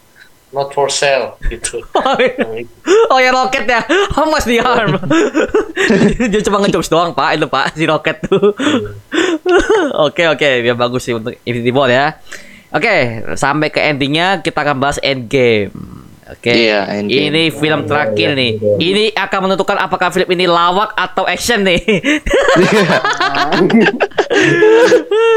not 0.52 0.72
for 0.76 0.88
sale 0.92 1.36
gitu. 1.48 1.82
Oh 3.12 3.20
ya 3.20 3.36
roket 3.36 3.68
ya, 3.68 3.84
how 4.16 4.24
much 4.28 4.48
the 4.48 4.64
arm? 4.64 4.96
Dia 6.32 6.42
cuma 6.48 6.64
ngejokes 6.64 6.88
doang 6.88 7.12
pak, 7.12 7.36
itu 7.36 7.48
pak 7.52 7.76
si 7.76 7.84
roket 7.84 8.24
tuh. 8.24 8.56
Oke 10.08 10.32
oke, 10.32 10.50
dia 10.64 10.74
bagus 10.76 11.04
sih 11.04 11.16
untuk 11.16 11.36
Infinity 11.44 11.76
War 11.76 11.92
ya. 11.92 12.16
Oke, 12.72 13.20
sampai 13.36 13.68
ke 13.68 13.84
endingnya 13.84 14.40
kita 14.40 14.64
akan 14.64 14.80
bahas 14.80 14.96
Endgame. 15.04 15.76
Oke, 16.32 16.48
Iya, 16.48 16.88
Endgame. 16.96 17.28
ini 17.28 17.44
film 17.52 17.84
terakhir 17.84 18.40
nih. 18.40 18.52
Ini 18.80 19.04
akan 19.12 19.40
menentukan 19.46 19.76
apakah 19.76 20.08
film 20.10 20.32
ini 20.32 20.48
lawak 20.48 20.96
atau 20.96 21.28
action 21.28 21.60
nih. 21.62 21.84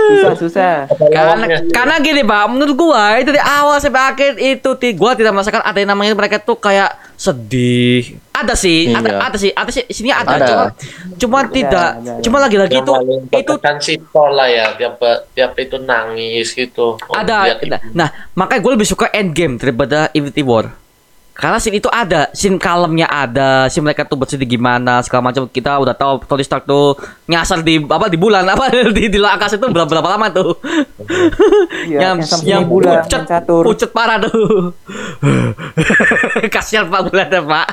susah 0.05 0.35
susah 0.39 0.75
karena 1.11 1.45
karena 1.73 1.95
gini 1.99 2.23
pak, 2.23 2.45
menurut 2.47 2.75
gua 2.77 3.19
itu 3.19 3.35
di 3.35 3.43
awal 3.43 3.81
sampai 3.81 4.03
akhir 4.07 4.33
itu 4.39 4.71
ti, 4.77 4.95
gua 4.95 5.19
tidak 5.19 5.35
merasakan 5.35 5.65
ada 5.65 5.75
yang 5.75 5.91
namanya 5.91 6.15
mereka 6.15 6.39
tuh 6.39 6.55
kayak 6.55 6.95
sedih. 7.15 8.19
Ada 8.31 8.55
sih, 8.55 8.91
ada 8.91 9.07
Iya. 9.09 9.19
ada 9.23 9.37
sih, 9.39 9.51
ada 9.51 9.71
sih 9.71 9.83
sini 9.87 10.11
ada, 10.11 10.35
Ada. 10.35 10.47
cuma 10.47 10.65
cuma 11.16 11.39
tidak, 11.47 11.91
ada, 11.97 12.11
ada. 12.11 12.23
cuma 12.23 12.37
lagi-lagi 12.39 12.77
itu 12.79 12.93
itu 13.31 13.53
berkesan 13.55 13.77
si 13.79 13.95
Thor 14.11 14.31
lah 14.31 14.47
ya 14.47 14.75
tiap 14.75 14.99
tiap 15.33 15.55
itu 15.57 15.79
nangis 15.79 16.51
gitu. 16.53 16.99
Oh, 16.99 17.15
ada. 17.15 17.47
lihat 17.47 17.59
itu. 17.62 17.71
Nah, 17.71 17.81
nah, 17.95 18.09
makanya 18.35 18.61
gue 18.61 18.73
lebih 18.75 18.87
suka 18.87 19.07
Endgame 19.11 19.59
daripada 19.59 20.11
Infinity 20.12 20.43
War. 20.43 20.84
Karena 21.35 21.59
scene 21.59 21.82
itu 21.82 21.90
ada, 21.90 22.31
scene 22.31 22.62
kalemnya 22.62 23.11
ada, 23.11 23.66
scene 23.66 23.82
mereka 23.82 24.06
tuh 24.06 24.15
bersedih 24.15 24.47
gimana 24.47 25.02
segala 25.02 25.35
macam. 25.35 25.51
Kita 25.51 25.82
udah 25.82 25.90
tahu 25.90 26.23
Tony 26.31 26.47
Stark 26.47 26.62
tuh 26.62 26.94
nyasar 27.27 27.66
di 27.66 27.82
apa 27.82 28.06
di 28.06 28.15
bulan 28.15 28.47
apa 28.47 28.70
di 28.97 29.11
di 29.11 29.19
luar 29.19 29.35
angkasa 29.35 29.59
itu 29.59 29.66
berapa, 29.66 29.90
berapa 29.90 30.09
lama 30.15 30.31
tuh. 30.31 30.55
Iya, 31.90 31.98
yang 32.15 32.16
yang 32.47 32.62
bulan, 32.70 33.02
pucet, 33.02 33.27
pucet 33.51 33.90
parah 33.90 34.23
tuh. 34.23 34.70
Kasihan 36.55 36.86
Pak 36.86 37.11
bulan 37.11 37.27
ya, 37.27 37.43
Pak. 37.43 37.66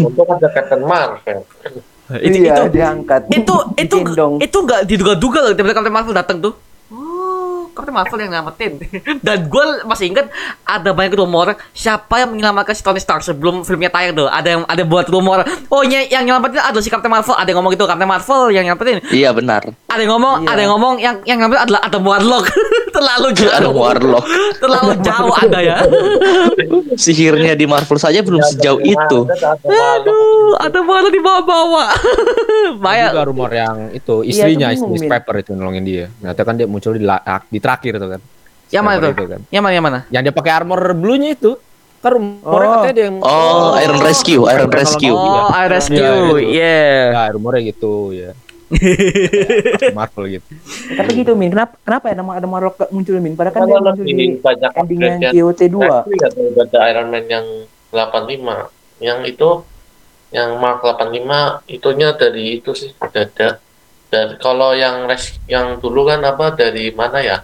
Untuk 0.00 0.24
ada 0.24 0.48
Captain 0.48 0.80
Marvel. 0.80 1.44
itu, 2.06 2.38
iya 2.38 2.54
itu, 2.62 2.70
diangkat 2.70 3.26
itu 3.34 3.54
itu 3.82 3.96
itu 4.38 4.56
nggak 4.62 4.86
diduga-duga 4.86 5.38
loh 5.42 5.52
tiba-tiba 5.58 5.74
Captain 5.74 5.90
Marvel 5.90 6.14
datang 6.14 6.38
tuh 6.38 6.54
Captain 7.76 7.92
Marvel 7.92 8.18
yang 8.18 8.30
nyelamatin 8.30 8.72
dan 9.26 9.38
gue 9.44 9.64
masih 9.84 10.08
ingat 10.08 10.32
ada 10.62 10.90
banyak 10.90 11.12
rumor 11.14 11.46
siapa 11.70 12.18
yang 12.18 12.32
menyelamatkan 12.32 12.72
si 12.72 12.80
Tony 12.80 12.96
Stark 12.96 13.20
sebelum 13.20 13.60
filmnya 13.60 13.88
tayang 13.88 14.16
tuh 14.16 14.26
ada 14.26 14.48
yang 14.48 14.62
ada 14.64 14.82
buat 14.82 15.04
rumor 15.06 15.44
oh 15.66 15.82
ny- 15.82 16.08
yang 16.08 16.24
nyelamatin 16.24 16.58
adalah 16.62 16.80
si 16.80 16.88
Captain 16.88 17.06
Marvel 17.06 17.32
ada 17.32 17.44
yang 17.44 17.60
ngomong 17.60 17.70
gitu 17.70 17.84
Captain 17.84 18.08
Marvel 18.08 18.42
yang 18.50 18.64
nyelamatin 18.64 18.98
Iya 19.06 19.30
benar. 19.30 19.62
ada 19.86 20.00
yang 20.00 20.10
ngomong 20.10 20.34
Iya. 20.38 20.48
ada 20.48 20.58
yang 20.58 20.72
ngomong 20.72 20.94
yang 20.96 21.14
yang 21.22 21.36
nyelamatin 21.36 21.62
adalah 21.62 21.80
ada 21.82 21.98
Warlock 21.98 22.46
terlalu 22.96 23.28
jauh 23.34 23.52
Ada 23.52 23.68
Warlock. 23.68 24.24
terlalu 24.56 24.92
jauh 25.02 25.34
ada 25.36 25.58
ya 25.60 25.76
Sihirnya 26.96 27.52
di 27.52 27.64
Marvel 27.64 27.98
saja 27.98 28.20
belum 28.20 28.40
sejauh 28.42 28.80
itu. 28.80 29.18
aduh 29.62 30.56
ada 30.56 30.78
Warlock 30.80 31.12
di 31.12 31.20
bawah-bawah 31.20 31.88
Ada 31.92 32.72
banyak 32.74 33.10
juga 33.10 33.24
rumor 33.24 33.50
yang 33.52 33.76
itu 33.92 34.22
Iya, 34.22 34.30
istrinya 34.48 34.66
Miss 34.72 35.02
Min. 35.02 35.10
Pepper 35.10 35.34
itu 35.38 35.52
nolongin 35.52 35.84
dia. 35.84 36.04
Ternyata 36.10 36.40
kan 36.42 36.54
dia 36.54 36.66
muncul 36.66 36.92
di, 36.92 37.02
la- 37.02 37.20
di 37.42 37.60
terakhir 37.66 37.98
tuh 37.98 38.08
kan. 38.14 38.20
yang 38.66 38.82
mana 38.82 38.96
tuh 38.98 39.10
itu 39.10 39.24
kan. 39.26 39.40
yang 39.50 39.62
mana 39.62 39.74
yang 39.74 39.84
mana 39.84 39.98
Yang 40.08 40.22
dia 40.30 40.34
pakai 40.34 40.52
armor 40.54 40.80
blue-nya 40.94 41.34
itu. 41.34 41.58
Kan 41.96 42.10
rumornya 42.12 42.66
Oh. 42.68 42.72
katanya 42.78 42.94
dia 42.94 43.04
yang 43.10 43.16
Oh, 43.18 43.74
Iron 43.76 44.00
Rescue, 44.00 44.42
Iron 44.46 44.70
Rescue. 44.70 45.10
Oh, 45.10 45.50
I 45.50 45.66
Iya, 45.66 45.66
rescue, 45.66 45.98
itu. 46.38 46.54
yeah. 46.54 47.02
Ya, 47.10 47.22
rumornya 47.34 47.62
gitu 47.66 47.94
ya. 48.10 48.30
Marvel 49.94 50.24
gitu. 50.26 50.46
tapi 50.98 51.22
gitu 51.22 51.38
min 51.38 51.54
kenapa 51.54 51.78
kenapa 51.86 52.10
ya 52.10 52.14
nama 52.18 52.30
ada 52.34 52.46
gak 52.50 52.90
muncul 52.90 53.14
min 53.22 53.38
padahal 53.38 53.54
kan 53.54 53.62
dia 53.62 53.78
muncul 53.78 54.02
di 54.02 54.10
lebih 54.10 54.28
banyak 54.42 54.72
endingnya 54.74 55.10
upgrade-nya. 55.22 55.30
JOT 55.30 55.60
2 55.70 55.78
Netflix 55.78 56.18
atau 56.26 56.42
ada 56.66 56.78
Iron 56.90 57.06
Man 57.14 57.24
yang 57.30 57.46
85 57.94 58.66
yang 58.98 59.18
itu 59.22 59.50
yang 60.34 60.48
Mark 60.58 60.82
85 60.82 61.62
itunya 61.70 62.08
dari 62.18 62.44
itu 62.58 62.74
sih 62.74 62.90
ada 62.98 63.62
dan 64.10 64.26
kalau 64.42 64.74
yang 64.74 65.06
res 65.06 65.38
yang 65.46 65.78
dulu 65.78 66.06
kan 66.06 66.26
apa 66.26 66.50
dari 66.50 66.90
mana 66.90 67.22
ya 67.22 67.38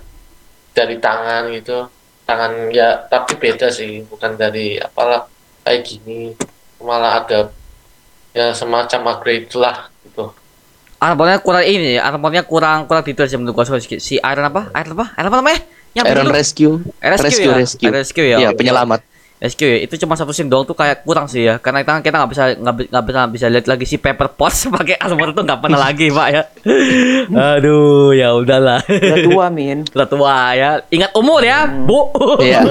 dari 0.72 0.96
tangan 0.98 1.52
gitu 1.52 1.88
tangan 2.24 2.72
ya 2.72 3.04
tapi 3.08 3.36
beda 3.36 3.68
sih 3.68 4.04
bukan 4.08 4.36
dari 4.36 4.80
apalah 4.80 5.28
kayak 5.62 5.84
gini 5.84 6.32
malah 6.82 7.22
ada 7.22 7.52
ya 8.32 8.56
semacam 8.56 9.16
upgrade 9.16 9.52
lah 9.56 9.92
gitu 10.02 10.32
Armornya 11.02 11.42
kurang 11.42 11.66
ini, 11.66 11.98
ya, 11.98 12.06
armornya 12.06 12.46
kurang 12.46 12.86
kurang 12.86 13.02
detail 13.02 13.26
sih 13.26 13.34
menurut 13.34 13.58
gua. 13.58 13.66
Si 13.82 14.22
Iron 14.22 14.46
apa? 14.46 14.70
Iron 14.70 14.94
apa? 14.94 15.10
Iron 15.18 15.28
apa 15.34 15.38
namanya? 15.42 15.60
Yang 15.98 16.06
Iron? 16.06 16.30
Rescue. 16.30 16.74
Rescue, 17.02 17.26
Rescue, 17.26 17.42
ya? 17.42 17.54
Rescue. 17.58 17.90
Rescue 17.90 18.26
ya. 18.30 18.36
Iya, 18.38 18.48
oke. 18.54 18.58
penyelamat. 18.62 19.00
Rescue 19.42 19.66
ya. 19.66 19.78
Itu 19.82 19.98
cuma 19.98 20.14
satu 20.14 20.30
scene 20.30 20.46
doang 20.46 20.62
tuh 20.62 20.72
kayak 20.72 21.02
kurang 21.02 21.26
sih 21.26 21.42
ya. 21.42 21.58
Karena 21.58 21.82
kita 21.82 21.98
kita 21.98 22.16
nggak 22.16 22.30
bisa 22.30 22.42
nggak 22.54 22.74
bi- 22.74 22.86
nggak 22.86 23.04
bisa 23.04 23.20
bisa 23.28 23.46
lihat 23.48 23.66
lagi 23.66 23.82
si 23.82 23.98
Pepper 23.98 24.30
Potts 24.30 24.66
pakai 24.70 24.94
armor 24.96 25.30
itu 25.30 25.42
nggak 25.42 25.58
pernah 25.58 25.80
lagi 25.82 26.06
pak 26.08 26.28
ya. 26.28 26.42
Aduh, 27.58 28.14
ya 28.14 28.32
udahlah. 28.32 28.86
udah 28.86 29.18
tua 29.20 29.46
min 29.56 29.82
Udah 29.88 30.06
tua 30.06 30.36
ya. 30.54 30.70
Ingat 30.88 31.10
umur 31.12 31.42
ya, 31.42 31.66
Bu. 31.66 32.14
Iya. 32.38 32.62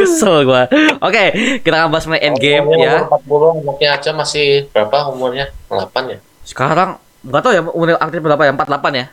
Kesel 0.00 0.36
gua. 0.44 0.66
Oke, 1.00 1.24
kita 1.60 1.74
akan 1.76 1.90
bahas 1.90 2.06
mengenai 2.06 2.26
endgame 2.26 2.64
Umurnya 2.64 2.86
ya. 2.86 2.98
umur 3.04 3.52
40 3.58 3.62
anaknya 3.62 3.88
aja 3.92 4.10
masih 4.12 4.46
berapa 4.70 5.10
umurnya 5.10 5.44
8 5.66 5.86
ya 6.08 6.18
Sekarang 6.42 6.90
nggak 7.20 7.42
tahu 7.44 7.52
ya 7.52 7.62
umur 7.66 7.86
aktif 7.96 8.20
berapa 8.20 8.42
ya? 8.42 8.52
48 8.54 8.70
ya. 8.96 9.06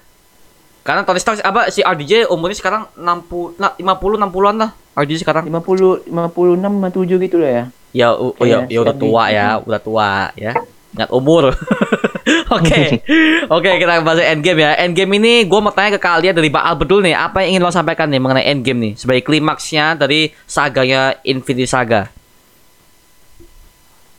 Karena 0.87 1.03
Tony 1.03 1.19
Stark 1.19 1.43
apa 1.43 1.67
si 1.67 1.83
RDJ 1.83 2.31
umurnya 2.31 2.55
sekarang 2.55 2.87
60 2.95 3.59
nah, 3.59 3.75
50 3.75 4.23
60-an 4.23 4.55
lah. 4.55 4.71
RDJ 4.95 5.27
sekarang. 5.27 5.43
50 5.51 6.07
56 6.07 6.63
57 6.63 7.27
gitu 7.27 7.37
lah 7.43 7.51
ya 7.51 7.63
Ya 7.91 8.07
u- 8.15 8.31
oh, 8.31 8.45
ya, 8.47 8.63
Iya, 8.63 8.71
ya 8.71 8.79
udah 8.87 8.95
tua 8.95 9.23
ya, 9.27 9.47
udah 9.59 9.81
tua 9.83 10.09
ya. 10.39 10.51
Ingat 10.95 11.09
umur. 11.11 11.51
Oke. 12.55 13.03
Oke, 13.55 13.69
kita 13.75 13.99
bahas 13.99 14.23
endgame 14.23 14.63
ya. 14.63 14.71
Endgame 14.79 15.19
ini 15.19 15.43
gue 15.43 15.59
mau 15.59 15.71
tanya 15.71 15.95
ke 15.95 15.99
kalian 15.99 16.31
dari 16.31 16.47
Pak 16.47 16.63
Albert 16.63 16.87
dulu 16.87 17.01
nih, 17.03 17.15
apa 17.15 17.43
yang 17.43 17.57
ingin 17.57 17.63
lo 17.63 17.71
sampaikan 17.71 18.07
nih 18.07 18.23
mengenai 18.23 18.47
endgame 18.47 18.79
nih 18.79 18.93
sebagai 18.95 19.23
klimaksnya 19.23 19.99
dari 19.99 20.31
saganya 20.47 21.19
Infinity 21.23 21.67
Saga. 21.67 22.07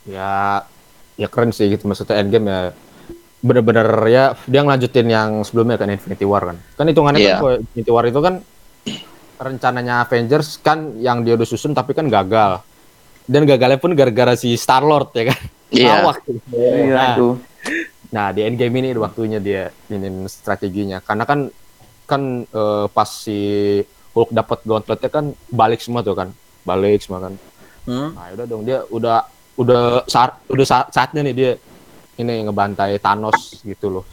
Ya 0.05 0.63
ya 1.19 1.27
keren 1.27 1.51
sih 1.51 1.67
gitu 1.67 1.85
maksudnya 1.85 2.17
Endgame 2.17 2.47
ya 2.47 2.61
bener-bener 3.39 3.87
ya 4.11 4.35
dia 4.43 4.61
ngelanjutin 4.61 5.07
yang 5.07 5.29
sebelumnya 5.47 5.79
kan 5.79 5.87
Infinity 5.87 6.27
War 6.27 6.43
kan 6.51 6.57
kan 6.75 6.85
hitungannya 6.87 7.19
Iya. 7.19 7.31
kan 7.31 7.39
kalau 7.39 7.55
Infinity 7.63 7.91
War 7.91 8.05
itu 8.05 8.19
kan 8.19 8.35
rencananya 9.39 10.03
Avengers 10.03 10.59
kan 10.59 10.99
yang 10.99 11.23
dia 11.23 11.39
udah 11.39 11.47
susun 11.47 11.71
tapi 11.71 11.95
kan 11.95 12.11
gagal. 12.11 12.59
Dan 13.29 13.45
gagalnya 13.45 13.79
pun 13.79 13.93
gara-gara 13.93 14.33
si 14.33 14.57
Star 14.57 14.83
Lord 14.83 15.15
ya 15.15 15.31
kan. 15.31 15.39
Iya. 15.69 16.01
Lawak. 16.01 16.17
Iya 16.51 16.91
Nah, 16.91 17.07
itu. 17.15 17.27
Nah 18.09 18.27
di 18.33 18.41
endgame 18.41 18.81
ini 18.81 18.89
waktunya 18.97 19.37
dia 19.37 19.69
ini 19.87 20.25
strateginya 20.25 20.97
karena 20.99 21.23
kan 21.23 21.47
kan 22.03 22.21
eh, 22.43 22.85
pas 22.89 23.05
si 23.07 23.37
Hulk 24.11 24.33
dapat 24.33 24.65
gauntletnya 24.65 25.09
kan 25.13 25.25
balik 25.47 25.79
semua 25.79 26.01
tuh 26.01 26.17
kan 26.17 26.33
balik 26.65 27.05
semua 27.05 27.29
kan. 27.29 27.33
Hmm? 27.85 28.17
Nah 28.17 28.33
udah 28.33 28.45
dong 28.49 28.65
dia 28.65 28.81
udah 28.89 29.17
udah 29.55 29.83
saat 30.09 30.41
udah 30.49 30.65
saat, 30.65 30.89
saatnya 30.89 31.21
nih 31.29 31.35
dia 31.37 31.51
ini 32.19 32.43
ngebantai 32.43 32.99
Thanos 32.99 33.59
gitu 33.59 33.87
loh. 33.89 34.05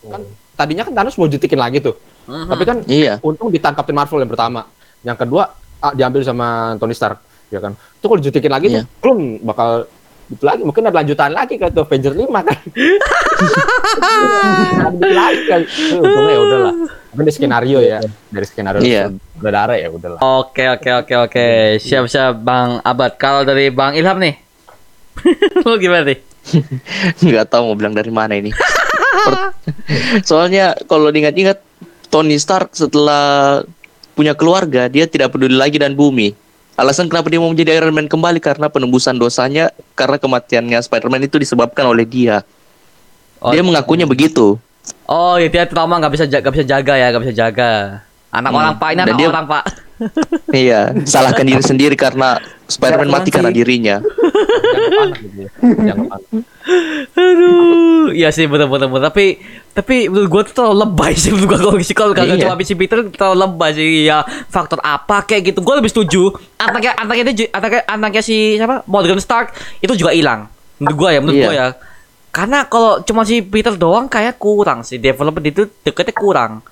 Kan 0.00 0.22
tadinya 0.54 0.82
kan 0.82 0.94
Thanos 0.94 1.16
mau 1.16 1.26
jutikin 1.26 1.58
lagi 1.58 1.78
tuh, 1.78 1.98
Mhm. 2.24 2.46
tapi 2.46 2.62
kan 2.62 2.76
Iya. 2.86 3.18
untung 3.20 3.50
ditangkapin 3.50 3.92
Marvel 3.92 4.20
yang 4.20 4.30
pertama. 4.30 4.70
Yang 5.02 5.18
kedua 5.20 5.50
ah, 5.78 5.92
diambil 5.92 6.22
sama 6.22 6.46
Tony 6.76 6.94
Stark 6.94 7.18
ya 7.48 7.58
kan. 7.58 7.74
Itu 7.74 8.06
kalau 8.06 8.18
dijutikin 8.18 8.48
lagi 8.48 8.66
Iya. 8.68 8.80
tuh 8.80 9.02
belum 9.02 9.18
bakal 9.42 9.90
itu 10.24 10.40
lagi 10.40 10.62
mungkin 10.62 10.80
ada 10.82 10.96
lanjutan 10.96 11.30
lagi 11.30 11.54
ke 11.54 11.68
tuh 11.68 11.84
Avenger 11.84 12.14
5 12.14 12.40
kan. 12.40 12.58
Lanjut 14.80 15.12
lagi. 15.20 15.42
Eh, 15.44 15.62
Untungnya 15.94 16.32
ya 16.32 16.40
udahlah. 16.40 16.74
Tapi 17.04 17.20
dari 17.20 17.32
skenario 17.32 17.78
ya, 17.78 17.98
dari 18.26 18.46
skenario 18.48 18.80
Iya. 18.80 19.04
saudara 19.36 19.74
ya 19.74 19.88
udahlah. 19.88 20.18
Oke 20.40 20.64
oke 20.68 20.90
oke 20.96 21.14
oke 21.20 21.46
siap 21.78 22.06
siap 22.06 22.40
Bang 22.40 22.80
Abad. 22.80 23.14
Kalau 23.14 23.42
dari 23.42 23.68
Bang 23.68 23.94
Ilham 23.94 24.16
nih, 24.16 24.34
lu 25.62 25.76
gimana 25.76 26.06
nih? 26.06 26.18
nggak 27.24 27.46
tahu 27.48 27.72
mau 27.72 27.76
bilang 27.76 27.94
dari 27.96 28.12
mana 28.12 28.36
ini. 28.36 28.52
Soalnya 30.28 30.76
kalau 30.86 31.08
diingat-ingat 31.08 31.60
Tony 32.12 32.36
Stark 32.38 32.76
setelah 32.76 33.62
punya 34.14 34.32
keluarga 34.38 34.86
dia 34.86 35.08
tidak 35.10 35.34
peduli 35.34 35.56
lagi 35.56 35.80
dan 35.80 35.98
bumi. 35.98 36.36
Alasan 36.74 37.06
kenapa 37.06 37.30
dia 37.30 37.38
mau 37.38 37.50
menjadi 37.50 37.78
Iron 37.78 37.94
Man 37.94 38.10
kembali 38.10 38.42
karena 38.42 38.66
penembusan 38.66 39.14
dosanya 39.14 39.70
karena 39.94 40.18
kematiannya 40.18 40.78
Spider-Man 40.82 41.30
itu 41.30 41.38
disebabkan 41.38 41.86
oleh 41.86 42.02
dia. 42.02 42.42
Oh, 43.38 43.54
Dia 43.54 43.62
mengakunya 43.62 44.10
begitu. 44.10 44.58
Oh 45.06 45.36
ya 45.38 45.48
dia 45.48 45.64
trauma 45.70 45.96
nggak 46.02 46.12
bisa 46.12 46.24
nggak 46.26 46.54
bisa 46.54 46.66
jaga 46.66 46.94
ya 46.98 47.06
nggak 47.14 47.22
bisa 47.30 47.34
jaga. 47.36 47.72
Anak 48.34 48.50
Hmm. 48.50 48.58
orang 48.58 48.74
pak 48.74 48.88
ini 48.90 49.00
anak 49.00 49.16
dia- 49.16 49.30
orang 49.30 49.46
pak. 49.46 49.64
iya, 50.56 50.80
salahkan 51.00 51.46
diri 51.46 51.62
sendiri 51.62 51.94
karena 51.94 52.34
Spider-Man 52.66 53.08
mati 53.08 53.30
karena 53.30 53.48
dirinya. 53.48 54.02
Jangan 54.02 55.08
gitu 55.14 55.38
ya. 55.38 55.50
Aduh, 57.14 58.10
iya 58.10 58.28
sih 58.28 58.44
betul 58.44 58.66
betul 58.66 58.88
betul. 58.88 59.04
Tapi 59.04 59.24
tapi 59.70 59.96
menurut 60.06 60.28
gue 60.28 60.42
tuh 60.50 60.54
terlalu 60.54 60.76
lebay 60.82 61.12
sih 61.14 61.30
menurut 61.30 61.48
gue 61.48 61.58
kalau 61.60 61.78
sih 61.80 61.94
kalau 61.94 62.12
kagak 62.12 62.36
Iya. 62.36 62.48
cuma 62.48 62.58
si 62.60 62.74
Peter 62.74 62.98
terlalu 63.06 63.36
lebay 63.40 63.70
sih 63.72 63.86
ya 64.04 64.18
faktor 64.48 64.80
apa 64.80 65.22
kayak 65.22 65.52
gitu. 65.52 65.58
Gue 65.60 65.74
lebih 65.76 65.90
setuju 65.90 66.30
anaknya 66.56 66.92
anaknya 66.96 67.22
itu 67.28 67.46
anaknya 67.48 67.82
anaknya 67.86 68.22
si 68.22 68.36
siapa 68.56 68.82
Morgan 68.84 69.18
Stark 69.18 69.52
itu 69.78 69.94
juga 69.94 70.10
hilang. 70.10 70.50
Menurut 70.76 70.96
gue 70.96 71.08
ya 71.08 71.20
menurut 71.20 71.36
Iya. 71.36 71.46
gue 71.46 71.54
ya. 71.54 71.66
Karena 72.30 72.58
kalau 72.64 72.98
cuma 73.00 73.22
si 73.22 73.38
Peter 73.40 73.70
doang 73.72 74.08
kayak 74.08 74.36
kurang 74.36 74.82
sih 74.82 74.98
development 74.98 75.46
itu 75.46 75.62
deketnya 75.80 76.10
kurang. 76.12 76.66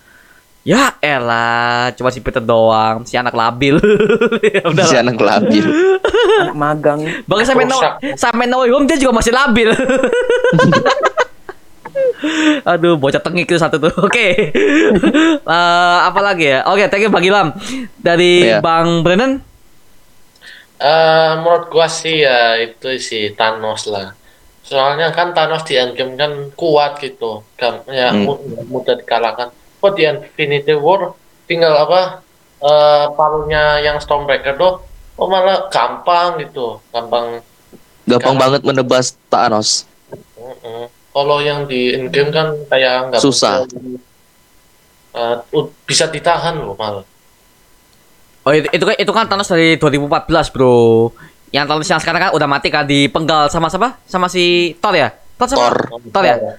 Ya 0.62 0.94
elah, 1.02 1.90
cuma 1.92 2.14
si 2.14 2.22
Peter 2.22 2.38
doang, 2.38 3.02
si 3.02 3.18
anak 3.18 3.34
labil. 3.34 3.82
ya 4.54 4.62
udah. 4.62 4.86
Si 4.86 4.94
anak 4.94 5.18
labil. 5.18 5.66
Anak 6.38 6.54
magang. 6.54 7.00
Bahkan 7.26 7.44
sampai 7.44 7.66
no, 7.66 7.78
sampai 8.14 8.46
no 8.46 8.62
home 8.62 8.86
dia 8.86 8.94
juga 8.94 9.10
masih 9.12 9.34
labil. 9.34 9.74
Aduh, 12.62 12.94
bocah 12.94 13.18
tengik 13.18 13.50
itu 13.50 13.58
satu 13.58 13.76
tuh. 13.78 13.92
Oke. 14.00 14.26
Eh, 15.42 15.98
apa 16.00 16.22
lagi 16.22 16.46
ya? 16.46 16.62
Oke, 16.70 16.86
thank 16.86 17.02
you 17.02 17.10
Bang 17.10 17.26
Ilham. 17.26 17.50
Dari 17.98 18.46
Iya. 18.46 18.62
Bang 18.62 19.02
Brennan. 19.02 19.42
Eh, 20.78 21.30
menurut 21.36 21.66
gua 21.66 21.90
sih 21.90 22.22
ya 22.22 22.54
itu 22.56 22.94
si 22.96 23.34
Thanos 23.34 23.90
lah. 23.90 24.14
Soalnya 24.62 25.10
kan 25.10 25.34
Thanos 25.34 25.66
di 25.66 25.74
Endgame 25.74 26.14
kan 26.14 26.32
kuat 26.54 27.02
gitu, 27.02 27.42
kan 27.58 27.82
ya 27.90 28.14
Hmm. 28.14 28.22
mu- 28.24 28.42
mudah 28.70 28.94
dikalahkan. 28.94 29.50
Kok 29.82 29.92
di 29.92 30.06
Infinity 30.06 30.72
War 30.72 31.10
tinggal 31.44 31.74
apa 31.74 32.22
eh 32.62 33.04
palunya 33.18 33.82
yang 33.82 33.98
Stormbreaker 33.98 34.54
tuh, 34.54 34.78
oh 35.18 35.26
malah 35.26 35.66
gampang 35.66 36.38
gitu, 36.38 36.78
gampang. 36.94 37.42
Gampang 38.06 38.38
Karena- 38.38 38.42
banget 38.46 38.60
menebas 38.62 39.18
Thanos. 39.26 39.90
Kalau 41.12 41.38
yang 41.42 41.66
di 41.66 41.92
Endgame 41.92 42.30
kan 42.30 42.46
kayak 42.70 43.10
nggak 43.10 43.20
Susah. 43.20 43.66
bisa, 43.66 43.78
eh, 45.12 45.36
u- 45.52 45.74
bisa 45.82 46.06
ditahan 46.06 46.56
loh 46.56 46.78
malah. 46.78 47.02
Oh, 48.42 48.50
itu, 48.50 48.66
itu 48.70 48.82
kan 48.82 48.96
itu 48.96 49.12
kan 49.12 49.24
Thanos 49.26 49.46
dari 49.46 49.74
2014, 49.76 50.48
Bro. 50.48 51.10
Yang 51.50 51.66
Thanos 51.68 51.88
yang 51.90 52.00
sekarang 52.00 52.20
kan 52.22 52.30
udah 52.32 52.48
mati 52.48 52.70
kan 52.70 52.86
dipenggal 52.86 53.50
sama 53.50 53.66
siapa? 53.68 53.98
Sama 54.06 54.26
si 54.26 54.74
Thor 54.78 54.94
ya? 54.94 55.10
Thor 55.36 55.46
sama 55.46 55.58
Thor. 55.68 55.76
Thor 56.10 56.24
ya? 56.24 56.36
Thor. 56.38 56.54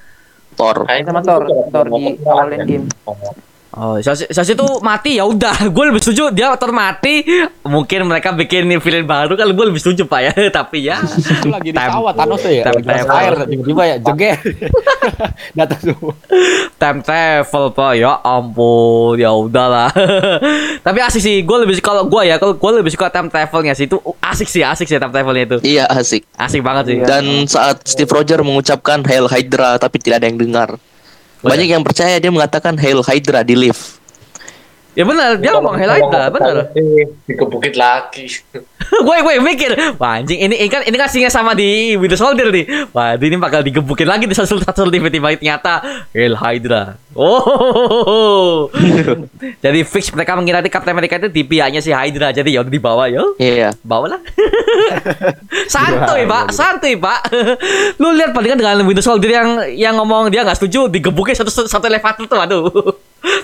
Kayaknya 0.87 1.05
Sama 1.09 1.21
Thor, 1.25 1.43
Thor 1.69 1.87
di 1.89 2.03
penggal 2.23 2.33
awal 2.33 2.47
ya. 2.53 2.57
Endgame. 2.63 2.87
Oh, 3.73 3.97
Sasi, 3.97 4.29
Sasi 4.29 4.53
itu 4.53 4.65
mati 4.85 5.17
ya 5.17 5.25
udah. 5.25 5.65
Gue 5.75 5.89
lebih 5.89 5.97
setuju 5.97 6.29
dia 6.29 6.53
Thor 6.53 6.69
mati. 6.69 7.25
Mungkin 7.65 8.05
mereka 8.05 8.29
bikin 8.29 8.69
villain 8.77 9.01
baru 9.03 9.33
kan 9.33 9.49
gue 9.49 9.65
lebih 9.65 9.81
setuju 9.81 10.05
Pak 10.05 10.19
ya. 10.21 10.33
Tapi 10.61 10.85
ya. 10.85 11.01
Itu 11.01 11.49
lagi 11.49 11.73
di 11.73 11.79
sawah 11.81 12.13
Thanos 12.13 12.37
tuh 12.37 12.53
ya. 12.53 12.69
time 12.69 12.85
travel. 12.85 13.49
tiba-tiba 13.49 13.83
ya 13.83 13.95
jeger. 13.97 14.37
Datang 15.57 15.79
semua. 15.81 16.13
time 16.77 16.99
travel 16.99 17.65
pak 17.71 17.91
ya 17.95 18.19
ampun 18.19 19.15
ya 19.15 19.31
udahlah 19.31 19.87
tapi 20.83 20.99
asik 20.99 21.21
sih 21.23 21.39
gue 21.39 21.57
lebih 21.63 21.79
kalau 21.79 22.03
gue 22.05 22.27
ya 22.27 22.35
kalau 22.35 22.59
gue 22.59 22.71
lebih 22.75 22.91
suka 22.91 23.07
time 23.07 23.31
travelnya 23.31 23.71
sih 23.71 23.87
itu 23.87 23.95
asik 24.19 24.51
sih 24.51 24.63
asik 24.63 24.85
sih 24.85 24.99
time 24.99 25.11
travelnya 25.11 25.43
itu 25.47 25.57
Iya 25.63 25.87
asik. 25.87 26.27
asik 26.35 26.59
banget 26.59 26.83
sih. 26.91 26.97
Dan 26.99 27.47
saat 27.47 27.87
Steve 27.87 28.11
Rogers 28.11 28.43
mengucapkan 28.43 28.99
Hail 29.07 29.31
Hydra 29.31 29.79
tapi 29.79 29.95
tidak 29.97 30.19
ada 30.23 30.27
yang 30.27 30.39
dengar. 30.39 30.75
Banyak 31.43 31.67
yang 31.67 31.83
percaya 31.83 32.15
dia 32.23 32.31
mengatakan 32.31 32.79
Hail 32.79 33.03
Hydra 33.03 33.43
di 33.43 33.55
lift. 33.59 34.02
Ya 34.93 35.03
benar 35.03 35.41
dia 35.41 35.51
ngomong 35.57 35.75
highlight 35.77 36.09
lah 36.09 36.27
benar. 36.29 36.55
Dikebukit 37.25 37.73
lagi. 37.77 38.25
gue 39.07 39.17
gue 39.25 39.33
mikir. 39.41 39.71
Wah 39.97 40.21
anjing 40.21 40.39
ini, 40.39 40.55
ini 40.57 40.69
kan 40.69 40.81
ini 40.85 40.95
kan 40.95 41.09
scene-nya 41.09 41.31
sama 41.33 41.57
di 41.57 41.97
Winter 41.97 42.17
Soldier 42.17 42.49
nih. 42.53 42.93
Wah 42.93 43.17
ini 43.17 43.37
bakal 43.37 43.65
digebukin 43.65 44.07
lagi 44.07 44.29
di 44.29 44.35
satu 44.35 44.61
satu 44.61 44.89
tiba-tiba 44.93 45.33
ternyata 45.37 45.81
Hail 46.13 46.37
Hydra 46.37 46.97
oh 47.13 48.69
jadi 49.63 49.79
fix 49.85 50.09
mereka 50.13 50.33
mengira 50.33 50.59
di 50.61 50.69
Captain 50.69 50.93
America 50.93 51.21
itu 51.21 51.29
di 51.29 51.41
pihaknya 51.45 51.79
si 51.81 51.93
Hydra 51.93 52.33
jadi 52.33 52.49
ya 52.49 52.59
udah 52.65 52.73
dibawa 52.73 53.05
ya. 53.09 53.23
Iya. 53.37 53.69
bawalah 53.85 54.21
santuy 55.73 56.25
pak. 56.25 56.45
santuy 56.53 56.93
pak. 56.97 57.29
Lu 58.01 58.13
lihat 58.13 58.33
palingan 58.33 58.57
dengan 58.59 58.81
Winter 58.85 59.05
Soldier 59.05 59.31
yang 59.31 59.49
yang 59.73 59.93
ngomong 59.97 60.33
dia 60.33 60.41
nggak 60.41 60.57
setuju 60.57 60.89
digebukin 60.89 61.37
satu 61.37 61.49
satu 61.49 61.85
elevator 61.85 62.25
tuh 62.25 62.39
aduh 62.39 62.63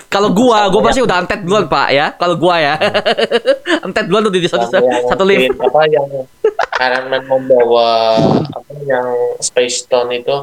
kalau 0.06 0.30
gua 0.30 0.68
gua 0.68 0.82
pasti 0.84 1.00
udah 1.00 1.16
antet 1.18 1.40
duluan 1.40 1.64
pak 1.64 1.88
ya. 1.90 2.12
Kalau 2.12 2.36
gua 2.36 2.56
ya. 2.56 2.74
Antet 3.84 4.06
duluan 4.06 4.22
tuh 4.22 4.32
di 4.32 4.44
satu 4.44 4.66
Yang- 4.68 5.06
satu 5.10 5.22
lift. 5.24 5.40
mungkin 5.50 5.66
apa 5.66 5.80
yang 5.86 6.06
Iron 6.80 7.04
Man 7.08 7.22
membawa 7.24 7.88
apa 8.50 8.72
yang 8.82 9.06
Space 9.38 9.84
Stone 9.84 10.12
itu 10.14 10.36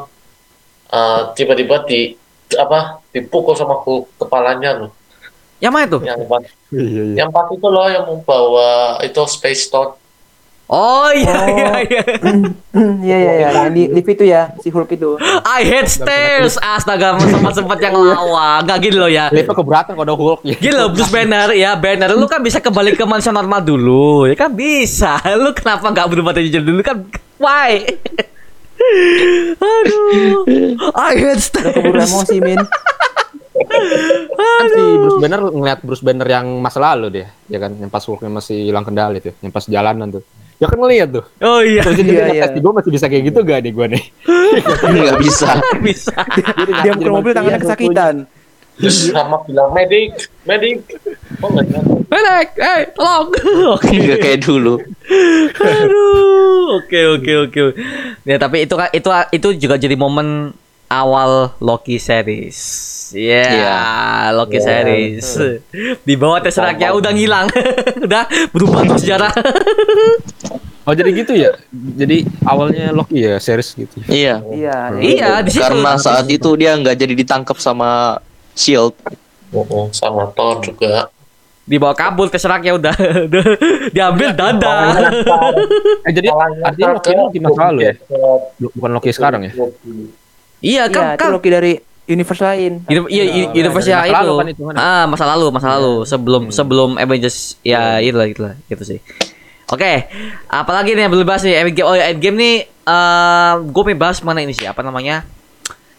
eh, 0.87 1.21
tiba-tiba 1.33 1.83
di 1.83 2.13
apa 2.53 3.03
dipukul 3.09 3.53
sama 3.53 3.77
Hulk 3.77 4.17
kepalanya 4.17 4.71
loh 4.77 4.91
yang 5.57 5.73
mana 5.73 5.89
tuh 5.89 5.99
yang 6.01 6.21
pas 6.25 6.45
Iya 6.69 6.83
iya. 6.85 7.13
yang 7.19 7.29
pas 7.29 7.49
itu 7.49 7.65
loh 7.65 7.87
yang 7.87 8.05
membawa 8.05 9.01
itu 9.01 9.17
Space 9.27 9.67
Stone 9.67 9.97
oh 10.67 11.09
iya 11.11 11.37
iya 11.47 11.71
iya 11.87 12.03
Iya 12.77 13.17
iya 13.17 13.33
iya, 13.41 13.47
yang 13.57 13.73
di 13.73 13.89
lift 13.89 14.05
itu 14.05 14.27
ya, 14.27 14.53
si 14.61 14.69
Hulk 14.69 14.91
itu. 14.93 15.17
I 15.41 15.65
hate 15.65 15.89
stairs 15.89 16.59
astaga 16.61 17.17
sempat 17.17 17.57
sempat 17.57 17.81
yang 17.81 17.97
lawa 17.97 18.61
nggak 18.61 18.77
gini 18.85 18.97
loh 19.01 19.09
ya 19.09 19.33
Lihatnya 19.33 19.55
keberatan 19.55 19.97
kalau 19.97 20.05
ada 20.05 20.13
Hulk 20.13 20.41
ya. 20.45 20.55
Gila, 20.61 20.93
Bruce 20.93 21.09
Banner 21.09 21.49
ya, 21.57 21.73
Banner 21.73 22.13
lu 22.13 22.29
kan 22.29 22.43
bisa 22.45 22.61
kembali 22.61 22.93
ke 22.93 23.07
manusia 23.07 23.33
normal 23.33 23.65
dulu, 23.65 24.29
ya 24.29 24.35
kan 24.37 24.53
bisa. 24.53 25.17
Lu 25.33 25.55
kenapa 25.57 25.89
nggak 25.89 26.07
berubah 26.13 26.31
jadi 26.37 26.61
dulu 26.61 26.85
kan? 26.85 27.01
Why? 27.41 27.97
Aduh, 29.57 30.45
I 30.93 31.13
hate 31.17 31.41
Udah 31.41 31.71
keburu 31.73 31.97
stairs. 31.97 32.11
emosi, 32.13 32.37
Min. 32.37 32.61
Kan 34.37 34.65
si 34.69 34.81
Bruce 35.01 35.17
Banner 35.17 35.41
ngeliat 35.49 35.79
Bruce 35.81 36.05
Banner 36.05 36.27
yang 36.29 36.45
masa 36.61 36.77
lalu 36.77 37.09
dia, 37.09 37.27
ya 37.49 37.57
kan, 37.57 37.73
yang 37.73 37.89
pas 37.89 38.05
Hulknya 38.05 38.29
masih 38.29 38.69
hilang 38.69 38.85
kendali 38.85 39.17
tuh, 39.17 39.33
yang 39.41 39.49
pas 39.49 39.65
jalanan 39.65 40.21
tuh. 40.21 40.23
Ya 40.57 40.65
kan 40.65 40.77
ngeliat 40.77 41.09
tuh. 41.13 41.25
Oh 41.37 41.61
iya, 41.61 41.85
Terus 41.85 42.01
jadi 42.01 42.09
Iya, 42.09 42.23
ngetes 42.25 42.49
iya. 42.49 42.55
di 42.57 42.59
gue 42.59 42.73
masih 42.73 42.91
bisa 42.91 43.05
kayak 43.05 43.23
gitu 43.29 43.39
gak 43.41 43.59
nih 43.61 43.71
gue 43.71 43.85
nih? 43.93 44.03
Nggak 44.83 45.19
bisa. 45.21 45.49
bisa. 45.85 46.13
Dia 46.81 46.93
ke 46.93 47.07
mobil 47.07 47.31
tangannya 47.31 47.61
kesakitan. 47.61 48.15
terus 48.77 49.09
sama 49.09 49.41
bilang 49.41 49.73
medik 49.73 50.13
medik 50.45 50.85
oh 51.41 51.49
nggak. 51.49 51.65
Benek, 52.07 52.47
eh, 52.55 52.81
tolong. 52.93 53.33
Oke, 53.73 53.89
Nggak 53.89 54.19
kayak 54.21 54.39
dulu. 54.45 54.77
aduh, 55.57 56.77
oke, 56.77 56.99
oke, 57.17 57.31
oke. 57.43 57.61
Ya 58.21 58.37
tapi 58.37 58.63
itu 58.63 58.73
kan 58.73 58.89
itu 58.93 59.09
itu 59.33 59.47
juga 59.57 59.75
jadi 59.75 59.97
momen 59.97 60.53
awal 60.87 61.51
Loki 61.57 61.97
series. 61.97 62.57
Iya, 63.09 63.43
Iya. 63.45 63.77
Loki 64.33 64.57
Iya, 64.57 64.63
series. 64.63 65.27
Di 66.01 66.13
bawah 66.13 66.39
Tesseractnya 66.39 66.91
udah 66.91 67.11
ngilang. 67.11 67.47
udah 68.05 68.23
berubah 68.49 68.83
tuh 68.85 68.97
sejarah. 68.97 69.31
Oh 70.87 70.95
jadi 70.95 71.11
gitu 71.11 71.35
ya? 71.35 71.51
Jadi 71.69 72.23
awalnya 72.41 72.95
Loki 72.95 73.19
ya 73.19 73.35
series 73.37 73.75
gitu. 73.75 73.99
Iya. 74.07 74.39
Iya. 74.47 74.77
iya, 74.95 75.29
di 75.43 75.51
situ. 75.51 75.59
Karena 75.59 75.99
saat 75.99 76.31
itu 76.31 76.47
dia 76.55 76.71
nggak 76.73 76.95
jadi 76.95 77.11
ditangkap 77.13 77.59
sama 77.59 78.23
Shield. 78.55 78.95
Mm-mm, 79.51 79.91
sama 79.91 80.31
Thor 80.31 80.63
juga. 80.63 81.11
dibawa 81.61 81.91
kabur 81.91 82.31
Tesseractnya 82.31 82.71
udah. 82.73 82.95
Udah 83.27 83.43
diambil 83.99 84.31
dadah. 84.31 85.11
Eh 86.07 86.11
jadi 86.15 86.31
artinya 86.63 86.95
Loki 86.95 87.11
Loki 87.11 87.37
masa 87.43 87.61
lalu 87.67 87.79
ya? 87.83 87.93
Bukan 88.71 88.91
Loki 88.95 89.11
sekarang 89.11 89.43
ya? 89.43 89.51
Iya, 90.59 90.83
Iya, 90.83 90.83
kan 90.87 91.03
itu 91.13 91.19
kan 91.19 91.29
Loki 91.31 91.49
dari 91.49 91.73
universe 92.05 92.41
lain. 92.41 92.73
Uni- 92.83 93.09
Iya, 93.09 93.23
i- 93.25 93.51
universe 93.53 93.85
ya 93.85 93.99
masa 93.99 94.15
lalu 94.15 94.27
itu. 94.27 94.39
kan 94.39 94.47
hitungannya. 94.47 94.79
ah, 94.79 95.03
masa 95.05 95.25
lalu, 95.27 95.45
masa 95.51 95.67
lalu. 95.69 95.93
Sebelum 96.03 96.41
Hmm. 96.47 96.53
sebelum 96.53 96.89
Avengers 96.95 97.37
ya 97.61 97.99
itu 97.99 98.15
lah, 98.15 98.25
gitu 98.25 98.41
lah, 98.41 98.53
gitu 98.65 98.83
sih. 98.85 98.99
Oke, 99.67 100.07
apalagi 100.47 100.95
nih 100.95 101.03
yang 101.03 101.11
belum 101.11 101.27
bahas 101.27 101.43
nih 101.43 101.59
Endgame. 101.59 101.83
Oh 101.83 101.93
ya, 101.93 102.07
Endgame 102.07 102.37
nih 102.37 102.55
eh 102.63 103.51
gue 103.61 103.81
pengen 103.83 103.99
bahas 103.99 104.17
mana 104.21 104.39
ini 104.39 104.51
sih, 104.51 104.63
apa 104.63 104.79
namanya? 104.79 105.27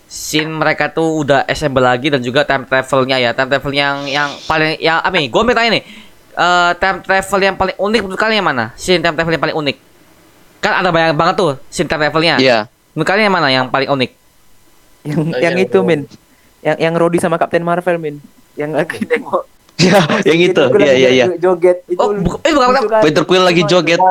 Scene 0.06 0.48
mereka 0.48 0.88
tuh 0.88 1.20
udah 1.20 1.44
assemble 1.44 1.84
lagi 1.84 2.08
dan 2.08 2.24
juga 2.24 2.40
time 2.42 2.64
travelnya 2.64 3.20
ya, 3.20 3.36
time 3.36 3.52
travel 3.52 3.68
yang 3.70 4.08
yang 4.08 4.32
paling 4.42 4.80
yang 4.80 4.96
apa 4.98 5.12
nih? 5.12 5.28
Gue 5.28 5.44
mau 5.44 5.52
tanya 5.52 5.76
nih, 5.76 5.84
eh 6.32 6.70
time 6.74 6.98
travel 7.02 7.40
yang 7.42 7.54
paling 7.54 7.76
unik 7.76 8.00
menurut 8.02 8.16
kalian 8.16 8.40
yang 8.40 8.48
mana? 8.48 8.72
Scene 8.72 9.04
time 9.04 9.12
travel 9.12 9.36
yang 9.36 9.44
paling 9.44 9.56
unik? 9.58 9.76
Kan 10.58 10.72
ada 10.74 10.88
banyak 10.88 11.12
banget 11.12 11.34
tuh 11.36 11.60
scene 11.68 11.84
time 11.84 12.00
travelnya. 12.00 12.40
Iya. 12.40 12.58
Menurut 12.96 13.04
kalian 13.06 13.28
yang 13.28 13.36
mana 13.36 13.48
yang 13.52 13.66
paling 13.68 13.84
unik? 13.86 14.10
Yang 15.02 15.18
Nah, 15.20 15.38
yang 15.38 15.54
yang- 15.54 15.58
itu, 15.60 15.78
Min. 15.80 16.00
Yang 16.58 16.76
yang 16.80 16.94
Rhodey 16.94 17.18
sama 17.18 17.36
Captain 17.36 17.60
Marvel, 17.60 17.96
Min. 17.96 18.18
Yang 18.54 18.70
lagi 18.74 18.98
nengok. 19.04 19.44
Ya, 19.78 19.94
yang 20.26 20.40
itu. 20.42 20.58
Itu 20.60 20.74
Iya, 20.76 20.90
iya, 20.92 21.08
iya. 21.12 21.24
Joget 21.38 21.86
itu. 21.86 21.94
Oh, 21.96 22.10
bu- 22.10 22.42
eh, 22.42 22.50
bukan- 22.50 22.66
lucu 22.72 22.88
kan? 22.88 22.98
Peter 22.98 23.22
Quill 23.22 23.44
lagi 23.44 23.62
joget. 23.62 24.02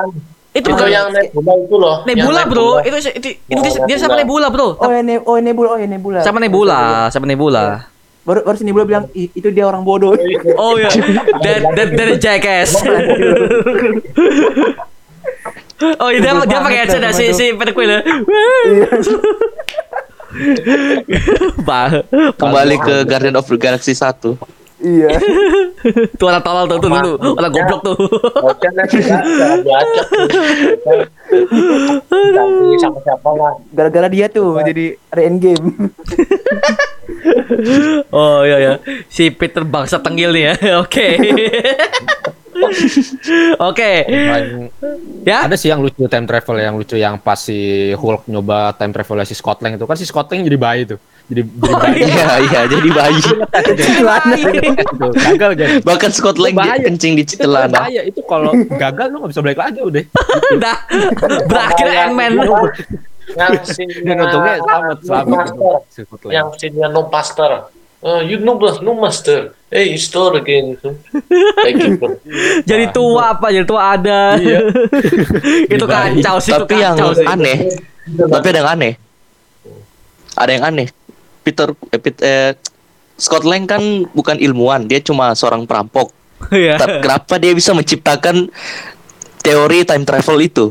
Itu 0.49 0.64
Itu 0.64 0.68
bukan 0.72 0.88
yang 0.88 1.11
Nebula 1.11 1.53
itu 1.59 1.76
loh. 1.76 1.95
yang 2.01 2.18
Nebula 2.18 2.41
bro, 2.47 2.69
itu 2.81 2.97
itu, 3.11 3.30
itu, 3.45 3.59
dia, 3.84 3.97
sama 3.97 4.15
Nebula 4.15 4.47
bro, 4.47 4.73
Oh, 4.73 4.88
ya, 4.88 5.03
ne 5.03 5.19
oh 5.19 5.35
Nebula, 5.38 5.68
oh 5.69 5.77
ya 5.77 5.85
Nebula. 5.85 6.23
sama 6.23 6.39
Nebula, 6.39 6.80
sama 7.11 7.27
Nebula. 7.27 7.84
Baru 8.23 8.41
baru 8.41 8.55
si 8.55 8.64
Nebula 8.64 8.84
bilang 8.84 9.05
"I- 9.14 9.30
itu 9.30 9.51
dia 9.51 9.64
orang 9.64 9.84
bodoh. 9.84 10.15
Oh 10.55 10.76
ya, 10.76 10.88
that 11.43 11.61
that 11.69 11.89
that 11.93 12.07
is 12.09 12.18
jackass. 12.18 12.72
oh 15.99 16.09
iya, 16.09 16.19
dia 16.22 16.31
dia 16.41 16.59
pakai 16.59 16.80
headset 16.81 17.01
ya, 17.01 17.11
si 17.11 17.26
si 17.31 17.45
Peter 17.53 17.72
Quill 17.72 17.91
ya. 17.91 18.01
Kembali 22.41 22.76
ke 22.82 23.06
Guardian 23.08 23.40
of 23.40 23.48
the 23.48 23.58
Galaxy 23.58 23.95
1. 23.95 24.58
Iya. 24.78 25.10
tuh 26.22 26.30
orang 26.30 26.45
tolol 26.45 26.70
tuh, 26.70 26.78
tuh 26.78 26.94
dulu, 26.94 27.18
orang 27.18 27.49
goblok 27.49 27.82
tuh. 27.82 27.98
Bocah 28.38 28.72
lagi 28.78 29.02
sama 32.78 33.02
siapa 33.02 33.30
lah. 33.34 33.58
Gara-gara 33.74 34.06
dia 34.06 34.30
tuh 34.30 34.54
jadi 34.62 34.94
ada 35.10 35.22
endgame. 35.26 35.90
Oh 38.14 38.45
iya 38.45 38.58
ya, 38.62 38.78
si 39.10 39.34
Peter 39.34 39.66
bangsa 39.66 39.98
tenggil 39.98 40.30
nih 40.30 40.54
ya. 40.54 40.78
Oke. 40.86 41.18
Oke. 43.64 43.92
Paling- 44.04 44.70
Ya. 45.24 45.44
Ada 45.44 45.56
sih 45.56 45.68
yang 45.68 45.80
lucu 45.80 46.08
time 46.08 46.24
travel 46.24 46.56
yang 46.58 46.74
lucu 46.74 46.96
yang 46.96 47.16
pas 47.18 47.38
si 47.38 47.92
Hulk 47.92 48.26
nyoba 48.28 48.72
time 48.74 48.92
travel 48.92 49.24
si 49.24 49.34
Scott 49.34 49.60
Lang 49.60 49.76
itu 49.76 49.84
kan 49.84 49.94
si 49.94 50.04
Scott 50.04 50.28
Lang 50.28 50.42
jadi 50.42 50.56
bayi 50.56 50.82
tuh. 50.86 50.98
Jadi 51.28 51.44
jadi 51.44 51.68
Oh, 51.68 51.78
bayi. 51.78 52.00
Iya, 52.00 52.28
iya, 52.40 52.60
jadi 52.66 52.88
bayi. 52.90 53.20
Gagal 55.28 55.50
kan. 55.54 55.70
Bahkan 55.84 56.10
Scott 56.12 56.38
Lang 56.38 56.54
kencing 56.80 57.14
di 57.14 57.24
celana. 57.26 57.84
bahaya 57.84 58.02
itu 58.02 58.20
kalau 58.24 58.52
gagal 58.56 59.06
lu 59.10 59.16
nggak 59.20 59.30
bisa 59.32 59.42
balik 59.44 59.60
lagi 59.60 59.80
udah. 59.82 60.04
Udah 60.54 60.76
berakhir 61.44 61.86
Ant-Man. 62.08 62.32
Yang 63.28 63.54
Dan 64.08 64.16
untungnya 64.18 64.56
selamat 64.58 64.98
selamat 65.04 65.46
gitu. 65.52 65.68
Si 65.92 66.00
Scott 66.08 66.22
Lang. 66.24 66.32
Uh, 68.08 68.24
you 68.24 68.40
no 68.40 68.56
no 68.56 68.96
master. 68.96 69.52
Hey, 69.68 70.00
store 70.00 70.40
again. 70.40 70.80
Gitu. 70.80 70.96
Jadi 72.72 72.86
tua 72.96 73.36
apa? 73.36 73.52
Jadi 73.52 73.68
tua 73.68 74.00
ada. 74.00 74.40
itu 75.76 75.84
kacau 75.84 76.36
sih, 76.40 76.56
itu 76.56 76.64
Tapi 76.64 76.76
yang 76.80 76.96
kacau 76.96 77.12
sih. 77.20 77.28
aneh, 77.28 77.58
tapi 78.32 78.46
ada 78.56 78.60
yang 78.64 78.70
aneh. 78.72 78.94
Ada 80.40 80.52
yang 80.56 80.64
aneh. 80.72 80.88
Peter 81.44 81.76
eh, 81.92 82.00
Pet- 82.00 82.24
eh, 82.24 82.52
Scott 83.20 83.44
Lang 83.44 83.68
kan 83.68 84.08
bukan 84.16 84.40
ilmuwan, 84.40 84.88
dia 84.88 85.04
cuma 85.04 85.36
seorang 85.36 85.68
perampok. 85.68 86.16
Iya. 86.54 86.78
Tapi 86.78 87.02
kenapa 87.02 87.34
dia 87.42 87.52
bisa 87.52 87.74
menciptakan 87.74 88.48
teori 89.42 89.84
time 89.84 90.06
travel 90.06 90.38
itu? 90.40 90.70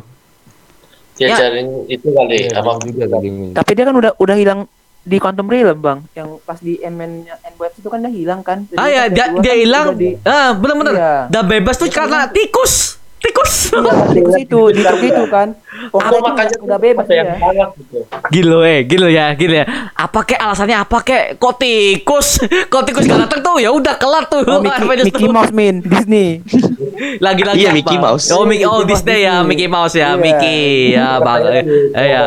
Diajarin 1.19 1.91
itu 1.91 2.07
kali 2.15 2.47
Iya, 2.49 2.63
apa 2.63 2.81
juga 2.87 3.05
tadi. 3.19 3.29
Tapi 3.51 3.71
dia 3.75 3.85
kan 3.85 3.97
udah 3.99 4.13
udah 4.15 4.37
hilang 4.39 4.71
di 5.07 5.17
Quantum 5.17 5.47
Realm, 5.47 5.79
Bang. 5.79 5.99
Yang 6.13 6.29
pas 6.43 6.59
di 6.59 6.77
Ant-Man 6.79 7.25
Ant-Man 7.25 7.71
itu 7.73 7.87
kan 7.87 7.99
dia 8.01 8.11
hilang 8.11 8.41
kan. 8.43 8.67
Jadi 8.67 8.77
Ah 8.77 8.89
ya, 8.89 9.03
dia, 9.07 9.31
dia 9.33 9.55
kan 9.55 9.57
hilang. 9.57 9.87
udah 9.89 9.97
di- 9.97 10.19
Ah, 10.21 10.51
bener-bener. 10.53 10.93
Iya. 10.93 11.15
Dah 11.29 11.43
bebas 11.43 11.75
tuh 11.77 11.87
karena 11.89 12.27
tikus. 12.29 12.99
Tikus. 13.17 13.73
Iya, 13.73 14.13
tikus 14.13 14.37
itu, 14.37 14.61
di 14.71 14.81
truk 14.83 15.01
itu 15.01 15.25
kan. 15.27 15.49
Aku 15.89 15.97
Pokoknya 15.97 16.21
makanya 16.23 16.57
udah 16.61 16.79
bebas 16.79 17.05
ada 17.05 17.15
yang 17.17 17.29
ya. 17.33 17.67
gitu. 17.73 17.99
Gila 18.29 18.59
eh, 18.63 18.81
gila 18.85 19.09
ya, 19.09 19.27
gila 19.33 19.57
ya. 19.57 19.67
Apa 19.91 20.21
kek 20.23 20.37
alasannya 20.37 20.77
apa 20.77 20.99
kek? 21.01 21.25
Kok 21.35 21.55
tikus? 21.57 22.29
Kok 22.71 22.83
tikus 22.85 23.05
gak 23.05 23.25
datang 23.25 23.41
tuh? 23.41 23.57
Ya 23.57 23.73
udah 23.73 23.97
kelar 23.97 24.29
tuh. 24.29 24.45
Oh, 24.45 24.61
Mickey, 24.61 24.85
Mickey. 25.03 25.27
Mouse 25.27 25.51
Min, 25.51 25.81
Disney. 25.81 26.45
Lagi-lagi 27.25 27.57
Iya, 27.59 27.71
apa? 27.71 27.77
Mickey 27.79 27.97
Mouse. 27.97 28.27
Oh, 28.31 28.45
Mickey, 28.45 28.65
oh 28.65 28.85
Disney 28.85 29.19
ya. 29.23 29.41
Mickey 29.41 29.67
Mouse 29.67 29.95
ya, 29.95 30.13
Iya. 30.13 30.21
Mickey. 30.21 30.61
Ya, 30.93 31.09
bang. 31.17 31.41
Eh, 31.47 31.65
eh, 31.95 32.07
ya. 32.07 32.23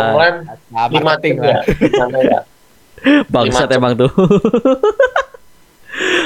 Lima 0.90 1.14
tiga. 1.18 1.62
lah. 1.62 2.44
Ya? 3.04 3.24
Bangsat 3.34 3.70
emang 3.72 3.96
tuh. 3.96 4.12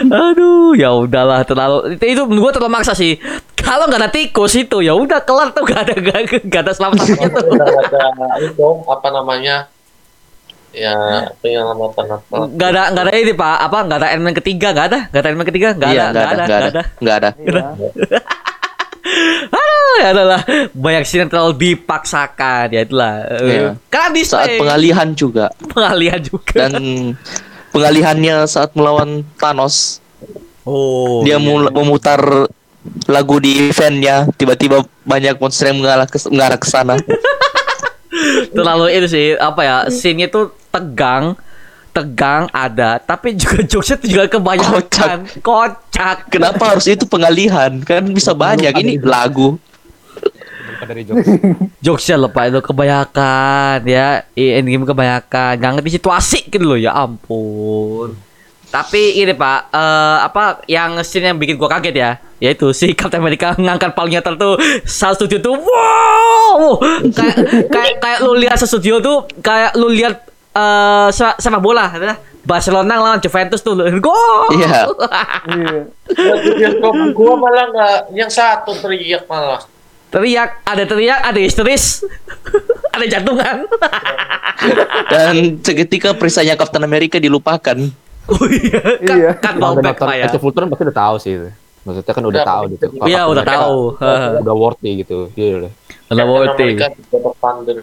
Aduh, 0.04 0.76
ya 0.76 0.92
udahlah 0.94 1.42
terlalu 1.48 1.96
itu, 1.96 2.06
itu 2.06 2.22
gua 2.28 2.52
terlalu 2.52 2.78
maksa 2.78 2.94
sih. 2.94 3.18
Kalau 3.56 3.88
nggak 3.88 4.02
ada 4.06 4.12
tikus 4.12 4.54
itu 4.60 4.84
ya 4.84 4.92
udah 4.92 5.24
kelar 5.24 5.56
tuh 5.56 5.64
gak 5.64 5.88
ada 5.88 5.96
gak, 6.04 6.46
gak 6.52 6.62
ada 6.68 6.74
selamat-selamatnya 6.76 7.30
tuh. 7.32 7.48
Udah 7.56 7.68
ada 7.72 8.04
itu 8.44 8.68
apa 8.92 9.08
namanya? 9.10 9.56
Ya 10.76 10.94
penyelamatan 11.40 12.06
apa? 12.20 12.36
Gak 12.60 12.70
ada 12.76 12.82
gak 12.92 13.04
ada 13.08 13.12
ini 13.16 13.34
pak 13.34 13.56
apa 13.64 13.78
gak 13.88 14.00
ada 14.04 14.08
elemen 14.12 14.36
ketiga 14.36 14.68
gak 14.76 14.86
ada 14.92 15.00
gak 15.14 15.22
ada 15.24 15.28
elemen 15.32 15.48
ketiga 15.48 15.70
gak 15.78 15.90
Iya, 15.96 16.04
ada 16.04 16.12
nggak 16.12 16.28
ada, 16.28 16.44
nggak 16.44 16.60
ada, 16.60 16.82
nggak 17.00 17.16
ada. 17.16 17.30
Iya. 17.40 17.62
Aduh, 19.48 19.62
ya 19.62 19.63
adalah 20.14 20.42
banyak 20.74 21.04
scene 21.06 21.26
yang 21.26 21.32
terlalu 21.32 21.54
dipaksakan 21.58 22.66
ya 22.74 22.82
itulah. 22.84 23.16
Iya. 23.42 23.70
Karena 23.88 24.08
Disney 24.12 24.34
Saat 24.34 24.50
pengalihan 24.60 25.08
juga 25.14 25.46
pengalihan 25.72 26.22
juga. 26.22 26.54
dan 26.68 26.74
pengalihannya 27.74 28.36
saat 28.46 28.72
melawan 28.78 29.26
Thanos, 29.38 30.00
oh, 30.68 31.26
dia 31.26 31.42
mul- 31.42 31.74
memutar 31.74 32.50
lagu 33.08 33.40
di 33.40 33.72
eventnya, 33.72 34.28
tiba-tiba 34.36 34.84
banyak 35.08 35.40
monster 35.40 35.72
yang 35.72 35.80
mengarah 35.80 36.06
ke, 36.06 36.20
mengarah 36.28 36.60
ke 36.60 36.68
sana. 36.68 36.96
terlalu 38.54 38.94
itu 38.94 39.08
sih 39.10 39.26
apa 39.36 39.62
ya 39.66 39.78
scene 39.90 40.30
itu 40.30 40.54
tegang 40.70 41.34
tegang 41.94 42.50
ada 42.50 42.98
tapi 42.98 43.38
juga 43.38 43.62
jokesnya 43.72 43.98
juga 44.02 44.26
kebanyakan 44.30 45.30
kocak, 45.42 46.30
Kenapa 46.34 46.74
harus 46.74 46.90
itu 46.90 47.06
pengalihan? 47.06 47.82
Kan 47.86 48.10
bisa 48.10 48.34
banyak. 48.34 48.74
Ini 48.74 48.98
lagu. 49.02 49.62
Bukan 50.84 50.92
dari 50.92 51.04
jokes. 51.08 51.28
jokesnya 51.86 52.28
pak 52.28 52.44
itu 52.52 52.60
kebanyakan 52.60 53.78
ya 53.88 54.08
endgame 54.36 54.84
kebanyakan 54.84 55.52
nggak 55.56 55.72
ngerti 55.80 55.90
situasi 55.96 56.40
gitu 56.52 56.66
loh 56.66 56.76
ya 56.76 56.92
ampun 56.92 58.20
tapi 58.68 59.22
ini 59.22 59.32
pak 59.32 59.70
eh, 59.70 60.18
apa 60.20 60.66
yang 60.66 61.00
scene 61.02 61.30
yang 61.30 61.40
bikin 61.40 61.56
gua 61.56 61.72
kaget 61.72 61.96
ya 61.96 62.12
yaitu 62.38 62.74
si 62.74 62.92
Captain 62.92 63.24
America 63.24 63.56
ngangkat 63.56 63.96
palingnya 63.96 64.20
tuh 64.20 64.60
saat 64.84 65.16
studio 65.16 65.40
tuh 65.40 65.56
wow 65.56 66.76
kayak 67.14 67.38
kayak 67.72 67.94
kayak 68.02 68.20
lu 68.20 68.36
lihat 68.36 68.60
studio 68.60 69.00
tuh 69.00 69.24
kayak 69.40 69.78
lu 69.80 69.88
lihat 69.88 70.20
eh 70.52 71.08
se- 71.10 71.38
sepak 71.40 71.64
bola 71.64 71.88
adalah 71.88 72.18
Barcelona 72.44 73.00
lawan 73.00 73.24
Juventus 73.24 73.64
tuh 73.64 73.80
gol 74.04 74.52
Iya. 74.52 74.92
Iya. 75.54 75.80
Ya, 76.60 76.70
gua 77.16 77.34
malah 77.40 77.72
nggak 77.72 77.96
yang 78.12 78.28
satu 78.28 78.76
teriak 78.76 79.24
malah. 79.26 79.64
Teriak 80.14 80.62
ada 80.62 80.84
teriak 80.86 81.20
ada 81.20 81.40
histeris 81.40 82.06
ada 82.96 83.06
jantungan 83.10 83.66
Dan 85.10 85.60
seketika 85.60 86.14
perisainya 86.14 86.56
Captain 86.56 86.80
America 86.82 87.18
dilupakan. 87.18 87.76
oh 88.24 88.46
iya 88.48 88.80
kan, 88.80 89.18
Iya. 89.20 89.32
kan 89.36 89.54
back 89.76 90.00
pak 90.00 90.16
ya 90.16 90.26
of 90.32 90.40
Ultron 90.40 90.72
pasti 90.72 90.84
udah 90.88 90.98
tahu 90.98 91.16
sih 91.20 91.34
itu. 91.36 91.50
Maksudnya 91.84 92.14
kan 92.16 92.24
udah 92.24 92.32
Udah, 92.32 92.46
tahu 92.48 92.64
gitu. 92.72 92.86
Iya 93.04 93.20
Captain 93.20 93.28
udah 93.28 93.44
America 93.44 93.60
tahu. 93.60 93.80
Udah 94.40 94.56
worthy 94.56 94.92
gitu. 95.04 95.18
Iya 95.36 95.54
udah. 95.60 95.72
Udah 96.08 96.26
worthy. 96.26 96.68
Tetap 96.80 97.34
thunder. 97.36 97.78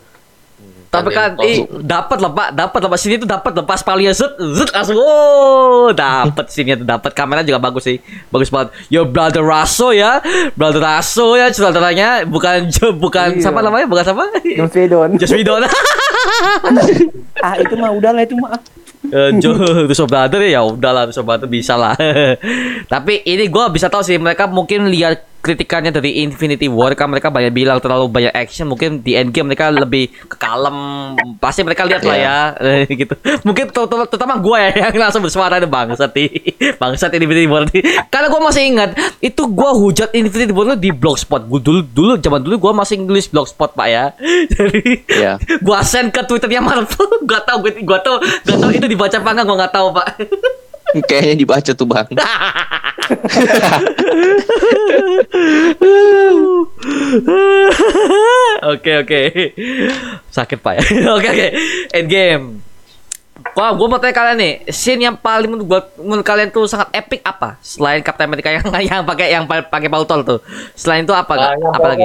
Tapi 0.90 1.06
kan 1.08 1.38
eh, 1.38 1.62
dapat 1.80 2.18
lah 2.18 2.28
Pak, 2.28 2.48
dapat 2.50 2.78
lah 2.82 2.90
Pak 2.90 2.98
sini 2.98 3.14
tuh 3.14 3.24
dapat 3.24 3.54
lah 3.54 3.62
pas 3.62 3.78
palia 3.78 4.10
zut 4.10 4.34
zut 4.34 4.74
langsung 4.74 4.98
oh 4.98 5.94
dapat 5.94 6.50
sini 6.54 6.74
tuh 6.74 6.82
dapat 6.82 7.14
kamera 7.14 7.46
juga 7.46 7.56
bagus 7.56 7.86
sih. 7.86 8.02
Bagus 8.26 8.50
banget. 8.50 8.74
Yo 8.90 9.06
brother 9.06 9.40
Raso 9.40 9.94
ya. 9.94 10.18
Brother 10.52 10.82
Raso 10.82 11.38
ya 11.38 11.46
saudaranya 11.48 12.26
bukan 12.26 12.66
bukan 12.98 13.38
Iya. 13.38 13.42
siapa 13.46 13.62
namanya? 13.62 13.86
Bukan 13.86 14.02
siapa? 14.02 14.24
Joss 15.14 15.30
Whedon. 15.30 15.62
Ah 17.40 17.56
itu 17.56 17.72
mah 17.72 17.94
udahlah 17.94 18.20
itu 18.20 18.34
mah. 18.34 18.58
Eh, 19.08 19.30
Jo 19.38 19.56
Russo 19.86 20.04
Brother 20.04 20.42
ya 20.42 20.60
udahlah 20.60 21.08
Russo 21.08 21.22
Brother 21.22 21.46
bisa 21.46 21.72
lah. 21.72 21.94
Tapi 22.84 23.24
ini 23.24 23.46
gua 23.46 23.70
bisa 23.70 23.88
tahu 23.88 24.02
sih 24.02 24.18
mereka 24.18 24.44
mungkin 24.44 24.90
lihat 24.90 25.24
kritikannya 25.40 25.90
dari 25.90 26.20
Infinity 26.20 26.68
War 26.68 26.92
kan 26.92 27.08
mereka 27.08 27.32
banyak 27.32 27.50
bilang 27.50 27.80
terlalu 27.80 28.06
banyak 28.06 28.32
action 28.32 28.68
mungkin 28.68 29.00
di 29.00 29.16
Endgame 29.16 29.52
mereka 29.52 29.72
lebih 29.72 30.12
ke 30.28 30.36
kalem 30.36 30.76
pasti 31.40 31.64
mereka 31.64 31.88
lihat 31.88 32.04
lah 32.04 32.16
ya 32.16 32.38
eh, 32.60 32.84
gitu. 33.00 33.16
Mungkin 33.42 33.72
ter- 33.72 33.88
ter- 33.88 34.08
terutama 34.12 34.36
gue 34.36 34.56
ya 34.60 34.70
yang 34.92 35.08
langsung 35.08 35.24
bersuara 35.24 35.56
ada 35.56 35.66
bangsat 35.66 36.12
nih 36.12 36.28
bangsat 36.80 37.10
Infinity 37.16 37.48
War 37.48 37.64
nih. 37.66 37.82
Karena 38.12 38.28
gue 38.28 38.40
masih 38.40 38.62
ingat 38.68 38.90
itu 39.18 39.42
gue 39.48 39.70
hujat 39.74 40.12
Infinity 40.12 40.52
War 40.52 40.76
di 40.76 40.92
blogspot. 40.92 41.48
Gue 41.48 41.60
dulu 41.60 41.80
dulu 41.82 42.12
zaman 42.20 42.44
dulu 42.44 42.56
gue 42.60 42.72
masih 42.76 43.00
nulis 43.00 43.26
blogspot 43.26 43.72
pak 43.72 43.88
ya. 43.88 44.04
Jadi 44.54 45.02
Iya. 45.10 45.36
gua 45.64 45.80
send 45.82 46.12
ke 46.12 46.22
twitternya 46.22 46.60
Marvel. 46.60 47.08
Gak 47.24 47.42
tau 47.48 47.58
gue 47.64 47.72
gua 47.80 47.98
tau 48.00 48.20
gak 48.20 48.56
tau 48.56 48.70
itu 48.70 48.86
dibaca 48.86 49.16
apa 49.16 49.30
enggak 49.32 49.46
gua 49.48 49.56
gak 49.64 49.72
tahu 49.74 49.88
pak 49.92 50.06
Kayaknya 51.06 51.34
dibaca 51.38 51.72
tuh 51.72 51.86
bang. 51.86 52.08
oke 58.70 58.92
oke 59.04 59.20
sakit 60.30 60.58
pak 60.60 60.72
ya 60.78 60.82
oke 61.16 61.28
oke 61.28 61.46
endgame 61.94 62.46
Wah, 63.56 63.72
gue 63.72 63.86
mau 63.88 63.96
tanya 63.96 64.14
kalian 64.14 64.36
nih, 64.36 64.54
scene 64.68 65.10
yang 65.10 65.16
paling 65.16 65.48
menurut, 65.48 65.66
gua, 65.66 65.80
menurut 65.96 66.22
kalian 66.22 66.52
tuh 66.52 66.68
sangat 66.68 66.92
epic 66.92 67.24
apa? 67.24 67.56
Selain 67.64 67.98
Captain 68.04 68.28
America 68.28 68.52
yang 68.52 68.62
yang 68.92 69.02
pakai 69.02 69.26
yang 69.32 69.44
pa- 69.48 69.64
pakai 69.64 69.88
pautol 69.90 70.20
tuh. 70.22 70.38
Selain 70.76 71.02
itu 71.02 71.10
apa? 71.10 71.34
Nah, 71.34 71.56
yang 71.56 71.72
apa 71.72 71.86
lagi? 71.88 72.04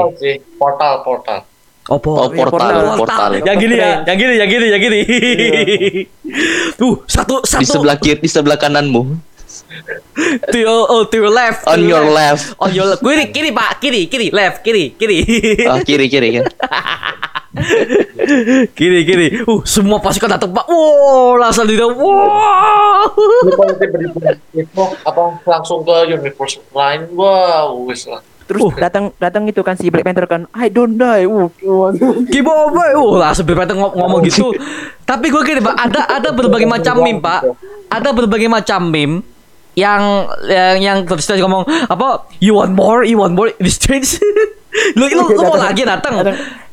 portal, 0.56 1.03
portal. 1.03 1.44
Oh, 1.86 2.02
Oh, 2.02 2.30
portal, 2.34 2.98
portal. 2.98 3.32
Yang 3.45 3.57
gini 3.62 3.76
ya, 3.78 4.02
yang 4.10 4.18
gini, 4.18 4.34
yang 4.41 4.49
gini, 4.49 4.68
yang 4.74 4.82
gini. 4.82 5.02
Tuh, 6.82 7.06
satu, 7.06 7.45
satu. 7.45 7.62
Di 7.62 7.68
sebelah 7.70 7.98
kiri, 8.02 8.18
di 8.26 8.30
sebelah 8.30 8.57
kananmu. 8.57 9.22
to 10.49 10.57
your, 10.57 10.90
oh, 10.90 11.06
to 11.06 11.16
your 11.22 11.30
left. 11.30 11.62
On 11.70 11.78
to 11.78 11.86
your 11.86 12.10
left. 12.10 12.57
On 12.57 12.74
your 12.74 12.90
left. 12.90 13.06
Kiri, 13.06 13.30
kiri, 13.30 13.49
Pak. 13.53 13.78
Kiri, 13.78 14.02
kiri, 14.10 14.28
left, 14.34 14.66
kiri, 14.66 14.98
kiri. 14.98 15.20
Ah, 15.70 15.78
kiri 15.86 16.10
kiri 16.10 16.41
kan. 16.41 16.45
kiri, 18.78 18.99
kiri. 19.06 19.28
Uh, 19.45 19.62
semua 19.62 20.02
pasukan 20.02 20.41
datang, 20.41 20.57
Pak. 20.57 20.66
Wow, 20.66 21.38
langsung 21.38 21.70
di 21.70 21.78
Wow. 21.78 21.94
Ini 23.45 23.52
kalau 23.53 23.74
tiba-tiba 23.78 24.86
apa 25.06 25.24
langsung 25.45 25.86
ke 25.86 25.95
universe 26.10 26.57
lain, 26.74 27.06
wah, 27.14 27.70
wis 27.86 28.10
lah. 28.10 28.26
Terus 28.46 28.78
datang 28.78 29.10
datang 29.18 29.50
itu 29.50 29.66
kan 29.66 29.74
si 29.74 29.90
Black 29.90 30.06
Panther 30.06 30.30
kan, 30.30 30.46
I 30.54 30.70
don't 30.70 30.96
die. 30.96 31.26
Uh, 31.26 31.50
uh. 31.50 31.90
Give 32.30 32.46
over. 32.46 32.94
Uh, 32.94 33.18
langsung 33.18 33.50
berkata 33.50 33.74
ngom- 33.74 33.98
ngomong 33.98 34.22
gitu. 34.26 34.54
Tapi 35.02 35.34
gue 35.34 35.42
gini, 35.42 35.62
Pak. 35.66 35.76
Ada 35.76 36.02
ada 36.22 36.30
berbagai 36.30 36.70
macam 36.70 37.02
meme, 37.02 37.22
Pak. 37.22 37.42
Ada 37.90 38.10
berbagai 38.14 38.50
macam 38.50 38.80
meme 38.90 39.35
yang 39.76 40.31
yang 40.47 40.76
yang 40.80 40.97
terus 41.03 41.27
terus 41.27 41.43
ngomong 41.43 41.68
apa? 41.68 42.31
You 42.39 42.56
want 42.56 42.72
more 42.73 43.03
you 43.03 43.19
want 43.19 43.35
more 43.35 43.52
ini 43.52 43.72
strange 43.72 44.18
lu, 44.99 45.07
lu, 45.07 45.23
lu 45.31 45.41
mau 45.47 45.56
lagi 45.56 45.88
datang 45.88 46.19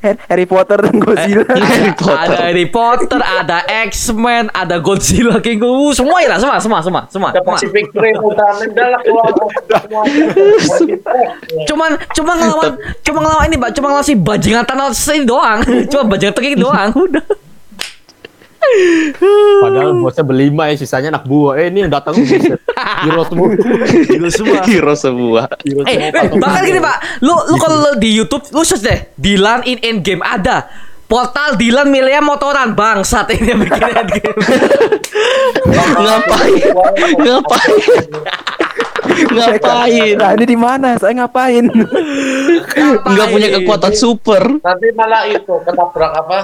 Harry 0.02 0.46
Potter 0.50 0.82
dan 0.82 0.98
Godzilla. 0.98 1.46
Harry 1.46 1.94
Potter. 2.02 2.34
ada 2.34 2.36
Harry 2.50 2.66
Potter 2.66 3.20
ada 3.22 3.62
X-Men 3.86 4.50
ada 4.50 4.82
Godzilla 4.82 5.38
King 5.38 5.62
uh, 5.62 5.94
semua 5.94 6.18
ya 6.18 6.34
semua 6.42 6.58
semua 6.58 6.82
semua 6.82 7.02
semua, 7.06 7.28
Ada 7.30 7.38
semua. 7.38 7.54
Pacific 7.54 7.86
Rim 7.94 8.18
udah 8.18 8.50
mendalah 8.58 9.00
keluar 9.06 9.30
semua. 9.30 10.02
cuman 11.70 11.90
cuma 12.18 12.32
ngelawan 12.34 12.70
cuma 13.06 13.18
ngelawan 13.22 13.46
ini 13.46 13.56
pak 13.62 13.70
cuma 13.78 13.86
ngelawan 13.94 14.06
si 14.06 14.14
bajingan 14.18 14.64
Thanos 14.66 14.98
ini 15.14 15.22
doang. 15.22 15.62
Cuma 15.86 16.02
bajingan 16.10 16.34
ini 16.42 16.58
doang. 16.58 16.90
Udah 16.98 17.22
Padahal 19.60 19.90
bosnya 19.94 20.24
berlima 20.24 20.62
ya, 20.68 20.74
sisanya 20.76 21.09
anak 21.12 21.24
buah. 21.24 21.59
Eh 21.59 21.68
ini 21.68 21.84
yang 21.84 21.93
datang. 21.93 22.14
Hero 23.05 23.22
semua. 23.24 23.47
Itu 23.89 24.28
semua 24.30 24.62
Hero. 24.62 24.94
Hero 24.94 24.94
Eh, 24.94 24.98
semua 24.98 25.40
eh, 25.86 26.10
bahkan 26.36 26.62
hero. 26.62 26.68
gini 26.68 26.80
pak, 26.80 26.97
lu 27.20 27.34
lu 27.47 27.56
kalau 27.56 27.76
lu 27.78 27.90
di 27.97 28.10
YouTube 28.12 28.43
lu 28.51 28.62
search 28.62 28.82
deh, 28.82 28.98
Dilan 29.14 29.62
in 29.64 29.78
Endgame 29.82 30.22
ada. 30.22 30.66
Portal 31.05 31.60
Dilan 31.60 31.93
Milea 31.93 32.24
motoran 32.24 32.72
bangsat 32.72 33.28
ini 33.36 33.52
yang 33.52 33.60
bikin 33.60 33.82
Endgame. 33.84 34.32
Ngapain? 35.93 36.72
Ngapain? 37.20 37.76
Ngapain? 39.28 40.14
Nah, 40.16 40.30
ini 40.32 40.44
di 40.47 40.56
mana? 40.56 40.97
Saya 40.97 41.12
ngapain? 41.14 41.68
Nggak 43.05 43.26
punya 43.28 43.48
kekuatan 43.60 43.93
super. 43.93 44.43
Nanti 44.62 44.89
malah 44.97 45.28
itu 45.28 45.52
ketabrak 45.62 46.12
apa? 46.16 46.39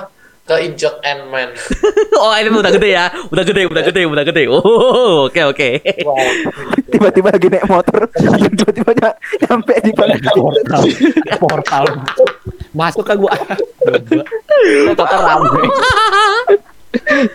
Keinjek 0.49 1.05
Ant-Man. 1.05 1.53
oh 2.25 2.33
ini 2.33 2.49
udah 2.49 2.73
gede 2.73 2.89
ya, 2.97 3.13
udah 3.29 3.45
gede, 3.45 3.63
udah 3.69 3.83
gede, 3.85 4.03
udah 4.09 4.25
gede. 4.25 4.43
Oh 4.49 5.29
oke 5.29 5.41
oke. 5.53 5.69
Tiba-tiba 6.93 7.29
lagi 7.29 7.53
naik 7.53 7.69
motor, 7.69 8.09
tiba-tiba 8.57 8.91
ny- 8.97 9.19
nyampe 9.45 9.75
di 9.85 9.93
portal. 9.93 10.83
portal. 11.37 11.85
Masuk 12.73 13.05
ke 13.05 13.15
gua. 13.21 13.37
Total 14.97 15.21
rame. 15.21 15.69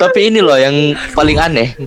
Tapi 0.01 0.19
ini 0.33 0.41
loh 0.41 0.57
yang 0.57 0.97
paling 1.13 1.37
aneh. 1.37 1.77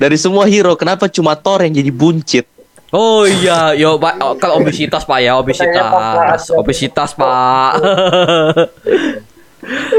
Dari 0.00 0.16
semua 0.16 0.48
hero, 0.48 0.72
kenapa 0.80 1.12
cuma 1.12 1.36
Thor 1.36 1.60
yang 1.60 1.76
jadi 1.76 1.92
buncit? 1.92 2.48
Oh 2.90 3.22
iya, 3.22 3.70
yo 3.78 4.02
pak, 4.02 4.18
oh, 4.18 4.34
kalau 4.34 4.58
obesitas 4.58 5.06
pak 5.06 5.22
ya, 5.22 5.38
obesitas, 5.38 6.50
obesitas 6.50 7.14
pak. 7.14 7.78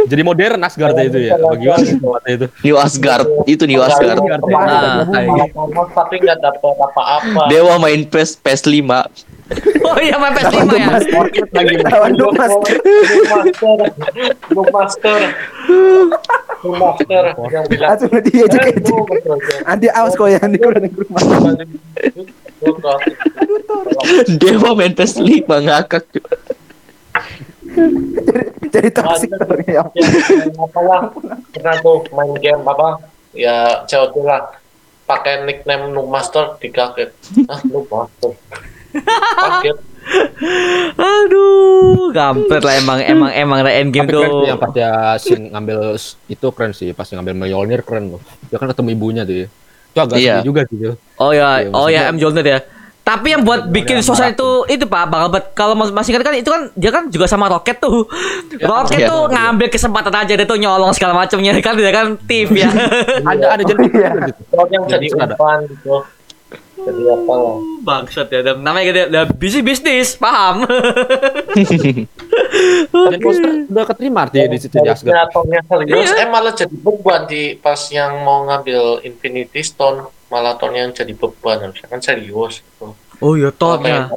Jadi 0.03 0.21
modern 0.21 0.59
Asgard 0.59 0.95
itu 0.99 1.19
ya. 1.21 1.35
Bagaimana 1.37 1.79
tempatnya 1.79 2.31
itu? 2.33 2.45
New 2.61 2.75
Asgard, 2.75 3.25
itu 3.45 3.63
New 3.65 3.79
Asgard. 3.79 4.19
Nah, 4.19 5.07
kayak- 5.07 5.51
Thanos 5.51 5.89
tapi 5.91 6.15
nggak 6.19 6.37
dapat 6.39 6.75
apa-apa. 6.75 7.41
Dewa 7.47 7.75
main 7.77 8.03
PES 8.03 8.35
PES 8.37 8.61
5. 8.67 9.03
oh 9.83 9.99
iya 9.99 10.15
main 10.15 10.31
PS5 10.31 10.63
ya. 10.71 10.87
Lagi 11.51 11.75
Lawan 11.83 12.11
Domas. 12.15 12.51
Master, 12.55 13.59
master, 14.71 15.23
master 16.63 17.23
yang 17.51 17.65
bilang. 17.67 17.89
Langsung 17.91 18.11
dia 18.21 18.43
aja 18.47 18.59
kejek. 18.65 19.03
Andi 19.65 19.87
awas 19.89 20.15
kau 20.15 20.27
yang 20.27 20.47
di 20.47 20.55
kurang 20.55 20.83
di 20.83 20.91
rumah. 20.91 21.19
Dewa 24.31 24.71
main 24.71 24.93
PES 24.93 25.19
5 25.19 25.47
ngakak. 25.47 26.03
Jadi 28.67 28.89
toxic 28.89 29.29
ya. 29.67 29.83
apalah 30.57 31.11
pernah 31.49 31.75
tuh 31.79 32.07
main 32.11 32.33
game 32.35 32.63
apa 32.63 33.03
ya 33.31 33.83
COD 33.83 34.15
lah 34.21 34.41
pakai 35.03 35.43
nickname 35.43 35.89
Noob 35.89 36.07
Master 36.07 36.55
dikaget 36.57 37.11
ah 37.45 37.59
Noob 37.65 37.87
Master 37.87 38.31
kaget 39.37 39.77
Aduh, 40.97 42.09
gampet 42.11 42.59
lah 42.59 42.73
emang 42.75 42.99
emang 42.99 43.29
emang 43.31 43.59
Tapi 43.61 43.93
keren 43.93 44.09
tuh. 44.09 44.41
sih 44.41 44.47
yang 44.47 44.59
pas 44.59 44.69
dia 44.71 44.91
scene 45.17 45.45
ngambil 45.47 45.79
itu 46.27 46.47
keren 46.51 46.71
sih 46.73 46.89
pas 46.91 47.05
ngambil 47.05 47.33
Mjolnir 47.37 47.81
keren 47.81 48.05
loh. 48.09 48.21
Dia 48.47 48.57
kan 48.57 48.67
ketemu 48.67 48.89
ibunya 48.91 49.21
tuh 49.21 49.35
ya. 49.35 49.47
Itu 49.91 49.99
agak 49.99 50.17
Iya. 50.17 50.35
juga 50.41 50.61
gitu. 50.65 50.97
Oh 51.15 51.31
ya, 51.31 51.61
Iya, 51.61 51.69
oh 51.69 51.85
ya 51.85 52.01
maksudnya- 52.01 52.09
M 52.09 52.17
Jordan 52.17 52.45
ya. 52.45 52.59
Tapi 53.11 53.27
yang 53.29 53.41
buat 53.41 53.67
bikin 53.67 53.99
marah 53.99 54.31
itu 54.31 54.49
itu 54.67 54.85
Pak, 54.85 55.03
Bang 55.05 55.21
Albert. 55.21 55.45
Kalau 55.51 55.73
mas- 55.73 55.91
masih 55.91 56.11
ingat 56.11 56.23
kan 56.23 56.33
itu 56.33 56.47
kan 56.47 56.71
dia 56.71 56.89
kan 56.89 57.03
juga 57.07 57.25
sama 57.25 57.45
Rocket 57.45 57.77
tuh. 57.77 58.07
Rocket 58.57 58.99
Iya. 58.99 59.07
tuh 59.07 59.21
ngambil 59.27 59.67
kesempatan 59.67 60.13
aja 60.15 60.33
dia 60.33 60.45
tuh 60.45 60.55
nyolong 60.55 60.91
segala 60.91 61.11
macamnya 61.13 61.51
kan 61.59 61.75
dia 61.75 61.91
kan 61.91 62.15
thief 62.21 62.47
ya. 62.49 62.71
Ada 63.31 63.45
ada 63.51 63.63
jadi 63.63 63.83
gitu. 63.83 64.41
kalau 64.47 64.65
yang 64.69 64.83
Ya, 64.83 64.95
jadi 64.95 65.05
ada. 65.13 65.25
umpan 65.29 65.59
gitu 65.65 65.95
jadi 66.81 67.03
apa 67.09 67.33
lah 67.35 67.55
Bangsat 67.81 68.27
ya, 68.27 68.41
dan 68.41 68.55
namanya 68.59 68.85
gede, 68.87 69.01
udah 69.07 69.23
busy 69.31 69.61
bisnis, 69.61 70.13
paham? 70.15 70.65
Dan 72.91 73.17
poster 73.17 73.51
udah 73.65 73.85
keterima 73.85 74.19
artinya 74.23 74.47
di 74.47 74.57
situ 74.57 74.75
di 74.75 74.85
Asgard. 74.85 75.29
Serius 75.31 76.09
Iya. 76.09 76.21
eh 76.21 76.27
malah 76.27 76.53
jadi 76.53 76.73
beban 76.75 77.25
di 77.25 77.53
pas 77.55 77.79
yang 77.89 78.21
mau 78.21 78.45
ngambil 78.45 79.01
Infinity 79.03 79.61
Stone 79.61 79.99
malah 80.27 80.55
Thor 80.55 80.71
yang 80.71 80.89
jadi 80.89 81.11
beban 81.11 81.57
harusnya 81.61 81.87
kan 81.87 81.99
serius 81.99 82.61
gitu. 82.61 82.93
Oh 83.21 83.37
iya, 83.37 83.53
Thornya. 83.53 84.09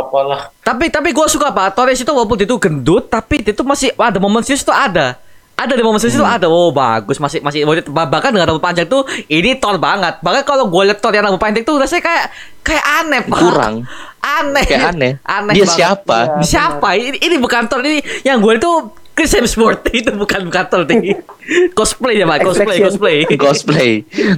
Apalah 0.00 0.48
Tapi 0.64 0.88
tapi 0.88 1.12
gue 1.12 1.26
suka 1.28 1.52
Pak, 1.52 1.76
Torres 1.76 2.00
itu 2.00 2.08
walaupun 2.08 2.40
dia 2.40 2.48
tuh 2.48 2.56
gendut, 2.56 3.12
tapi 3.12 3.44
dia 3.44 3.52
tuh 3.52 3.68
masih 3.68 3.92
ada 3.94 4.16
momen 4.16 4.40
serius 4.40 4.64
tuh 4.64 4.72
ada. 4.72 5.20
Ada 5.54 5.78
di 5.78 5.84
momen 5.86 6.00
serius 6.02 6.18
tuh 6.18 6.26
ada. 6.26 6.48
Oh 6.48 6.72
bagus, 6.72 7.20
masih 7.20 7.38
masih 7.44 7.62
bahkan 7.92 8.34
dengan 8.34 8.50
rambut 8.50 8.64
panjang 8.64 8.88
tuh 8.88 9.04
ini 9.28 9.54
Thor 9.60 9.76
banget. 9.78 10.18
Bahkan 10.24 10.42
kalau 10.42 10.66
gue 10.72 10.82
liat 10.88 10.98
Thor 10.98 11.12
yang 11.12 11.28
rambut 11.28 11.38
panjang 11.38 11.62
tuh 11.62 11.76
rasanya 11.78 12.02
kayak 12.02 12.26
kayak 12.64 12.84
aneh 13.04 13.20
Pak. 13.28 13.38
Kurang. 13.38 13.74
Aneh. 14.24 14.64
Kayak 14.66 14.96
aneh. 14.96 15.12
Aneh 15.22 15.52
Dia 15.54 15.68
banget. 15.68 15.76
siapa? 15.76 16.18
Siapa? 16.40 16.88
Ini, 16.96 17.18
ini 17.20 17.36
bukan 17.38 17.68
Thor 17.68 17.84
ini 17.84 18.00
yang 18.24 18.40
gue 18.40 18.56
itu 18.56 18.72
Chris 19.14 19.30
Hemsworth 19.30 19.86
itu 19.98 20.10
bukan 20.10 20.50
bukan 20.50 20.64
Thor 20.66 20.82
nih. 20.90 21.22
cosplay 21.72 22.18
ya, 22.18 22.26
Pak. 22.26 22.38
Cosplay, 22.42 22.76
cosplay. 22.82 23.16
Cosplay. 23.38 23.90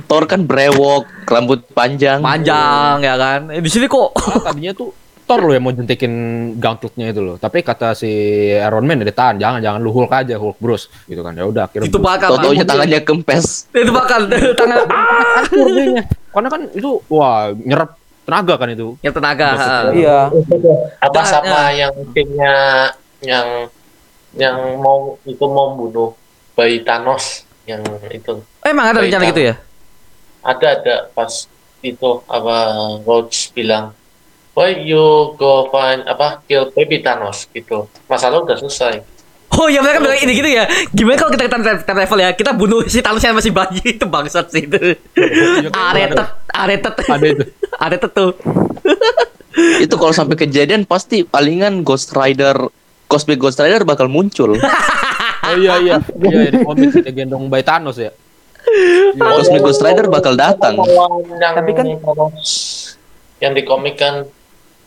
Thor 0.04 0.28
kan 0.28 0.44
brewok, 0.44 1.08
rambut 1.24 1.64
panjang. 1.72 2.20
Panjang 2.20 3.00
ya 3.00 3.16
kan. 3.16 3.40
Eh, 3.50 3.64
di 3.64 3.70
sini 3.72 3.88
kok 3.88 4.12
tadinya 4.44 4.76
tuh 4.76 4.92
Thor 5.26 5.42
loh 5.42 5.58
yang 5.58 5.66
mau 5.66 5.74
jentekin 5.74 6.12
gauntletnya 6.60 7.10
itu 7.10 7.18
loh. 7.18 7.34
Tapi 7.34 7.64
kata 7.66 7.98
si 7.98 8.06
Iron 8.52 8.86
Man 8.86 9.02
dia 9.02 9.10
tahan, 9.10 9.42
jangan 9.42 9.58
jangan 9.58 9.80
lu 9.82 9.90
Hulk 9.90 10.12
aja, 10.12 10.38
Hulk 10.38 10.60
Bruce 10.62 10.86
gitu 11.10 11.24
kan. 11.26 11.34
Ya 11.34 11.48
udah 11.48 11.66
akhirnya 11.66 11.90
itu 11.90 11.98
bakal 11.98 12.38
Toto-nya 12.38 12.62
tangannya 12.62 13.00
kempes. 13.02 13.66
Itu 13.74 13.90
bakal 13.90 14.30
tangan 14.60 14.86
ah. 14.86 15.42
Karena 16.30 16.48
kan 16.52 16.60
itu 16.70 17.02
wah 17.10 17.50
nyerap 17.50 17.98
tenaga 18.22 18.54
kan 18.54 18.68
itu. 18.70 18.94
yang 19.02 19.14
tenaga. 19.14 19.48
Iya. 19.90 20.18
apa 21.02 21.20
sama 21.26 21.74
yang 21.74 21.94
timnya 22.14 22.54
yang 23.24 23.66
yang 24.36 24.56
mau 24.78 25.16
itu 25.22 25.44
mau 25.44 25.72
bunuh 25.72 26.12
bayi 26.52 26.80
Thanos 26.80 27.42
yang 27.64 27.82
itu 28.08 28.40
Eh, 28.60 28.70
Emang 28.70 28.90
ada 28.90 29.00
rencana 29.00 29.24
gitu 29.26 29.42
ya? 29.42 29.54
ada 30.40 30.66
ada 30.72 30.94
pas 31.10 31.30
itu 31.80 32.08
apa 32.24 32.56
Rhodes 33.02 33.50
bilang 33.50 33.90
why 34.52 34.72
you 34.72 35.02
go 35.34 35.66
find 35.68 36.04
apa 36.04 36.40
kill 36.44 36.70
baby 36.70 37.00
Thanos 37.00 37.48
gitu 37.50 37.88
masalah 38.06 38.40
udah 38.40 38.56
selesai 38.56 39.02
Oh 39.48 39.70
ya 39.70 39.80
mereka 39.80 40.02
bilang 40.02 40.20
ini 40.20 40.36
gitu 40.36 40.50
ya. 40.52 40.68
Gimana 40.90 41.16
kalau 41.16 41.32
kita 41.32 41.48
time, 41.48 41.64
time 41.64 41.80
travel 41.80 42.18
ya? 42.18 42.34
Kita 42.34 42.50
bunuh 42.52 42.84
si 42.84 43.00
Thanos 43.00 43.24
yang 43.24 43.32
masih 43.32 43.54
bayi 43.54 43.78
itu 43.94 44.04
bangsat 44.04 44.52
sih 44.52 44.66
itu. 44.66 44.76
Aretet, 45.72 46.28
aretet, 46.50 46.92
Ada 46.98 47.24
itu. 47.24 47.44
aretet 47.86 48.10
tuh. 48.12 48.36
Itu 49.80 49.94
kalau 49.96 50.12
sampai 50.12 50.36
kejadian 50.36 50.84
pasti 50.84 51.24
palingan 51.24 51.80
Ghost 51.80 52.12
Rider 52.12 52.68
cosplay 53.06 53.34
Ghost 53.34 53.56
Rider 53.56 53.82
bakal 53.82 54.06
muncul. 54.06 54.54
Oh 55.38 55.54
iya 55.54 55.78
iya. 55.78 56.02
Iya 56.18 56.50
di 56.50 56.58
komik 56.60 56.90
dia 56.96 57.12
gendong 57.14 57.46
bayi 57.46 57.62
Thanos 57.62 57.94
ya. 57.96 58.10
Cosplay 59.14 59.60
Ghost 59.60 59.78
Rider 59.78 60.06
bakal 60.06 60.34
datang. 60.34 60.74
yang 60.74 61.54
Tapi 61.54 61.70
kan- 61.70 61.86
Thanos 61.86 62.50
yang 63.36 63.52
di 63.52 63.62
komik 63.62 63.94
kan 63.94 64.26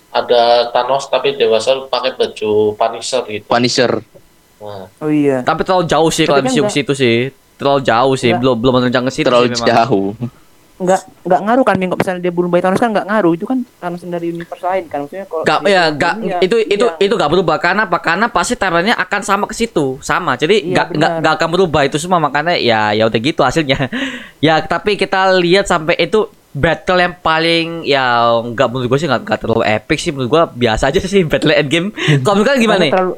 ada 0.09 0.41
Thanos 0.69 1.07
tapi 1.07 1.33
dewasa 1.33 1.85
pakai 1.85 2.11
baju 2.11 2.75
Punisher 2.75 3.21
gitu 3.23 3.45
Punisher. 3.45 4.03
nah, 4.59 4.91
Oh 4.99 5.07
iya. 5.07 5.39
Tapi 5.41 5.63
terlalu 5.63 5.87
jauh 5.87 6.09
sih 6.09 6.25
kalau 6.25 6.41
kan 6.41 6.49
MCU 6.49 6.59
nggak- 6.61 6.75
situ 6.75 6.91
sih. 6.93 7.17
Terlalu 7.55 7.79
jauh 7.81 8.15
sih. 8.15 8.31
Belum 8.33 8.55
belum 8.55 8.83
rencana 8.83 9.05
ke 9.05 9.13
situ 9.13 9.25
Terlalu 9.25 9.45
sih 9.47 9.53
memang. 9.55 9.69
jauh. 9.69 10.07
Nggak 10.79 11.01
nggak 11.27 11.41
ngaruh 11.43 11.65
kan 11.67 11.75
Ming, 11.75 11.89
kalau 11.91 11.99
misalnya 11.99 12.21
dia 12.23 12.33
bunuh 12.33 12.49
bayi 12.49 12.63
Thanos 12.63 12.79
kan 12.79 12.89
nggak 12.95 13.07
ngaruh. 13.11 13.31
Itu 13.35 13.45
kan 13.45 13.59
Thanos 13.83 14.01
dari 14.07 14.27
universe 14.31 14.63
lain 14.63 14.83
kan 14.87 14.97
maksudnya 15.03 15.25
kalau 15.27 15.43
Gak, 15.43 15.59
ya, 15.67 15.83
bunuh, 15.91 15.99
gak, 15.99 16.13
iya, 16.23 16.37
itu 16.39 16.55
itu 16.63 16.85
iya. 16.87 17.03
itu 17.03 17.13
gak 17.19 17.31
berubah 17.31 17.55
karena 17.59 17.83
apa? 17.83 17.97
Karena 17.99 18.25
pasti 18.31 18.55
timelinenya 18.55 18.95
akan 18.95 19.21
sama 19.21 19.45
ke 19.45 19.55
situ, 19.55 19.99
sama. 19.99 20.39
Jadi 20.39 20.71
Iya, 20.71 20.75
gak, 20.81 20.87
gak, 20.95 20.95
benar. 20.95 21.19
gak 21.21 21.33
akan 21.35 21.49
berubah 21.51 21.81
itu 21.83 21.97
semua 21.99 22.23
makanya 22.23 22.55
ya 22.55 22.95
ya 22.95 23.03
udah 23.05 23.19
gitu 23.19 23.41
hasilnya. 23.43 23.91
ya 24.45 24.63
tapi 24.63 24.95
kita 24.95 25.35
lihat 25.35 25.67
sampai 25.67 25.99
itu 25.99 26.31
battle 26.49 26.97
yang 26.97 27.13
paling 27.21 27.85
ya 27.85 28.25
nggak 28.41 28.67
menurut 28.73 28.89
gue 28.89 28.99
sih 29.05 29.07
nggak 29.07 29.21
nggak 29.21 29.39
terlalu 29.45 29.63
epic 29.69 29.97
sih 30.01 30.09
menurut 30.09 30.29
gue 30.33 30.43
biasa 30.65 30.89
aja 30.89 30.97
sih 31.03 31.21
battle 31.31 31.53
endgame. 31.53 31.93
Kalau 32.23 32.39
menurut 32.39 32.47
kalian 32.49 32.63
gimana 32.63 32.81
nih? 32.87 32.93
Terlalu 32.95 33.13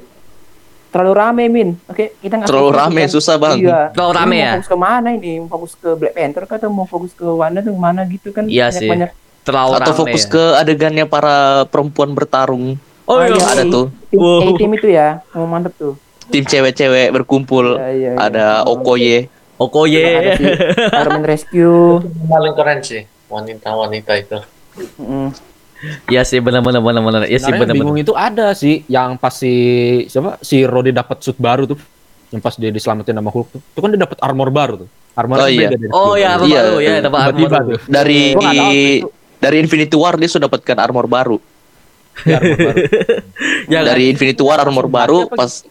terlalu 0.92 1.14
rame 1.14 1.44
Min. 1.48 1.70
Oke, 1.86 2.14
kita 2.18 2.36
nggak 2.36 2.48
Terlalu 2.48 2.70
fokus 2.70 2.82
rame, 2.82 3.02
kan. 3.02 3.10
susah, 3.10 3.36
Bang. 3.36 3.58
Iya. 3.58 3.80
Terlalu 3.90 4.12
rame 4.14 4.28
mau 4.30 4.38
ya? 4.38 4.52
Fokus 4.54 4.68
ke 4.68 4.78
mana 4.78 5.10
ini? 5.12 5.34
Mau 5.38 5.50
fokus 5.50 5.74
ke 5.74 5.90
Black 5.94 6.14
Panther 6.14 6.44
kah 6.44 6.58
atau 6.58 6.70
mau 6.70 6.84
fokus 6.84 7.12
ke 7.12 7.26
Wanda 7.26 7.60
tuh 7.60 7.74
mana 7.74 8.04
gitu 8.06 8.30
kan? 8.30 8.46
Iya 8.46 8.70
sih. 8.70 8.86
Banyak 8.86 9.12
Terlalu 9.42 9.72
Atau 9.74 9.82
rame 9.88 10.00
fokus 10.06 10.24
ya. 10.24 10.30
ke 10.30 10.44
adegannya 10.56 11.06
para 11.06 11.36
perempuan 11.66 12.12
bertarung. 12.12 12.76
Oh 13.04 13.18
iya. 13.18 13.34
iya. 13.34 13.46
Ada 13.50 13.64
tuh. 13.66 13.86
tim, 14.06 14.20
Wow. 14.20 14.54
tim 14.54 14.72
itu 14.72 14.88
ya. 14.88 15.24
Oh, 15.32 15.44
mantep 15.44 15.74
tuh. 15.74 15.94
Tim 16.28 16.44
cewek-cewek 16.44 17.10
berkumpul. 17.12 17.76
Iya, 17.76 17.90
iya, 17.90 18.10
iya. 18.12 18.20
Ada 18.22 18.46
Okoye. 18.64 19.28
Okoye. 19.58 20.06
Ada 20.14 20.32
si 20.34 20.46
Fireman 20.88 21.24
Rescue. 21.32 22.06
paling 22.24 22.54
keren 22.54 22.80
sih 22.82 23.02
wanita-wanita 23.28 24.14
itu 24.16 24.40
Mm. 24.96 25.36
Iya 26.08 26.22
sih 26.22 26.38
benar-benar 26.38 26.80
benar-benar. 26.80 27.22
Iya 27.26 27.40
sih 27.40 27.52
yang 27.52 27.70
bingung 27.70 27.98
itu 27.98 28.14
ada 28.14 28.54
sih 28.54 28.86
yang 28.86 29.18
pas 29.18 29.34
si 29.34 29.54
siapa 30.06 30.38
si 30.40 30.62
Rhodey 30.64 30.94
dapat 30.94 31.18
suit 31.22 31.38
baru 31.38 31.66
tuh. 31.66 31.80
Yang 32.32 32.42
pas 32.42 32.54
dia 32.56 32.72
diselamatin 32.72 33.18
sama 33.18 33.30
Hulk 33.30 33.48
tuh. 33.52 33.62
Itu 33.62 33.80
kan 33.82 33.90
dia 33.92 34.00
dapat 34.00 34.18
armor 34.22 34.50
baru 34.50 34.74
tuh. 34.86 34.90
Armor 35.12 35.44
Oh, 35.44 35.50
iya. 35.52 35.68
Oh 35.92 36.16
ya, 36.16 36.40
apa 36.40 36.46
Iya, 36.48 36.62
baru 36.64 36.78
ya, 36.80 36.94
dapat 37.04 37.20
armor 37.20 37.50
baru. 37.52 37.68
tuh. 37.76 37.80
Dari 37.92 38.20
dari 39.42 39.56
Infinity 39.60 39.96
War 39.98 40.16
dia 40.16 40.30
sudah 40.30 40.48
dapatkan 40.48 40.78
armor 40.80 41.06
baru. 41.10 41.38
Dia 42.24 42.38
armor 42.40 42.58
baru. 42.62 42.80
Ya, 43.72 43.80
kan? 43.82 43.90
dari 43.92 44.04
Infinity 44.12 44.42
War 44.42 44.60
armor 44.62 44.88
baru 44.88 45.28
pas 45.28 45.66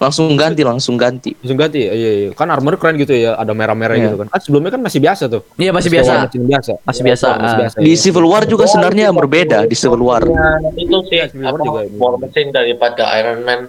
langsung 0.00 0.32
ganti 0.32 0.64
langsung 0.64 0.96
ganti. 0.96 1.36
Langsung 1.44 1.58
ganti 1.60 1.84
ya. 1.84 1.92
Iya, 1.92 2.10
iya. 2.16 2.28
Kan 2.32 2.48
armor 2.48 2.80
keren 2.80 2.96
gitu 2.96 3.12
ya, 3.12 3.36
ada 3.36 3.52
merah-merah 3.52 4.00
Iya. 4.00 4.04
gitu 4.08 4.16
kan. 4.24 4.26
Kan 4.32 4.40
sebelumnya 4.40 4.72
kan 4.72 4.80
masih 4.80 4.96
biasa 4.98 5.28
tuh. 5.28 5.44
Iya 5.60 5.70
masih 5.76 5.92
Masih 5.92 6.00
biasa. 6.00 6.12
Masih 6.24 6.40
biasa. 6.40 6.72
Masih 6.88 7.02
biasa. 7.04 7.26
Masih 7.36 7.44
ah. 7.52 7.60
biasa. 7.60 7.76
Di 7.76 7.92
iya. 7.92 8.00
Civil 8.00 8.24
War 8.24 8.42
juga 8.48 8.64
sebenarnya 8.64 9.12
berbeda 9.12 9.58
di 9.68 9.76
Civil 9.76 10.00
War. 10.00 10.24
Ya, 10.24 10.48
itu 10.74 10.96
sih 11.04 11.16
Iya, 11.20 11.26
Civil 11.28 11.44
War 11.44 11.60
apa 11.60 11.66
juga. 11.68 11.80
war 12.00 12.14
machine 12.16 12.50
daripada 12.50 13.04
Iron 13.20 13.44
Man 13.44 13.60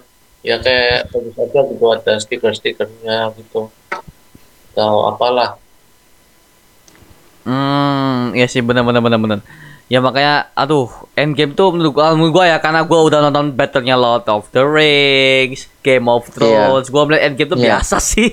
ya 0.42 0.56
kayak 0.58 1.12
tentu 1.12 1.30
saja 1.36 1.60
gitu 1.68 1.84
ada 1.86 2.12
stiker-stikernya 2.18 3.30
gitu 3.36 3.70
atau 4.72 4.94
apalah 5.06 5.54
Hmm, 7.42 8.30
ya 8.38 8.46
sih 8.46 8.62
benar 8.62 8.86
benar 8.86 9.02
benar 9.02 9.18
benar. 9.18 9.38
Ya 9.92 10.00
makanya 10.00 10.48
aduh, 10.54 10.88
Endgame 11.12 11.52
tuh 11.52 11.68
menurut 11.68 11.92
gua, 11.92 12.16
menurut 12.16 12.32
gua 12.32 12.44
ya 12.46 12.56
karena 12.56 12.80
gua 12.80 13.04
udah 13.04 13.20
nonton 13.22 13.52
battle-nya 13.52 13.92
Lord 13.92 14.24
of 14.26 14.48
the 14.48 14.64
Rings, 14.64 15.68
Game 15.80 16.08
of 16.08 16.24
Thrones, 16.26 16.88
gua 16.88 17.04
melihat 17.04 17.28
Endgame 17.28 17.50
tuh 17.50 17.58
Iya. 17.60 17.76
biasa 17.76 18.00
sih. 18.10 18.32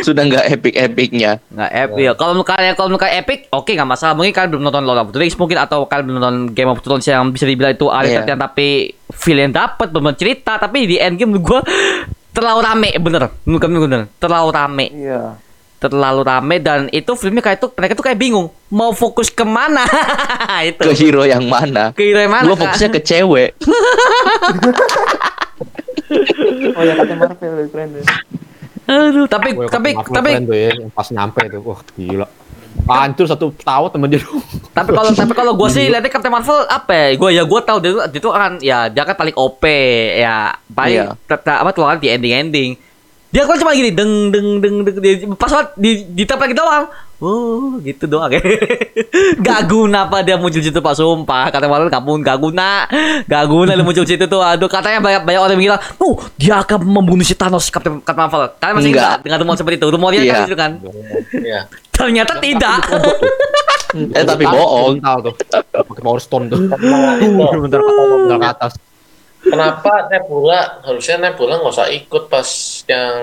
Sudah 0.00 0.24
nggak 0.24 0.46
epic-epicnya. 0.52 1.42
nggak 1.50 1.72
epic 1.74 2.00
ya. 2.00 2.12
Kalau 2.14 2.32
kalian 2.40 2.72
kalau 2.72 2.94
kalian 2.94 3.16
epic, 3.20 3.50
oke 3.50 3.68
nggak 3.68 3.84
masalah. 3.86 4.14
Mungkin 4.14 4.30
kalian 4.30 4.50
belum 4.50 4.64
nonton 4.64 4.82
Lord 4.86 5.00
of 5.00 5.10
the 5.10 5.18
Rings 5.18 5.34
mungkin 5.34 5.58
atau 5.58 5.84
kalian 5.84 6.04
belum 6.06 6.16
nonton 6.16 6.36
Game 6.52 6.70
of 6.70 6.78
Thrones 6.78 7.04
yang 7.04 7.28
bisa 7.28 7.44
dibilang 7.44 7.74
itu 7.74 7.90
aliran 7.90 8.22
Iya. 8.22 8.30
yang 8.30 8.40
tapi 8.40 8.68
feel 9.10 9.36
yang 9.36 9.50
dapat 9.50 9.90
bener 9.90 10.14
cerita 10.14 10.56
tapi 10.56 10.86
di 10.86 10.96
Endgame 10.96 11.34
menurut 11.34 11.44
gua 11.44 11.60
terlalu 12.30 12.60
rame 12.62 12.88
bener 12.96 13.22
menurut 13.42 13.60
kami 13.60 13.76
bener 13.80 14.00
terlalu 14.16 14.48
rame 14.48 14.86
Iya. 14.90 15.22
Terlalu 15.86 16.22
rame 16.22 16.56
dan 16.58 16.86
itu 16.88 17.12
filmnya 17.12 17.40
kayak 17.40 17.58
itu 17.58 17.68
mereka 17.70 17.92
tuh 17.92 18.02
kayak 18.02 18.16
bingung 18.16 18.46
mau 18.68 18.90
fokus 18.90 19.28
ke 19.28 19.42
mana 19.42 19.84
itu 20.64 20.80
Ke 20.80 20.92
hero 20.92 21.22
yang 21.22 21.44
mana? 21.44 21.90
ke 21.90 22.02
hero 22.04 22.18
yang 22.18 22.32
mana 22.32 22.48
Kak? 22.48 22.58
fokusnya 22.60 22.88
ke 22.90 23.00
cewek. 23.00 23.50
Oh 26.74 26.82
ya 26.82 26.94
Captain 26.94 27.16
Marvel 27.16 27.36
keren 27.66 27.88
tuh. 27.92 28.04
aduh 28.84 29.24
tapi 29.26 29.56
Wah, 29.56 29.64
tapi 29.66 29.96
Marvel 29.96 30.12
tapi 30.12 30.28
keren 30.30 30.44
tuh 30.44 30.54
ya, 30.54 30.70
yang 30.76 30.90
pas 30.90 31.08
nyampe 31.08 31.40
tuh. 31.48 31.60
Wah, 31.62 31.80
gila. 31.90 32.28
Hancur 32.84 33.24
satu 33.24 33.46
pesawat 33.50 33.90
temen 33.90 34.10
dia 34.10 34.20
tapi 34.70 34.90
kalau 34.90 35.10
tapi 35.16 35.32
kalau 35.32 35.52
gue 35.54 35.68
sih 35.70 35.88
lihatnya 35.88 36.10
Captain 36.10 36.28
Marvel 36.28 36.66
apa 36.66 36.90
ya 36.92 37.06
gue 37.14 37.30
ya 37.32 37.42
gue 37.42 37.60
tahu 37.62 37.78
dia 37.78 37.90
tuh 37.90 38.02
dia 38.04 38.20
tuh 38.20 38.32
akan 38.34 38.52
ya 38.60 38.78
dia 38.90 39.02
kan 39.02 39.14
paling 39.14 39.32
OP 39.32 39.62
ya 40.12 40.52
paling 40.68 41.00
Iya. 41.00 41.14
ter- 41.24 41.40
ter- 41.40 41.56
apa 41.56 41.70
tuh 41.70 41.86
kan 41.86 41.96
di 41.96 42.10
ending 42.10 42.34
ending 42.34 42.70
dia 43.34 43.42
kan 43.50 43.58
cuma 43.58 43.74
gini 43.74 43.90
deng 43.90 44.30
deng 44.30 44.62
deng 44.62 44.76
deng 44.86 44.96
di, 45.02 45.26
pas 45.34 45.50
banget 45.50 45.68
di 45.74 45.90
di 46.06 46.22
lagi 46.22 46.54
doang 46.54 46.86
oh 47.18 47.82
gitu 47.82 48.06
doang 48.06 48.30
gak 49.42 49.60
guna 49.66 50.06
apa 50.06 50.22
dia 50.22 50.38
muncul 50.38 50.62
situ 50.62 50.78
pak 50.78 50.94
sumpah 50.94 51.50
kata 51.50 51.66
Marvel 51.66 51.90
kamu 51.90 52.22
gak 52.22 52.38
guna 52.38 52.86
gak 53.26 53.44
guna 53.50 53.74
dia 53.74 53.82
muncul 53.82 54.06
situ 54.06 54.30
tuh 54.30 54.38
aduh 54.38 54.70
katanya 54.70 55.02
banyak 55.02 55.26
banyak 55.26 55.40
orang 55.42 55.54
yang 55.58 55.74
bilang 55.74 55.82
oh 55.98 56.14
dia 56.38 56.62
akan 56.62 56.78
membunuh 56.86 57.26
si 57.26 57.34
Thanos 57.34 57.74
Captain, 57.74 57.98
Captain 57.98 58.22
Marvel 58.22 58.54
kalian 58.62 58.74
masih 58.78 58.90
Enggak. 58.94 59.02
ingat 59.02 59.20
dengan 59.26 59.38
rumor 59.42 59.54
seperti 59.58 59.76
itu 59.82 59.86
rumornya 59.90 60.20
Iya. 60.22 60.34
kan 60.34 60.46
itu 60.46 60.56
kan 60.56 60.70
ya 61.42 61.60
ternyata 61.90 62.32
tidak 62.38 62.78
Eh 63.94 64.24
tapi 64.26 64.42
bohong. 64.42 64.98
Pakai 65.70 66.02
power 66.02 66.18
stone 66.18 66.50
tuh. 66.50 66.66
Bentar 66.66 67.78
ke 67.78 68.48
atas. 68.50 68.74
Kenapa 69.44 70.08
Nebula 70.08 70.80
harusnya 70.82 71.16
Nebula 71.20 71.60
nggak 71.60 71.74
usah 71.76 71.88
ikut 71.92 72.32
pas 72.32 72.48
yang 72.88 73.16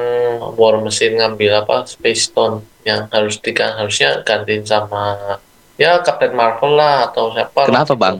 War 0.56 0.77
Machine 0.80 1.18
ngambil 1.18 1.65
apa 1.65 1.89
Space 1.89 2.30
Stone 2.30 2.61
yang 2.85 3.10
harus 3.10 3.38
digan 3.41 3.77
harusnya 3.77 4.22
gantiin 4.26 4.65
sama 4.65 5.38
ya 5.77 6.02
Captain 6.06 6.34
Marvel 6.38 6.77
lah 6.77 7.10
atau 7.10 7.34
siapa 7.34 7.65
lah. 7.65 7.69
Kenapa, 7.69 7.93
Bang? 7.98 8.15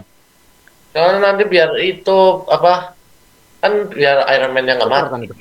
Karena 0.92 1.18
nanti 1.32 1.44
biar 1.48 1.78
itu 1.80 2.20
apa 2.50 2.98
kan 3.62 3.74
biar 3.94 4.26
Iron 4.34 4.52
Man 4.52 4.66
yang 4.66 4.78
nggak 4.82 4.92
mati. 4.92 5.10
Kan 5.14 5.22
itu. 5.26 5.34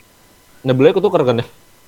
Nebula 0.61 0.93
ketukar 0.93 1.24
kan 1.24 1.41
ya? 1.41 1.47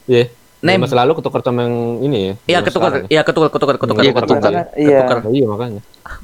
Iya. 0.08 0.24
Nem- 0.28 0.41
Neb 0.62 0.78
masa 0.78 0.94
lalu 0.94 1.18
ketukar 1.18 1.42
sama 1.42 1.66
yang 1.66 1.76
ini 2.06 2.18
ya. 2.22 2.34
Iya 2.46 2.54
yang 2.54 2.64
ketukar, 2.70 2.90
ya. 2.94 3.02
iya 3.10 3.22
ketukar, 3.26 3.50
ketukar, 3.50 3.76
ketukar. 3.82 4.02
Iya, 4.06 4.12
ketukar. 4.14 4.52
Iya. 4.78 4.98
Ketukar. 5.02 5.16
Oh, 5.26 5.32
iya 5.34 5.46
makanya. 5.50 5.80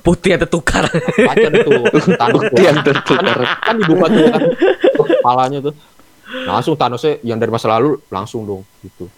Putih 0.06 0.30
ada 0.38 0.46
tukar. 0.46 0.86
Baca 0.94 1.46
deh 1.50 1.60
tuh. 1.66 1.82
Thanos 2.22 2.42
tuh. 2.46 2.62
Yang 2.62 2.78
tertukar. 2.86 3.38
Kan 3.42 3.74
dibuka 3.82 4.06
tuh 4.06 4.22
kan. 4.30 4.42
Kepalanya 4.94 5.58
tuh. 5.58 5.74
Langsung 6.46 6.74
Thanosnya 6.78 7.18
yang 7.26 7.42
dari 7.42 7.50
masa 7.50 7.66
lalu 7.66 7.98
langsung 8.14 8.46
dong 8.46 8.62
gitu. 8.86 9.10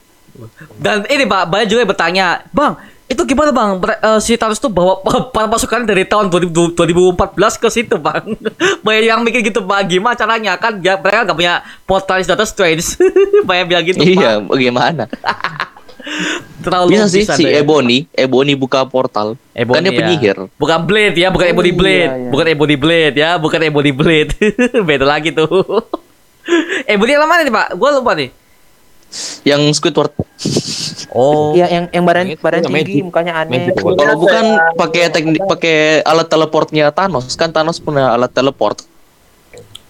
Dan 0.80 1.04
ini 1.10 1.28
Pak, 1.28 1.52
banyak 1.52 1.66
juga 1.68 1.80
yang 1.84 1.90
bertanya, 1.90 2.26
Bang, 2.54 2.80
Itu 3.10 3.26
gimana 3.26 3.50
bang? 3.50 3.70
Ber- 3.76 3.98
eh, 3.98 4.20
si 4.22 4.38
Thanos 4.38 4.56
tuh 4.56 4.70
bawa 4.70 5.02
para 5.34 5.50
pasukan 5.50 5.82
dari 5.82 6.06
tahun 6.06 6.30
2000 6.30 6.78
2014 6.78 7.18
ke 7.58 7.68
situ 7.68 7.98
bang. 7.98 8.22
Banyak 8.86 9.02
yang 9.04 9.20
mikir 9.20 9.42
gitu 9.42 9.60
bang. 9.60 9.82
Gimana 9.84 10.14
caranya? 10.14 10.54
Kan 10.54 10.78
dia, 10.78 10.94
mereka 10.94 11.26
nggak 11.26 11.36
punya 11.36 11.54
portalis 11.84 12.24
Doctor 12.24 12.46
Strange. 12.46 12.86
Banyak 13.48 13.64
bilang 13.66 13.84
gitu 13.84 13.98
Iya, 13.98 14.38
bang. 14.38 14.46
bagaimana? 14.46 15.04
Terlalu 16.60 16.88
Bisa 16.92 17.06
sih 17.08 17.24
si 17.24 17.44
ya. 17.44 17.60
Ebony, 17.60 18.04
Ebony 18.10 18.52
buka 18.54 18.84
portal. 18.84 19.34
Ebony, 19.52 19.74
kan 19.74 19.82
dia 19.82 19.90
ya. 19.90 19.98
penyihir. 19.98 20.36
Bukan 20.54 20.78
Blade 20.84 21.16
ya, 21.16 21.28
bukan 21.28 21.46
Oh, 21.46 21.52
Ebony 21.52 21.70
iya, 21.70 21.76
Blade. 21.76 22.12
iya. 22.14 22.30
Bukan 22.30 22.46
Ebony 22.46 22.76
Blade 22.76 23.16
ya, 23.16 23.30
bukan 23.36 23.60
Ebony 23.60 23.92
Blade. 23.92 24.32
Beda 24.80 25.04
lagi 25.04 25.28
tuh. 25.30 25.48
Ebony 26.84 27.10
yang 27.10 27.24
mana 27.24 27.42
nih, 27.42 27.52
Pak? 27.52 27.66
Gua 27.74 27.90
lupa 27.92 28.12
nih. 28.14 28.28
Yang 29.42 29.60
Squidward. 29.82 30.14
Oh. 31.10 31.52
Iya, 31.58 31.66
yang 31.66 31.84
yang 31.90 32.04
badan 32.06 32.30
itu 32.30 32.38
badan 32.38 32.62
yang 32.62 32.70
tinggi, 32.70 33.02
magic. 33.02 33.06
mukanya 33.10 33.32
aneh. 33.42 33.68
Magic. 33.68 33.74
Kalau 33.82 34.16
bukan 34.16 34.44
pakai 34.78 35.02
teknik 35.10 35.42
pakai 35.42 35.76
alat 36.06 36.26
teleportnya 36.30 36.94
Thanos, 36.94 37.34
kan 37.34 37.50
Thanos 37.50 37.82
punya 37.82 38.14
alat 38.14 38.30
teleport. 38.30 38.86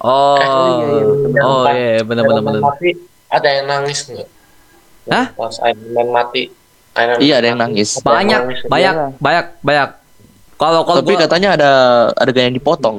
Oh. 0.01 0.41
iya, 0.41 0.97
iya. 0.97 1.43
Oh 1.45 1.65
iya, 1.69 2.01
benar 2.01 2.25
benar 2.25 2.41
benar. 2.41 2.61
mati 2.65 2.97
ada 3.29 3.49
yang 3.53 3.69
nangis 3.69 4.09
nggak 4.09 4.29
Hah? 5.13 5.27
pas 5.37 5.55
Iron 5.69 5.93
Man 5.93 6.09
mati 6.09 6.43
Iron 6.97 7.15
Man 7.17 7.21
Iya, 7.21 7.35
ada 7.37 7.47
yang 7.53 7.61
nangis. 7.61 8.01
Ada 8.01 8.09
Banyak, 8.09 8.41
nangis. 8.49 8.61
banyak, 8.65 8.95
banyak, 9.21 9.45
banyak. 9.61 9.89
Kalau 10.57 10.81
kalau 10.89 11.01
Tapi 11.05 11.13
gua 11.13 11.21
katanya 11.25 11.49
ada 11.57 11.71
adegan 12.17 12.49
yang 12.49 12.57
dipotong. 12.57 12.97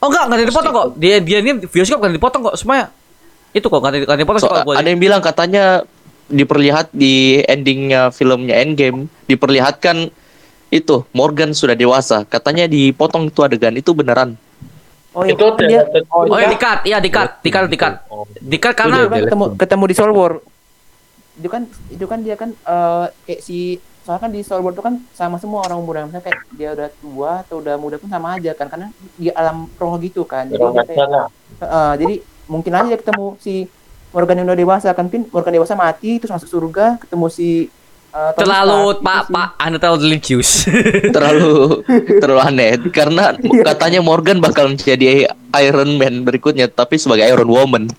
Oh 0.00 0.06
enggak, 0.08 0.24
enggak 0.28 0.38
ada 0.40 0.46
dipotong 0.48 0.72
kok. 0.72 0.88
Dia 0.96 1.16
dia 1.20 1.38
ini 1.44 1.52
bioskop 1.68 2.00
enggak 2.00 2.16
dipotong 2.16 2.40
kok 2.48 2.56
semuanya. 2.56 2.88
Itu 3.56 3.72
kok 3.72 3.80
enggak 3.80 4.20
dipotong 4.20 4.42
So, 4.44 4.52
kalau 4.52 4.68
gua. 4.68 4.76
ada 4.76 4.88
yang 4.92 5.00
bilang 5.00 5.24
katanya 5.24 5.88
diperlihat 6.28 6.92
di 6.92 7.40
endingnya 7.48 8.12
filmnya 8.12 8.60
Endgame 8.60 9.08
diperlihatkan 9.30 10.12
itu 10.68 10.96
Morgan 11.16 11.56
sudah 11.56 11.72
dewasa. 11.72 12.28
Katanya 12.28 12.68
dipotong 12.68 13.32
itu 13.32 13.40
adegan 13.40 13.72
itu 13.72 13.96
beneran. 13.96 14.36
Oh, 15.16 15.24
iya, 15.24 15.32
itu 15.32 15.44
dia 15.64 15.80
tidak 15.88 16.04
oh, 16.12 16.28
Oh 16.28 16.36
ya 16.36 16.44
iya. 16.44 16.48
dikat, 16.52 16.78
iya 16.84 16.98
dikat, 17.00 17.40
dikat, 17.40 17.72
dikat. 17.72 17.92
Oh. 18.12 18.28
Dikat 18.36 18.76
Dia 18.76 18.80
karena 18.84 18.96
ketemu 19.08 19.44
ketemu 19.56 19.84
di 19.88 19.94
Soul 19.96 20.12
War. 20.12 20.32
Itu 21.40 21.48
kan 21.48 21.62
itu 21.88 22.04
kan 22.04 22.18
dia 22.20 22.36
kan 22.36 22.52
eh, 22.52 23.06
kayak 23.24 23.40
si 23.40 23.80
soalnya 24.04 24.28
kan 24.28 24.30
di 24.36 24.44
Soul 24.44 24.60
War 24.60 24.76
itu 24.76 24.84
kan 24.84 25.00
sama 25.16 25.40
semua 25.40 25.64
orang 25.64 25.80
muda 25.80 26.04
misalnya 26.04 26.20
kayak 26.28 26.40
dia 26.52 26.68
udah 26.76 26.88
tua 27.00 27.32
atau 27.48 27.64
udah 27.64 27.74
muda 27.80 27.96
pun 27.96 28.12
sama 28.12 28.36
aja 28.36 28.52
kan 28.52 28.68
karena 28.68 28.92
di 29.16 29.32
alam 29.32 29.72
roh 29.80 29.96
gitu 30.04 30.28
kan. 30.28 30.52
Jadi, 30.52 30.60
kayak- 30.84 31.32
eh, 31.64 31.94
jadi 31.96 32.14
mungkin 32.46 32.72
aja 32.74 32.88
dia 32.94 32.98
ketemu 32.98 33.38
si 33.42 33.66
Morgan 34.14 34.40
yang 34.40 34.46
udah 34.48 34.58
dewasa 34.58 34.88
kan 34.96 35.06
pin 35.10 35.28
Morgan 35.28 35.52
dewasa 35.52 35.74
mati 35.76 36.16
terus 36.16 36.32
masuk 36.32 36.48
surga 36.48 36.96
ketemu 37.02 37.26
si 37.28 37.68
eh, 38.14 38.30
Tony 38.32 38.42
terlalu 38.46 38.82
gitu 38.96 39.04
Pak. 39.04 39.22
Pak 39.28 39.48
Anda 39.60 39.76
terlalu 39.76 39.98
religius. 40.08 40.50
Terlalu 41.14 41.84
terlalu 42.22 42.40
aneh 42.40 42.70
karena 42.88 43.36
katanya 43.68 44.00
Morgan 44.00 44.40
bakal 44.40 44.72
menjadi 44.72 45.28
Iron 45.60 46.00
Man 46.00 46.24
berikutnya 46.24 46.70
tapi 46.70 46.96
sebagai 46.96 47.28
Iron 47.28 47.50
Woman. 47.50 47.90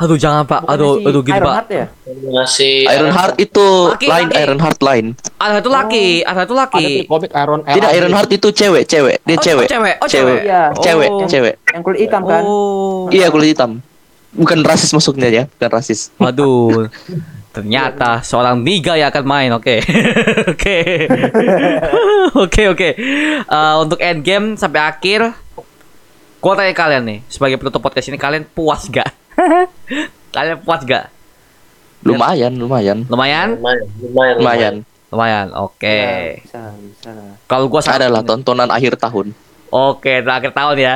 Aduh 0.00 0.16
jangan 0.16 0.42
Pak. 0.42 0.60
Aduh 0.64 0.96
si 0.96 1.04
aduh 1.04 1.20
gini 1.20 1.36
Iron 1.36 1.44
Pak. 1.44 1.54
Heart 1.54 1.68
ya? 1.70 1.86
ngasih 2.08 2.76
Iron 2.88 3.12
Heart 3.12 3.34
itu 3.38 3.66
Laki, 3.86 4.06
lain 4.08 4.26
laki. 4.26 4.40
Iron 4.40 4.58
Heart 4.58 4.80
lain. 4.80 5.04
Ada 5.36 5.52
satu 5.60 5.70
laki, 5.70 6.06
ada 6.20 6.38
satu 6.40 6.52
Ada 6.52 6.62
laki. 6.64 6.84
di 6.86 7.04
komik 7.04 7.30
Iron 7.30 7.60
Tidak 7.62 7.90
Iron 7.92 8.12
Heart 8.12 8.30
itu 8.32 8.48
cewek, 8.50 8.82
cewek. 8.84 9.16
Dia 9.20 9.36
Oh, 9.36 9.42
cewek. 9.42 9.66
cewek. 9.68 9.94
Oh, 9.96 10.08
cewek. 10.08 10.10
cewek. 10.10 10.40
Iya. 10.42 10.62
Cewek, 10.74 11.08
Oh. 11.08 11.26
cewek. 11.26 11.54
yang 11.68 11.82
kulit 11.84 12.00
hitam 12.00 12.22
kan 12.24 12.42
Oh. 12.42 13.06
Iya 13.08 13.26
kulit 13.28 13.48
hitam. 13.52 13.70
Bukan 14.30 14.58
rasis 14.62 14.90
masuknya 14.90 15.28
ya, 15.28 15.44
bukan 15.46 15.70
rasis. 15.70 16.08
Waduh. 16.16 16.88
Ternyata 17.50 18.22
seorang 18.22 18.62
niga 18.62 18.94
yang 18.94 19.10
akan 19.10 19.24
main. 19.26 19.50
Oke. 19.52 19.82
Oke. 20.54 20.76
Oke, 22.40 22.62
oke. 22.68 22.88
Eh, 23.42 23.74
untuk 23.76 23.98
end 23.98 24.22
game 24.22 24.54
sampai 24.54 24.86
akhir 24.86 25.34
gua 26.38 26.54
tanya 26.54 26.70
kalian 26.70 27.02
nih, 27.02 27.18
sebagai 27.26 27.58
penutup 27.58 27.82
podcast 27.82 28.06
ini 28.06 28.16
kalian 28.16 28.46
puas 28.46 28.86
gak? 28.86 29.10
kalian 30.34 30.58
puas 30.62 30.82
gak? 30.86 31.10
Lumayan, 32.00 32.52
lumayan. 32.56 32.98
Lumayan? 33.06 33.60
lumayan 33.60 33.84
lumayan 34.00 34.34
Lumayan. 34.40 34.74
Lumayan. 35.10 35.46
Oke. 35.58 35.90
Ya, 35.90 36.38
bisa 36.38 36.60
bisa 36.78 37.10
Kalau 37.50 37.66
gua 37.66 37.82
sangat 37.82 38.06
Adalah 38.06 38.22
tontonan 38.22 38.70
akhir 38.70 38.94
tahun. 38.96 39.34
Oke, 39.70 40.22
terakhir 40.22 40.54
tahun 40.54 40.76
ya. 40.78 40.94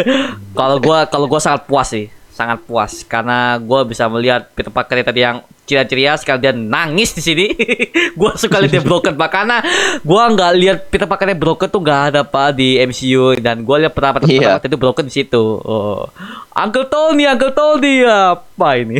kalau 0.60 0.76
gua 0.78 1.08
kalau 1.08 1.26
gua 1.26 1.40
sangat 1.40 1.64
puas 1.64 1.88
sih, 1.88 2.06
sangat 2.32 2.60
puas 2.68 3.02
karena 3.08 3.56
gua 3.58 3.84
bisa 3.88 4.06
melihat 4.12 4.48
Peter 4.52 4.68
Parker 4.68 5.00
tadi 5.02 5.24
yang 5.24 5.40
ceria-ceria 5.66 6.14
sekali 6.14 6.38
dia 6.40 6.54
nangis 6.54 7.10
di 7.12 7.20
sini. 7.20 7.46
gua 8.18 8.38
suka 8.38 8.62
lihat 8.62 8.72
dia 8.72 8.82
broken 8.82 9.12
pak 9.12 9.28
karena 9.28 9.58
gua 10.00 10.30
nggak 10.30 10.52
lihat 10.56 10.78
Peter 10.88 11.04
Parker 11.04 11.34
broken 11.34 11.68
tuh 11.68 11.82
nggak 11.82 12.02
ada 12.14 12.20
pak 12.22 12.54
di 12.54 12.78
MCU 12.80 13.36
dan 13.36 13.66
gua 13.66 13.82
lihat 13.82 13.92
pertama 13.92 14.22
Iya. 14.22 14.56
pertama 14.56 14.70
itu 14.70 14.78
broken 14.78 15.04
di 15.04 15.12
situ. 15.12 15.44
Oh. 15.60 16.06
Uncle 16.54 16.86
Tony, 16.86 17.26
Uncle 17.26 17.52
Tony 17.52 18.06
apa 18.06 18.68
ini? 18.78 18.96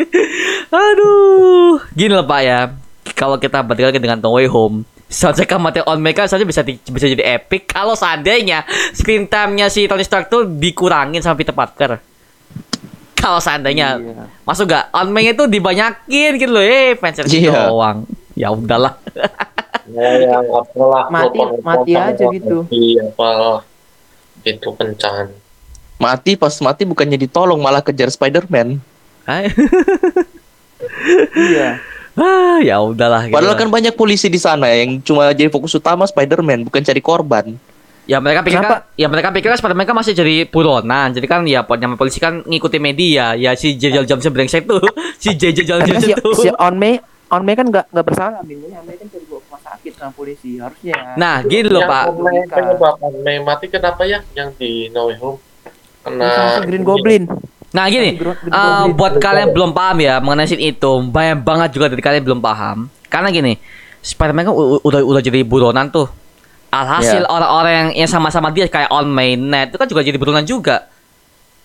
Aduh, 0.70 1.82
gini 1.92 2.14
lah 2.14 2.24
pak 2.24 2.40
ya. 2.40 2.60
Kalau 3.12 3.36
kita 3.36 3.60
bandingkan 3.60 4.00
dengan 4.00 4.18
No 4.22 4.32
Way 4.32 4.48
Home, 4.48 4.86
soundtrack 5.10 5.58
mati 5.58 5.82
on 5.82 5.98
mereka 5.98 6.24
saja 6.24 6.46
bisa 6.46 6.62
di- 6.62 6.78
bisa 6.78 7.04
jadi 7.04 7.36
epic 7.36 7.66
kalau 7.66 7.98
seandainya 7.98 8.62
screen 8.94 9.26
time-nya 9.26 9.66
si 9.66 9.90
Tony 9.90 10.06
Stark 10.06 10.30
tuh 10.30 10.46
dikurangin 10.46 11.20
sama 11.20 11.34
Peter 11.34 11.52
Parker. 11.52 11.98
Kalau 13.20 13.36
seandainya 13.38 14.00
Iya. 14.00 14.24
masuk 14.42 14.64
gak 14.66 14.88
on 14.90 15.12
itu 15.14 15.44
dibanyakin 15.44 16.30
gitu 16.34 16.50
loh, 16.50 16.64
eh 16.64 16.96
fans 16.96 17.20
Iya. 17.22 17.68
doang. 17.68 18.08
Ya 18.32 18.48
udahlah. 18.48 18.96
Ya, 19.90 20.08
yang 20.24 20.46
apalah 20.48 21.10
Mati- 21.10 21.36
telepon- 21.36 21.60
mati 21.60 21.92
telepon- 21.92 22.08
aja 22.08 22.24
gitu. 22.32 22.56
Iya, 22.70 23.02
apalah 23.06 23.60
itu 24.40 24.68
kencan 24.72 25.36
Mati 26.00 26.32
pas 26.32 26.56
mati 26.64 26.88
bukannya 26.88 27.20
ditolong 27.20 27.60
malah 27.60 27.84
kejar 27.84 28.08
Spider-Man. 28.08 28.80
Iya 31.36 31.76
ah, 32.16 32.58
ya 32.60 32.80
udahlah. 32.80 33.24
gitu 33.24 33.32
Padahal 33.32 33.54
lah. 33.54 33.60
kan 33.60 33.68
banyak 33.68 33.94
polisi 33.94 34.26
di 34.26 34.36
sana 34.36 34.68
yang 34.68 35.00
cuma 35.00 35.28
jadi 35.30 35.48
fokus 35.48 35.72
utama 35.72 36.04
Spider-Man 36.04 36.64
bukan 36.64 36.80
cari 36.80 37.00
korban. 37.00 37.56
Ya 38.10 38.18
mereka 38.18 38.42
pikir 38.42 38.58
Kenapa? 38.58 38.82
kan, 38.82 38.98
ya 38.98 39.06
mereka 39.06 39.30
pikir 39.30 39.48
kan 39.54 39.58
Spiderman 39.62 39.86
kan 39.86 39.94
masih 39.94 40.18
jadi 40.18 40.42
buronan. 40.42 41.14
Jadi 41.14 41.26
kan 41.30 41.46
ya 41.46 41.62
nyama 41.62 41.94
polisi 41.94 42.18
kan 42.18 42.42
ngikuti 42.42 42.82
media. 42.82 43.38
Ya 43.38 43.54
si 43.54 43.78
JJ 43.78 44.02
Johnson 44.02 44.34
brengsek 44.34 44.66
tuh. 44.66 44.82
si 45.22 45.38
JJ 45.38 45.62
Johnson 45.62 45.94
si, 46.02 46.10
tuh. 46.18 46.34
si 46.34 46.50
On 46.58 46.74
May 46.74 46.98
On 47.30 47.46
May 47.46 47.54
kan 47.54 47.70
nggak 47.70 47.94
nggak 47.94 48.02
bersalah 48.02 48.42
min 48.42 48.58
On 48.66 48.82
May 48.82 48.98
kan 48.98 49.06
jadi 49.06 49.22
bawa 49.30 49.38
ke 49.38 49.46
rumah 49.46 49.60
sakit 49.62 49.92
sama 49.94 50.10
polisi 50.10 50.58
harusnya 50.58 51.14
Nah, 51.14 51.46
gini 51.46 51.70
loh, 51.70 51.86
yang 51.86 51.90
Pak. 51.94 52.04
Mei- 52.18 52.50
penyebab 52.50 52.94
Mei 53.22 53.38
mati 53.38 53.66
kenapa 53.70 54.02
ya 54.02 54.18
yang 54.34 54.50
di 54.58 54.90
No 54.90 55.06
Way 55.06 55.16
Home 55.22 55.38
kena 56.02 56.26
sama 56.34 56.50
si 56.50 56.60
Green 56.66 56.82
Goblin 56.82 57.24
Nah 57.70 57.86
gini, 57.86 58.18
eh, 58.18 58.18
Goblin. 58.18 58.98
buat 58.98 59.22
kalian 59.22 59.46
yang 59.46 59.52
belum 59.54 59.70
paham 59.70 60.02
ya 60.02 60.18
mengenai 60.18 60.50
scene 60.50 60.74
itu, 60.74 60.90
banyak 61.06 61.46
banget 61.46 61.70
juga 61.70 61.86
dari 61.86 62.02
kalian 62.02 62.26
belum 62.26 62.42
paham. 62.42 62.90
Karena 63.06 63.30
gini, 63.30 63.54
Spider-Man 64.02 64.42
kan 64.42 64.54
udah 64.82 65.00
udah 65.06 65.22
jadi 65.22 65.46
buronan 65.46 65.86
tuh. 65.86 66.10
Alhasil 66.70 67.26
Iya. 67.26 67.28
orang-orang 67.28 67.98
yang, 67.98 68.06
sama-sama 68.06 68.54
dia 68.54 68.70
kayak 68.70 68.94
on 68.94 69.10
mainnet 69.10 69.74
itu 69.74 69.78
kan 69.78 69.90
juga 69.90 70.06
jadi 70.06 70.16
buronan 70.16 70.46
juga. 70.46 70.86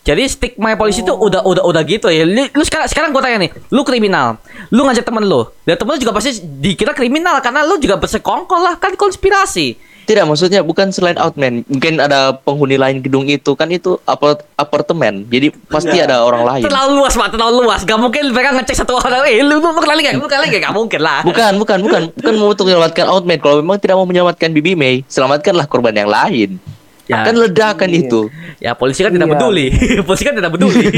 Jadi 0.05 0.21
stigma 0.29 0.77
polisi 0.77 1.01
tuh 1.01 1.17
udah 1.17 1.41
udah 1.41 1.65
udah 1.65 1.81
gitu 1.81 2.13
ya. 2.13 2.25
Lu, 2.25 2.45
lu 2.53 2.63
sekarang 2.65 2.85
sekarang 2.85 3.09
gua 3.09 3.25
tanya 3.25 3.41
nih, 3.41 3.51
lu 3.73 3.81
kriminal, 3.81 4.37
lu 4.69 4.85
ngajak 4.85 5.01
temen 5.01 5.25
lu, 5.25 5.49
dan 5.65 5.81
temen 5.81 5.97
lu 5.97 5.99
juga 6.01 6.13
pasti 6.13 6.45
dikira 6.45 6.93
kriminal 6.93 7.41
karena 7.41 7.65
lu 7.65 7.81
juga 7.81 7.97
bersekongkol 7.97 8.61
lah 8.61 8.77
kan 8.77 8.93
konspirasi. 8.93 9.77
Tidak, 10.05 10.23
maksudnya 10.29 10.61
bukan 10.61 10.93
selain 10.93 11.17
Outman. 11.17 11.65
Mungkin 11.65 11.97
ada 11.97 12.37
penghuni 12.37 12.77
lain 12.77 13.01
gedung 13.01 13.25
itu 13.25 13.57
kan 13.57 13.73
itu 13.73 13.97
apart 14.05 14.45
apartemen. 14.53 15.25
Jadi 15.27 15.49
pasti 15.65 15.97
ada 15.97 16.21
orang 16.21 16.45
lain. 16.45 16.63
Terlalu 16.63 17.01
luas 17.01 17.17
pak, 17.17 17.33
terlalu 17.33 17.65
luas. 17.65 17.81
Gak 17.81 17.97
mungkin 17.97 18.29
mereka 18.29 18.53
ngecek 18.53 18.85
satu 18.85 19.01
orang. 19.01 19.25
Eh, 19.25 19.41
lu 19.41 19.57
lu 19.57 19.65
lu 19.65 19.81
kenal 19.81 19.97
gak? 19.97 20.13
Lu 20.21 20.29
kenal 20.29 20.45
gak? 20.45 20.61
Gak 20.61 20.75
mungkin 20.77 21.01
lah. 21.01 21.25
Bukan, 21.25 21.51
bukan, 21.57 21.77
bukan, 21.81 22.01
bukan 22.13 22.33
mau 22.37 22.53
untuk 22.53 22.65
menyelamatkan 22.69 23.05
Outman. 23.09 23.37
Kalau 23.41 23.55
memang 23.65 23.77
tidak 23.81 23.97
mau 23.97 24.05
menyelamatkan 24.05 24.49
Bibi 24.53 24.77
May, 24.77 24.95
selamatkanlah 25.09 25.65
korban 25.65 25.97
yang 25.97 26.07
lain. 26.07 26.61
Ya. 27.05 27.21
Kan 27.21 27.37
ledakan 27.37 27.85
Iya. 27.85 28.01
itu. 28.01 28.21
Ya 28.57 28.73
polisi 28.73 28.99
kan 28.99 29.09
tidak 29.09 29.29
Iya. 29.29 29.35
peduli. 29.37 29.67
polisi 30.07 30.23
kan 30.23 30.33
tidak 30.33 30.51
peduli. 30.51 30.89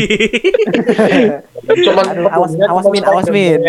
cuman 1.67 2.05
Aduh, 2.07 2.31
awas- 2.31 2.55
awas, 2.57 2.85
Min, 2.87 3.03
awas, 3.03 3.27
Min. 3.27 3.59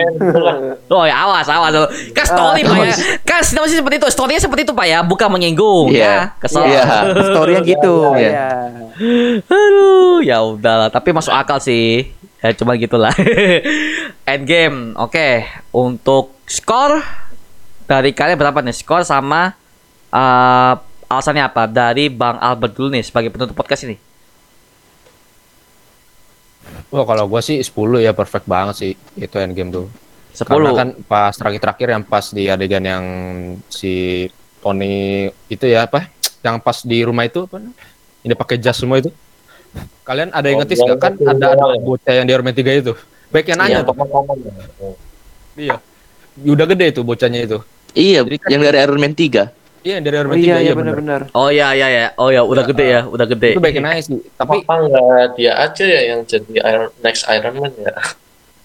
oh 0.86 1.02
ya 1.02 1.16
awas 1.18 1.46
awas. 1.46 1.72
Kan 2.12 2.24
story 2.24 2.62
pak 2.62 2.78
ya. 2.80 2.94
Kan 3.22 3.40
sinopsis 3.42 3.76
seperti 3.76 3.98
itu. 3.98 4.08
Storynya 4.08 4.38
seperti 4.38 4.62
itu 4.62 4.72
pak 4.72 4.86
ya. 4.86 5.02
Bukan 5.02 5.28
menyinggung. 5.28 5.90
Iya. 5.90 6.06
Ya. 6.30 6.38
Kesel. 6.38 6.62
Iya. 6.64 6.82
story-nya 7.26 7.62
gitu 7.74 7.94
Iya. 8.14 8.30
ya 8.30 8.48
Aduh, 9.44 10.18
ya 10.20 10.38
udahlah. 10.40 10.88
Tapi 10.88 11.10
masuk 11.10 11.30
akal 11.30 11.58
sih. 11.58 12.06
Ya 12.38 12.54
cuma 12.54 12.74
gitulah. 12.74 13.10
Endgame. 14.30 14.94
Oke. 14.94 15.42
Untuk 15.70 16.38
skor 16.46 17.02
dari 17.84 18.10
kalian 18.12 18.38
berapa 18.38 18.58
nih? 18.60 18.74
Skor 18.74 19.02
sama 19.02 19.58
eh, 20.08 20.72
alasannya 21.08 21.42
apa? 21.42 21.64
Dari 21.64 22.08
Bang 22.08 22.36
Albert 22.36 22.72
dulu 22.72 22.88
nih 22.92 23.02
sebagai 23.02 23.28
penutup 23.28 23.52
podcast 23.52 23.84
ini. 23.84 23.96
Wah 26.88 27.04
kalau 27.04 27.24
gua 27.26 27.40
sih 27.40 27.60
10 27.60 27.72
ya 27.98 28.12
perfect 28.12 28.44
banget 28.44 28.74
sih 28.76 28.92
itu 29.14 29.36
endgame 29.36 29.72
tuh. 29.72 29.86
Karena 30.38 30.70
10. 30.70 30.78
kan 30.78 30.88
pas 31.02 31.32
terakhir-terakhir 31.32 31.88
yang 31.90 32.02
pas 32.02 32.24
di 32.30 32.44
adegan 32.46 32.84
yang 32.84 33.04
si 33.66 34.24
Tony 34.60 35.26
itu 35.48 35.64
ya 35.64 35.84
apa? 35.84 36.08
Yang 36.40 36.56
pas 36.62 36.78
di 36.84 36.98
rumah 37.02 37.24
itu 37.24 37.44
apa? 37.44 37.58
Ini 38.22 38.34
pakai 38.34 38.56
jas 38.56 38.76
semua 38.76 39.00
itu. 39.00 39.10
Kalian 40.02 40.32
ada 40.32 40.46
yang 40.46 40.60
Oh, 40.60 40.62
ngetis 40.64 40.78
nggak 40.78 40.98
kan 40.98 41.12
ada, 41.20 41.46
ada 41.52 41.76
bocah 41.78 42.12
yang 42.14 42.24
di 42.24 42.32
Iron 42.32 42.44
Man 42.44 42.56
3 42.56 42.72
itu. 42.74 42.92
Baik 43.28 43.52
yang 43.52 43.58
nanya 43.60 43.80
Iya. 43.80 43.88
tuh. 43.88 43.94
Ya. 43.94 44.92
Iya. 45.58 45.76
Udah 46.46 46.66
gede 46.66 46.86
itu 46.88 47.00
bocahnya 47.02 47.40
itu. 47.44 47.58
Iya, 47.92 48.20
Jadi 48.24 48.36
kan- 48.38 48.50
yang 48.52 48.62
dari 48.62 48.78
Iron 48.78 49.00
Man 49.00 49.12
3. 49.12 49.52
Iya 49.80 49.96
dari 49.98 50.14
Iron 50.14 50.26
Oh, 50.26 50.30
Man 50.30 50.38
3 50.38 50.42
iya 50.42 50.56
iya 50.58 50.72
bener. 50.72 50.94
benar-benar. 50.94 51.20
Oh 51.32 51.48
iya 51.48 51.68
iya 51.70 51.88
ya. 51.88 52.06
Oh 52.14 52.28
ya 52.28 52.42
udah 52.42 52.64
gede 52.64 52.86
ya, 52.88 53.00
udah 53.04 53.26
gede. 53.26 53.50
Itu 53.52 53.60
baik 53.60 53.78
nanya 53.78 54.00
sih. 54.00 54.18
Tapi 54.32 54.56
Apa 54.60 54.74
nggak 54.80 55.26
dia 55.34 55.52
aja 55.54 55.84
ya 55.84 56.00
yang 56.08 56.20
jadi 56.22 56.52
Iron, 56.64 56.90
next 56.98 57.22
Iron 57.26 57.54
Man 57.56 57.72
ya? 57.74 57.94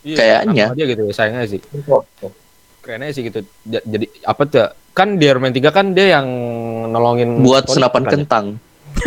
iya, 0.01 0.15
Kayaknya. 0.15 0.65
dia 0.73 0.85
gitu 0.87 1.01
ya 1.03 1.13
sayangnya 1.13 1.45
sih. 1.47 1.59
Keren 2.79 2.99
aja 3.01 3.13
sih 3.13 3.23
gitu. 3.23 3.39
Ja- 3.63 3.83
Jadi 3.83 4.05
apa 4.21 4.41
tuh? 4.43 4.67
Kan 4.91 5.15
di 5.15 5.25
Iron 5.25 5.39
Man 5.39 5.51
3 5.51 5.69
kan 5.69 5.85
dia 5.91 6.13
yang 6.13 6.27
nolongin 6.87 7.39
Buat 7.39 7.65
Tony 7.65 7.75
senapan 7.77 8.01
kan 8.01 8.05
ya? 8.05 8.13
kentang. 8.15 8.45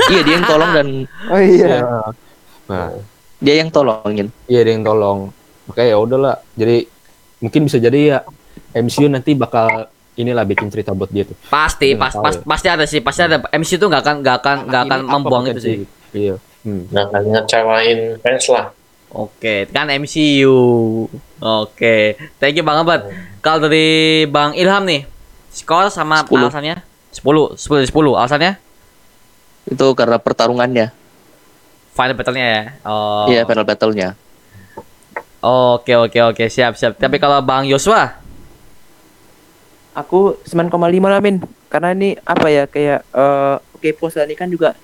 iya, 0.08 0.20
dia 0.22 0.34
yang 0.34 0.46
tolong 0.46 0.70
dan 0.72 0.88
Oh 1.32 1.38
iya. 1.38 1.66
Iya. 1.66 1.80
Nah, 2.66 2.88
dia 3.38 3.54
yang 3.56 3.70
tolongin. 3.70 4.26
iya 4.46 4.60
dia 4.62 4.72
yang 4.72 4.82
tolong. 4.82 5.30
Makanya 5.66 5.88
ya 5.88 5.98
udahlah. 5.98 6.36
Jadi 6.52 6.86
mungkin 7.38 7.60
bisa 7.66 7.76
jadi 7.76 7.98
ya 8.06 8.18
MCU 8.74 9.06
nanti 9.06 9.32
bakal 9.32 9.90
inilah 10.16 10.44
bikin 10.48 10.72
cerita 10.72 10.96
buat 10.96 11.12
dia 11.12 11.28
tuh. 11.28 11.36
Pasti, 11.52 11.92
Nggak 11.92 12.00
pas, 12.00 12.12
tahu 12.12 12.24
pas, 12.24 12.34
ya. 12.34 12.42
pasti 12.42 12.68
ada 12.72 12.84
sih, 12.88 13.00
pasti 13.04 13.20
ada. 13.22 13.36
MC 13.52 13.76
itu 13.76 13.86
nggak 13.86 14.02
akan 14.02 14.16
nggak 14.24 14.36
akan 14.40 14.56
nggak 14.66 14.82
akan 14.88 15.00
membuang 15.04 15.44
itu 15.52 15.60
sih. 15.60 15.76
Iya. 16.16 16.40
Hmm. 16.66 16.88
Nah, 16.90 17.06
kan 17.12 17.22
ngecewain 17.22 18.18
fans 18.24 18.46
lah. 18.50 18.66
Oke, 19.14 19.70
kan 19.70 19.86
MCU. 19.86 20.58
Oke, 21.38 22.18
thank 22.42 22.58
you 22.58 22.64
Bang 22.66 22.82
Abad. 22.82 23.06
Kalau 23.38 23.68
dari 23.70 24.26
Bang 24.26 24.52
Ilham 24.58 24.82
nih, 24.82 25.06
skor 25.54 25.88
sama 25.94 26.26
10. 26.26 26.50
alasannya? 26.50 26.82
10, 27.14 27.54
10 27.54 27.80
dari 27.80 27.88
10. 27.88 28.12
Alasannya? 28.18 28.52
Itu 29.70 29.94
karena 29.94 30.18
pertarungannya. 30.18 30.90
Final 31.96 32.12
battle-nya 32.18 32.46
ya. 32.50 32.62
Oh. 32.84 33.24
Iya, 33.30 33.48
final 33.48 33.64
battle-nya. 33.64 34.08
Oke, 35.40 35.94
oke, 35.94 36.18
oke, 36.34 36.44
siap, 36.50 36.74
siap. 36.74 36.98
Tapi 36.98 37.16
kalau 37.22 37.38
Bang 37.40 37.64
Yosua, 37.64 38.18
Aku 39.96 40.36
9,5 40.44 40.76
lah 41.08 41.20
Min. 41.24 41.40
Karena 41.72 41.96
ini 41.96 42.20
apa 42.20 42.46
ya 42.52 42.68
kayak 42.68 43.00
eh 43.02 43.56
oke 43.74 43.88
pos 43.96 44.14
ini 44.20 44.36
kan 44.36 44.46
juga 44.52 44.76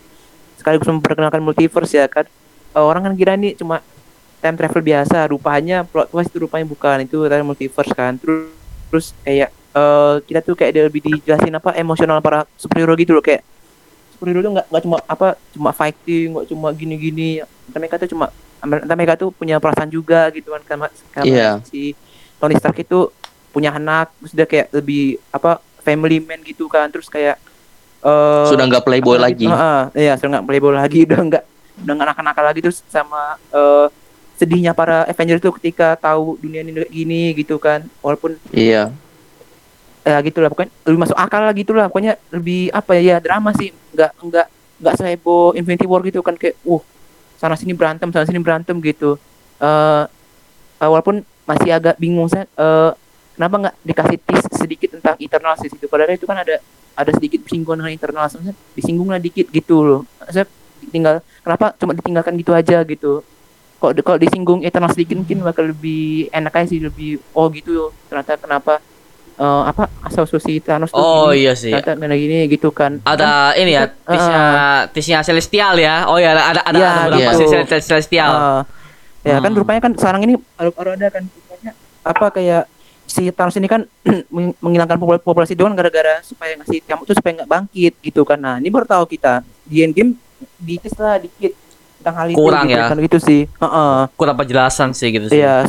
sekaligus 0.56 0.88
memperkenalkan 0.88 1.44
multiverse 1.44 2.00
ya 2.00 2.08
kan. 2.08 2.24
Eh, 2.72 2.80
orang 2.80 3.04
kan 3.04 3.14
kira 3.14 3.36
ini 3.36 3.52
cuma 3.52 3.84
time 4.40 4.56
travel 4.58 4.82
biasa, 4.82 5.28
rupanya 5.28 5.84
plot 5.84 6.10
twist 6.10 6.32
itu 6.32 6.48
rupanya 6.48 6.66
bukan 6.66 7.04
itu 7.04 7.20
ternyata 7.28 7.44
multiverse 7.44 7.92
kan. 7.92 8.16
Terus 8.16 8.50
terus 8.88 9.06
kayak 9.20 9.52
eh 9.52 10.14
kita 10.24 10.40
tuh 10.40 10.56
kayak 10.56 10.72
dia 10.72 10.82
lebih 10.88 11.00
dijelasin 11.04 11.52
apa 11.56 11.76
emosional 11.76 12.20
para 12.24 12.44
superhero 12.56 12.92
gitu 12.96 13.12
loh 13.16 13.24
kayak 13.24 13.40
superhero 14.16 14.44
tuh 14.44 14.52
nggak 14.56 14.66
nggak 14.68 14.82
cuma 14.84 14.96
apa 15.04 15.28
cuma 15.52 15.70
fighting, 15.76 16.32
nggak 16.32 16.46
cuma 16.48 16.68
gini-gini. 16.72 17.44
Mereka 17.72 18.00
tuh 18.00 18.08
cuma 18.16 18.32
mereka 18.64 19.18
tuh 19.20 19.28
punya 19.34 19.60
perasaan 19.60 19.90
juga 19.92 20.30
gitu 20.32 20.54
kan 20.54 20.62
karena, 20.64 20.86
Iya. 21.26 21.58
si 21.66 21.92
Tony 22.38 22.54
Stark 22.56 22.78
itu 22.78 23.10
punya 23.52 23.70
anak 23.70 24.08
terus 24.18 24.32
dia 24.32 24.46
kayak 24.48 24.72
lebih 24.72 25.20
apa 25.28 25.60
family 25.80 26.18
man 26.18 26.40
gitu 26.42 26.66
kan. 26.66 26.88
Terus 26.88 27.06
kayak 27.06 27.36
eh 28.02 28.46
Sudah 28.48 28.64
nggak 28.66 28.82
playboy 28.82 29.20
apa 29.20 29.24
lagi. 29.28 29.46
Heeh, 29.46 29.80
iya 29.94 30.12
sudah 30.16 30.40
nggak 30.40 30.46
playboy 30.48 30.72
lagi 30.74 31.00
udah 31.06 31.20
nggak 31.20 31.44
udah 31.84 31.92
nggak 31.94 32.08
nakal-nakal 32.08 32.44
lagi. 32.44 32.60
Terus 32.64 32.80
sama 32.88 33.36
eh 33.52 33.86
sedihnya 34.40 34.74
para 34.74 35.06
Avengers 35.06 35.38
itu 35.38 35.52
ketika 35.62 35.94
tahu 35.94 36.34
dunia 36.40 36.66
ini 36.66 36.72
gini 36.90 37.22
gitu 37.36 37.60
kan. 37.60 37.84
Walaupun 38.00 38.34
Iya. 38.50 38.90
ya 40.02 40.18
gitulah. 40.18 40.50
Pokoknya 40.50 40.72
lebih 40.82 40.98
masuk 40.98 41.14
akal 41.14 41.40
lah 41.46 41.54
gitulah. 41.54 41.86
Pokoknya 41.86 42.18
lebih 42.34 42.74
apa 42.74 42.98
ya, 42.98 43.02
ya 43.02 43.16
drama 43.22 43.54
sih. 43.54 43.70
Nggak 43.94 44.10
nggak 44.18 44.46
nggak 44.82 44.94
seheboh 44.98 45.54
Infinity 45.54 45.86
War 45.86 46.02
gitu 46.02 46.24
kan. 46.26 46.34
Kayak 46.34 46.58
uh 46.66 46.82
sana 47.38 47.54
sini 47.54 47.70
berantem 47.74 48.10
sana 48.10 48.26
sini 48.26 48.42
berantem 48.42 48.74
gitu. 48.82 49.14
Eh 49.62 50.04
eh, 50.82 50.88
walaupun 50.90 51.22
masih 51.46 51.70
agak 51.70 51.94
bingung 51.98 52.26
saya 52.26 52.46
eh 52.46 52.90
kenapa 53.32 53.54
nggak 53.58 53.74
dikasih 53.82 54.18
tease 54.20 54.48
sedikit 54.54 54.88
tentang 54.94 55.16
internal 55.18 55.54
sih 55.56 55.68
itu 55.68 55.86
padahal 55.86 56.12
itu 56.12 56.24
kan 56.24 56.38
ada 56.38 56.60
ada 56.92 57.10
sedikit 57.16 57.40
singgungan 57.48 57.80
dengan 57.80 57.92
internal 57.92 58.24
sebenarnya 58.28 58.54
disinggung 58.76 59.08
lah 59.08 59.16
dikit 59.16 59.48
gitu 59.48 59.76
loh 59.80 60.00
saya 60.28 60.44
tinggal 60.88 61.24
kenapa 61.40 61.72
cuma 61.76 61.96
ditinggalkan 61.96 62.36
gitu 62.36 62.52
aja 62.52 62.84
gitu 62.84 63.24
kok 63.78 63.96
kalau 64.04 64.18
disinggung 64.20 64.60
internal 64.62 64.92
sedikit 64.92 65.16
mungkin 65.16 65.42
bakal 65.42 65.66
lebih 65.66 66.28
enak 66.30 66.52
aja 66.54 66.66
sih 66.68 66.78
lebih 66.78 67.18
oh 67.32 67.48
gitu 67.48 67.90
ternyata 68.06 68.36
kenapa 68.36 68.78
eh, 69.40 69.62
apa 69.66 69.88
asal 70.04 70.28
susi 70.28 70.60
Thanos 70.60 70.92
tuh 70.92 71.00
oh 71.00 71.32
gini, 71.32 71.48
iya 71.48 71.52
sih. 71.56 71.72
ternyata 71.72 72.14
gini 72.14 72.46
gitu 72.46 72.68
kan 72.70 73.00
Ada 73.02 73.56
ini 73.56 73.72
ya, 73.72 73.88
kan, 73.88 74.12
tisnya, 74.12 74.42
tisnya 74.92 75.18
Celestial 75.24 75.74
ya. 75.80 76.06
Oh 76.06 76.20
ya, 76.20 76.36
ada 76.36 76.42
ada 76.52 76.60
ada, 76.62 76.78
Iya, 76.78 76.86
ada 76.86 77.00
beberapa 77.08 77.30
gitu. 77.32 77.40
tis 77.42 77.50
Cel- 77.66 77.84
Celestial. 77.88 78.30
Ah, 78.30 78.60
ya 79.24 79.36
kan 79.40 79.50
Hmm. 79.50 79.58
rupanya 79.58 79.80
kan 79.80 79.92
sekarang 79.96 80.20
ini 80.28 80.34
ada 80.58 81.08
kan 81.10 81.24
rupanya 81.26 81.72
apa 82.02 82.26
kayak 82.30 82.62
si 83.12 83.28
Thanos 83.28 83.52
ini 83.54 83.68
kan 83.68 83.84
meng- 84.34 84.56
menghilangkan 84.56 84.96
popul- 84.96 85.20
populasi 85.20 85.52
doang 85.52 85.76
gara-gara 85.76 86.24
supaya 86.24 86.56
ngasih 86.56 86.80
nyamuk 86.88 87.04
tuh 87.04 87.16
supaya 87.20 87.44
nggak 87.44 87.50
bangkit 87.50 87.92
gitu 88.00 88.24
kan 88.24 88.40
nah 88.40 88.56
ini 88.56 88.72
baru 88.72 88.88
tahu 88.88 89.04
kita 89.04 89.44
di 89.68 89.84
endgame 89.84 90.16
dikit 90.56 90.96
lah 90.96 91.20
dikit 91.20 91.52
tentang 92.00 92.14
hal 92.18 92.26
itu 92.32 92.40
Kurang 92.40 92.66
gitu, 92.66 92.80
ya. 92.80 92.88
kan 92.88 92.96
gitu 92.98 93.18
sih 93.20 93.40
Heeh. 93.46 93.96
Kurang 94.16 94.36
penjelasan 94.40 94.90
sih 94.90 95.12
gitu 95.12 95.28
sih. 95.28 95.38
Iya. 95.38 95.68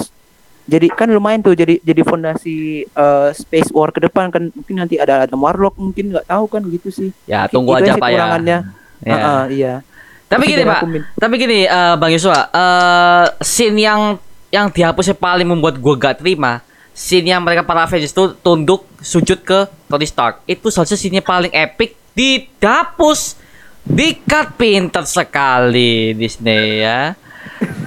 Jadi 0.63 0.87
kan 0.95 1.11
lumayan 1.11 1.43
tuh 1.43 1.51
jadi 1.53 1.75
jadi 1.83 2.01
fondasi 2.01 2.87
eh, 2.87 3.29
space 3.35 3.69
war 3.69 3.91
ke 3.91 3.99
depan 3.99 4.31
kan 4.31 4.47
mungkin 4.49 4.79
nanti 4.79 4.95
ada 4.95 5.27
ada 5.27 5.35
Warlock 5.35 5.75
mungkin 5.75 6.15
nggak 6.15 6.25
tahu 6.25 6.47
kan 6.47 6.63
gitu 6.71 6.87
sih. 6.89 7.09
Ya, 7.27 7.45
tunggu 7.51 7.75
Itu 7.75 7.83
aja 7.83 7.91
Pak 7.93 8.07
ya. 8.07 8.15
kekurangannya. 8.15 8.57
Ya. 9.03 9.11
Heeh, 9.13 9.41
iya. 9.51 9.73
Tapi 10.25 10.43
gini 10.47 10.63
Pak, 10.63 10.79
Min. 10.87 11.03
tapi 11.13 11.33
gini 11.37 11.67
eh, 11.67 11.93
Bang 11.99 12.09
Yusua, 12.09 12.47
eh 12.49 13.25
scene 13.43 13.77
yang 13.77 14.15
yang 14.49 14.71
dihapusnya 14.71 15.13
paling 15.13 15.45
membuat 15.45 15.77
gue 15.77 15.93
gak 15.99 16.23
terima, 16.23 16.63
scene 16.93 17.27
yang 17.27 17.41
mereka 17.41 17.61
para 17.61 17.83
Avengers 17.83 18.13
itu 18.13 18.37
tunduk 18.39 18.85
sujud 19.01 19.41
ke 19.41 19.65
Tony 19.89 20.05
Stark. 20.05 20.45
Itu 20.45 20.69
saja 20.69 20.93
scene 20.93 21.19
paling 21.19 21.51
epic 21.51 21.97
dihapus. 22.13 23.41
Dikat 23.83 24.55
pinter 24.55 25.03
sekali 25.03 26.15
Disney 26.15 26.79
ya. 26.79 27.11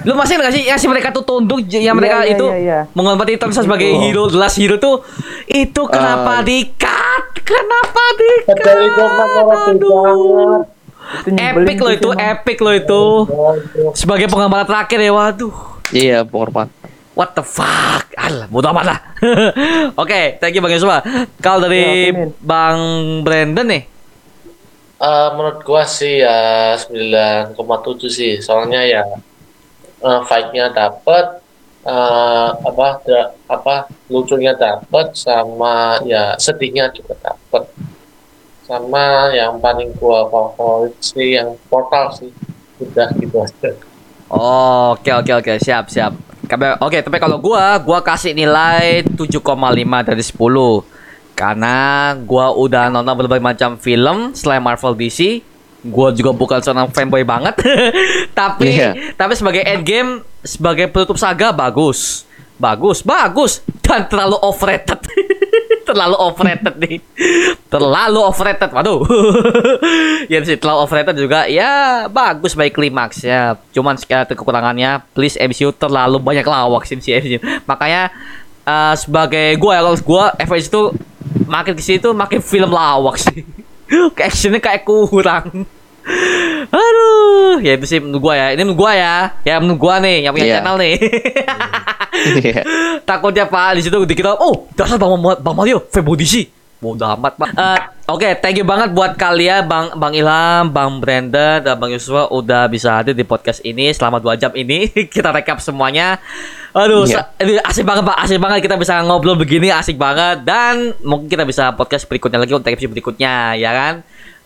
Lu 0.04 0.12
masih 0.12 0.36
nggak 0.36 0.52
sih 0.52 0.62
yang 0.68 0.76
si 0.76 0.84
mereka 0.86 1.08
tuh 1.08 1.24
tunduk 1.24 1.64
yang 1.64 1.80
Iya, 1.82 1.92
mereka 1.96 2.18
iya, 2.22 2.36
itu 2.36 2.46
iya, 2.46 2.58
iya. 2.60 2.80
menghormati 2.92 3.40
Thanos 3.40 3.56
sebagai 3.56 3.88
Oh. 3.88 4.00
hero, 4.04 4.22
the 4.28 4.36
last 4.36 4.60
hero 4.60 4.76
tuh 4.76 5.00
itu 5.48 5.82
kenapa 5.88 6.38
Ah. 6.38 6.44
dikat? 6.44 7.24
Kenapa 7.40 8.02
dikat? 8.12 8.56
Padahal 8.60 8.80
itu 8.84 9.00
nama 9.00 9.24
rapi 9.24 9.72
Aduh. 9.72 10.60
Epic 11.32 11.76
loh 11.78 11.92
tuh 11.96 11.96
itu, 11.96 12.08
epic 12.12 12.58
loh 12.60 12.74
itu. 12.74 13.02
Sebagai 13.94 14.26
penggambaran 14.26 14.66
terakhir 14.66 14.98
ya, 15.00 15.12
waduh. 15.14 15.54
Iya, 15.94 16.18
penghormat. 16.26 16.66
What 17.16 17.32
the 17.32 17.40
fuck? 17.42 18.12
Alah, 18.20 18.44
bodo 18.52 18.68
amat 18.76 18.84
lah. 18.84 18.98
Oke, 20.02 20.36
thank 20.36 20.52
you 20.52 20.60
Bang 20.60 20.72
Yusuf. 20.76 20.92
Kalau 21.40 21.64
dari 21.64 22.12
Ya. 22.12 22.28
Bang 22.40 22.80
Brandon 23.24 23.64
nih, 23.66 23.82
Eh, 24.96 25.28
menurut 25.36 25.60
gua 25.60 25.84
sih 25.84 26.24
ya 26.24 26.36
9,7 26.80 28.08
sih. 28.08 28.32
Soalnya 28.40 28.80
ya 28.84 29.02
eh, 30.08 30.20
fight-nya 30.28 30.72
dapet 30.72 31.26
eh, 31.84 32.48
apa 32.68 32.86
da- 33.06 33.32
apa 33.56 33.74
lucunya 34.12 34.52
dapet 34.56 35.06
sama 35.16 36.00
ya 36.12 36.36
sedihnya 36.40 36.84
juga 36.96 37.14
dapet. 37.26 37.64
Sama 38.68 39.30
yang 39.38 39.62
paling 39.64 39.94
gua 40.00 40.26
favorit 40.32 40.94
sih 41.00 41.38
yang 41.38 41.54
portal 41.70 42.10
sih. 42.18 42.30
Udah 42.82 43.08
gitu 43.20 43.36
aja. 43.40 43.70
Oke 44.26 45.10
oke 45.14 45.32
oke 45.38 45.52
siap 45.62 45.86
siap. 45.86 46.12
Oke 46.80 46.98
tapi 47.00 47.16
kalau 47.16 47.38
gua 47.38 47.78
gua 47.78 48.02
kasih 48.02 48.32
nilai 48.32 49.06
7,5 49.06 49.38
dari 50.02 50.22
10 50.22 50.34
karena 51.36 51.76
gua 52.24 52.50
udah 52.50 52.88
nonton 52.88 53.14
berbagai 53.14 53.44
macam 53.44 53.70
film 53.76 54.32
selain 54.32 54.58
Marvel 54.60 54.96
DC. 54.96 55.44
Gua 55.86 56.10
juga 56.10 56.34
bukan 56.34 56.58
seorang 56.58 56.90
fanboy 56.90 57.22
banget. 57.22 57.54
tapi 58.38 58.74
Iya. 58.74 59.14
tapi 59.14 59.38
sebagai 59.38 59.62
endgame 59.62 60.18
sebagai 60.42 60.90
penutup 60.90 61.14
saga 61.14 61.54
bagus. 61.54 62.25
Bagus, 62.56 63.04
bagus 63.04 63.60
dan 63.84 64.08
terlalu 64.08 64.40
overrated. 64.40 65.00
terlalu 65.88 66.16
overrated 66.18 66.74
nih. 66.80 66.98
Terlalu 67.70 68.20
overrated. 68.24 68.70
Waduh. 68.72 69.00
ya 70.32 70.42
sih 70.42 70.58
terlalu 70.58 70.78
overrated 70.82 71.16
juga 71.20 71.46
ya 71.46 72.04
bagus 72.08 72.56
baik 72.56 72.74
klimaks 72.74 73.22
ya. 73.22 73.54
Cuman 73.70 74.00
sekali 74.00 74.32
kekurangannya 74.32 75.04
please 75.12 75.38
MCU 75.38 75.70
terlalu 75.76 76.18
banyak 76.18 76.44
lawak 76.48 76.88
sih 76.88 76.98
si 76.98 77.12
MCU. 77.12 77.38
Makanya 77.68 78.10
eh, 78.64 78.94
sebagai 78.96 79.54
gua 79.60 79.72
ya 79.76 79.80
kalau 79.84 79.98
gua 80.02 80.24
Avengers 80.34 80.68
itu 80.72 80.82
makin 81.46 81.72
ke 81.76 81.82
sini 81.84 81.98
tuh 82.00 82.12
makin 82.16 82.40
film 82.42 82.72
lawak 82.72 83.20
sih. 83.20 83.44
Actionnya 84.18 84.58
kayak 84.58 84.82
kurang. 84.82 85.68
Aduh, 86.70 87.58
ya 87.62 87.74
itu 87.74 87.86
sih 87.86 87.98
menurut 87.98 88.22
gua 88.30 88.34
ya. 88.38 88.46
Ini 88.54 88.62
menurut 88.62 88.78
gua 88.78 88.92
ya. 88.94 89.14
Ya 89.42 89.54
menurut 89.58 89.80
gua 89.80 89.94
nih 89.98 90.26
yang 90.26 90.32
punya 90.34 90.46
Iya. 90.46 90.54
channel 90.60 90.76
nih. 90.78 90.94
Iya. 92.16 92.64
Takutnya 93.04 93.44
Pak 93.44 93.76
di 93.76 93.84
situ 93.84 93.96
dikira 94.08 94.40
oh 94.40 94.64
dasar 94.72 94.96
Bang, 94.96 95.20
Bang 95.20 95.36
Bang 95.36 95.54
Mario 95.54 95.84
DC. 95.84 96.48
Bodoh 96.76 97.08
amat 97.12 97.36
Pak. 97.40 97.50
Eh, 97.56 97.78
Oke, 98.06 98.28
thank 98.38 98.56
you 98.56 98.62
banget 98.62 98.92
buat 98.92 99.16
kalian 99.16 99.64
Bang 99.66 99.96
Bang 99.96 100.12
Ilham, 100.16 100.70
Bang 100.72 101.00
Brandon, 101.00 101.58
dan 101.58 101.74
Bang 101.76 101.88
Yusuf 101.92 102.28
udah 102.30 102.68
bisa 102.68 103.00
hadir 103.00 103.16
di 103.16 103.24
podcast 103.24 103.64
ini 103.64 103.92
selama 103.92 104.20
dua 104.20 104.36
jam 104.36 104.52
ini. 104.56 104.88
kita 105.14 105.28
rekap 105.32 105.58
semuanya. 105.58 106.20
Aduh, 106.76 107.08
ini 107.40 107.56
asik 107.64 107.88
banget 107.88 108.04
Pak, 108.04 108.16
asik 108.28 108.36
banget 108.36 108.60
kita 108.64 108.76
bisa 108.76 109.00
ngobrol 109.00 109.36
begini, 109.36 109.72
asik 109.72 109.96
banget 109.96 110.44
dan 110.44 110.92
mungkin 111.00 111.24
kita 111.28 111.48
bisa 111.48 111.72
podcast 111.72 112.04
berikutnya 112.04 112.36
lagi 112.36 112.52
untuk 112.52 112.68
episode 112.68 112.92
berikutnya, 112.92 113.56
ya 113.56 113.72
kan? 113.72 113.94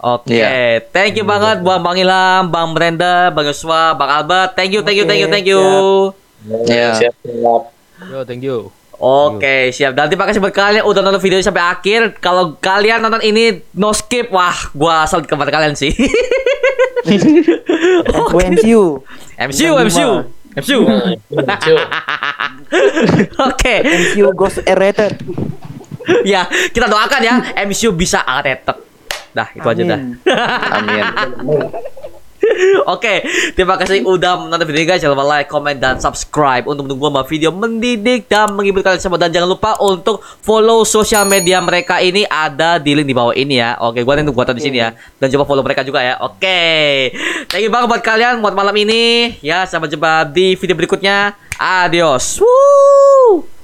Oke, 0.00 0.32
Iya. 0.32 0.80
thank 0.90 1.12
you 1.12 1.22
banget 1.22 1.60
buat 1.60 1.76
Bang 1.78 1.92
Ilham, 1.94 2.48
Bang 2.48 2.72
Brandon, 2.72 3.28
Bang 3.28 3.44
Yusuf, 3.44 3.68
Bang 3.68 4.08
Albert. 4.10 4.56
Thank 4.56 4.72
you, 4.72 4.80
thank 4.80 4.96
you, 4.96 5.04
thank 5.04 5.20
you, 5.20 5.28
thank 5.28 5.44
you. 5.44 5.60
Iya. 6.64 6.96
Siap, 6.96 7.14
siap. 7.20 7.62
Yo, 8.02 8.18
thank 8.24 8.40
you. 8.40 8.72
Oke, 8.96 9.68
siap. 9.70 9.92
Dan 9.92 10.08
terima 10.08 10.24
kasih 10.24 10.40
buat 10.40 10.52
kalian 10.52 10.84
udah 10.84 11.00
nonton 11.00 11.20
video 11.20 11.36
ini 11.36 11.44
sampai 11.44 11.64
akhir. 11.66 12.16
Kalau 12.18 12.56
kalian 12.56 12.98
nonton 12.98 13.20
ini 13.20 13.60
no 13.72 13.92
skip, 13.92 14.28
wah, 14.28 14.52
gua 14.72 15.04
salut 15.04 15.24
kepada 15.24 15.48
kalian 15.48 15.72
sih. 15.72 15.92
Gue 18.26 18.42
MCU. 18.46 19.00
MCU, 19.38 19.72
MCU. 19.78 20.10
MCU. 20.52 20.80
Oke, 23.38 23.74
MCU 23.80 24.26
Ghost 24.38 24.60
R-rated. 24.62 25.16
ya 26.24 26.42
kita 26.72 26.88
doakan 26.88 27.20
ya 27.20 27.34
MCU 27.62 27.92
bisa 27.92 28.24
rated. 28.24 28.89
Dah, 29.30 29.48
itu 29.54 29.66
aja 29.66 29.82
dah. 29.86 30.00
Amin. 30.78 31.04
Amin. 31.04 31.66
Oke, 32.94 33.24
terima 33.54 33.76
kasih 33.76 34.04
udah 34.04 34.46
menonton 34.46 34.66
video 34.68 34.80
ini 34.82 34.88
guys. 34.88 35.00
Jangan 35.00 35.14
lupa 35.16 35.26
like, 35.28 35.48
comment, 35.48 35.76
dan 35.76 35.96
subscribe 36.00 36.64
untuk 36.66 36.88
menunggu 36.88 37.08
membawa 37.08 37.26
video 37.26 37.50
mendidik 37.52 38.26
dan 38.26 38.52
menghibur 38.52 38.80
kalian 38.80 39.00
semua. 39.00 39.20
Dan 39.20 39.32
jangan 39.32 39.48
lupa 39.48 39.76
untuk 39.80 40.24
follow 40.24 40.82
sosial 40.84 41.28
media 41.28 41.60
mereka 41.60 42.00
ini 42.00 42.24
ada 42.26 42.80
di 42.80 42.96
link 42.96 43.08
di 43.08 43.16
bawah 43.16 43.36
ini 43.36 43.60
ya. 43.60 43.76
Oke, 43.84 44.02
gua 44.02 44.18
nanti 44.18 44.32
buatan 44.32 44.56
di 44.56 44.62
sini 44.64 44.78
ya. 44.80 44.96
Dan 45.20 45.28
coba 45.36 45.44
follow 45.46 45.64
mereka 45.64 45.84
juga 45.84 46.00
ya. 46.00 46.16
Oke, 46.24 46.60
thank 47.48 47.64
you 47.64 47.72
banget 47.72 47.86
buat 47.88 48.02
kalian 48.02 48.40
buat 48.40 48.56
malam 48.56 48.74
ini. 48.76 49.36
Ya, 49.44 49.64
sampai 49.68 49.92
jumpa 49.92 50.28
di 50.32 50.56
video 50.56 50.76
berikutnya. 50.76 51.36
Adios. 51.60 52.40
Woo! 52.40 53.59